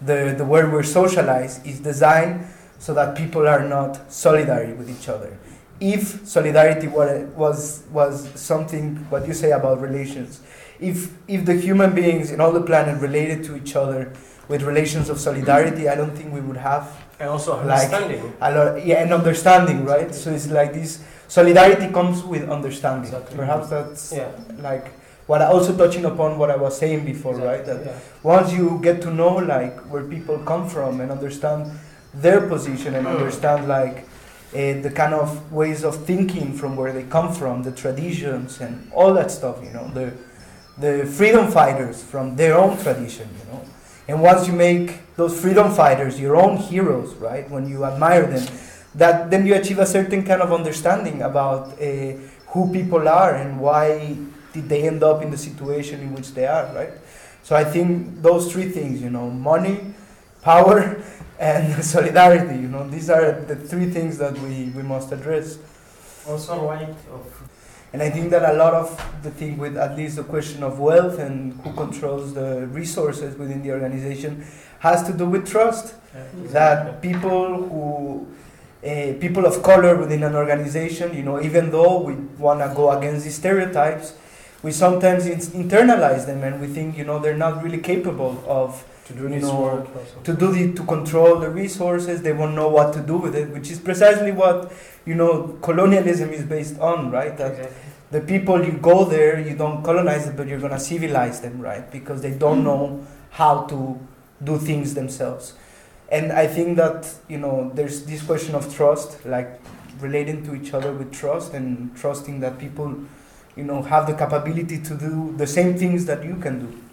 the 0.00 0.34
the 0.36 0.44
world 0.44 0.72
we're 0.72 0.82
socialized 0.82 1.66
is 1.66 1.80
designed 1.80 2.46
so 2.78 2.94
that 2.94 3.16
people 3.16 3.46
are 3.46 3.62
not 3.68 4.08
solidary 4.08 4.74
with 4.76 4.88
each 4.88 5.08
other 5.08 5.36
if 5.80 6.26
solidarity 6.26 6.88
wa- 6.88 7.24
was 7.36 7.82
was 7.92 8.28
something 8.34 8.96
what 9.10 9.26
you 9.28 9.34
say 9.34 9.50
about 9.52 9.80
relations 9.80 10.40
if 10.80 11.12
if 11.28 11.44
the 11.44 11.54
human 11.54 11.94
beings 11.94 12.30
in 12.30 12.40
all 12.40 12.52
the 12.52 12.62
planet 12.62 13.00
related 13.00 13.44
to 13.44 13.56
each 13.56 13.76
other 13.76 14.12
with 14.48 14.62
relations 14.62 15.08
of 15.10 15.18
solidarity 15.20 15.88
i 15.88 15.94
don't 15.94 16.14
think 16.16 16.32
we 16.32 16.40
would 16.40 16.56
have 16.56 16.84
And 17.20 17.28
also 17.30 17.52
like 17.64 17.92
understanding. 17.92 18.32
a 18.40 18.50
lot 18.56 18.86
yeah 18.86 19.02
and 19.02 19.12
understanding 19.12 19.84
right 19.84 20.14
so 20.14 20.30
it's 20.32 20.48
like 20.48 20.72
this 20.72 21.02
solidarity 21.28 21.88
comes 21.92 22.22
with 22.24 22.48
understanding 22.48 23.12
perhaps 23.36 23.68
that's 23.68 24.12
Yeah. 24.12 24.30
like 24.62 24.86
what 25.26 25.42
I 25.42 25.46
also 25.46 25.76
touching 25.76 26.04
upon 26.04 26.38
what 26.38 26.50
i 26.50 26.56
was 26.56 26.78
saying 26.78 27.04
before 27.04 27.34
right 27.34 27.64
that 27.66 27.80
yeah. 27.84 27.98
once 28.22 28.52
you 28.52 28.78
get 28.82 29.02
to 29.02 29.10
know 29.10 29.34
like 29.54 29.76
where 29.92 30.04
people 30.04 30.38
come 30.52 30.68
from 30.68 31.00
and 31.00 31.10
understand 31.10 31.60
their 32.14 32.40
position 32.52 32.94
and 32.94 33.06
Mm. 33.06 33.14
understand 33.16 33.66
like 33.68 33.96
uh, 34.54 34.80
the 34.80 34.92
kind 34.94 35.14
of 35.14 35.52
ways 35.52 35.84
of 35.84 36.04
thinking 36.04 36.52
from 36.52 36.76
where 36.76 36.92
they 36.92 37.02
come 37.04 37.32
from, 37.34 37.62
the 37.62 37.72
traditions 37.72 38.60
and 38.60 38.90
all 38.92 39.12
that 39.14 39.30
stuff, 39.30 39.62
you 39.62 39.70
know, 39.70 39.88
the 39.88 40.12
the 40.78 41.06
freedom 41.06 41.50
fighters 41.50 42.02
from 42.02 42.36
their 42.36 42.56
own 42.56 42.76
tradition, 42.78 43.28
you 43.38 43.52
know. 43.52 43.64
And 44.08 44.22
once 44.22 44.46
you 44.46 44.52
make 44.52 45.14
those 45.16 45.40
freedom 45.40 45.72
fighters 45.72 46.20
your 46.20 46.36
own 46.36 46.58
heroes, 46.58 47.14
right? 47.14 47.50
When 47.50 47.68
you 47.68 47.84
admire 47.84 48.26
them, 48.26 48.46
that 48.94 49.30
then 49.30 49.46
you 49.46 49.54
achieve 49.54 49.78
a 49.78 49.86
certain 49.86 50.22
kind 50.24 50.42
of 50.42 50.52
understanding 50.52 51.22
about 51.22 51.80
uh, 51.80 52.12
who 52.48 52.72
people 52.72 53.08
are 53.08 53.34
and 53.34 53.58
why 53.58 54.16
did 54.52 54.68
they 54.68 54.86
end 54.86 55.02
up 55.02 55.22
in 55.22 55.30
the 55.30 55.38
situation 55.38 56.00
in 56.00 56.14
which 56.14 56.32
they 56.34 56.46
are, 56.46 56.72
right? 56.74 56.92
So 57.42 57.56
I 57.56 57.64
think 57.64 58.22
those 58.22 58.52
three 58.52 58.68
things, 58.70 59.02
you 59.02 59.10
know, 59.10 59.30
money, 59.30 59.94
power, 60.42 61.02
and 61.38 61.84
solidarity, 61.94 62.54
you 62.54 62.68
know, 62.68 62.88
these 62.88 63.10
are 63.10 63.40
the 63.40 63.56
three 63.56 63.90
things 63.90 64.18
that 64.18 64.38
we, 64.38 64.72
we 64.76 64.82
must 64.82 65.12
address. 65.12 65.58
Also 66.26 66.66
right 66.66 66.94
of 67.12 67.48
And 67.92 68.02
I 68.02 68.10
think 68.10 68.30
that 68.30 68.44
a 68.44 68.52
lot 68.54 68.74
of 68.74 68.88
the 69.22 69.30
thing 69.30 69.58
with 69.58 69.76
at 69.76 69.96
least 69.96 70.16
the 70.16 70.24
question 70.24 70.62
of 70.62 70.78
wealth 70.78 71.18
and 71.18 71.54
who 71.60 71.72
controls 71.72 72.34
the 72.34 72.66
resources 72.66 73.36
within 73.38 73.62
the 73.62 73.70
organization 73.72 74.44
has 74.80 75.04
to 75.04 75.12
do 75.12 75.26
with 75.26 75.46
trust. 75.48 75.94
That 76.52 77.00
people 77.00 77.62
who, 77.68 78.26
uh, 78.82 79.14
people 79.20 79.46
of 79.46 79.62
color 79.62 79.96
within 79.96 80.22
an 80.24 80.34
organization, 80.34 81.14
you 81.14 81.22
know, 81.22 81.40
even 81.42 81.70
though 81.70 81.98
we 82.00 82.14
want 82.38 82.60
to 82.60 82.72
go 82.74 82.90
against 82.90 83.24
these 83.24 83.36
stereotypes, 83.36 84.14
we 84.62 84.72
sometimes 84.72 85.26
in- 85.26 85.40
internalize 85.64 86.26
them 86.26 86.42
and 86.42 86.60
we 86.60 86.66
think, 86.66 86.96
you 86.98 87.04
know, 87.04 87.18
they're 87.18 87.36
not 87.36 87.62
really 87.62 87.78
capable 87.78 88.42
of 88.46 88.84
to 89.06 89.12
do 89.12 89.28
this 89.28 89.42
know, 89.42 89.60
work 89.60 90.24
to 90.24 90.34
do 90.34 90.52
the 90.52 90.72
to 90.74 90.84
control 90.84 91.38
the 91.38 91.48
resources. 91.48 92.22
They 92.22 92.32
won't 92.32 92.54
know 92.54 92.68
what 92.68 92.92
to 92.94 93.00
do 93.00 93.16
with 93.16 93.34
it, 93.34 93.50
which 93.50 93.70
is 93.70 93.78
precisely 93.78 94.32
what 94.32 94.72
you 95.04 95.14
know 95.14 95.58
colonialism 95.62 96.30
is 96.30 96.44
based 96.44 96.78
on, 96.80 97.10
right? 97.10 97.36
That 97.36 97.70
the 98.10 98.20
people 98.20 98.64
you 98.64 98.72
go 98.72 99.04
there, 99.04 99.38
you 99.40 99.56
don't 99.56 99.82
colonize 99.82 100.26
them, 100.26 100.36
but 100.36 100.48
you're 100.48 100.60
gonna 100.60 100.80
civilize 100.80 101.40
them, 101.40 101.60
right? 101.60 101.90
Because 101.90 102.22
they 102.22 102.32
don't 102.32 102.64
know 102.64 103.06
how 103.30 103.64
to 103.66 103.98
do 104.42 104.58
things 104.58 104.94
themselves. 104.94 105.54
And 106.08 106.32
I 106.32 106.46
think 106.46 106.76
that 106.76 107.12
you 107.28 107.38
know 107.38 107.70
there's 107.74 108.04
this 108.06 108.22
question 108.22 108.54
of 108.54 108.74
trust, 108.74 109.24
like 109.24 109.60
relating 110.00 110.44
to 110.44 110.54
each 110.54 110.74
other 110.74 110.92
with 110.92 111.12
trust 111.12 111.54
and 111.54 111.96
trusting 111.96 112.40
that 112.40 112.58
people, 112.58 112.94
you 113.54 113.64
know, 113.64 113.82
have 113.82 114.06
the 114.06 114.14
capability 114.14 114.80
to 114.82 114.94
do 114.94 115.34
the 115.36 115.46
same 115.46 115.76
things 115.78 116.04
that 116.06 116.24
you 116.24 116.36
can 116.36 116.58
do. 116.58 116.85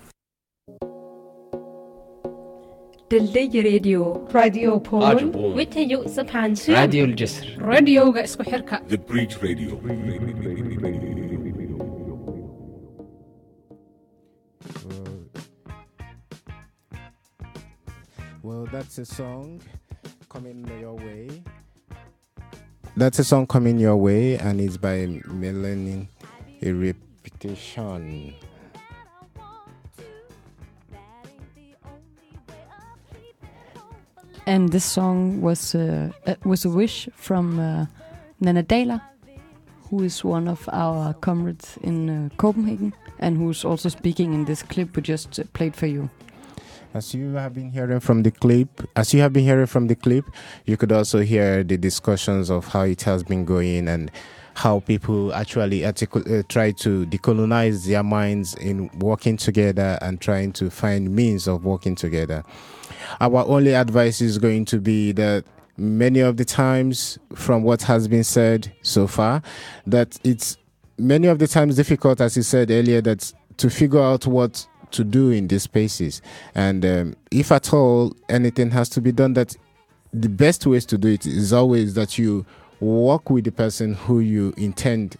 ድልድይ 3.11 3.55
ሬድዮ 3.67 3.97
ራድዮ 4.37 4.67
ፖል 4.89 5.19
ውትዩ 5.57 5.93
ስብሓንሱ 6.17 6.63
ራድዮ 6.79 7.03
ልጀስር 7.11 7.47
ሬድዮ 7.71 7.99
ገእስኩ 8.17 8.41
Well, 18.43 18.67
that's 18.71 18.97
a 18.97 19.05
song 19.05 19.61
coming 20.29 20.69
your 20.81 20.95
way. 20.95 21.43
That's 22.97 23.19
a 23.19 23.23
song 23.23 23.47
coming 23.47 23.79
your 23.79 23.95
way, 23.95 24.37
and 24.37 24.59
it's 24.59 24.77
by 24.77 25.21
Melanie. 25.27 26.09
A 26.61 26.71
repetition. 26.71 28.33
And 34.45 34.71
this 34.71 34.83
song 34.83 35.41
was 35.41 35.73
uh, 35.73 36.11
uh, 36.27 36.35
was 36.43 36.65
a 36.65 36.69
wish 36.69 37.07
from 37.15 37.59
uh, 37.59 37.85
Nana 38.41 38.63
Dahler, 38.63 39.01
who 39.89 40.03
is 40.03 40.23
one 40.23 40.49
of 40.49 40.67
our 40.73 41.13
comrades 41.13 41.77
in 41.81 42.09
uh, 42.09 42.29
Copenhagen, 42.35 42.93
and 43.19 43.37
who's 43.37 43.63
also 43.63 43.87
speaking 43.87 44.33
in 44.33 44.43
this 44.43 44.61
clip 44.61 44.95
we 44.97 45.01
just 45.01 45.39
uh, 45.39 45.43
played 45.53 45.75
for 45.75 45.87
you. 45.87 46.09
As 46.93 47.13
you 47.13 47.33
have 47.35 47.53
been 47.53 47.71
hearing 47.71 48.01
from 48.01 48.23
the 48.23 48.31
clip, 48.31 48.81
as 48.97 49.13
you 49.13 49.21
have 49.21 49.31
been 49.31 49.45
hearing 49.45 49.65
from 49.65 49.87
the 49.87 49.95
clip, 49.95 50.25
you 50.65 50.75
could 50.75 50.91
also 50.91 51.19
hear 51.19 51.63
the 51.63 51.77
discussions 51.77 52.51
of 52.51 52.67
how 52.67 52.81
it 52.81 53.01
has 53.03 53.23
been 53.23 53.45
going 53.45 53.87
and 53.87 54.11
how 54.55 54.81
people 54.81 55.33
actually 55.33 55.85
uh, 55.85 55.93
try 56.49 56.71
to 56.71 57.05
decolonize 57.07 57.87
their 57.87 58.03
minds 58.03 58.53
in 58.55 58.89
working 58.99 59.37
together 59.37 59.97
and 60.01 60.21
trying 60.21 60.51
to 60.53 60.69
find 60.69 61.15
means 61.15 61.47
of 61.47 61.65
working 61.65 61.95
together. 61.95 62.43
Our 63.19 63.45
only 63.45 63.73
advice 63.73 64.21
is 64.21 64.37
going 64.37 64.65
to 64.65 64.79
be 64.79 65.11
that 65.13 65.45
many 65.77 66.19
of 66.19 66.37
the 66.37 66.45
times, 66.45 67.17
from 67.35 67.63
what 67.63 67.81
has 67.83 68.07
been 68.07 68.23
said 68.23 68.71
so 68.81 69.07
far, 69.07 69.41
that 69.87 70.19
it's 70.23 70.57
many 70.97 71.27
of 71.27 71.39
the 71.39 71.47
times 71.47 71.75
difficult, 71.75 72.21
as 72.21 72.37
you 72.37 72.43
said 72.43 72.69
earlier, 72.69 73.01
that 73.01 73.33
to 73.57 73.69
figure 73.69 74.01
out 74.01 74.27
what 74.27 74.67
to 74.91 75.03
do 75.03 75.31
in 75.31 75.47
these 75.47 75.63
spaces. 75.63 76.21
And 76.53 76.85
um, 76.85 77.15
if 77.31 77.51
at 77.51 77.73
all 77.73 78.15
anything 78.29 78.71
has 78.71 78.89
to 78.89 79.01
be 79.01 79.11
done, 79.11 79.33
that 79.33 79.55
the 80.13 80.29
best 80.29 80.67
ways 80.67 80.85
to 80.85 80.97
do 80.97 81.07
it 81.07 81.25
is 81.25 81.51
always 81.51 81.95
that 81.95 82.17
you 82.19 82.45
work 82.79 83.29
with 83.29 83.45
the 83.45 83.51
person 83.51 83.95
who 83.95 84.19
you 84.19 84.53
intend 84.57 85.15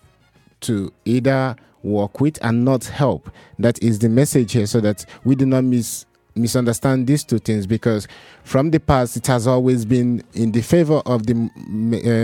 to 0.61 0.91
either 1.05 1.55
work 1.81 2.21
with 2.21 2.37
and 2.43 2.63
not 2.63 2.85
help. 2.85 3.29
That 3.59 3.81
is 3.81 3.99
the 3.99 4.09
message 4.09 4.51
here, 4.51 4.67
so 4.67 4.79
that 4.81 5.05
we 5.23 5.35
do 5.35 5.45
not 5.45 5.63
miss 5.63 6.05
misunderstand 6.35 7.07
these 7.07 7.23
two 7.23 7.39
things 7.39 7.67
because 7.67 8.07
from 8.43 8.71
the 8.71 8.79
past 8.79 9.17
it 9.17 9.27
has 9.27 9.47
always 9.47 9.85
been 9.85 10.23
in 10.33 10.51
the 10.51 10.61
favor 10.61 11.01
of 11.05 11.25
the 11.25 11.33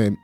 uh, 0.10 0.16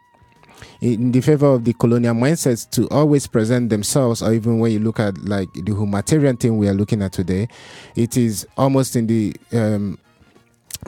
in 0.81 1.11
the 1.11 1.21
favor 1.21 1.47
of 1.47 1.63
the 1.65 1.73
colonial 1.73 2.13
mindsets 2.13 2.69
to 2.69 2.87
always 2.89 3.27
present 3.27 3.69
themselves 3.69 4.21
or 4.21 4.33
even 4.33 4.59
when 4.59 4.71
you 4.71 4.79
look 4.79 4.99
at 4.99 5.17
like 5.25 5.51
the 5.53 5.73
humanitarian 5.73 6.37
thing 6.37 6.57
we 6.57 6.67
are 6.67 6.73
looking 6.73 7.01
at 7.01 7.11
today 7.11 7.47
it 7.95 8.17
is 8.17 8.47
almost 8.57 8.95
in 8.95 9.07
the 9.07 9.35
um, 9.53 9.97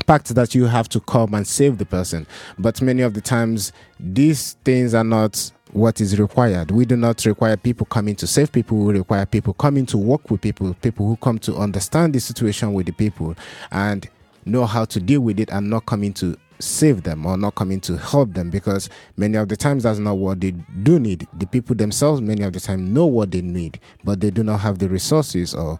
pact 0.05 0.35
that 0.35 0.53
you 0.53 0.65
have 0.65 0.87
to 0.89 0.99
come 0.99 1.33
and 1.33 1.47
save 1.47 1.77
the 1.77 1.85
person. 1.85 2.27
But 2.59 2.81
many 2.81 3.01
of 3.01 3.13
the 3.13 3.21
times 3.21 3.71
these 3.99 4.53
things 4.63 4.93
are 4.93 5.03
not 5.03 5.51
what 5.73 6.01
is 6.01 6.19
required. 6.19 6.71
We 6.71 6.85
do 6.85 6.95
not 6.95 7.23
require 7.25 7.57
people 7.57 7.85
coming 7.85 8.15
to 8.15 8.27
save 8.27 8.51
people 8.51 8.77
we 8.77 8.93
require 8.93 9.25
people 9.25 9.53
coming 9.53 9.85
to 9.87 9.97
work 9.97 10.29
with 10.31 10.41
people 10.41 10.73
people 10.75 11.07
who 11.07 11.15
come 11.17 11.39
to 11.39 11.55
understand 11.57 12.13
the 12.13 12.19
situation 12.19 12.73
with 12.73 12.85
the 12.85 12.91
people 12.93 13.35
and 13.71 14.07
know 14.45 14.65
how 14.65 14.85
to 14.85 14.99
deal 14.99 15.21
with 15.21 15.39
it 15.39 15.49
and 15.51 15.69
not 15.69 15.85
coming 15.85 16.13
to 16.13 16.37
save 16.59 17.03
them 17.03 17.25
or 17.25 17.37
not 17.37 17.53
coming 17.55 17.79
to 17.79 17.97
help 17.97 18.33
them 18.33 18.49
because 18.49 18.89
many 19.15 19.37
of 19.37 19.47
the 19.49 19.55
times 19.55 19.83
that's 19.83 19.99
not 19.99 20.17
what 20.17 20.39
they 20.41 20.51
do 20.51 20.99
need. 20.99 21.27
The 21.33 21.45
people 21.45 21.75
themselves 21.75 22.21
many 22.21 22.43
of 22.43 22.53
the 22.53 22.59
time 22.59 22.93
know 22.93 23.05
what 23.05 23.31
they 23.31 23.41
need 23.41 23.79
but 24.03 24.21
they 24.21 24.31
do 24.31 24.43
not 24.43 24.59
have 24.61 24.79
the 24.79 24.89
resources 24.89 25.53
or 25.53 25.79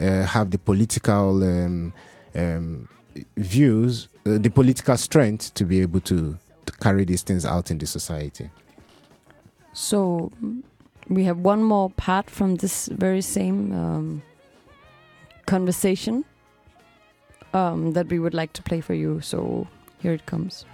uh, 0.00 0.22
have 0.22 0.50
the 0.50 0.58
political 0.58 1.42
um, 1.42 1.92
um, 2.34 2.88
views 3.36 4.08
uh, 4.26 4.38
the 4.38 4.50
political 4.50 4.96
strength 4.96 5.54
to 5.54 5.64
be 5.64 5.80
able 5.80 6.00
to, 6.00 6.36
to 6.66 6.72
carry 6.74 7.04
these 7.04 7.22
things 7.22 7.44
out 7.44 7.70
in 7.70 7.78
the 7.78 7.86
society 7.86 8.50
So 9.80 10.30
we 11.08 11.24
have 11.24 11.38
one 11.38 11.62
more 11.62 11.88
part 11.88 12.28
from 12.28 12.56
this 12.56 12.86
very 12.88 13.22
same 13.22 13.72
um, 13.72 14.22
conversation 15.46 16.26
um, 17.54 17.92
that 17.94 18.08
we 18.08 18.18
would 18.18 18.34
like 18.34 18.52
to 18.52 18.62
play 18.62 18.82
for 18.82 18.92
you. 18.92 19.22
So 19.22 19.66
here 20.02 20.12
it 20.12 20.26
comes. 20.26 20.66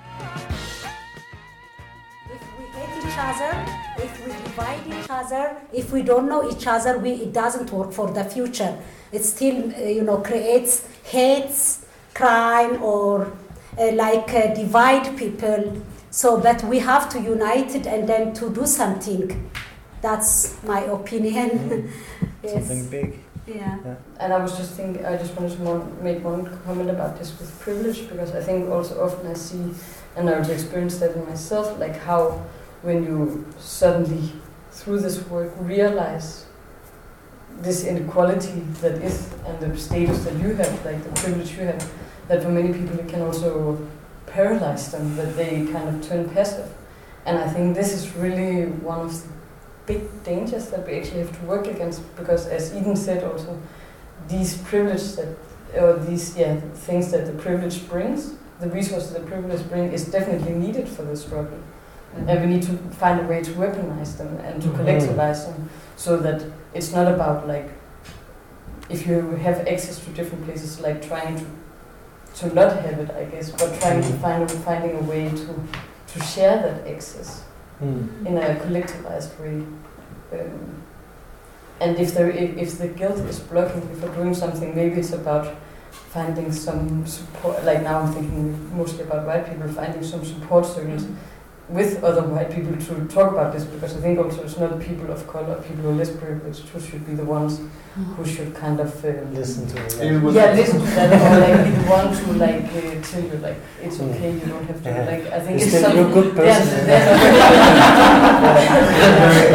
If 2.28 2.42
we 2.58 2.64
hate 2.66 2.98
each 2.98 3.16
other, 3.16 3.52
if 3.96 4.26
we 4.26 4.32
divide 4.32 4.86
each 4.88 5.08
other, 5.08 5.56
if 5.72 5.92
we 5.92 6.02
don't 6.02 6.28
know 6.28 6.50
each 6.50 6.66
other, 6.66 6.98
we, 6.98 7.12
it 7.12 7.32
doesn't 7.32 7.70
work 7.70 7.92
for 7.92 8.10
the 8.10 8.24
future. 8.24 8.76
It 9.12 9.22
still, 9.22 9.72
uh, 9.72 9.84
you 9.84 10.02
know, 10.02 10.18
creates 10.18 10.84
hates, 11.04 11.86
crime, 12.12 12.82
or 12.82 13.32
uh, 13.78 13.92
like 13.92 14.34
uh, 14.34 14.52
divide 14.52 15.16
people. 15.16 15.80
So, 16.16 16.40
but 16.40 16.64
we 16.64 16.78
have 16.78 17.10
to 17.10 17.20
unite 17.20 17.74
it 17.74 17.86
and 17.86 18.09
then 18.09 18.32
to 18.36 18.48
do 18.48 18.64
something. 18.64 19.51
That's 20.01 20.56
my 20.62 20.80
opinion. 20.80 21.51
Mm-hmm. 21.51 22.26
yes. 22.43 22.52
Something 22.55 22.88
big. 22.88 23.18
Yeah. 23.47 23.76
And 24.18 24.32
I 24.32 24.38
was 24.38 24.56
just 24.56 24.72
thinking, 24.72 25.05
I 25.05 25.18
just 25.18 25.36
wanted 25.36 25.59
to 25.59 26.02
make 26.02 26.24
one 26.24 26.59
comment 26.64 26.88
about 26.88 27.18
this 27.18 27.38
with 27.38 27.60
privilege 27.60 28.09
because 28.09 28.34
I 28.34 28.40
think 28.40 28.70
also 28.70 29.05
often 29.05 29.26
I 29.26 29.34
see, 29.34 29.74
and 30.16 30.30
I 30.30 30.38
also 30.38 30.55
experienced 30.55 31.01
that 31.01 31.14
in 31.14 31.22
myself, 31.26 31.78
like 31.78 31.98
how 32.01 32.43
when 32.80 33.05
you 33.05 33.44
suddenly 33.59 34.32
through 34.70 35.01
this 35.01 35.22
work 35.28 35.52
realize 35.59 36.47
this 37.60 37.84
inequality 37.84 38.60
that 38.80 39.02
is 39.02 39.34
and 39.44 39.60
the 39.60 39.78
status 39.78 40.24
that 40.24 40.34
you 40.40 40.55
have, 40.55 40.82
like 40.82 41.05
the 41.05 41.20
privilege 41.20 41.52
you 41.59 41.66
have, 41.66 41.93
that 42.28 42.43
for 42.43 42.48
many 42.48 42.72
people 42.72 42.98
it 43.01 43.06
can 43.06 43.20
also 43.20 43.76
paralyze 44.27 44.90
them, 44.93 45.16
that 45.16 45.36
they 45.36 45.66
kind 45.66 45.89
of 45.89 46.07
turn 46.07 46.28
passive. 46.31 46.70
And 47.24 47.39
I 47.39 47.48
think 47.48 47.74
this 47.74 47.93
is 47.93 48.15
really 48.16 48.66
one 48.66 49.01
of 49.01 49.12
the 49.23 49.28
big 49.86 50.24
dangers 50.24 50.69
that 50.70 50.86
we 50.86 50.94
actually 50.98 51.20
have 51.20 51.39
to 51.40 51.47
work 51.47 51.66
against 51.66 52.03
because 52.16 52.47
as 52.47 52.74
Eden 52.74 52.97
said 52.97 53.24
also, 53.24 53.59
these 54.28 54.57
privileges 54.59 55.16
that 55.16 55.28
or 55.81 55.94
these 55.94 56.36
yeah 56.36 56.57
things 56.86 57.11
that 57.12 57.27
the 57.27 57.32
privilege 57.32 57.89
brings, 57.89 58.35
the 58.61 58.69
resources 58.70 59.12
the 59.12 59.20
privilege 59.20 59.69
brings, 59.69 59.93
is 59.93 60.11
definitely 60.11 60.53
needed 60.55 60.89
for 60.89 61.03
the 61.03 61.16
struggle. 61.16 61.59
And 62.27 62.40
we 62.40 62.47
need 62.47 62.62
to 62.62 62.77
find 62.98 63.20
a 63.20 63.24
way 63.24 63.43
to 63.43 63.51
weaponize 63.53 64.16
them 64.16 64.39
and 64.40 64.62
to 64.62 64.69
Mhm. 64.69 64.77
collectivize 64.78 65.44
them 65.47 65.69
so 65.97 66.16
that 66.19 66.43
it's 66.74 66.93
not 66.93 67.12
about 67.12 67.47
like 67.47 67.69
if 68.89 69.07
you 69.07 69.36
have 69.43 69.61
access 69.69 69.98
to 70.05 70.11
different 70.11 70.44
places 70.44 70.81
like 70.81 71.03
trying 71.07 71.36
to 71.39 71.44
to 72.36 72.54
not 72.54 72.72
have 72.84 72.98
it 73.00 73.10
I 73.10 73.24
guess, 73.24 73.50
but 73.50 73.78
trying 73.80 74.02
to 74.02 74.12
find 74.18 74.50
finding 74.50 74.96
a 74.96 75.02
way 75.02 75.28
to 75.30 75.54
to 76.12 76.24
share 76.24 76.56
that 76.62 76.86
access 76.94 77.42
Mm. 77.82 78.24
in 78.26 78.38
a 78.38 78.54
collectivized 78.64 79.38
way. 79.38 79.56
Um, 80.32 80.82
and 81.78 81.98
if 81.98 82.14
there 82.14 82.30
if, 82.30 82.56
if 82.56 82.78
the 82.78 82.88
guilt 82.88 83.18
is 83.28 83.38
blocking 83.38 83.82
you 83.90 83.96
for 83.96 84.08
doing 84.14 84.34
something, 84.34 84.74
maybe 84.74 85.00
it's 85.00 85.12
about 85.12 85.54
finding 86.14 86.50
some 86.52 87.06
support. 87.06 87.62
Like 87.64 87.82
now, 87.82 88.00
I'm 88.00 88.12
thinking 88.14 88.74
mostly 88.74 89.02
about 89.02 89.26
white 89.26 89.46
people 89.46 89.68
finding 89.68 90.02
some 90.02 90.24
support 90.24 90.64
circles 90.64 91.04
with 91.68 92.05
other 92.05 92.22
white 92.22 92.48
people 92.55 92.76
to 92.76 93.09
talk 93.09 93.32
about 93.32 93.52
this 93.52 93.64
because 93.64 93.97
I 93.97 94.01
think 94.01 94.18
also 94.20 94.44
it's 94.44 94.56
not 94.56 94.78
people 94.80 95.10
of 95.10 95.26
color, 95.26 95.60
people 95.62 95.82
who 95.82 95.88
are 95.90 95.94
less 95.94 96.10
privileged 96.10 96.68
who 96.68 96.78
should 96.80 97.05
be 97.05 97.14
the 97.14 97.24
ones 97.24 97.60
who 98.16 98.24
should 98.24 98.55
kind 98.55 98.78
of 98.78 99.05
um, 99.05 99.34
Listen 99.34 99.66
to 99.68 99.76
it. 99.84 99.97
yeah, 100.34 100.52
listen 100.52 100.78
to 100.78 100.86
that 100.86 101.10
or 101.12 101.40
like 101.40 101.64
be 101.64 101.70
the 101.70 101.82
one 101.90 102.14
to 102.14 102.32
like 102.34 102.64
uh, 102.66 103.02
tell 103.02 103.22
you 103.22 103.38
like 103.38 103.56
it's 103.82 103.98
okay, 104.01 104.32
you 104.34 104.40
don't 104.47 104.64
have 104.66 104.80
to 104.82 104.88
Yeah. 104.90 105.05
like 105.06 105.26
I 105.32 105.40
think 105.40 105.59
You're 105.59 105.66
it's 105.68 105.76
still- 105.76 105.82
something 105.82 106.01
you're 106.01 106.10
a 106.10 106.12
good 106.22 106.36
yeah, 106.36 106.59
person. 106.59 106.86
like, 106.86 107.02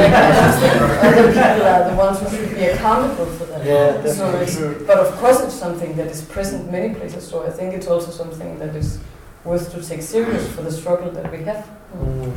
I 0.01 1.07
other 1.07 1.27
people 1.27 1.67
are 1.67 1.89
the 1.89 1.95
ones 1.95 2.19
who 2.19 2.27
should 2.35 2.53
be 2.55 2.63
accountable 2.65 3.25
for 3.27 3.45
that. 3.45 3.65
Yeah, 3.65 4.01
so 4.11 4.31
definitely. 4.31 4.75
it's, 4.75 4.83
but 4.87 4.97
of 4.99 5.15
course 5.17 5.39
it's 5.41 5.53
something 5.55 5.95
that 5.95 6.07
is 6.07 6.21
present 6.23 6.71
many 6.71 6.93
places. 6.93 7.25
So 7.27 7.45
I 7.45 7.49
think 7.51 7.73
it's 7.73 7.87
also 7.87 8.11
something 8.11 8.59
that 8.59 8.75
is 8.75 8.99
worth 9.43 9.71
to 9.73 9.81
take 9.81 10.01
serious 10.01 10.47
for 10.53 10.61
the 10.61 10.71
struggle 10.71 11.11
that 11.11 11.31
we 11.31 11.43
have. 11.43 11.67
Mm. 11.95 12.33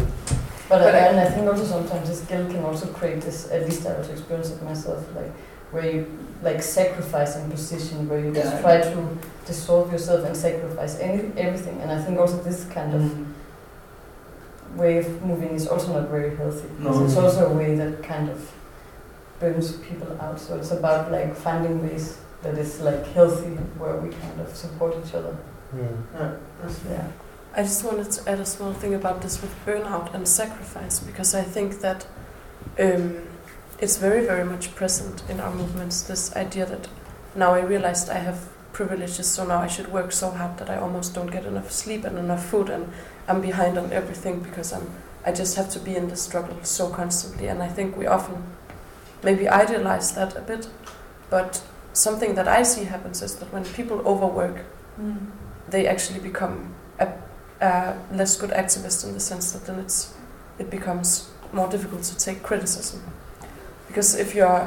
But, 0.68 0.78
But 0.81 0.94
I, 0.94 0.98
I- 0.98 1.09
and 1.09 1.20
I 1.20 1.26
think 1.31 1.47
also 1.47 1.64
sometimes 1.64 2.09
this 2.09 2.20
guilt 2.22 2.51
can 2.51 2.64
also 2.64 2.86
create 2.86 3.20
this. 3.20 3.51
At 3.51 3.64
least 3.64 3.86
I 3.86 3.97
also 3.97 4.12
experience 4.12 4.51
it 4.51 4.62
myself, 4.62 5.05
like 5.14 5.31
where 5.70 5.90
you 5.90 6.06
like 6.43 6.62
sacrifice 6.62 7.36
in 7.36 7.51
position, 7.51 8.09
where 8.09 8.20
you 8.20 8.32
just 8.32 8.52
Yeah. 8.55 8.60
try 8.62 8.81
to 8.81 9.18
dissolve 9.47 9.93
yourself 9.93 10.24
and 10.24 10.36
sacrifice 10.36 10.98
any 11.01 11.32
everything. 11.36 11.81
And 11.82 11.90
I 11.90 12.01
think 12.02 12.18
also 12.18 12.39
this 12.39 12.64
kind 12.64 12.94
of 12.94 13.02
way 14.78 14.98
of 14.98 15.22
moving 15.22 15.51
is 15.51 15.68
also 15.68 15.93
not 15.93 16.09
very 16.09 16.35
healthy. 16.36 16.68
Because 16.78 16.98
No. 16.98 17.05
it's 17.06 17.16
also 17.16 17.51
a 17.51 17.55
way 17.55 17.74
that 17.76 18.02
kind 18.02 18.28
of 18.31 18.51
burns 19.40 19.72
people 19.72 20.09
out. 20.20 20.40
So 20.40 20.56
it's 20.56 20.70
about 20.72 21.12
like 21.12 21.35
finding 21.36 21.82
ways 21.82 22.16
that 22.43 22.56
is 22.59 22.81
like 22.81 23.06
healthy, 23.14 23.56
where 23.78 23.97
we 23.97 24.09
kind 24.10 24.40
of 24.40 24.55
support 24.56 24.94
each 25.05 25.14
other. 25.14 25.36
Yeah. 26.88 27.06
I 27.56 27.62
just 27.62 27.84
wanted 27.84 28.10
to 28.10 28.30
add 28.30 28.40
a 28.40 28.46
small 28.46 28.72
thing 28.72 28.94
about 28.94 29.22
this 29.22 29.40
with 29.40 29.55
burnout 29.64 30.12
and 30.14 30.26
sacrifice 30.26 30.98
because 30.98 31.34
I 31.34 31.42
think 31.42 31.80
that 31.80 32.06
um, 32.78 33.22
it's 33.78 33.96
very, 33.96 34.26
very 34.26 34.44
much 34.44 34.74
present 34.74 35.22
in 35.28 35.40
our 35.40 35.55
movements. 35.55 36.02
This 36.02 36.34
idea 36.34 36.66
that 36.66 36.88
now 37.36 37.55
I 37.55 37.60
realized 37.60 38.10
I 38.10 38.18
have 38.18 38.48
privileges, 38.72 39.28
so 39.28 39.46
now 39.46 39.59
I 39.59 39.68
should 39.68 39.92
work 39.92 40.10
so 40.10 40.30
hard 40.30 40.59
that 40.59 40.68
I 40.68 40.76
almost 40.76 41.14
don't 41.14 41.30
get 41.30 41.44
enough 41.44 41.70
sleep 41.70 42.05
and 42.05 42.18
enough 42.18 42.44
food, 42.44 42.68
and 42.70 42.92
I'm 43.28 43.40
behind 43.40 43.78
on 43.78 43.92
everything 43.92 44.40
because 44.40 44.72
I'm 44.72 44.90
I 45.26 45.32
just 45.32 45.56
have 45.56 45.70
to 45.70 45.78
be 45.78 45.96
in 45.96 46.09
the 46.09 46.16
struggle 46.16 46.56
so 46.62 46.90
constantly. 46.90 47.46
And 47.46 47.62
I 47.62 47.68
think 47.68 47.96
we 47.96 48.06
often 48.06 48.42
maybe 49.22 49.48
idealize 49.48 50.12
that 50.16 50.36
a 50.36 50.40
bit, 50.40 50.68
but 51.30 51.62
something 51.92 52.34
that 52.34 52.48
I 52.48 52.62
see 52.62 52.84
happens 52.84 53.22
is 53.22 53.36
that 53.36 53.52
when 53.52 53.64
people 53.64 54.01
overwork, 54.01 54.64
Mm. 55.01 55.26
They 55.74 55.88
actually 55.88 56.20
become 56.20 56.72
a, 57.01 57.09
a 57.60 57.98
less 58.12 58.36
good 58.36 58.51
activist 58.51 59.05
in 59.05 59.12
the 59.12 59.18
sense 59.18 59.51
that 59.52 59.66
then 59.66 59.80
it's 59.80 60.14
it 60.60 60.70
becomes 60.70 61.30
more 61.52 61.68
difficult 61.68 62.05
to 62.05 62.16
take 62.16 62.44
criticism. 62.44 63.02
Because 63.88 64.14
if 64.14 64.36
you're 64.36 64.64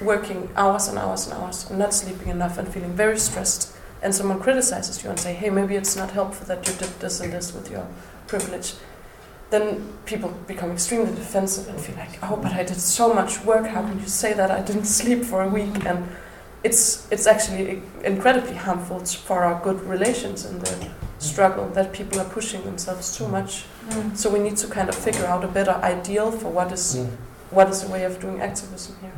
working 0.00 0.50
hours 0.56 0.88
and 0.88 0.98
hours 0.98 1.26
and 1.26 1.34
hours 1.38 1.70
and 1.70 1.78
not 1.78 1.94
sleeping 1.94 2.28
enough 2.28 2.58
and 2.58 2.66
feeling 2.66 2.94
very 3.04 3.18
stressed, 3.18 3.76
and 4.02 4.12
someone 4.12 4.40
criticizes 4.40 5.04
you 5.04 5.10
and 5.10 5.18
say, 5.20 5.32
"Hey, 5.34 5.50
maybe 5.50 5.76
it's 5.76 5.96
not 6.02 6.10
helpful 6.10 6.44
that 6.48 6.66
you 6.66 6.74
did 6.82 6.92
this 6.98 7.20
and 7.20 7.32
this 7.32 7.54
with 7.54 7.70
your 7.70 7.86
privilege," 8.26 8.74
then 9.50 9.64
people 10.04 10.30
become 10.48 10.72
extremely 10.72 11.14
defensive 11.14 11.68
and 11.68 11.78
feel 11.80 11.96
like, 12.04 12.14
"Oh, 12.24 12.36
but 12.44 12.52
I 12.60 12.64
did 12.64 12.80
so 12.80 13.14
much 13.14 13.32
work. 13.44 13.66
How 13.74 13.82
can 13.88 14.00
you 14.00 14.08
say 14.08 14.32
that 14.40 14.50
I 14.50 14.60
didn't 14.68 14.88
sleep 15.00 15.24
for 15.30 15.42
a 15.42 15.50
week?" 15.58 15.86
And 15.90 15.98
it's 16.64 17.06
it's 17.12 17.26
actually 17.26 17.82
incredibly 18.04 18.54
harmful 18.54 18.98
for 19.28 19.44
our 19.44 19.62
good 19.62 19.80
relations 19.82 20.46
in 20.50 20.58
the 20.58 20.88
struggle 21.18 21.66
that 21.76 21.92
people 21.92 22.18
are 22.20 22.28
pushing 22.38 22.62
themselves 22.64 23.16
too 23.16 23.28
much. 23.28 23.64
Mm. 23.90 24.16
So 24.16 24.30
we 24.30 24.38
need 24.38 24.56
to 24.56 24.66
kind 24.66 24.88
of 24.88 24.94
figure 24.94 25.26
out 25.26 25.44
a 25.44 25.48
better 25.48 25.74
ideal 25.94 26.30
for 26.32 26.50
what 26.50 26.72
is 26.72 27.06
what 27.50 27.68
is 27.68 27.84
a 27.84 27.88
way 27.88 28.04
of 28.04 28.18
doing 28.20 28.40
activism 28.40 28.96
here. 29.02 29.12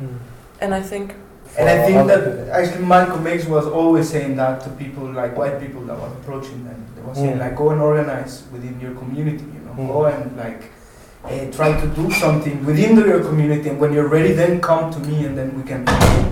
And 0.61 0.73
I 0.73 0.81
think 0.81 1.15
And 1.57 1.69
I 1.69 1.77
think 1.87 2.07
that 2.11 2.23
actually 2.59 2.85
Malcolm 2.85 3.25
X 3.25 3.45
was 3.45 3.65
always 3.65 4.09
saying 4.09 4.35
that 4.35 4.61
to 4.65 4.69
people 4.83 5.05
like 5.21 5.33
white 5.41 5.57
people 5.63 5.81
that 5.89 5.97
was 6.03 6.11
approaching 6.19 6.59
them. 6.67 6.79
They 6.95 7.01
was 7.01 7.17
saying 7.17 7.37
Mm. 7.37 7.45
like 7.45 7.55
go 7.55 7.69
and 7.73 7.81
organize 7.81 8.33
within 8.53 8.75
your 8.83 8.93
community, 9.01 9.45
you 9.55 9.61
know, 9.65 9.73
Mm. 9.77 9.87
go 9.93 9.99
and 10.05 10.37
like 10.37 10.61
uh, 11.29 11.51
try 11.51 11.69
to 11.79 11.87
do 11.87 12.09
something 12.11 12.65
within 12.65 12.95
the- 12.95 13.05
your 13.07 13.19
community, 13.29 13.69
and 13.69 13.79
when 13.79 13.91
you're 13.93 14.07
ready, 14.07 14.33
then 14.33 14.59
come 14.61 14.91
to 14.91 14.99
me, 14.99 15.25
and 15.25 15.37
then 15.37 15.49
we 15.57 15.63
can 15.63 15.85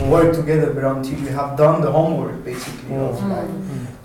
work 0.10 0.34
together. 0.34 0.72
But 0.74 0.84
until 0.86 1.20
you 1.20 1.30
have 1.40 1.56
done 1.58 1.82
the 1.82 1.92
homework, 1.92 2.44
basically, 2.46 2.96
of 2.96 3.16
Mm. 3.20 3.30
like 3.36 3.52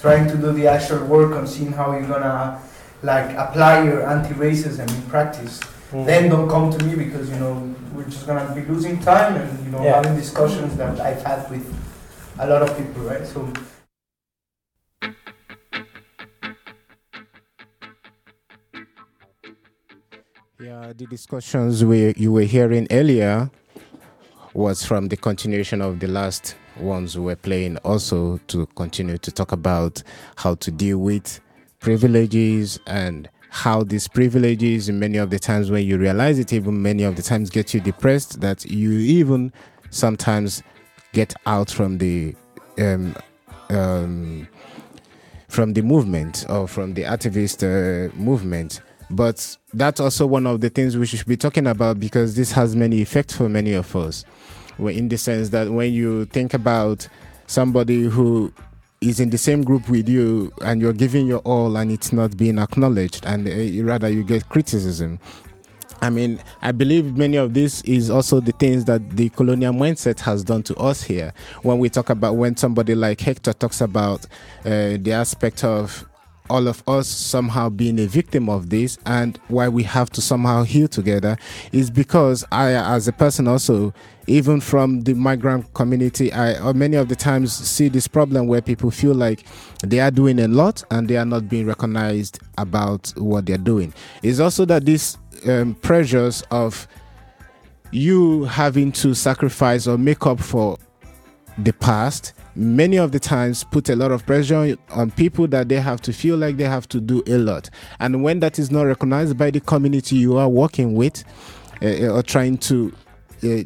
trying 0.04 0.26
to 0.32 0.36
do 0.36 0.52
the 0.52 0.66
actual 0.68 1.00
work 1.06 1.36
on 1.36 1.46
seeing 1.46 1.72
how 1.72 1.92
you're 1.92 2.08
gonna 2.14 2.58
like 3.02 3.30
apply 3.44 3.82
your 3.88 4.00
anti-racism 4.14 4.86
in 4.96 5.02
practice, 5.14 5.60
Mm. 5.92 6.04
then 6.06 6.28
don't 6.28 6.48
come 6.48 6.70
to 6.76 6.84
me 6.84 6.94
because 7.04 7.30
you 7.30 7.36
know 7.42 7.54
we're 7.94 8.04
just 8.14 8.26
gonna 8.26 8.46
be 8.54 8.62
losing 8.72 8.96
time 8.98 9.36
and 9.40 9.50
you 9.64 9.70
know 9.72 9.82
Yeah. 9.82 9.96
having 9.96 10.16
discussions 10.16 10.76
that 10.76 11.00
I've 11.00 11.22
had 11.22 11.40
with 11.50 11.64
a 12.38 12.46
lot 12.46 12.62
of 12.62 12.70
people, 12.76 13.02
right? 13.10 13.26
So. 13.26 13.48
Yeah, 20.60 20.92
the 20.94 21.06
discussions 21.06 21.86
we 21.86 22.12
you 22.18 22.32
were 22.32 22.42
hearing 22.42 22.86
earlier 22.90 23.50
was 24.52 24.84
from 24.84 25.08
the 25.08 25.16
continuation 25.16 25.80
of 25.80 26.00
the 26.00 26.06
last 26.06 26.54
ones 26.78 27.16
we 27.16 27.24
were 27.24 27.36
playing. 27.36 27.78
Also, 27.78 28.36
to 28.48 28.66
continue 28.76 29.16
to 29.16 29.32
talk 29.32 29.52
about 29.52 30.02
how 30.36 30.56
to 30.56 30.70
deal 30.70 30.98
with 30.98 31.40
privileges 31.78 32.78
and 32.86 33.30
how 33.48 33.84
these 33.84 34.06
privileges, 34.06 34.90
many 34.90 35.16
of 35.16 35.30
the 35.30 35.38
times 35.38 35.70
when 35.70 35.86
you 35.86 35.96
realize 35.96 36.38
it, 36.38 36.52
even 36.52 36.82
many 36.82 37.04
of 37.04 37.16
the 37.16 37.22
times 37.22 37.48
get 37.48 37.72
you 37.72 37.80
depressed. 37.80 38.42
That 38.42 38.66
you 38.66 38.92
even 38.92 39.54
sometimes 39.88 40.62
get 41.14 41.32
out 41.46 41.70
from 41.70 41.96
the 41.96 42.34
um, 42.78 43.16
um, 43.70 44.46
from 45.48 45.72
the 45.72 45.80
movement 45.80 46.44
or 46.50 46.68
from 46.68 46.92
the 46.92 47.04
activist 47.04 47.62
uh, 47.64 48.14
movement. 48.14 48.82
But 49.10 49.56
that's 49.74 50.00
also 50.00 50.26
one 50.26 50.46
of 50.46 50.60
the 50.60 50.70
things 50.70 50.96
we 50.96 51.06
should 51.06 51.26
be 51.26 51.36
talking 51.36 51.66
about 51.66 51.98
because 51.98 52.36
this 52.36 52.52
has 52.52 52.76
many 52.76 53.00
effects 53.00 53.36
for 53.36 53.48
many 53.48 53.72
of 53.72 53.94
us. 53.96 54.24
In 54.78 55.08
the 55.08 55.18
sense 55.18 55.50
that 55.50 55.70
when 55.70 55.92
you 55.92 56.24
think 56.26 56.54
about 56.54 57.06
somebody 57.46 58.04
who 58.04 58.52
is 59.00 59.18
in 59.18 59.30
the 59.30 59.38
same 59.38 59.62
group 59.62 59.88
with 59.88 60.08
you 60.08 60.52
and 60.62 60.80
you're 60.80 60.92
giving 60.92 61.26
your 61.26 61.40
all 61.40 61.76
and 61.76 61.90
it's 61.90 62.12
not 62.12 62.36
being 62.36 62.58
acknowledged, 62.58 63.26
and 63.26 63.48
uh, 63.48 63.84
rather 63.84 64.08
you 64.08 64.22
get 64.22 64.48
criticism. 64.48 65.18
I 66.02 66.08
mean, 66.08 66.40
I 66.62 66.72
believe 66.72 67.16
many 67.16 67.36
of 67.36 67.52
this 67.52 67.82
is 67.82 68.08
also 68.08 68.40
the 68.40 68.52
things 68.52 68.86
that 68.86 69.10
the 69.10 69.28
colonial 69.30 69.74
mindset 69.74 70.20
has 70.20 70.42
done 70.42 70.62
to 70.64 70.76
us 70.76 71.02
here. 71.02 71.34
When 71.62 71.78
we 71.78 71.90
talk 71.90 72.08
about 72.08 72.36
when 72.36 72.56
somebody 72.56 72.94
like 72.94 73.20
Hector 73.20 73.52
talks 73.52 73.82
about 73.82 74.24
uh, 74.64 74.96
the 74.96 75.12
aspect 75.12 75.62
of 75.62 76.06
all 76.50 76.68
of 76.68 76.82
us 76.86 77.06
somehow 77.06 77.68
being 77.68 77.98
a 78.00 78.06
victim 78.06 78.48
of 78.48 78.68
this 78.68 78.98
and 79.06 79.38
why 79.48 79.68
we 79.68 79.84
have 79.84 80.10
to 80.10 80.20
somehow 80.20 80.64
heal 80.64 80.88
together 80.88 81.38
is 81.72 81.90
because 81.90 82.44
I, 82.50 82.72
as 82.72 83.08
a 83.08 83.12
person, 83.12 83.46
also, 83.48 83.94
even 84.26 84.60
from 84.60 85.02
the 85.02 85.14
migrant 85.14 85.72
community, 85.74 86.32
I 86.32 86.72
many 86.72 86.96
of 86.96 87.08
the 87.08 87.16
times 87.16 87.52
see 87.52 87.88
this 87.88 88.06
problem 88.06 88.46
where 88.46 88.60
people 88.60 88.90
feel 88.90 89.14
like 89.14 89.44
they 89.82 90.00
are 90.00 90.10
doing 90.10 90.38
a 90.40 90.48
lot 90.48 90.82
and 90.90 91.08
they 91.08 91.16
are 91.16 91.24
not 91.24 91.48
being 91.48 91.66
recognized 91.66 92.40
about 92.58 93.12
what 93.16 93.46
they're 93.46 93.56
doing. 93.56 93.94
It's 94.22 94.40
also 94.40 94.64
that 94.66 94.84
these 94.84 95.18
um, 95.46 95.74
pressures 95.76 96.42
of 96.50 96.86
you 97.92 98.44
having 98.44 98.92
to 98.92 99.14
sacrifice 99.14 99.86
or 99.86 99.98
make 99.98 100.26
up 100.26 100.40
for 100.40 100.78
the 101.58 101.72
past 101.72 102.34
many 102.54 102.98
of 102.98 103.12
the 103.12 103.20
times 103.20 103.64
put 103.64 103.88
a 103.88 103.96
lot 103.96 104.10
of 104.10 104.26
pressure 104.26 104.76
on 104.90 105.10
people 105.12 105.46
that 105.48 105.68
they 105.68 105.80
have 105.80 106.00
to 106.02 106.12
feel 106.12 106.36
like 106.36 106.56
they 106.56 106.64
have 106.64 106.88
to 106.88 107.00
do 107.00 107.22
a 107.26 107.38
lot. 107.38 107.70
And 107.98 108.22
when 108.22 108.40
that 108.40 108.58
is 108.58 108.70
not 108.70 108.82
recognized 108.82 109.36
by 109.38 109.50
the 109.50 109.60
community 109.60 110.16
you 110.16 110.36
are 110.36 110.48
working 110.48 110.94
with 110.94 111.24
uh, 111.82 112.08
or 112.08 112.22
trying 112.22 112.58
to 112.58 112.92
uh, 113.44 113.62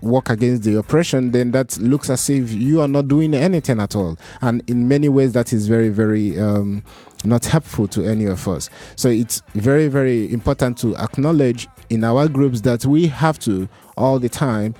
work 0.00 0.30
against 0.30 0.64
the 0.64 0.76
oppression 0.76 1.30
then 1.30 1.52
that 1.52 1.78
looks 1.78 2.10
as 2.10 2.28
if 2.28 2.50
you 2.50 2.80
are 2.80 2.88
not 2.88 3.08
doing 3.08 3.34
anything 3.34 3.80
at 3.80 3.94
all. 3.94 4.18
And 4.40 4.68
in 4.68 4.88
many 4.88 5.08
ways 5.08 5.32
that 5.32 5.52
is 5.52 5.68
very 5.68 5.88
very 5.90 6.38
um, 6.38 6.82
not 7.24 7.44
helpful 7.44 7.86
to 7.88 8.04
any 8.04 8.24
of 8.24 8.46
us. 8.48 8.68
So 8.96 9.08
it's 9.08 9.42
very 9.54 9.88
very 9.88 10.32
important 10.32 10.78
to 10.78 10.96
acknowledge 10.96 11.68
in 11.88 12.02
our 12.04 12.28
groups 12.28 12.62
that 12.62 12.84
we 12.84 13.06
have 13.06 13.38
to 13.40 13.68
all 13.96 14.18
the 14.18 14.28
time 14.28 14.74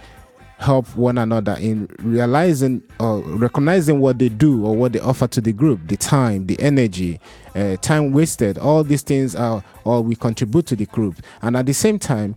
help 0.63 0.87
one 0.97 1.19
another 1.19 1.57
in 1.61 1.89
realizing 1.99 2.83
or 3.01 3.21
recognizing 3.21 4.01
what 4.01 4.19
they 4.19 4.29
do 4.29 4.65
or 4.65 4.75
what 4.75 4.93
they 4.93 5.01
offer 5.01 5.27
to 5.27 5.41
the 5.41 5.53
group 5.53 5.81
the 5.89 5.97
time 5.97 6.47
the 6.47 6.59
energy 6.61 7.21
uh, 7.55 7.77
time 7.79 8.13
wasted. 8.13 8.57
All 8.59 8.83
these 8.83 9.03
things 9.03 9.35
are 9.35 9.63
all 9.85 10.03
we 10.03 10.15
contribute 10.15 10.67
to 10.67 10.77
the 10.77 10.87
group. 10.87 11.17
And 11.43 11.57
at 11.57 11.67
the 11.67 11.75
same 11.75 11.99
time 11.99 12.37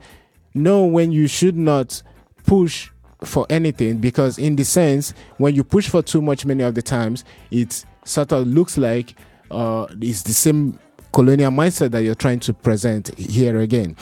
know 0.54 0.86
when 0.86 1.12
you 1.12 1.28
should 1.28 1.56
not 1.56 2.02
push 2.46 2.90
for 3.24 3.46
anything 3.50 3.98
because 3.98 4.38
in 4.38 4.56
the 4.56 4.64
sense 4.64 5.14
when 5.38 5.56
you 5.56 5.64
push 5.64 5.88
for 5.90 6.02
too 6.02 6.22
much 6.22 6.46
many 6.46 6.64
of 6.64 6.76
the 6.76 6.82
times 6.82 7.24
it 7.52 7.86
sort 8.04 8.32
of 8.32 8.48
looks 8.48 8.78
like 8.78 9.16
uh, 9.52 9.88
it's 10.02 10.24
the 10.24 10.34
same 10.34 10.78
colonial 11.12 11.52
mindset 11.52 11.92
that 11.92 12.04
you're 12.04 12.14
trying 12.16 12.40
to 12.40 12.54
present 12.54 13.18
here 13.18 13.60
again 13.62 13.96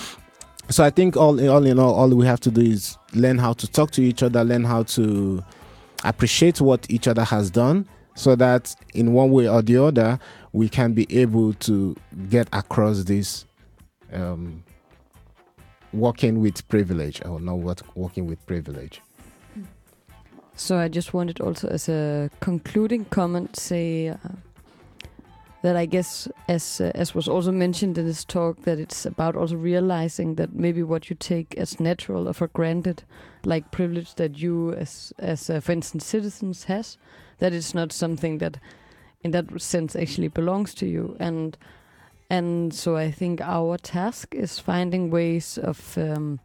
so 0.74 0.84
I 0.84 0.90
think 0.90 1.16
all 1.16 1.40
all 1.50 1.66
in 1.66 1.78
all, 1.78 1.94
all 1.94 2.10
we 2.10 2.26
have 2.26 2.40
to 2.42 2.52
do 2.52 2.62
is 2.62 2.98
learn 3.14 3.38
how 3.38 3.54
to 3.54 3.68
talk 3.68 3.92
to 3.92 4.02
each 4.02 4.24
other, 4.24 4.44
learn 4.44 4.64
how 4.64 4.84
to 4.84 5.44
appreciate 6.04 6.60
what 6.60 6.90
each 6.90 7.08
other 7.08 7.24
has 7.24 7.52
done, 7.52 7.88
so 8.16 8.36
that 8.36 8.76
in 8.96 9.14
one 9.14 9.32
way 9.32 9.48
or 9.48 9.62
the 9.62 9.78
other 9.78 10.20
we 10.52 10.68
can 10.68 10.94
be 10.94 11.06
able 11.16 11.54
to 11.54 11.96
get 12.30 12.48
across 12.54 13.04
this 13.04 13.46
um, 14.12 14.64
working 15.94 16.42
with 16.42 16.68
privilege 16.68 17.22
or 17.24 17.40
not 17.40 17.42
know 17.42 17.56
what 17.56 17.82
working 17.96 18.26
with 18.26 18.44
privilege. 18.48 19.00
So 20.56 20.78
I 20.78 20.88
just 20.88 21.14
wanted 21.14 21.40
also 21.40 21.68
as 21.68 21.88
a 21.88 22.32
concluding 22.40 23.06
comment 23.06 23.56
say 23.56 24.08
uh, 24.10 24.18
that 25.64 25.76
I 25.76 25.86
guess 25.86 26.28
as 26.48 26.80
uh, 26.80 26.92
as 26.94 27.16
was 27.16 27.28
also 27.28 27.52
mentioned 27.52 27.98
in 27.98 28.06
this 28.06 28.24
talk 28.24 28.62
that 28.64 28.80
it's 28.80 29.06
about 29.06 29.36
also 29.36 29.56
realizing 29.56 30.36
that 30.36 30.54
maybe 30.54 30.84
what 30.84 31.10
you 31.10 31.16
take 31.16 31.58
as 31.58 31.80
natural 31.80 32.28
or 32.30 32.34
for 32.34 32.48
granted 32.48 33.04
like 33.46 33.72
privilege 33.72 34.16
that 34.16 34.38
you 34.38 34.74
as 34.74 35.12
as 35.20 35.50
uh, 35.50 35.60
for 35.60 35.72
instance 35.72 36.06
citizens 36.06 36.66
has 36.66 36.98
that 37.40 37.54
it's 37.54 37.74
not 37.74 37.92
something 37.92 38.38
that 38.38 38.60
in 39.24 39.32
that 39.32 39.62
sense 39.62 39.96
actually 39.96 40.28
belongs 40.28 40.74
to 40.76 40.86
you. 40.86 41.16
And 41.20 41.58
and 42.30 42.74
so 42.74 42.96
I 42.96 43.12
think 43.12 43.42
our 43.42 43.78
task 43.78 44.34
is 44.34 44.60
finding 44.60 45.10
ways 45.10 45.58
of 45.58 45.98
um, 45.98 46.40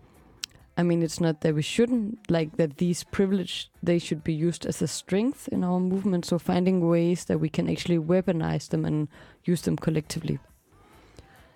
I 0.78 0.84
mean, 0.84 1.02
it's 1.02 1.20
not 1.20 1.40
that 1.40 1.56
we 1.56 1.62
shouldn't 1.62 2.30
like 2.30 2.56
that 2.56 2.76
these 2.76 3.02
privilege 3.02 3.68
they 3.82 3.98
should 3.98 4.22
be 4.22 4.32
used 4.32 4.64
as 4.64 4.80
a 4.80 4.86
strength 4.86 5.48
in 5.48 5.64
our 5.64 5.80
movement. 5.80 6.24
So 6.24 6.38
finding 6.38 6.88
ways 6.88 7.24
that 7.24 7.40
we 7.40 7.48
can 7.48 7.68
actually 7.68 7.98
weaponize 7.98 8.68
them 8.68 8.84
and 8.84 9.08
use 9.42 9.62
them 9.62 9.76
collectively. 9.76 10.38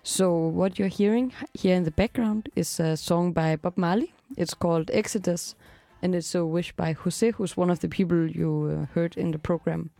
So 0.03 0.35
what 0.35 0.77
you're 0.77 0.89
hearing 0.89 1.31
here 1.53 1.73
in 1.77 1.83
the 1.83 1.91
background 1.91 2.49
is 2.57 2.81
a 2.81 2.97
song 2.97 3.31
by 3.31 3.55
Bob 3.55 3.77
Marley. 3.77 4.13
It's 4.35 4.53
called 4.53 4.91
Exodus, 4.91 5.55
and 6.01 6.13
it's 6.13 6.35
a 6.35 6.45
wish 6.45 6.73
by 6.73 6.91
Jose, 6.91 7.31
who's 7.31 7.55
one 7.55 7.69
of 7.69 7.79
the 7.79 7.87
people 7.87 8.29
you 8.29 8.51
uh, 8.83 8.93
heard 8.93 9.15
in 9.15 9.31
the 9.31 9.39
program. 9.39 9.91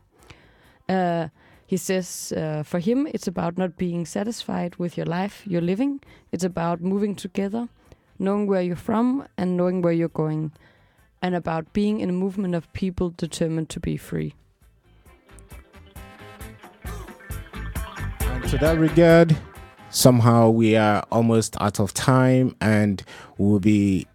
Uh, 0.89 1.29
he 1.65 1.77
says 1.77 2.33
uh, 2.35 2.63
for 2.63 2.79
him, 2.79 3.07
it's 3.13 3.27
about 3.27 3.57
not 3.57 3.77
being 3.77 4.05
satisfied 4.05 4.75
with 4.75 4.97
your 4.97 5.05
life 5.05 5.43
you're 5.45 5.61
living. 5.61 6.01
It's 6.33 6.43
about 6.43 6.81
moving 6.81 7.15
together, 7.15 7.69
knowing 8.19 8.48
where 8.48 8.61
you're 8.61 8.76
from 8.76 9.27
and 9.38 9.57
knowing 9.57 9.81
where 9.81 9.94
you're 9.94 10.10
going, 10.10 10.52
and 11.22 11.35
about 11.35 11.72
being 11.73 11.99
in 11.99 12.10
a 12.10 12.14
movement 12.14 12.56
of 12.56 12.72
people 12.73 13.10
determined 13.11 13.69
to 13.69 13.80
be 13.80 13.98
free. 13.98 14.34
And 18.22 18.44
to 18.49 18.57
that 18.57 18.77
regard, 18.77 19.38
somehow 19.90 20.49
we 20.49 20.76
are 20.76 21.06
almost 21.11 21.56
out 21.61 21.80
of 21.80 21.94
time 21.94 22.56
and 22.60 23.03
we'll 23.38 23.60
be 23.60 24.06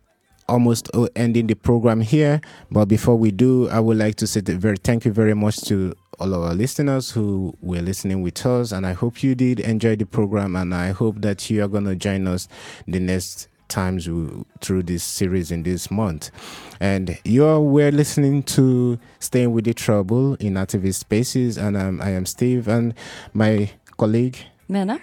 almost 0.49 0.91
ending 1.15 1.47
the 1.47 1.55
program 1.55 2.01
here. 2.01 2.41
But 2.71 2.87
before 2.87 3.17
we 3.17 3.31
do, 3.31 3.69
I 3.69 3.81
would 3.81 3.97
like 3.97 4.17
to 4.17 4.27
say 4.27 4.41
very 4.41 4.77
thank 4.77 5.05
you 5.05 5.13
very 5.13 5.35
much 5.35 5.61
to 5.67 5.95
all 6.19 6.35
our 6.35 6.55
listeners 6.55 7.11
who 7.11 7.55
were 7.61 7.81
listening 7.81 8.23
with 8.23 8.45
us. 8.45 8.73
And 8.73 8.87
I 8.87 8.93
hope 8.93 9.23
you 9.23 9.35
did 9.35 9.61
enjoy 9.61 9.97
the 9.97 10.07
program. 10.07 10.57
And 10.57 10.75
I 10.75 10.91
hope 10.91 11.21
that 11.21 11.49
you 11.49 11.63
are 11.63 11.69
going 11.69 11.85
to 11.85 11.95
join 11.95 12.27
us 12.27 12.49
the 12.87 12.99
next 12.99 13.49
times 13.69 14.05
through 14.61 14.83
this 14.83 15.05
series 15.05 15.51
in 15.51 15.63
this 15.63 15.91
month. 15.91 16.31
And 16.81 17.19
you're 17.25 17.61
we're 17.61 17.93
listening 17.93 18.43
to 18.45 18.99
Staying 19.21 19.53
with 19.53 19.65
the 19.65 19.75
Trouble 19.75 20.35
in 20.35 20.55
Activist 20.55 20.97
Spaces. 20.97 21.57
And 21.59 21.77
um, 21.77 22.01
I 22.01 22.11
am 22.11 22.27
Steve 22.27 22.69
and 22.69 22.95
my 23.33 23.71
colleague 23.97 24.39
Nana. 24.69 25.01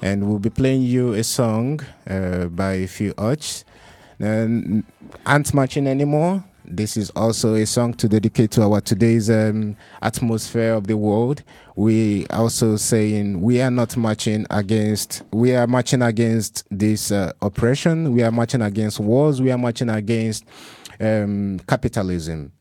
and 0.00 0.28
we'll 0.28 0.38
be 0.38 0.50
playing 0.50 0.82
you 0.82 1.12
a 1.14 1.22
song 1.24 1.80
uh, 2.08 2.46
by 2.46 2.72
a 2.72 2.86
Phil 2.86 3.14
Ochs. 3.14 3.64
And 4.18 4.84
aren't 5.26 5.52
marching 5.52 5.86
anymore. 5.86 6.44
This 6.74 6.96
is 6.96 7.10
also 7.10 7.54
a 7.54 7.66
song 7.66 7.92
to 7.94 8.08
dedicate 8.08 8.50
to 8.52 8.62
our 8.62 8.80
today's 8.80 9.28
um, 9.28 9.76
atmosphere 10.00 10.72
of 10.72 10.86
the 10.86 10.96
world. 10.96 11.42
We 11.76 12.26
also 12.28 12.76
saying 12.76 13.42
we 13.42 13.60
are 13.60 13.70
not 13.70 13.94
marching 13.94 14.46
against. 14.48 15.22
We 15.32 15.54
are 15.54 15.66
marching 15.66 16.00
against 16.00 16.64
this 16.70 17.12
uh, 17.12 17.32
oppression. 17.42 18.14
We 18.14 18.22
are 18.22 18.30
marching 18.30 18.62
against 18.62 19.00
wars. 19.00 19.42
We 19.42 19.52
are 19.52 19.58
marching 19.58 19.90
against 19.90 20.46
um, 20.98 21.60
capitalism. 21.68 22.52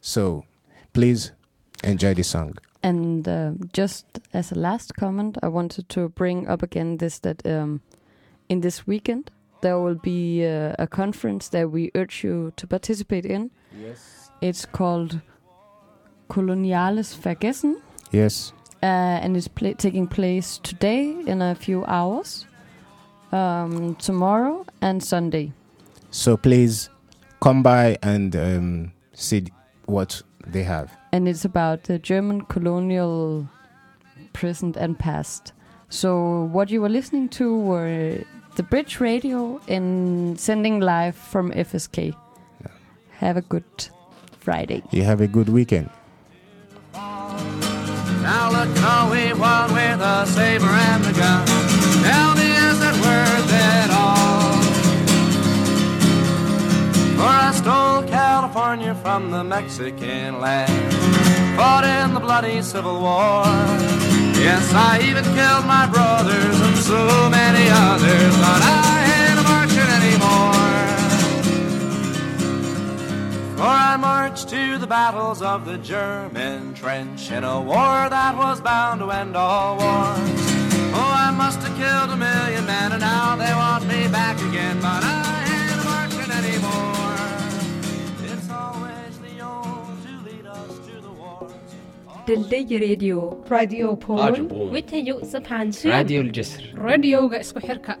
So, 0.00 0.46
please 0.94 1.32
enjoy 1.84 2.14
the 2.14 2.24
song. 2.24 2.56
And 2.82 3.28
uh, 3.28 3.52
just 3.74 4.06
as 4.32 4.50
a 4.50 4.54
last 4.54 4.96
comment, 4.96 5.36
I 5.42 5.48
wanted 5.48 5.90
to 5.90 6.08
bring 6.08 6.48
up 6.48 6.62
again 6.62 6.96
this 6.96 7.18
that 7.18 7.46
um, 7.46 7.82
in 8.48 8.62
this 8.62 8.86
weekend 8.86 9.30
there 9.66 9.80
will 9.80 10.00
be 10.14 10.46
uh, 10.46 10.74
a 10.78 10.86
conference 10.86 11.48
that 11.48 11.66
we 11.72 11.90
urge 11.94 12.22
you 12.22 12.52
to 12.56 12.66
participate 12.66 13.26
in. 13.26 13.50
Yes. 13.86 14.30
It's 14.40 14.64
called 14.64 15.20
Koloniales 16.30 17.16
Vergessen. 17.16 17.82
Yes. 18.12 18.52
Uh, 18.82 19.22
and 19.22 19.36
it's 19.36 19.48
pla 19.48 19.72
taking 19.72 20.06
place 20.06 20.60
today 20.62 21.02
in 21.26 21.42
a 21.42 21.54
few 21.54 21.84
hours, 21.86 22.46
um, 23.32 23.96
tomorrow 23.96 24.64
and 24.80 25.02
Sunday. 25.02 25.52
So 26.10 26.36
please 26.36 26.88
come 27.40 27.62
by 27.62 27.98
and 28.02 28.36
um, 28.36 28.92
see 29.14 29.46
what 29.86 30.22
they 30.46 30.62
have. 30.62 30.88
and 31.12 31.26
it's 31.28 31.44
about 31.44 31.78
the 31.84 31.98
German 31.98 32.42
colonial 32.54 33.48
present 34.32 34.76
and 34.76 34.98
past. 34.98 35.52
So 35.88 36.10
what 36.52 36.70
you 36.70 36.82
were 36.82 36.92
listening 36.98 37.28
to 37.30 37.46
were 37.58 38.24
the 38.56 38.62
Bridge 38.62 39.00
Radio 39.00 39.60
in 39.66 40.34
sending 40.38 40.80
live 40.80 41.14
from 41.14 41.52
FSK. 41.52 42.16
Have 43.18 43.36
a 43.36 43.42
good 43.42 43.64
Friday. 44.38 44.82
You 44.90 45.02
have 45.02 45.20
a 45.20 45.26
good 45.26 45.50
weekend. 45.50 45.90
Now 46.94 48.50
look 48.50 48.74
how 48.78 49.10
we 49.10 49.32
won 49.34 49.72
with 49.74 50.00
a 50.00 50.26
saber 50.26 50.64
and 50.64 51.04
a 51.04 51.12
gun. 51.12 51.46
Tell 52.02 52.34
me, 52.34 52.48
is 52.68 52.80
it 52.80 52.96
worth 53.04 53.52
it 53.52 53.90
all? 53.92 54.62
For 57.16 57.28
I 57.28 57.52
stole 57.54 58.02
California 58.08 58.94
from 58.94 59.30
the 59.30 59.44
Mexican 59.44 60.40
land, 60.40 60.94
fought 61.56 61.84
in 61.84 62.14
the 62.14 62.20
bloody 62.20 62.62
Civil 62.62 63.00
War. 63.00 63.44
Yes, 64.38 64.72
I 64.74 65.00
even 65.08 65.24
killed 65.24 65.66
my 65.66 65.86
brothers 65.86 66.60
and 66.60 66.76
so 66.76 67.30
many 67.30 67.68
others, 67.70 68.36
but 68.36 68.60
I 68.62 68.96
ain't 69.16 69.40
a 69.40 69.42
marching 69.42 69.90
anymore. 70.00 70.76
For 73.56 73.64
I 73.64 73.96
marched 73.96 74.48
to 74.50 74.78
the 74.78 74.86
battles 74.86 75.40
of 75.40 75.64
the 75.64 75.78
German 75.78 76.74
trench 76.74 77.30
in 77.30 77.44
a 77.44 77.60
war 77.60 78.08
that 78.10 78.36
was 78.36 78.60
bound 78.60 79.00
to 79.00 79.10
end 79.10 79.36
all 79.36 79.78
wars. 79.78 80.66
Oh, 80.98 81.12
I 81.26 81.30
must 81.30 81.60
have 81.60 81.76
killed 81.76 82.10
a 82.10 82.16
million 82.16 82.66
men, 82.66 82.92
and 82.92 83.00
now 83.00 83.36
they 83.36 83.52
want 83.52 83.86
me 83.86 84.06
back 84.08 84.36
again, 84.48 84.76
but 84.80 85.02
I 85.02 85.44
ain't 85.54 85.84
marching 85.84 86.30
anymore. 86.30 86.95
ደልደይ 92.28 92.70
ሬድዮ 92.84 93.16
ራድዮ 93.52 93.84
ፖል 94.04 94.36
ዊተዩ 94.74 95.08
ስብሓንሱ 95.32 95.80
ራድዮ 95.94 96.20
ልጀስር 96.28 96.64
ሬድዮጋ 96.88 97.32
isku 97.44 97.60
xirka 97.68 97.92